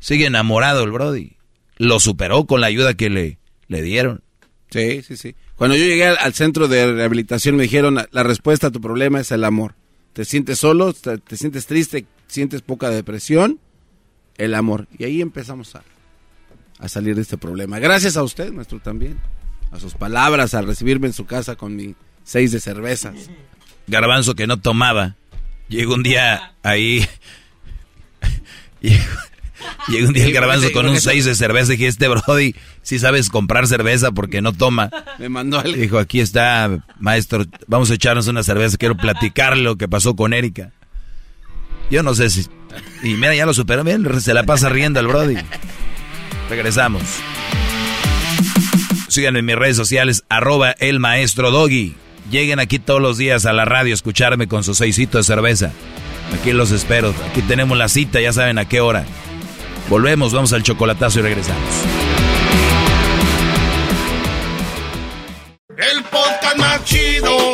sigue 0.00 0.26
enamorado 0.26 0.82
el 0.82 0.90
Brody. 0.90 1.36
Lo 1.76 2.00
superó 2.00 2.44
con 2.44 2.60
la 2.60 2.66
ayuda 2.66 2.94
que 2.94 3.08
le, 3.08 3.38
le 3.68 3.82
dieron. 3.82 4.24
Sí, 4.70 5.00
sí, 5.02 5.16
sí. 5.16 5.36
Cuando 5.54 5.76
yo 5.76 5.84
llegué 5.84 6.06
al, 6.08 6.34
centro 6.34 6.66
de 6.66 6.92
rehabilitación 6.92 7.54
me 7.54 7.62
dijeron, 7.62 8.04
la 8.10 8.22
respuesta 8.24 8.66
a 8.66 8.72
tu 8.72 8.80
problema 8.80 9.20
es 9.20 9.30
el 9.30 9.44
amor. 9.44 9.76
Te 10.12 10.24
sientes 10.24 10.58
solo, 10.58 10.92
te, 10.92 11.18
te 11.18 11.36
sientes 11.36 11.66
triste, 11.66 12.04
sientes 12.26 12.62
poca 12.62 12.90
depresión, 12.90 13.60
el 14.38 14.54
amor. 14.54 14.88
Y 14.98 15.04
ahí 15.04 15.20
empezamos 15.20 15.76
a, 15.76 15.84
a 16.80 16.88
salir 16.88 17.14
de 17.14 17.22
este 17.22 17.38
problema. 17.38 17.78
Gracias 17.78 18.16
a 18.16 18.24
usted, 18.24 18.50
maestro, 18.50 18.80
también. 18.80 19.20
A 19.70 19.78
sus 19.78 19.94
palabras, 19.94 20.52
al 20.54 20.66
recibirme 20.66 21.06
en 21.06 21.12
su 21.12 21.26
casa 21.26 21.54
con 21.54 21.76
mi 21.76 21.94
seis 22.26 22.52
de 22.52 22.60
cervezas. 22.60 23.14
Garbanzo 23.86 24.34
que 24.34 24.46
no 24.46 24.58
tomaba. 24.58 25.14
Llegó 25.68 25.94
un 25.94 26.02
día 26.02 26.52
ahí. 26.62 27.08
llegó, 28.80 30.08
un 30.08 30.12
día 30.12 30.26
el 30.26 30.32
garbanzo 30.32 30.70
con 30.72 30.86
un 30.86 31.00
seis 31.00 31.24
de 31.24 31.34
cerveza. 31.34 31.72
Dije, 31.72 31.86
este 31.86 32.08
Brody, 32.08 32.54
si 32.82 32.98
sabes 32.98 33.30
comprar 33.30 33.66
cerveza 33.66 34.12
porque 34.12 34.42
no 34.42 34.52
toma. 34.52 34.90
Me 35.18 35.28
mandó 35.28 35.58
al... 35.58 35.74
Dijo, 35.74 35.98
aquí 35.98 36.20
está, 36.20 36.84
maestro, 36.98 37.44
vamos 37.66 37.90
a 37.90 37.94
echarnos 37.94 38.26
una 38.26 38.42
cerveza. 38.42 38.76
Quiero 38.76 38.96
platicar 38.96 39.56
lo 39.56 39.76
que 39.76 39.88
pasó 39.88 40.14
con 40.14 40.34
Erika. 40.34 40.72
Yo 41.90 42.02
no 42.02 42.14
sé 42.14 42.30
si... 42.30 42.46
Y 43.02 43.14
mira, 43.14 43.34
ya 43.34 43.46
lo 43.46 43.54
superó 43.54 43.84
bien, 43.84 44.20
se 44.20 44.34
la 44.34 44.42
pasa 44.42 44.68
riendo 44.68 45.00
al 45.00 45.06
Brody. 45.06 45.36
Regresamos. 46.50 47.02
Síganme 49.08 49.38
en 49.38 49.46
mis 49.46 49.56
redes 49.56 49.76
sociales, 49.76 50.24
arroba 50.28 50.72
el 50.72 51.00
maestro 51.00 51.50
Doggy. 51.50 51.94
Lleguen 52.30 52.58
aquí 52.58 52.78
todos 52.78 53.00
los 53.00 53.18
días 53.18 53.46
a 53.46 53.52
la 53.52 53.64
radio 53.64 53.92
a 53.92 53.94
escucharme 53.94 54.48
con 54.48 54.64
su 54.64 54.74
seisito 54.74 55.18
de 55.18 55.24
cerveza. 55.24 55.70
Aquí 56.38 56.52
los 56.52 56.72
espero. 56.72 57.14
Aquí 57.30 57.42
tenemos 57.42 57.78
la 57.78 57.88
cita, 57.88 58.20
ya 58.20 58.32
saben 58.32 58.58
a 58.58 58.68
qué 58.68 58.80
hora. 58.80 59.04
Volvemos, 59.88 60.32
vamos 60.32 60.52
al 60.52 60.62
chocolatazo 60.62 61.20
y 61.20 61.22
regresamos. 61.22 61.62
El 65.76 66.02
podcast 66.04 66.56
más 66.58 66.84
chido 66.84 67.52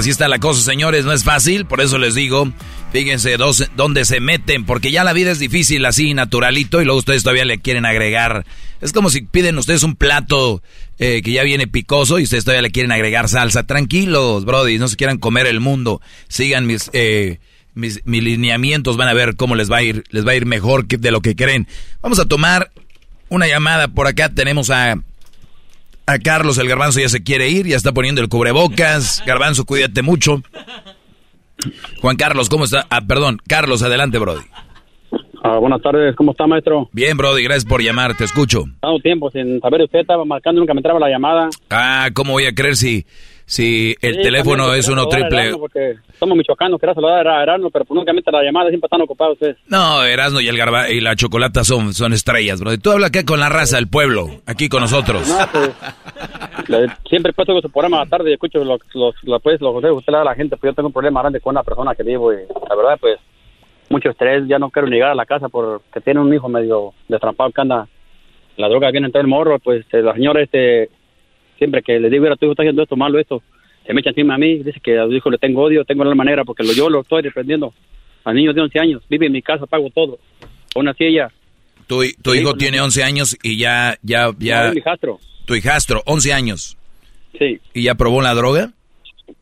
Así 0.00 0.08
está 0.08 0.28
la 0.28 0.38
cosa, 0.38 0.62
señores, 0.62 1.04
no 1.04 1.12
es 1.12 1.24
fácil, 1.24 1.66
por 1.66 1.82
eso 1.82 1.98
les 1.98 2.14
digo, 2.14 2.50
fíjense 2.90 3.36
dos, 3.36 3.68
dónde 3.76 4.06
se 4.06 4.18
meten, 4.18 4.64
porque 4.64 4.90
ya 4.90 5.04
la 5.04 5.12
vida 5.12 5.30
es 5.30 5.38
difícil 5.38 5.84
así, 5.84 6.14
naturalito, 6.14 6.80
y 6.80 6.86
luego 6.86 7.00
ustedes 7.00 7.22
todavía 7.22 7.44
le 7.44 7.58
quieren 7.58 7.84
agregar. 7.84 8.46
Es 8.80 8.94
como 8.94 9.10
si 9.10 9.20
piden 9.20 9.58
ustedes 9.58 9.82
un 9.82 9.96
plato 9.96 10.62
eh, 10.98 11.20
que 11.20 11.32
ya 11.32 11.42
viene 11.42 11.66
picoso 11.66 12.18
y 12.18 12.22
ustedes 12.22 12.44
todavía 12.46 12.62
le 12.62 12.70
quieren 12.70 12.92
agregar 12.92 13.28
salsa. 13.28 13.66
Tranquilos, 13.66 14.46
brody, 14.46 14.78
no 14.78 14.88
se 14.88 14.96
quieran 14.96 15.18
comer 15.18 15.46
el 15.46 15.60
mundo. 15.60 16.00
Sigan 16.28 16.66
mis, 16.66 16.88
eh, 16.94 17.38
mis, 17.74 18.00
lineamientos, 18.06 18.96
van 18.96 19.08
a 19.08 19.12
ver 19.12 19.36
cómo 19.36 19.54
les 19.54 19.70
va 19.70 19.76
a 19.76 19.82
ir, 19.82 20.04
les 20.08 20.26
va 20.26 20.32
a 20.32 20.36
ir 20.36 20.46
mejor 20.46 20.86
que 20.86 20.96
de 20.96 21.10
lo 21.10 21.20
que 21.20 21.36
creen. 21.36 21.68
Vamos 22.00 22.18
a 22.20 22.24
tomar 22.24 22.72
una 23.28 23.46
llamada 23.46 23.88
por 23.88 24.06
acá, 24.06 24.30
tenemos 24.30 24.70
a 24.70 24.96
a 26.10 26.18
Carlos, 26.18 26.58
el 26.58 26.68
garbanzo 26.68 27.00
ya 27.00 27.08
se 27.08 27.22
quiere 27.22 27.48
ir, 27.48 27.66
ya 27.66 27.76
está 27.76 27.92
poniendo 27.92 28.20
el 28.20 28.28
cubrebocas. 28.28 29.22
Garbanzo, 29.26 29.64
cuídate 29.64 30.02
mucho. 30.02 30.42
Juan 32.00 32.16
Carlos, 32.16 32.48
¿cómo 32.48 32.64
está? 32.64 32.86
Ah, 32.90 33.02
perdón, 33.06 33.38
Carlos, 33.46 33.82
adelante, 33.82 34.18
Brody. 34.18 34.42
Ah, 35.42 35.58
buenas 35.58 35.80
tardes, 35.80 36.14
¿cómo 36.16 36.32
está, 36.32 36.46
maestro? 36.46 36.88
Bien, 36.92 37.16
Brody, 37.16 37.42
gracias 37.42 37.64
por 37.64 37.82
llamar, 37.82 38.16
te 38.16 38.24
escucho. 38.24 38.64
Tanto 38.80 38.98
tiempo 39.02 39.30
sin 39.30 39.60
saber, 39.60 39.82
usted 39.82 40.00
estaba 40.00 40.24
marcando, 40.24 40.60
nunca 40.60 40.74
me 40.74 40.80
entraba 40.80 41.00
la 41.00 41.08
llamada. 41.08 41.48
Ah, 41.70 42.10
¿cómo 42.12 42.32
voy 42.32 42.46
a 42.46 42.54
creer 42.54 42.76
si, 42.76 43.06
si 43.50 43.96
el 44.00 44.14
Sí, 44.14 44.22
teléfono 44.22 44.72
es 44.74 44.88
uno 44.88 45.08
triple? 45.08 45.50
Porque 45.58 45.96
somos 46.20 46.38
michoacanos, 46.38 46.78
quería 46.78 46.94
saludar 46.94 47.26
a 47.26 47.42
Erasmo, 47.42 47.68
pero 47.70 47.84
nunca 47.90 48.12
me 48.12 48.18
entra 48.20 48.38
la 48.38 48.44
llamada, 48.44 48.68
siempre 48.68 48.86
están 48.86 49.00
ocupados 49.02 49.34
ustedes. 49.34 49.56
No, 49.66 50.04
Erasmo 50.04 50.40
y 50.40 50.46
el 50.46 50.56
garba 50.56 50.88
y 50.88 51.00
la 51.00 51.16
chocolata 51.16 51.64
son, 51.64 51.92
son 51.92 52.12
estrellas, 52.12 52.60
Brody. 52.60 52.78
Tú 52.78 52.92
habla 52.92 53.08
acá 53.08 53.24
con 53.24 53.40
la 53.40 53.48
raza 53.48 53.74
del 53.76 53.88
pueblo, 53.88 54.28
aquí 54.46 54.68
con 54.68 54.82
nosotros. 54.82 55.28
No, 55.28 55.48
pues, 55.50 56.68
le- 56.68 56.88
siempre 57.08 57.30
he 57.30 57.34
puesto 57.34 57.60
su 57.60 57.70
programa 57.70 57.96
a 58.02 58.04
la 58.04 58.10
tarde 58.10 58.30
y 58.30 58.34
escucho 58.34 58.62
los, 58.62 58.80
los, 58.94 59.14
los, 59.24 59.42
pues, 59.42 59.60
los 59.60 59.72
consejos 59.72 59.96
que 59.96 59.98
usted 59.98 60.12
le 60.12 60.16
da 60.18 60.22
a 60.22 60.26
la 60.26 60.34
gente, 60.36 60.56
pues 60.56 60.70
yo 60.70 60.74
tengo 60.76 60.86
un 60.86 60.92
problema 60.92 61.20
grande 61.20 61.40
con 61.40 61.50
una 61.52 61.64
persona 61.64 61.94
que 61.96 62.04
vivo 62.04 62.32
y 62.32 62.36
la 62.68 62.76
verdad, 62.76 62.98
pues, 63.00 63.18
mucho 63.88 64.10
estrés, 64.10 64.44
ya 64.46 64.60
no 64.60 64.70
quiero 64.70 64.86
llegar 64.86 65.10
a 65.10 65.14
la 65.16 65.26
casa 65.26 65.48
porque 65.48 66.00
tiene 66.02 66.20
un 66.20 66.32
hijo 66.32 66.48
medio 66.48 66.92
destrampado 67.08 67.50
que 67.50 67.60
anda, 67.62 67.88
la 68.56 68.68
droga 68.68 68.92
viene 68.92 69.06
en 69.06 69.12
todo 69.12 69.22
el 69.22 69.26
morro, 69.28 69.58
pues 69.58 69.84
eh, 69.92 70.02
la 70.02 70.12
señora, 70.14 70.40
este, 70.40 70.88
siempre 71.60 71.82
que 71.82 72.00
le 72.00 72.08
digo, 72.08 72.22
mira, 72.22 72.36
tu 72.36 72.46
hijo 72.46 72.52
está 72.52 72.62
haciendo 72.62 72.82
esto 72.82 72.96
malo, 72.96 73.18
esto, 73.18 73.42
se 73.86 73.92
me 73.92 74.00
echa 74.00 74.10
encima 74.10 74.34
a 74.34 74.38
mí, 74.38 74.62
dice 74.62 74.80
que 74.82 74.98
a 74.98 75.04
su 75.04 75.12
hijo 75.12 75.30
le 75.30 75.36
tengo 75.36 75.62
odio, 75.62 75.84
tengo 75.84 76.04
la 76.04 76.14
manera 76.14 76.42
porque 76.44 76.64
lo, 76.64 76.72
yo 76.72 76.88
lo 76.88 77.02
estoy 77.02 77.22
defendiendo. 77.22 77.72
A 78.24 78.32
niños 78.32 78.54
de 78.54 78.62
11 78.62 78.78
años, 78.80 79.02
vive 79.08 79.26
en 79.26 79.32
mi 79.32 79.42
casa, 79.42 79.66
pago 79.66 79.90
todo. 79.90 80.18
Aún 80.74 80.88
así 80.88 81.04
ella, 81.04 81.30
Tu, 81.86 82.02
tu 82.22 82.34
hijo 82.34 82.54
tiene 82.54 82.80
11 82.80 83.02
años 83.02 83.38
y 83.42 83.58
ya, 83.58 83.98
ya, 84.02 84.30
ya... 84.38 84.68
No, 84.68 84.72
mi 84.72 84.78
hijastro. 84.78 85.20
Tu 85.44 85.54
hijastro, 85.54 86.02
11 86.06 86.32
años. 86.32 86.76
Sí. 87.38 87.60
¿Y 87.74 87.82
ya 87.82 87.94
probó 87.94 88.22
la 88.22 88.34
droga? 88.34 88.72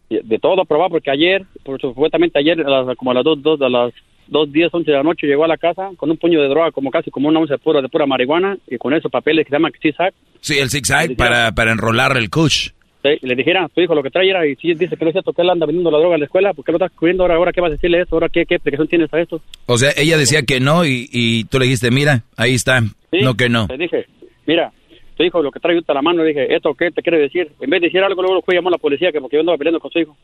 de 0.09 0.39
todo 0.39 0.65
probado 0.65 0.91
porque 0.91 1.11
ayer, 1.11 1.45
por 1.63 1.79
supuestamente 1.81 2.39
ayer, 2.39 2.65
como 2.97 3.11
a 3.11 3.15
las 3.15 3.25
dos, 3.25 3.43
dos, 3.43 3.61
a 3.61 3.69
las 3.69 3.93
dos, 4.29 4.51
diez, 4.53 4.73
once 4.73 4.91
de 4.91 4.97
la 4.97 5.03
noche 5.03 5.27
llegó 5.27 5.45
a 5.45 5.49
la 5.49 5.57
casa 5.57 5.91
con 5.97 6.11
un 6.11 6.17
puño 6.17 6.41
de 6.41 6.49
droga, 6.49 6.71
como 6.71 6.91
casi 6.91 7.11
como 7.11 7.29
una 7.29 7.41
once 7.41 7.55
de 7.55 7.59
pura, 7.59 7.83
de 7.83 7.89
pura 7.89 8.07
marihuana 8.07 8.57
y 8.67 8.79
con 8.79 8.95
esos 8.95 9.11
papeles 9.11 9.45
que 9.45 9.51
se 9.51 9.57
llaman 9.57 9.73
zigzag. 9.81 10.13
Sí, 10.41 10.59
el 10.59 10.71
zigzag 10.71 11.17
para, 11.17 11.53
para 11.53 11.73
enrolar 11.73 12.17
el 12.17 12.31
kush. 12.31 12.71
Sí, 13.03 13.11
le, 13.23 13.29
le 13.29 13.35
dijera, 13.37 13.69
tu 13.73 13.81
hijo 13.81 13.95
lo 13.95 14.03
que 14.03 14.11
trae 14.11 14.29
era, 14.29 14.47
y 14.47 14.57
si 14.57 14.75
dice 14.75 14.97
que 14.97 15.05
no 15.05 15.11
es 15.11 15.15
cierto 15.15 15.33
que 15.33 15.43
él 15.43 15.51
anda 15.51 15.67
vendiendo 15.67 15.91
la 15.91 15.99
droga 15.99 16.17
en 16.17 16.21
la 16.21 16.27
escuela, 16.27 16.53
¿por 16.53 16.65
qué 16.65 16.73
lo 16.73 16.79
estás 16.79 16.93
cubriendo 16.93 17.23
ahora? 17.23 17.37
¿Ahora 17.37 17.53
qué 17.53 17.61
vas 17.61 17.71
a 17.71 17.75
decirle 17.75 18.01
eso? 18.01 18.17
¿Ahora 18.17 18.29
qué, 18.29 18.45
qué 18.45 18.57
explicación 18.57 18.89
tienes 18.89 19.13
a 19.15 19.21
esto? 19.21 19.41
O 19.67 19.79
sea, 19.79 19.91
ella 19.97 20.19
decía 20.19 20.43
que 20.43 20.59
no 20.61 20.85
y, 20.85 21.09
y 21.13 21.45
tú 21.45 21.59
le 21.59 21.67
dijiste, 21.67 21.91
mira, 21.91 22.25
ahí 22.37 22.55
está, 22.55 22.81
Sí, 23.11 23.21
no 23.23 23.35
que 23.35 23.49
no. 23.49 23.67
Le 23.69 23.79
dije, 23.79 24.07
mira, 24.47 24.73
tu 25.17 25.23
hijo 25.23 25.43
lo 25.43 25.51
que 25.51 25.61
trae 25.61 25.81
a 25.87 25.95
la 25.95 26.03
mano, 26.03 26.23
le 26.23 26.29
dije, 26.29 26.55
¿esto 26.55 26.75
qué 26.75 26.91
te 26.91 27.03
quiere 27.03 27.19
decir? 27.19 27.51
En 27.61 27.71
vez 27.71 27.81
de 27.81 27.87
decir 27.87 28.01
algo, 28.03 28.21
luego 28.23 28.37
lo 28.37 28.43
fue 28.43 28.55
a 28.55 28.59
llamar 28.59 28.73
a 28.73 28.77
la 28.77 28.79
policía, 28.79 29.11
que 29.13 29.21
porque 29.21 29.37
yo 29.37 29.41
andaba 29.41 29.59
peleando 29.59 29.81
con 29.81 29.91
su 29.91 29.99
hijo. 30.01 30.17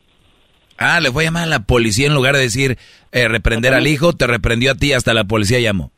Ah, 0.77 0.99
le 0.99 1.11
fue 1.11 1.23
a 1.23 1.27
llamar 1.27 1.43
a 1.43 1.47
la 1.47 1.63
policía 1.63 2.07
en 2.07 2.13
lugar 2.13 2.35
de 2.35 2.41
decir 2.41 2.77
eh, 3.11 3.27
reprender 3.27 3.73
al 3.73 3.87
hijo, 3.87 4.13
te 4.13 4.27
reprendió 4.27 4.71
a 4.71 4.75
ti, 4.75 4.93
hasta 4.93 5.13
la 5.13 5.23
policía 5.23 5.59
llamó. 5.59 5.91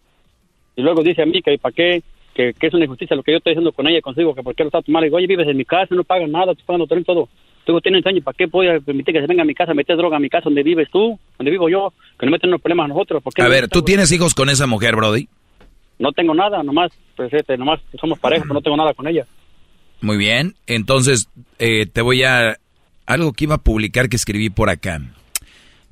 Y 0.75 0.81
luego 0.81 1.01
dice 1.01 1.23
a 1.23 1.25
mí 1.25 1.41
que 1.41 1.57
para 1.57 1.73
qué, 1.73 2.03
que, 2.35 2.53
que 2.53 2.67
es 2.67 2.73
una 2.73 2.85
injusticia 2.85 3.15
lo 3.15 3.23
que 3.23 3.31
yo 3.31 3.37
estoy 3.37 3.53
haciendo 3.53 3.71
con 3.71 3.87
ella, 3.87 3.99
consigo, 4.01 4.35
que 4.35 4.43
por 4.43 4.53
qué 4.55 4.63
lo 4.63 4.67
está 4.67 4.81
tomando. 4.83 5.05
Digo, 5.05 5.17
oye, 5.17 5.25
vives 5.25 5.47
en 5.47 5.57
mi 5.57 5.65
casa, 5.65 5.95
no 5.95 6.03
pagas 6.03 6.29
nada, 6.29 6.53
tú 6.53 6.61
pagando 6.65 6.85
todo 6.85 6.99
y 6.99 7.03
todo. 7.03 7.29
Tú 7.65 7.81
tienes 7.81 8.05
años, 8.05 8.23
¿para 8.23 8.37
qué 8.37 8.45
voy 8.45 8.67
a 8.67 8.79
permitir 8.79 9.13
que 9.13 9.19
se 9.19 9.27
venga 9.27 9.41
a 9.41 9.45
mi 9.45 9.53
casa 9.53 9.71
a 9.71 9.75
meter 9.75 9.97
droga 9.97 10.17
a 10.17 10.19
mi 10.19 10.29
casa 10.29 10.45
donde 10.45 10.63
vives 10.63 10.87
tú, 10.89 11.19
donde 11.37 11.51
vivo 11.51 11.67
yo, 11.67 11.91
que 12.17 12.25
no 12.25 12.31
meten 12.31 12.49
unos 12.49 12.61
problemas 12.61 12.85
a 12.85 12.87
nosotros? 12.89 13.23
¿Por 13.23 13.33
qué 13.33 13.41
A 13.41 13.47
ver, 13.47 13.67
¿tú 13.67 13.81
tienes 13.81 14.11
hijos 14.11 14.33
con 14.35 14.49
esa 14.49 14.67
mujer, 14.67 14.95
Brody? 14.95 15.27
No 15.99 16.11
tengo 16.11 16.33
nada, 16.33 16.61
nomás, 16.63 16.91
pues, 17.15 17.33
este, 17.33 17.57
nomás 17.57 17.81
somos 17.99 18.19
pareja, 18.19 18.43
pero 18.43 18.53
no 18.53 18.61
tengo 18.61 18.77
nada 18.77 18.93
con 18.93 19.07
ella. 19.07 19.25
Muy 19.99 20.17
bien, 20.17 20.53
entonces 20.67 21.29
eh, 21.57 21.87
te 21.87 22.01
voy 22.01 22.23
a... 22.23 22.57
Algo 23.07 23.33
que 23.33 23.45
iba 23.45 23.55
a 23.55 23.63
publicar 23.63 24.09
que 24.09 24.15
escribí 24.15 24.51
por 24.51 24.69
acá, 24.69 25.01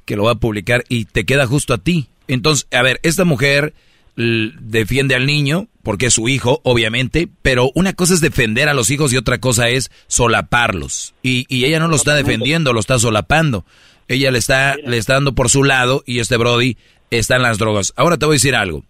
que 0.06 0.16
lo 0.16 0.24
voy 0.24 0.34
a 0.34 0.36
publicar 0.36 0.84
y 0.88 1.06
te 1.06 1.26
queda 1.26 1.48
justo 1.48 1.74
a 1.74 1.80
ti. 1.80 2.08
Entonces, 2.28 2.68
a 2.72 2.84
ver, 2.84 3.00
esta 3.02 3.26
mujer 3.26 3.74
defiende 4.16 5.16
al 5.16 5.26
niño 5.26 5.68
porque 5.84 6.08
es 6.08 6.14
su 6.14 6.30
hijo, 6.30 6.62
obviamente, 6.64 7.28
pero 7.42 7.72
una 7.76 7.94
cosa 7.94 8.14
es 8.14 8.22
defender 8.22 8.70
a 8.70 8.74
los 8.74 8.90
hijos 8.92 9.12
y 9.14 9.18
otra 9.18 9.40
cosa 9.40 9.70
es 9.70 9.92
solaparlos. 10.08 11.14
Y, 11.24 11.46
y 11.48 11.66
ella 11.66 11.80
no 11.80 11.88
lo 11.88 11.96
está 11.96 12.16
defendiendo, 12.16 12.74
lo 12.74 12.80
está 12.80 13.00
solapando. 13.00 13.66
Ella 14.08 14.32
le 14.32 14.38
está, 14.38 14.76
le 14.76 14.98
está 14.98 15.14
dando 15.14 15.34
por 15.34 15.50
su 15.50 15.64
lado 15.64 16.04
y 16.06 16.20
este 16.20 16.38
Brody 16.38 16.78
está 17.12 17.36
en 17.36 17.44
las 17.44 17.58
drogas. 17.58 17.94
Ahora 17.96 18.18
te 18.18 18.26
voy 18.26 18.34
a 18.34 18.38
decir 18.38 18.56
algo. 18.56 18.84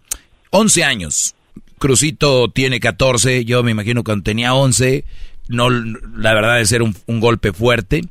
11 0.50 0.84
años. 0.84 1.34
Crucito 1.78 2.48
tiene 2.48 2.80
14, 2.80 3.44
yo 3.44 3.62
me 3.62 3.70
imagino 3.70 4.02
cuando 4.02 4.22
tenía 4.22 4.54
11, 4.54 5.04
no, 5.48 5.70
la 5.70 6.34
verdad 6.34 6.60
es 6.60 6.68
ser 6.68 6.82
un, 6.82 6.94
un 7.06 7.20
golpe 7.20 7.52
fuerte, 7.52 8.02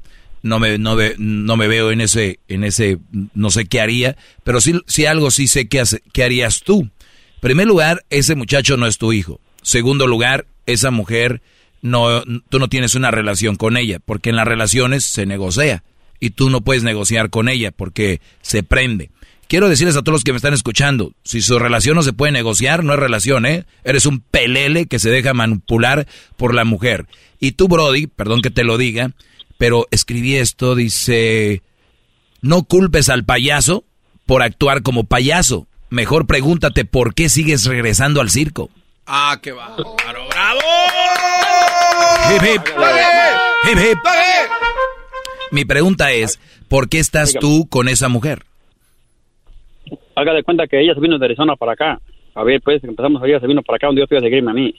no 0.42 0.60
me, 0.60 0.78
no, 0.78 0.96
ve- 0.96 1.16
no 1.18 1.58
me 1.58 1.68
veo 1.68 1.92
en 1.92 2.02
ese, 2.02 2.40
en 2.48 2.64
ese, 2.64 3.00
no 3.34 3.50
sé 3.50 3.66
qué 3.66 3.82
haría, 3.82 4.16
pero 4.44 4.62
sí, 4.62 4.80
sí 4.88 5.06
algo 5.06 5.32
sí 5.32 5.48
sé 5.48 5.68
qué, 5.68 5.80
hace- 5.82 6.02
qué 6.14 6.24
harías 6.24 6.62
tú. 6.62 6.82
En 6.82 6.92
primer 7.42 7.68
lugar, 7.68 8.06
ese 8.10 8.36
muchacho 8.36 8.78
no 8.78 8.88
es 8.88 8.98
tu 8.98 9.12
hijo. 9.14 9.40
Segundo 9.62 10.08
lugar, 10.08 10.46
esa 10.66 10.92
mujer, 10.92 11.42
no, 11.82 12.24
tú 12.50 12.60
no 12.60 12.68
tienes 12.70 12.96
una 12.96 13.12
relación 13.12 13.56
con 13.56 13.78
ella, 13.78 14.00
porque 14.04 14.30
en 14.30 14.36
las 14.36 14.48
relaciones 14.48 15.04
se 15.04 15.26
negocia 15.26 15.84
y 16.20 16.32
tú 16.32 16.50
no 16.50 16.62
puedes 16.62 16.84
negociar 16.84 17.30
con 17.30 17.50
ella 17.50 17.72
porque 17.72 18.22
se 18.42 18.64
prende. 18.64 19.10
Quiero 19.48 19.70
decirles 19.70 19.96
a 19.96 20.02
todos 20.02 20.14
los 20.16 20.24
que 20.24 20.32
me 20.32 20.38
están 20.38 20.56
escuchando, 20.56 21.14
si 21.24 21.42
su 21.42 21.60
relación 21.60 21.96
no 21.96 22.02
se 22.02 22.14
puede 22.14 22.32
negociar, 22.32 22.84
no 22.84 22.94
es 22.94 23.00
relación, 23.00 23.46
¿eh? 23.46 23.66
Eres 23.84 24.08
un 24.08 24.20
pelele 24.20 24.88
que 24.88 24.98
se 24.98 25.12
deja 25.12 25.36
manipular 25.36 26.08
por 26.36 26.56
la 26.56 26.64
mujer. 26.66 27.06
Y 27.40 27.54
tú, 27.54 27.68
Brody, 27.68 28.08
perdón 28.08 28.42
que 28.42 28.50
te 28.50 28.64
lo 28.64 28.78
diga, 28.78 29.12
pero 29.58 29.88
escribí 29.92 30.36
esto, 30.36 30.76
dice, 30.76 31.62
no 32.42 32.64
culpes 32.64 33.10
al 33.10 33.24
payaso 33.24 33.84
por 34.26 34.42
actuar 34.42 34.82
como 34.82 35.04
payaso. 35.06 35.68
Mejor 35.90 36.28
pregúntate 36.28 36.86
por 36.86 37.14
qué 37.14 37.30
sigues 37.30 37.66
regresando 37.66 38.22
al 38.22 38.30
circo. 38.30 38.70
Ah, 39.06 39.40
qué 39.42 39.52
va. 39.52 39.76
Hip, 42.34 42.42
hip. 42.44 42.62
Hip, 43.70 43.78
hip. 43.78 43.98
Mi 45.52 45.64
pregunta 45.64 46.12
es, 46.12 46.40
¿por 46.68 46.90
qué 46.90 47.00
estás 47.00 47.34
tú 47.40 47.68
con 47.70 47.88
esa 47.88 48.10
mujer? 48.10 48.44
Haga 50.16 50.34
de 50.34 50.44
cuenta 50.44 50.68
que 50.68 50.82
ella 50.82 50.94
se 50.94 51.00
vino 51.00 51.20
de 51.20 51.26
Arizona 51.26 51.56
para 51.56 51.74
acá. 51.74 52.02
A 52.34 52.44
ver, 52.44 52.62
pues 52.62 52.84
empezamos 52.84 53.22
a 53.22 53.28
ella 53.28 53.40
se 53.40 53.48
vino 53.48 53.62
para 53.62 53.78
acá 53.78 53.88
donde 53.88 54.02
yo 54.02 54.08
fui 54.08 54.18
a 54.18 54.22
seguirme 54.22 54.52
a 54.52 54.54
mí. 54.54 54.76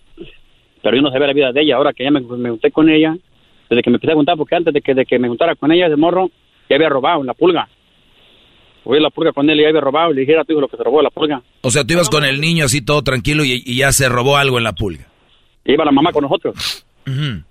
Pero 0.87 0.99
yo 0.99 1.03
no 1.03 1.11
sabía 1.11 1.27
la 1.27 1.33
vida 1.33 1.51
de 1.51 1.63
ella. 1.63 1.75
Ahora 1.75 1.93
que 1.93 2.05
ya 2.05 2.13
me, 2.13 2.21
me 2.21 2.49
junté 2.49 2.71
con 2.71 2.89
ella, 2.89 3.17
desde 3.69 3.83
que 3.83 3.91
me 3.91 3.97
empecé 3.97 4.13
a 4.13 4.15
juntar, 4.15 4.37
porque 4.37 4.55
antes 4.55 4.73
de 4.73 4.81
que, 4.81 4.95
de 4.95 5.05
que 5.05 5.19
me 5.19 5.27
juntara 5.27 5.57
con 5.57 5.73
ella 5.73 5.89
de 5.89 5.97
morro, 5.97 6.31
ya 6.71 6.77
había 6.77 6.89
robado 6.89 7.23
en 7.23 7.27
la 7.27 7.35
pulga. 7.35 7.69
Fui 8.85 8.99
a 8.99 9.01
la 9.01 9.11
pulga 9.11 9.33
con 9.33 9.51
él 9.51 9.59
y 9.59 9.63
ya 9.65 9.71
había 9.71 9.81
robado. 9.81 10.13
Y 10.13 10.15
le 10.15 10.21
dijera 10.21 10.43
a 10.43 10.45
tu 10.45 10.53
hijo 10.53 10.61
lo 10.61 10.69
que 10.69 10.77
se 10.77 10.85
robó 10.85 10.99
de 10.99 11.03
la 11.03 11.11
pulga. 11.11 11.43
O 11.63 11.73
sea, 11.73 11.83
tú 11.83 11.95
ibas 11.95 12.09
con 12.09 12.25
el 12.25 12.41
niño 12.41 12.67
así 12.67 12.85
todo 12.85 13.03
tranquilo 13.03 13.45
y, 13.45 13.65
y 13.67 13.79
ya 13.79 13.91
se 13.91 14.09
robó 14.09 14.37
algo 14.37 14.59
en 14.59 14.63
la 14.63 14.75
pulga. 14.75 15.09
Y 15.65 15.73
iba 15.73 15.85
la 15.85 15.91
mamá 15.91 16.13
con 16.13 16.23
nosotros. 16.23 16.87
Ujú. 17.05 17.43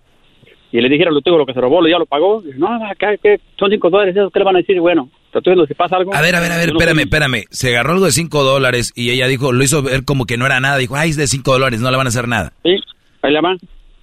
Y 0.71 0.79
le 0.79 0.87
dijera 0.87 1.11
a 1.11 1.19
tu 1.19 1.29
hijo 1.29 1.37
lo 1.37 1.45
que 1.45 1.53
se 1.53 1.59
robó, 1.59 1.85
ya 1.85 1.99
lo 1.99 2.05
pagó. 2.05 2.41
Y, 2.41 2.57
no, 2.57 2.73
acá 2.89 3.17
que 3.21 3.41
son 3.59 3.69
cinco 3.69 3.89
dólares, 3.89 4.15
¿eso 4.15 4.29
qué 4.29 4.39
le 4.39 4.45
van 4.45 4.55
a 4.55 4.59
decir? 4.59 4.79
Bueno, 4.79 5.09
diciendo, 5.33 5.65
si 5.65 5.73
pasa 5.73 5.97
algo. 5.97 6.15
A 6.15 6.21
ver, 6.21 6.37
a 6.37 6.39
ver, 6.39 6.53
a 6.53 6.57
ver, 6.57 6.69
espérame, 6.69 6.99
espérame. 6.99 7.43
Se 7.49 7.69
agarró 7.71 7.93
algo 7.93 8.05
de 8.05 8.11
5 8.13 8.43
dólares 8.43 8.93
y 8.95 9.09
ella 9.09 9.27
dijo, 9.27 9.51
lo 9.51 9.61
hizo 9.61 9.81
ver 9.81 10.05
como 10.05 10.25
que 10.25 10.37
no 10.37 10.45
era 10.45 10.61
nada. 10.61 10.77
Dijo, 10.77 10.95
ay, 10.95 11.09
es 11.09 11.17
de 11.17 11.27
5 11.27 11.51
dólares, 11.51 11.81
no 11.81 11.91
le 11.91 11.97
van 11.97 12.07
a 12.07 12.09
hacer 12.09 12.29
nada. 12.29 12.53
Sí, 12.63 12.77
ahí 13.25 13.33
la 13.33 13.41
van. 13.41 13.57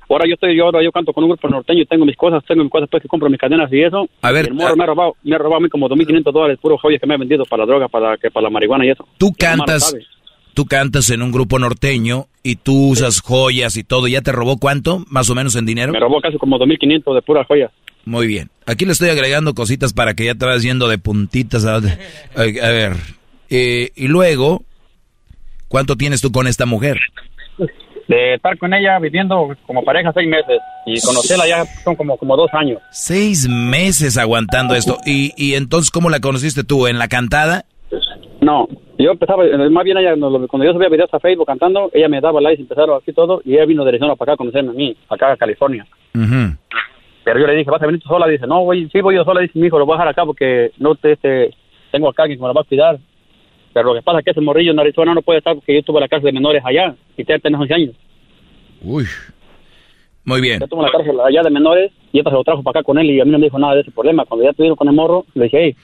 Ahora 0.09 0.27
yo 0.29 0.35
estoy, 0.35 0.55
yo 0.57 0.65
ahora 0.67 0.83
yo 0.83 0.93
canto 0.93 1.13
con 1.15 1.25
un 1.25 1.31
grupo 1.31 1.49
norteño 1.49 1.83
y 1.83 1.87
tengo 1.87 2.05
mis 2.05 2.17
cosas, 2.17 2.45
tengo 2.47 2.63
mis 2.63 2.71
cosas 2.73 2.89
pues 2.91 3.03
que 3.03 3.09
compro 3.09 3.31
mis 3.31 3.39
cadenas 3.41 3.73
y 3.73 3.81
eso. 3.83 4.07
A 4.21 4.31
ver, 4.31 4.45
Y 4.45 4.49
el 4.49 4.55
morro 4.55 4.77
me 4.77 4.83
ha 4.85 4.87
robado, 4.87 5.17
me 5.23 5.35
ha 5.35 5.39
robado 5.39 5.57
a 5.57 5.61
mí 5.61 5.69
como 5.71 5.89
2.500 5.89 6.33
dólares, 6.33 6.59
puro 6.61 6.77
joyas 6.77 7.01
que 7.01 7.07
me 7.07 7.15
ha 7.15 7.17
vendido 7.19 7.45
para 7.47 7.63
la 7.63 7.67
droga, 7.67 7.89
para 7.89 8.17
que 8.19 8.31
para 8.31 8.45
la 8.45 8.51
marihuana 8.51 8.85
y 8.85 8.91
eso. 8.91 9.09
Tú 9.17 9.33
cantas, 9.39 9.95
tú 10.53 10.67
cantas 10.67 11.09
en 11.11 11.23
un 11.23 11.33
grupo 11.33 11.59
norteño 11.59 12.27
y 12.43 12.57
tú 12.57 12.89
usas 12.91 13.21
joyas 13.23 13.77
y 13.79 13.85
todo. 13.85 14.07
¿Ya 14.07 14.21
te 14.21 14.33
robó 14.33 14.59
cuánto, 14.59 15.03
más 15.09 15.31
o 15.31 15.35
menos 15.35 15.57
en 15.57 15.65
dinero? 15.65 15.93
Me 15.93 16.01
robó 16.01 16.21
casi 16.21 16.37
como 16.37 16.59
2.500 16.59 17.15
de 17.15 17.23
puras 17.23 17.47
joyas. 17.47 17.71
Muy 18.05 18.27
bien. 18.27 18.51
Aquí 18.67 18.85
le 18.85 18.93
estoy 18.93 19.09
agregando 19.09 19.55
cositas 19.55 19.95
para 19.95 20.13
que 20.15 20.25
ya 20.27 20.35
te 20.35 20.45
vayas 20.45 20.63
yendo 20.63 20.89
de 20.89 20.99
puntitas. 20.99 21.65
A, 21.65 21.77
a- 21.77 21.79
a 22.37 22.43
ver. 22.71 22.97
Eh, 23.49 23.91
y 23.97 24.09
luego, 24.09 24.63
¿cuánto 25.69 25.97
tienes 25.97 26.21
tú 26.21 26.33
con 26.33 26.47
esta 26.49 26.67
mujer? 26.67 26.99
De 28.13 28.35
estar 28.35 28.59
con 28.59 28.75
ella 28.75 28.99
viviendo 28.99 29.57
como 29.67 29.83
pareja 29.83 30.13
seis 30.13 30.29
meses 30.29 30.61
y 30.85 31.01
conocerla 31.01 31.49
ya 31.49 31.65
son 31.65 31.97
como, 31.97 32.19
como 32.19 32.37
dos 32.37 32.51
años. 32.53 32.79
Seis 32.91 33.49
meses 33.49 34.19
aguantando 34.19 34.75
esto. 34.75 34.99
¿Y, 35.07 35.33
y 35.37 35.55
entonces 35.55 35.91
cómo 35.91 36.11
la 36.11 36.21
conociste 36.21 36.63
tú? 36.63 36.87
¿En 36.87 36.99
la 36.99 37.09
cantada? 37.09 37.65
No, 38.43 38.69
yo 38.99 39.13
empezaba, 39.13 39.45
más 39.71 39.85
bien 39.85 39.97
ella, 39.97 40.15
cuando 40.19 40.65
yo 40.65 40.73
subía 40.73 40.89
videos 40.89 41.15
a 41.15 41.21
Facebook 41.21 41.47
cantando, 41.47 41.91
ella 41.95 42.09
me 42.09 42.21
daba 42.21 42.41
likes 42.41 42.61
y 42.61 42.65
empezaron 42.65 43.01
así 43.01 43.13
todo, 43.13 43.41
y 43.45 43.55
ella 43.55 43.65
vino 43.65 43.85
de 43.85 43.91
Arizona 43.91 44.17
para 44.17 44.33
acá 44.33 44.35
a 44.35 44.37
conocerme 44.37 44.71
a 44.71 44.75
mí, 44.75 44.97
acá 45.09 45.33
a 45.33 45.37
California. 45.37 45.87
Pero 46.13 47.41
yo 47.41 47.47
le 47.47 47.55
dije, 47.55 47.71
¿vas 47.71 47.81
a 47.81 47.87
venir 47.87 48.03
tú 48.03 48.09
sola? 48.09 48.27
Dice, 48.27 48.47
no, 48.47 48.65
voy, 48.65 48.91
sí 48.91 49.01
voy 49.01 49.15
yo 49.15 49.25
sola. 49.25 49.41
Dice, 49.41 49.59
mi 49.59 49.69
hijo, 49.69 49.79
lo 49.79 49.87
voy 49.87 49.95
a 49.95 49.99
dejar 49.99 50.09
acá 50.09 50.27
porque 50.27 50.73
no 50.79 50.97
te, 50.97 51.13
este, 51.13 51.55
tengo 51.93 52.09
acá 52.09 52.25
alguien 52.25 52.39
que 52.39 52.43
me 52.43 52.49
lo 52.49 52.55
va 52.55 52.63
a 52.63 52.65
cuidar. 52.65 52.99
Pero 53.73 53.89
lo 53.89 53.95
que 53.95 54.03
pasa 54.03 54.19
es 54.19 54.25
que 54.25 54.31
ese 54.33 54.41
morrillo 54.41 54.73
en 54.73 54.81
Arizona 54.81 55.15
no 55.15 55.23
puede 55.23 55.39
estar 55.39 55.55
porque 55.55 55.75
yo 55.75 55.81
estuve 55.81 55.99
en 55.99 56.03
la 56.03 56.09
cárcel 56.09 56.27
de 56.27 56.33
menores 56.33 56.63
allá 56.65 56.95
y 57.17 57.25
te 57.25 57.39
tenés 57.39 57.61
11 57.61 57.75
años. 57.75 57.95
Uy. 58.83 59.05
Muy 60.25 60.41
bien. 60.41 60.61
Yo 60.61 60.65
estuve 60.65 60.81
en 60.81 60.87
la 60.87 60.93
cárcel 60.93 61.21
allá 61.21 61.43
de 61.43 61.51
menores 61.51 61.93
y 62.13 62.19
esta 62.19 62.31
se 62.31 62.37
lo 62.37 62.45
trajo 62.45 62.63
para 62.63 62.81
acá 62.81 62.85
con 62.85 62.99
él 62.99 63.11
y 63.11 63.21
a 63.21 63.25
mí 63.25 63.31
no 63.31 63.39
me 63.39 63.47
dijo 63.47 63.59
nada 63.59 63.75
de 63.75 63.81
ese 63.81 63.91
problema. 63.91 64.25
Cuando 64.25 64.45
ya 64.45 64.53
tuvieron 64.53 64.77
con 64.77 64.89
el 64.89 64.95
morro, 64.95 65.25
le 65.35 65.45
dije, 65.45 65.59
hey, 65.65 65.77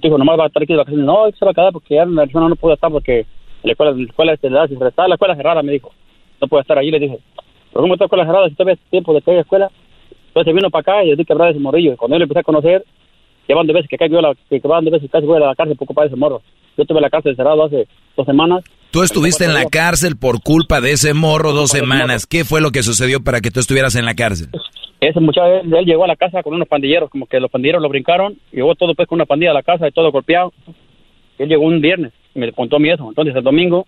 tu 0.00 0.08
hijo 0.08 0.18
nomás 0.18 0.38
va 0.38 0.44
a 0.44 0.46
estar 0.46 0.62
aquí 0.62 0.72
de 0.72 0.78
vacaciones. 0.78 1.06
No, 1.06 1.30
se 1.30 1.44
va 1.44 1.50
a 1.50 1.54
quedar 1.54 1.72
porque 1.72 1.94
ya 1.94 2.02
en 2.02 2.18
Arizona 2.18 2.48
no 2.48 2.56
puede 2.56 2.74
estar 2.74 2.90
porque 2.90 3.26
la 3.62 3.72
escuela, 3.72 3.92
la 3.92 4.04
escuela 4.04 4.32
este, 4.32 4.50
le 4.50 4.56
da, 4.56 4.66
si 4.66 4.74
está 4.74 5.06
la 5.08 5.14
escuela 5.14 5.36
cerrada, 5.36 5.62
me 5.62 5.72
dijo. 5.72 5.92
No 6.40 6.48
puede 6.48 6.62
estar 6.62 6.78
allí, 6.78 6.90
le 6.90 6.98
dije. 6.98 7.18
Pero 7.70 7.82
¿cómo 7.82 7.94
está 7.94 8.04
la 8.04 8.06
escuela 8.06 8.26
cerrada 8.26 8.48
si 8.48 8.54
todavía 8.54 8.78
tiempo 8.90 9.14
de 9.14 9.22
que 9.22 9.30
haya 9.30 9.40
escuela? 9.40 9.70
Entonces 10.28 10.54
vino 10.54 10.70
para 10.70 10.80
acá 10.80 11.04
y 11.04 11.10
le 11.10 11.16
di 11.16 11.24
que 11.24 11.32
hablar 11.32 11.48
de 11.48 11.52
ese 11.52 11.60
morrillo. 11.60 11.96
Cuando 11.96 12.16
yo 12.16 12.18
le 12.18 12.24
empecé 12.24 12.40
a 12.40 12.44
conocer, 12.44 12.84
ya 13.48 13.54
van 13.54 13.66
de 13.66 13.72
veces 13.72 13.88
que 13.88 13.96
casi 13.96 14.10
voy 14.10 14.18
a 14.18 14.28
la, 14.28 14.34
que 14.34 14.60
que 14.60 14.68
van 14.68 14.84
de 14.84 14.90
veces 14.90 15.10
casi 15.10 15.26
voy 15.26 15.36
a 15.36 15.46
la 15.46 15.54
cárcel 15.54 15.76
por 15.76 15.86
culpa 15.86 16.02
de 16.02 16.08
ese 16.08 16.16
morro. 16.16 16.42
Yo 16.76 16.82
estuve 16.82 16.98
en 16.98 17.02
la 17.02 17.10
cárcel 17.10 17.36
cerrado 17.36 17.64
hace 17.64 17.86
dos 18.16 18.26
semanas. 18.26 18.64
Tú 18.90 19.02
estuviste 19.02 19.44
en 19.44 19.54
la 19.54 19.66
cárcel 19.66 20.16
por 20.16 20.42
culpa 20.42 20.80
de 20.80 20.92
ese 20.92 21.14
morro 21.14 21.52
dos 21.52 21.70
semanas. 21.70 22.26
¿Qué 22.26 22.44
fue 22.44 22.60
lo 22.60 22.70
que 22.70 22.82
sucedió 22.82 23.22
para 23.22 23.40
que 23.40 23.50
tú 23.50 23.60
estuvieras 23.60 23.96
en 23.96 24.04
la 24.04 24.14
cárcel? 24.14 24.48
Ese 25.00 25.20
muchacho, 25.20 25.60
él, 25.62 25.74
él 25.74 25.84
llegó 25.84 26.04
a 26.04 26.08
la 26.08 26.16
casa 26.16 26.42
con 26.42 26.54
unos 26.54 26.68
pandilleros, 26.68 27.10
como 27.10 27.26
que 27.26 27.38
los 27.40 27.50
pandilleros 27.50 27.82
lo 27.82 27.88
brincaron, 27.88 28.38
llegó 28.52 28.74
todo 28.74 28.94
pues 28.94 29.08
con 29.08 29.16
una 29.16 29.26
pandilla 29.26 29.50
a 29.50 29.54
la 29.54 29.62
casa 29.62 29.88
y 29.88 29.92
todo 29.92 30.10
golpeado. 30.12 30.52
Él 31.38 31.48
llegó 31.48 31.64
un 31.64 31.80
viernes 31.80 32.12
y 32.34 32.38
me 32.38 32.52
contó 32.52 32.76
a 32.76 32.78
mí 32.78 32.88
eso. 32.88 33.08
Entonces 33.08 33.34
el 33.34 33.42
domingo, 33.42 33.86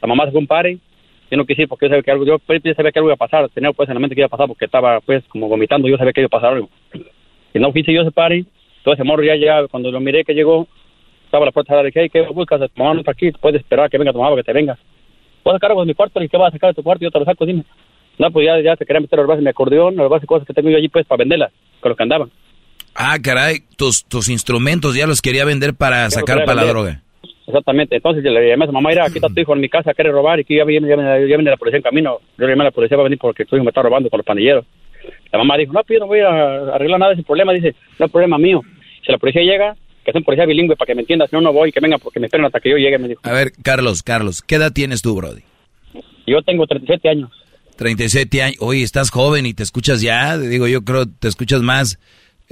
la 0.00 0.08
mamá 0.08 0.24
se 0.24 0.32
fue 0.32 0.40
a 0.40 0.42
un 0.42 0.46
party, 0.46 0.80
yo 1.30 1.38
no 1.38 1.46
quise 1.46 1.66
porque 1.66 1.86
yo 1.86 1.90
sabía 1.90 2.02
que 2.02 2.10
algo, 2.10 2.26
yo 2.26 2.36
yo 2.36 2.74
sabía 2.74 2.92
que 2.92 2.98
algo 2.98 3.08
iba 3.08 3.14
a 3.14 3.16
pasar, 3.16 3.48
tenía 3.50 3.72
pues 3.72 3.88
en 3.88 3.94
la 3.94 4.00
mente 4.00 4.14
que 4.14 4.20
iba 4.20 4.26
a 4.26 4.30
pasar 4.30 4.48
porque 4.48 4.66
estaba 4.66 5.00
pues 5.00 5.24
como 5.28 5.48
vomitando, 5.48 5.88
yo 5.88 5.96
sabía 5.96 6.12
que 6.12 6.20
iba 6.20 6.26
a 6.26 6.40
pasar 6.40 6.54
algo. 6.54 6.68
Y 7.54 7.58
no 7.58 7.72
fui 7.72 7.82
yo 7.82 8.02
ese 8.02 8.10
party, 8.10 8.44
todo 8.82 8.94
ese 8.94 9.04
morro 9.04 9.22
ya 9.22 9.36
llegaba, 9.36 9.68
cuando 9.68 9.90
lo 9.90 10.00
miré 10.00 10.24
que 10.24 10.34
llegó, 10.34 10.66
estaba 11.32 11.44
a 11.44 11.46
la 11.46 11.52
puerta, 11.52 11.76
le 11.76 11.86
dije, 11.86 12.00
hey, 12.02 12.10
¿qué 12.12 12.20
buscas? 12.28 12.60
Mamá 12.76 12.92
no 12.92 13.00
está 13.00 13.12
aquí, 13.12 13.32
puedes 13.32 13.62
esperar 13.62 13.88
que 13.88 13.96
venga 13.96 14.12
tu 14.12 14.18
mamá 14.18 14.32
para 14.32 14.42
que 14.42 14.46
te 14.46 14.52
venga. 14.52 14.76
Voy 15.42 15.52
a 15.52 15.56
sacar 15.56 15.70
algo 15.70 15.80
de 15.80 15.86
mi 15.86 15.94
cuarto, 15.94 16.22
¿y 16.22 16.28
qué 16.28 16.36
vas 16.36 16.50
a 16.50 16.52
sacar 16.52 16.70
de 16.70 16.74
tu 16.74 16.82
cuarto? 16.82 17.02
Yo 17.02 17.10
te 17.10 17.18
lo 17.18 17.24
saco, 17.24 17.46
dime. 17.46 17.64
No, 18.18 18.30
pues 18.30 18.44
ya, 18.44 18.60
ya 18.60 18.76
se 18.76 18.84
quería 18.84 19.00
meter 19.00 19.18
a 19.18 19.22
robarse 19.22 19.42
mi 19.42 19.48
acordeón, 19.48 19.98
a 19.98 20.02
robarse 20.02 20.26
cosas 20.26 20.46
que 20.46 20.52
tengo 20.52 20.68
yo 20.68 20.76
allí 20.76 20.88
pues 20.90 21.06
para 21.06 21.20
venderlas, 21.20 21.50
con 21.80 21.88
los 21.88 21.96
que 21.96 22.02
andaban. 22.02 22.30
Ah, 22.94 23.16
caray, 23.22 23.60
tus, 23.78 24.04
tus 24.04 24.28
instrumentos 24.28 24.94
ya 24.94 25.06
los 25.06 25.22
quería 25.22 25.46
vender 25.46 25.72
para 25.74 26.10
sacar 26.10 26.44
para 26.44 26.62
la 26.62 26.66
droga. 26.66 27.00
Exactamente, 27.46 27.96
entonces 27.96 28.22
yo 28.22 28.30
le 28.30 28.50
llamé 28.50 28.64
a 28.64 28.66
su 28.66 28.72
mamá, 28.74 28.90
mira, 28.90 29.06
aquí 29.06 29.16
está 29.16 29.28
tu 29.28 29.40
hijo 29.40 29.54
en 29.54 29.60
mi 29.60 29.70
casa, 29.70 29.94
quiere 29.94 30.12
robar 30.12 30.38
y 30.38 30.44
que 30.44 30.56
ya 30.56 30.64
viene, 30.64 30.86
ya 30.86 30.96
viene, 30.96 31.28
ya 31.28 31.36
viene 31.36 31.50
la 31.50 31.56
policía 31.56 31.78
en 31.78 31.82
camino. 31.82 32.18
Yo 32.36 32.44
le 32.44 32.52
llamé 32.52 32.64
a 32.64 32.66
la 32.66 32.70
policía, 32.72 32.98
va 32.98 33.04
a 33.04 33.04
venir 33.04 33.18
porque 33.18 33.46
tu 33.46 33.56
hijo 33.56 33.64
me 33.64 33.70
está 33.70 33.80
robando 33.80 34.10
con 34.10 34.18
los 34.18 34.26
pandilleros. 34.26 34.66
La 35.32 35.38
mamá 35.38 35.56
dijo, 35.56 35.72
no, 35.72 35.82
pues 35.82 35.98
yo 35.98 36.00
no 36.00 36.06
voy 36.08 36.20
a 36.20 36.74
arreglar 36.74 37.00
nada 37.00 37.12
de 37.12 37.14
ese 37.14 37.26
problema. 37.26 37.54
Dice, 37.54 37.74
no 37.98 38.06
es 38.06 38.12
problema 38.12 38.36
mío. 38.36 38.60
Si 39.04 39.10
la 39.10 39.18
policía 39.18 39.42
llega, 39.42 39.74
que 40.04 40.12
un 40.14 40.24
policía 40.24 40.46
bilingüe 40.46 40.76
para 40.76 40.86
que 40.86 40.94
me 40.94 41.02
entienda. 41.02 41.26
Si 41.26 41.34
no, 41.34 41.40
no 41.40 41.52
voy, 41.52 41.72
que 41.72 41.80
venga 41.80 41.98
porque 41.98 42.20
me 42.20 42.26
esperen 42.26 42.46
hasta 42.46 42.60
que 42.60 42.70
yo 42.70 42.76
llegue, 42.76 42.98
me 42.98 43.08
dijo. 43.08 43.20
A 43.24 43.32
ver, 43.32 43.52
Carlos, 43.62 44.02
Carlos, 44.02 44.42
¿qué 44.42 44.56
edad 44.56 44.72
tienes 44.72 45.02
tú, 45.02 45.14
Brody? 45.14 45.42
Yo 46.26 46.42
tengo 46.42 46.66
37 46.66 47.08
años. 47.08 47.30
37 47.76 48.42
años. 48.42 48.56
Oye, 48.60 48.82
estás 48.82 49.10
joven 49.10 49.46
y 49.46 49.54
te 49.54 49.62
escuchas 49.62 50.00
ya. 50.00 50.38
Digo, 50.38 50.66
yo 50.66 50.82
creo 50.82 51.06
te 51.06 51.28
escuchas 51.28 51.62
más, 51.62 51.98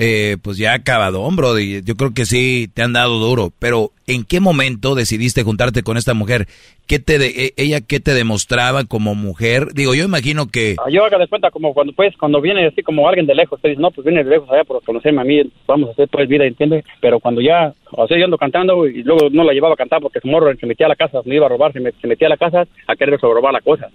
eh, 0.03 0.39
pues 0.41 0.57
ya 0.57 0.73
acabadón, 0.73 1.37
Brody. 1.37 1.83
Yo 1.85 1.95
creo 1.95 2.15
que 2.15 2.25
sí 2.25 2.71
te 2.73 2.81
han 2.83 2.95
dado 2.95 3.19
duro. 3.19 3.53
Pero, 3.59 3.93
¿en 4.07 4.25
qué 4.25 4.41
momento 4.41 4.95
decidiste 4.95 5.43
juntarte 5.43 5.83
con 5.83 5.99
esta 5.99 6.15
mujer? 6.15 6.49
¿Qué 6.87 6.99
te 7.01 7.19
de, 7.19 7.27
e- 7.29 7.55
ella 7.59 7.83
qué 7.83 8.01
te 8.01 8.15
demostraba 8.15 8.85
como 8.85 9.15
mujer? 9.15 9.75
Digo, 9.75 9.95
yo 9.95 10.03
imagino 10.05 10.49
que 10.49 10.77
Ah, 10.79 10.89
Yo 10.91 11.05
haga 11.05 11.19
de 11.19 11.29
cuenta 11.29 11.51
como 11.51 11.75
cuando 11.75 11.93
pues 11.93 12.17
cuando 12.17 12.41
viene 12.41 12.67
así 12.67 12.83
como 12.83 13.07
alguien 13.07 13.27
de 13.27 13.35
lejos, 13.35 13.61
te 13.61 13.69
dice, 13.69 13.81
no, 13.83 13.91
pues 13.91 14.07
viene 14.07 14.25
de 14.25 14.31
lejos 14.31 14.49
allá 14.51 14.65
por 14.65 14.83
conocerme 14.83 15.21
a 15.21 15.25
mí, 15.25 15.43
vamos 15.69 15.91
a 15.91 15.93
hacer 15.93 16.09
pues 16.09 16.27
vida, 16.29 16.47
¿entiendes? 16.47 16.83
Pero 17.03 17.21
cuando 17.21 17.43
ya, 17.43 17.75
o 17.93 18.09
sea, 18.09 18.19
yo 18.19 18.25
ando 18.25 18.39
cantando 18.39 18.87
y 18.89 19.03
luego 19.03 19.29
no 19.31 19.45
la 19.45 19.53
llevaba 19.53 19.75
a 19.75 19.77
cantar 19.77 20.01
porque 20.01 20.21
su 20.21 20.29
morro 20.29 20.51
se 20.59 20.67
metía 20.67 20.87
a 20.87 20.89
la 20.89 20.97
casa, 20.97 21.19
me 21.27 21.35
iba 21.37 21.45
a 21.45 21.51
robar, 21.51 21.75
se, 21.75 21.79
met- 21.81 21.95
se 22.01 22.07
metía 22.09 22.27
a 22.27 22.31
la 22.31 22.37
casa 22.39 22.67
a 22.89 22.97
querer 22.97 23.21
robar 23.21 23.53
la 23.53 23.61
cosa. 23.61 23.89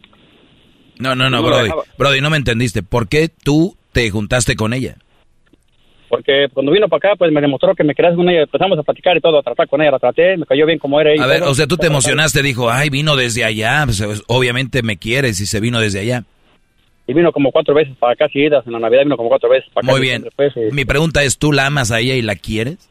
No, 0.99 1.15
no, 1.15 1.29
no, 1.31 1.41
No 1.41 1.43
Brody. 1.47 1.69
Brody, 1.97 2.21
no 2.21 2.29
me 2.29 2.37
entendiste. 2.37 2.83
¿Por 2.83 3.09
qué 3.09 3.27
tú 3.27 3.75
te 3.91 4.09
juntaste 4.11 4.55
con 4.55 4.71
ella? 4.73 4.97
Porque 6.09 6.47
cuando 6.53 6.71
vino 6.71 6.87
para 6.87 7.09
acá, 7.09 7.15
pues 7.17 7.31
me 7.31 7.41
demostró 7.41 7.73
que 7.73 7.83
me 7.83 7.95
querías 7.95 8.15
con 8.15 8.29
ella, 8.29 8.43
empezamos 8.43 8.77
a 8.77 8.83
platicar 8.83 9.17
y 9.17 9.21
todo, 9.21 9.39
a 9.39 9.43
tratar 9.43 9.67
con 9.67 9.81
ella, 9.81 9.91
la 9.91 9.99
traté, 9.99 10.37
me 10.37 10.45
cayó 10.45 10.65
bien 10.65 10.79
como 10.79 10.99
era 11.01 11.11
ella. 11.11 11.23
A 11.23 11.27
ver, 11.27 11.43
o 11.43 11.53
sea, 11.53 11.67
tú 11.67 11.77
te 11.77 11.87
emocionaste, 11.87 12.41
dijo, 12.41 12.69
ay, 12.69 12.89
vino 12.89 13.15
desde 13.15 13.43
allá. 13.43 13.83
Pues, 13.85 14.23
obviamente 14.27 14.83
me 14.83 14.97
quieres 14.97 15.39
y 15.39 15.45
se 15.45 15.59
vino 15.59 15.79
desde 15.79 16.01
allá. 16.01 16.23
Y 17.07 17.13
vino 17.13 17.31
como 17.31 17.51
cuatro 17.51 17.73
veces 17.75 17.95
para 17.97 18.13
acá 18.13 18.27
seguidas, 18.29 18.65
en 18.65 18.73
la 18.73 18.79
Navidad 18.79 19.03
vino 19.03 19.17
como 19.17 19.29
cuatro 19.29 19.49
veces 19.49 19.69
para 19.73 19.85
acá. 19.85 19.91
Muy 19.91 20.01
bien. 20.01 20.23
Después, 20.23 20.53
Mi 20.71 20.85
pregunta 20.85 21.23
es, 21.23 21.37
¿tú 21.37 21.51
la 21.51 21.67
amas 21.67 21.91
a 21.91 21.99
ella 21.99 22.15
y 22.15 22.21
la 22.21 22.35
quieres? 22.35 22.89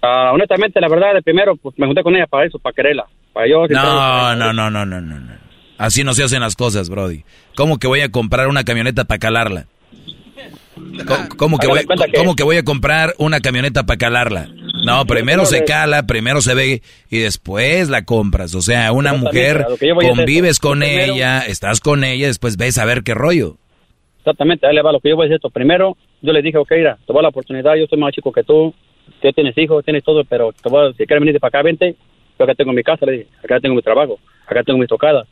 ah, 0.00 0.30
honestamente, 0.32 0.80
la 0.80 0.88
verdad, 0.88 1.14
de 1.14 1.22
primero, 1.22 1.56
pues 1.56 1.78
me 1.78 1.86
junté 1.86 2.02
con 2.02 2.14
ella 2.14 2.26
para 2.26 2.46
eso, 2.46 2.58
para 2.58 2.74
quererla. 2.74 3.06
Para 3.32 3.48
yo... 3.48 3.66
No, 3.68 4.34
no, 4.34 4.52
no, 4.52 4.70
no, 4.70 4.86
no, 4.86 5.00
no, 5.00 5.20
no. 5.20 5.32
Así 5.78 6.02
no 6.04 6.12
se 6.12 6.24
hacen 6.24 6.40
las 6.40 6.56
cosas, 6.56 6.90
Brody. 6.90 7.24
¿Cómo 7.54 7.78
que 7.78 7.86
voy 7.86 8.00
a 8.00 8.10
comprar 8.10 8.48
una 8.48 8.64
camioneta 8.64 9.04
para 9.04 9.18
calarla? 9.18 9.66
¿Cómo, 11.06 11.28
cómo 11.36 11.58
que 11.58 11.66
voy, 11.66 11.80
cómo 12.16 12.34
que 12.34 12.42
voy 12.42 12.56
a 12.56 12.64
comprar 12.64 13.14
una 13.18 13.40
camioneta 13.40 13.84
para 13.84 13.98
calarla? 13.98 14.48
No, 14.84 15.04
primero 15.06 15.44
se 15.44 15.64
cala, 15.64 16.04
primero 16.04 16.40
se 16.40 16.54
ve 16.54 16.82
y 17.10 17.18
después 17.18 17.88
la 17.88 18.04
compras. 18.04 18.54
O 18.54 18.62
sea, 18.62 18.92
una 18.92 19.12
mujer, 19.14 19.66
convives 20.00 20.58
con 20.58 20.82
ella, 20.82 21.40
estás 21.40 21.80
con 21.80 22.04
ella, 22.04 22.26
después 22.26 22.56
ves 22.56 22.78
a 22.78 22.84
ver 22.84 23.02
qué 23.02 23.14
rollo. 23.14 23.56
Exactamente, 24.18 24.66
ahí 24.66 24.74
le 24.74 24.82
va 24.82 24.92
lo 24.92 25.00
que 25.00 25.08
yo 25.08 25.16
voy 25.16 25.24
a 25.24 25.28
decir 25.28 25.36
esto. 25.36 25.50
Primero, 25.50 25.96
yo 26.20 26.32
le 26.32 26.42
dije, 26.42 26.58
ok, 26.58 26.70
mira, 26.72 26.98
te 27.06 27.12
voy 27.12 27.20
a 27.20 27.22
la 27.22 27.28
oportunidad, 27.28 27.74
yo 27.76 27.86
soy 27.86 27.98
más 27.98 28.12
chico 28.12 28.30
que 28.32 28.42
tú, 28.42 28.74
tú 29.20 29.32
tienes 29.32 29.56
hijos, 29.56 29.84
tienes 29.84 30.04
todo, 30.04 30.24
pero 30.24 30.52
te 30.52 30.68
voy 30.68 30.88
a, 30.88 30.92
si 30.92 31.06
quieres 31.06 31.20
venir 31.20 31.40
para 31.40 31.48
acá, 31.48 31.62
vente, 31.62 31.96
yo 32.38 32.44
acá 32.44 32.54
tengo 32.54 32.72
mi 32.72 32.82
casa, 32.82 33.06
le 33.06 33.12
dije, 33.12 33.26
acá 33.42 33.58
tengo 33.60 33.74
mi 33.74 33.82
trabajo, 33.82 34.18
acá 34.46 34.62
tengo 34.62 34.78
mis 34.78 34.88
tocadas, 34.88 35.26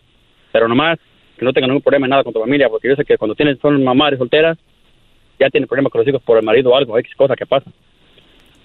pero 0.53 0.67
nomás 0.67 0.99
que 1.37 1.45
no 1.45 1.53
tenga 1.53 1.67
ningún 1.67 1.83
problema 1.83 2.07
en 2.07 2.11
nada 2.11 2.25
con 2.25 2.33
tu 2.33 2.41
familia, 2.41 2.69
porque 2.69 2.89
yo 2.89 2.97
sé 2.97 3.05
que 3.05 3.19
cuando 3.19 3.35
tienes, 3.35 3.59
son 3.61 3.85
mamás 3.85 4.17
solteras, 4.17 4.57
ya 5.39 5.51
tienen 5.51 5.69
problemas 5.69 5.93
con 5.93 6.01
los 6.01 6.09
hijos 6.09 6.23
por 6.23 6.39
el 6.39 6.45
marido 6.45 6.71
o 6.71 6.77
algo, 6.77 6.99
X 6.99 7.15
cosa 7.15 7.37
que 7.37 7.47
pasa. 7.47 7.71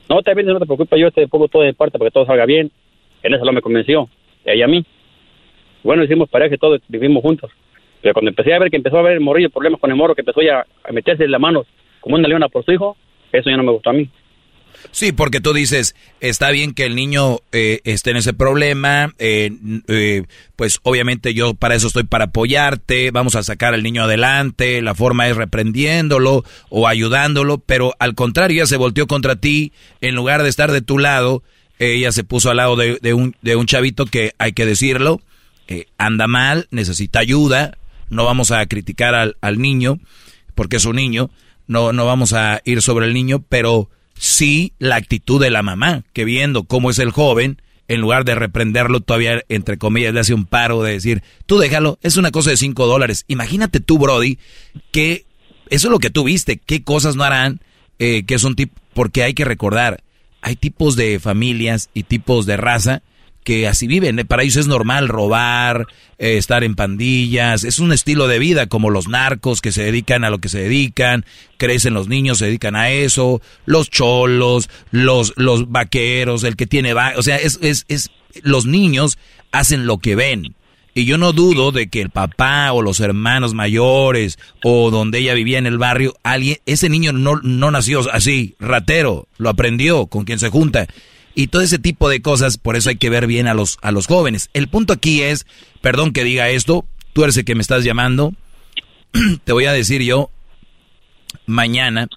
No 0.10 0.20
vienes, 0.24 0.54
no 0.54 0.60
te 0.60 0.66
preocupes, 0.66 1.00
yo 1.00 1.12
te 1.12 1.28
pongo 1.28 1.48
todo 1.48 1.62
de 1.62 1.74
parte 1.74 1.98
para 1.98 2.10
que 2.10 2.14
todo 2.14 2.26
salga 2.26 2.46
bien. 2.46 2.72
En 3.24 3.34
eso 3.34 3.46
lo 3.46 3.54
me 3.54 3.62
convenció, 3.62 4.10
ella 4.46 4.66
a 4.66 4.68
mí. 4.68 4.84
Bueno, 5.84 6.04
hicimos 6.04 6.30
pareja 6.30 6.56
y 6.56 6.58
todo, 6.58 6.78
vivimos 6.88 7.22
juntos. 7.22 7.52
Pero 8.02 8.14
cuando 8.14 8.30
empecé 8.30 8.54
a 8.54 8.60
ver 8.60 8.70
que 8.70 8.78
empezó 8.78 8.98
a 8.98 9.00
haber 9.02 9.14
el 9.14 9.20
morrillo, 9.22 9.50
problemas 9.50 9.80
con 9.80 9.90
el 9.92 9.96
morro, 9.96 10.16
que 10.16 10.22
empezó 10.22 10.42
ya 10.42 10.66
a 10.84 10.92
meterse 10.92 11.24
en 11.24 11.32
la 11.32 11.40
mano 11.40 11.66
como 12.00 12.16
una 12.16 12.28
leona 12.28 12.50
por 12.50 12.66
su 12.66 12.72
hijo, 12.72 12.98
eso 13.32 13.50
ya 13.50 13.58
no 13.58 13.64
me 13.64 13.72
gustó 13.72 13.92
a 13.92 13.94
mí. 13.94 14.10
Sí, 14.92 15.12
porque 15.12 15.42
tú 15.42 15.54
dices, 15.54 15.96
está 16.20 16.50
bien 16.50 16.74
que 16.74 16.86
el 16.86 16.96
niño 16.96 17.40
eh, 17.52 17.82
esté 17.84 18.12
en 18.12 18.18
ese 18.18 18.34
problema, 18.34 19.14
eh, 19.20 19.52
eh, 19.88 20.24
pues 20.56 20.80
obviamente 20.84 21.34
yo 21.34 21.54
para 21.54 21.76
eso 21.76 21.88
estoy 21.88 22.04
para 22.04 22.26
apoyarte, 22.26 23.12
vamos 23.12 23.36
a 23.36 23.44
sacar 23.44 23.74
al 23.74 23.84
niño 23.84 24.04
adelante, 24.04 24.82
la 24.82 24.96
forma 24.96 25.28
es 25.28 25.36
reprendiéndolo 25.36 26.44
o 26.70 26.88
ayudándolo, 26.88 27.60
pero 27.60 27.94
al 28.00 28.16
contrario, 28.16 28.62
ella 28.62 28.68
se 28.68 28.78
volteó 28.78 29.08
contra 29.08 29.36
ti, 29.36 29.72
en 30.02 30.16
lugar 30.16 30.44
de 30.44 30.50
estar 30.50 30.72
de 30.72 30.82
tu 30.82 30.98
lado, 30.98 31.44
ella 31.80 32.12
se 32.12 32.24
puso 32.24 32.50
al 32.50 32.58
lado 32.58 32.76
de, 32.76 33.00
de 33.02 33.14
un, 33.14 33.36
de 33.42 33.56
un 33.56 33.66
chavito 33.66 34.06
que 34.06 34.34
hay 34.38 34.54
que 34.54 34.66
decirlo, 34.66 35.22
eh, 35.68 35.86
anda 35.98 36.28
mal, 36.28 36.68
necesita 36.70 37.20
ayuda, 37.20 37.78
no 38.10 38.26
vamos 38.26 38.52
a 38.52 38.66
criticar 38.66 39.16
al, 39.16 39.38
al 39.42 39.60
niño, 39.60 40.00
porque 40.54 40.76
es 40.76 40.86
un 40.86 40.98
niño, 40.98 41.30
no, 41.68 41.94
no 41.94 42.06
vamos 42.06 42.34
a 42.34 42.62
ir 42.66 42.82
sobre 42.82 43.06
el 43.06 43.14
niño, 43.14 43.44
pero 43.48 43.90
sí 44.22 44.74
la 44.78 44.98
actitud 44.98 45.42
de 45.42 45.50
la 45.50 45.64
mamá, 45.64 46.04
que 46.14 46.26
viendo 46.26 46.66
cómo 46.66 46.92
es 46.92 47.00
el 47.00 47.10
joven, 47.10 47.60
en 47.88 48.02
lugar 48.02 48.24
de 48.24 48.36
reprenderlo, 48.36 49.02
todavía, 49.02 49.42
entre 49.50 49.80
comillas, 49.80 50.14
le 50.14 50.20
hace 50.20 50.36
un 50.36 50.46
paro 50.46 50.84
de 50.84 50.92
decir, 50.92 51.24
tú 51.48 51.58
déjalo, 51.58 51.98
es 52.04 52.18
una 52.18 52.30
cosa 52.30 52.52
de 52.52 52.58
cinco 52.58 52.86
dólares. 52.86 53.26
Imagínate 53.28 53.80
tú, 53.80 53.98
Brody, 53.98 54.38
que 54.92 55.26
eso 55.72 55.88
es 55.88 55.92
lo 55.92 55.98
que 55.98 56.12
tú 56.12 56.24
viste, 56.24 56.58
qué 56.64 56.84
cosas 56.84 57.16
no 57.16 57.24
harán, 57.24 57.62
eh, 57.98 58.24
que 58.28 58.38
son 58.38 58.56
porque 58.94 59.24
hay 59.24 59.34
que 59.34 59.44
recordar, 59.44 60.04
hay 60.42 60.56
tipos 60.56 60.96
de 60.96 61.20
familias 61.20 61.90
y 61.96 62.04
tipos 62.04 62.46
de 62.46 62.58
raza 62.58 63.02
que 63.44 63.68
así 63.68 63.88
viven. 63.88 64.20
¿eh? 64.20 64.26
Para 64.26 64.44
ellos 64.44 64.58
es 64.58 64.68
normal 64.68 65.08
robar, 65.08 65.88
eh, 66.18 66.38
estar 66.38 66.64
en 66.64 66.76
pandillas, 66.76 67.64
es 67.64 67.80
un 67.80 67.92
estilo 67.92 68.28
de 68.28 68.40
vida 68.40 68.68
como 68.68 68.90
los 68.90 69.08
narcos 69.08 69.62
que 69.62 69.72
se 69.72 69.84
dedican 69.84 70.24
a 70.24 70.30
lo 70.30 70.40
que 70.40 70.50
se 70.50 70.60
dedican, 70.60 71.26
crecen 71.58 71.94
los 71.94 72.08
niños, 72.08 72.38
se 72.38 72.46
dedican 72.46 72.76
a 72.76 72.92
eso, 72.92 73.42
los 73.66 73.90
cholos, 73.90 74.70
los, 74.92 75.34
los 75.36 75.72
vaqueros, 75.72 76.44
el 76.44 76.56
que 76.56 76.68
tiene 76.68 76.94
va 76.94 77.14
o 77.18 77.24
sea, 77.24 77.38
es, 77.38 77.60
es, 77.62 77.86
es, 77.88 78.12
los 78.44 78.66
niños 78.66 79.18
hacen 79.52 79.86
lo 79.86 79.98
que 79.98 80.16
ven. 80.16 80.56
Y 80.94 81.06
yo 81.06 81.18
no 81.18 81.32
dudo 81.32 81.72
de 81.72 81.88
que 81.88 82.02
el 82.02 82.10
papá 82.10 82.74
o 82.74 82.82
los 82.82 83.00
hermanos 83.00 83.54
mayores 83.54 84.38
o 84.62 84.92
donde 84.92 85.20
ella 85.20 85.34
vivía 85.34 85.58
en 85.58 85.66
el 85.66 85.78
barrio, 85.78 86.16
alguien, 86.22 86.58
ese 86.66 86.90
niño 86.90 87.14
no, 87.14 87.38
no 87.38 87.72
nació 87.72 88.02
así, 88.12 88.56
ratero, 88.60 89.30
lo 89.38 89.50
aprendió 89.50 90.08
con 90.08 90.26
quien 90.26 90.38
se 90.38 90.50
junta 90.50 90.88
y 91.36 91.48
todo 91.48 91.62
ese 91.62 91.80
tipo 91.80 92.10
de 92.10 92.22
cosas, 92.22 92.58
por 92.58 92.76
eso 92.76 92.90
hay 92.90 92.98
que 92.98 93.10
ver 93.10 93.28
bien 93.28 93.48
a 93.48 93.54
los, 93.54 93.78
a 93.82 93.92
los 93.92 94.08
jóvenes. 94.08 94.50
El 94.54 94.68
punto 94.68 94.94
aquí 94.94 95.22
es, 95.22 95.46
perdón 95.82 96.14
que 96.14 96.24
diga 96.24 96.50
esto, 96.50 96.86
tú 97.14 97.24
eres 97.24 97.38
el 97.38 97.46
que 97.46 97.56
me 97.56 97.62
estás 97.62 97.84
llamando, 97.84 98.34
te 99.44 99.52
voy 99.54 99.66
a 99.66 99.74
decir 99.74 100.02
yo, 100.02 100.30
mañana, 101.46 102.08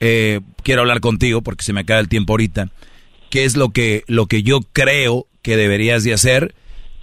eh, 0.00 0.40
quiero 0.62 0.82
hablar 0.82 1.00
contigo 1.00 1.42
porque 1.42 1.64
se 1.64 1.72
me 1.72 1.80
acaba 1.80 2.00
el 2.00 2.08
tiempo 2.08 2.32
ahorita, 2.32 2.70
qué 3.30 3.44
es 3.44 3.56
lo 3.56 3.70
que, 3.70 4.04
lo 4.06 4.26
que 4.26 4.42
yo 4.42 4.60
creo 4.72 5.26
que 5.42 5.56
deberías 5.56 6.04
de 6.04 6.12
hacer, 6.12 6.54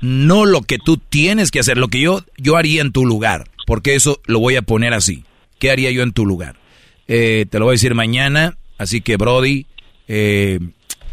no 0.01 0.45
lo 0.45 0.61
que 0.61 0.77
tú 0.77 0.97
tienes 0.97 1.51
que 1.51 1.59
hacer, 1.59 1.77
lo 1.77 1.87
que 1.87 1.99
yo, 1.99 2.23
yo 2.37 2.57
haría 2.57 2.81
en 2.81 2.91
tu 2.91 3.05
lugar, 3.05 3.49
porque 3.65 3.95
eso 3.95 4.21
lo 4.25 4.39
voy 4.39 4.55
a 4.55 4.61
poner 4.61 4.93
así, 4.93 5.23
¿qué 5.59 5.71
haría 5.71 5.91
yo 5.91 6.03
en 6.03 6.13
tu 6.13 6.25
lugar? 6.25 6.57
Eh, 7.07 7.45
te 7.49 7.59
lo 7.59 7.65
voy 7.65 7.73
a 7.73 7.77
decir 7.77 7.93
mañana, 7.95 8.57
así 8.77 9.01
que 9.01 9.17
Brody, 9.17 9.67
eh, 10.07 10.59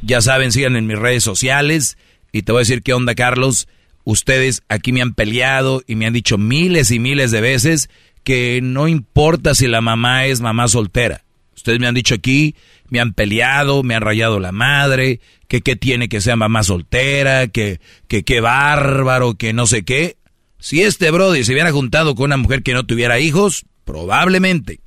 ya 0.02 0.20
saben, 0.20 0.52
sigan 0.52 0.76
en 0.76 0.86
mis 0.86 0.98
redes 0.98 1.24
sociales 1.24 1.96
y 2.32 2.42
te 2.42 2.52
voy 2.52 2.60
a 2.60 2.66
decir 2.66 2.82
qué 2.82 2.92
onda, 2.92 3.14
Carlos. 3.14 3.68
Ustedes 4.04 4.62
aquí 4.68 4.92
me 4.92 5.00
han 5.00 5.14
peleado 5.14 5.82
y 5.86 5.94
me 5.94 6.06
han 6.06 6.12
dicho 6.12 6.38
miles 6.38 6.90
y 6.90 6.98
miles 6.98 7.30
de 7.30 7.40
veces 7.40 7.88
que 8.24 8.60
no 8.62 8.88
importa 8.88 9.54
si 9.54 9.68
la 9.68 9.80
mamá 9.80 10.26
es 10.26 10.40
mamá 10.40 10.68
soltera. 10.68 11.24
Ustedes 11.54 11.78
me 11.78 11.86
han 11.86 11.94
dicho 11.94 12.14
aquí, 12.14 12.56
me 12.88 13.00
han 13.00 13.12
peleado, 13.12 13.82
me 13.82 13.94
han 13.94 14.02
rayado 14.02 14.40
la 14.40 14.52
madre, 14.52 15.20
que 15.46 15.60
qué 15.60 15.76
tiene 15.76 16.08
que 16.08 16.20
ser 16.20 16.36
mamá 16.36 16.62
soltera, 16.64 17.46
que 17.46 17.80
que 18.08 18.24
qué 18.24 18.40
bárbaro, 18.40 19.34
que 19.34 19.52
no 19.52 19.66
sé 19.66 19.84
qué. 19.84 20.16
Si 20.58 20.82
este 20.82 21.10
Brody 21.10 21.44
se 21.44 21.52
hubiera 21.52 21.72
juntado 21.72 22.14
con 22.14 22.26
una 22.26 22.36
mujer 22.36 22.62
que 22.62 22.74
no 22.74 22.84
tuviera 22.86 23.20
hijos, 23.20 23.66
probablemente, 23.84 24.80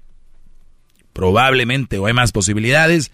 probablemente, 1.14 1.98
o 1.98 2.08
hay 2.08 2.14
más 2.14 2.32
posibilidades, 2.32 3.11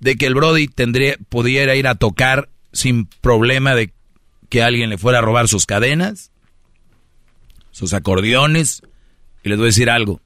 de 0.00 0.16
que 0.16 0.26
el 0.26 0.34
Brody 0.34 0.68
tendría, 0.68 1.16
pudiera 1.28 1.74
ir 1.74 1.86
a 1.88 1.94
tocar 1.94 2.48
sin 2.72 3.06
problema 3.06 3.74
de 3.74 3.92
que 4.48 4.62
alguien 4.62 4.90
le 4.90 4.98
fuera 4.98 5.18
a 5.18 5.22
robar 5.22 5.48
sus 5.48 5.66
cadenas, 5.66 6.30
sus 7.70 7.92
acordeones. 7.92 8.82
Y 9.42 9.48
les 9.48 9.58
voy 9.58 9.66
a 9.66 9.68
decir 9.68 9.90
algo. 9.90 10.20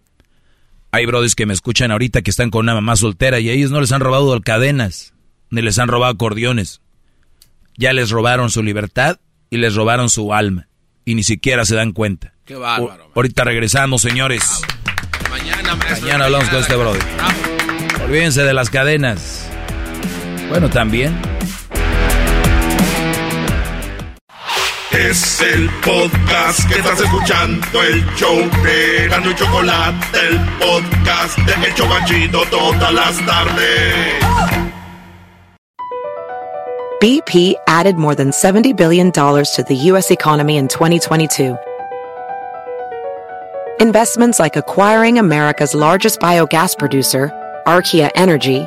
Hay 0.91 1.07
Brodis 1.07 1.35
que 1.35 1.47
me 1.47 1.55
escuchan 1.55 1.91
ahorita 1.91 2.23
que 2.23 2.31
están 2.31 2.51
con 2.51 2.61
una 2.67 2.75
mamá 2.75 2.97
soltera 2.97 3.41
y 3.41 3.49
a 3.49 3.53
ellos 3.53 3.71
no 3.71 3.81
les 3.81 3.93
han 3.93 4.01
robado 4.01 4.39
cadenas, 4.43 5.15
ni 5.51 5.63
les 5.63 5.79
han 5.79 5.89
robado 5.89 6.13
acordeones. 6.13 6.81
Ya 7.77 7.93
les 7.93 8.11
robaron 8.11 8.51
su 8.51 8.63
libertad 8.63 9.19
y 9.49 9.57
les 9.57 9.75
robaron 9.75 10.11
su 10.11 10.35
alma. 10.35 10.69
Y 11.05 11.15
ni 11.15 11.25
siquiera 11.25 11.65
se 11.65 11.75
dan 11.75 11.93
cuenta. 11.93 12.35
Qué 12.45 12.55
bárbaro. 12.55 13.11
Ahorita 13.15 13.45
regresamos, 13.45 14.03
señores. 14.03 14.63
Mañana, 15.31 15.75
maestro. 15.77 16.03
Mañana 16.03 16.25
hablamos 16.27 16.49
con 16.49 16.61
este 16.61 16.77
Brody. 16.77 17.01
Olvídense 18.05 18.43
de 18.43 18.53
las 18.53 18.71
cadenas. 18.71 19.52
Bueno, 20.53 20.69
también. 20.69 21.19
Es 24.91 25.41
el 25.41 25.71
podcast 25.83 26.69
que 26.69 26.75
estás 26.75 27.01
escuchando, 27.01 27.83
el 27.83 28.05
show 28.17 28.37
de 28.63 29.09
Gano 29.09 29.31
y 29.31 29.35
Chocolate, 29.35 30.07
el 30.29 30.39
podcast 30.59 31.39
de 31.39 31.67
El 31.67 31.75
Chocachito 31.75 32.43
todas 32.51 32.93
las 32.93 33.17
tardes. 33.25 34.23
BP 37.01 37.55
added 37.67 37.97
more 37.97 38.15
than 38.15 38.29
$70 38.29 38.77
billion 38.77 39.11
to 39.11 39.65
the 39.67 39.75
U.S. 39.93 40.11
economy 40.11 40.59
in 40.59 40.69
2022. 40.69 41.57
Investments 43.81 44.39
like 44.39 44.57
acquiring 44.57 45.19
America's 45.19 45.75
largest 45.75 46.21
biogas 46.21 46.79
producer, 46.79 47.33
Archaea 47.67 48.11
Energy, 48.15 48.67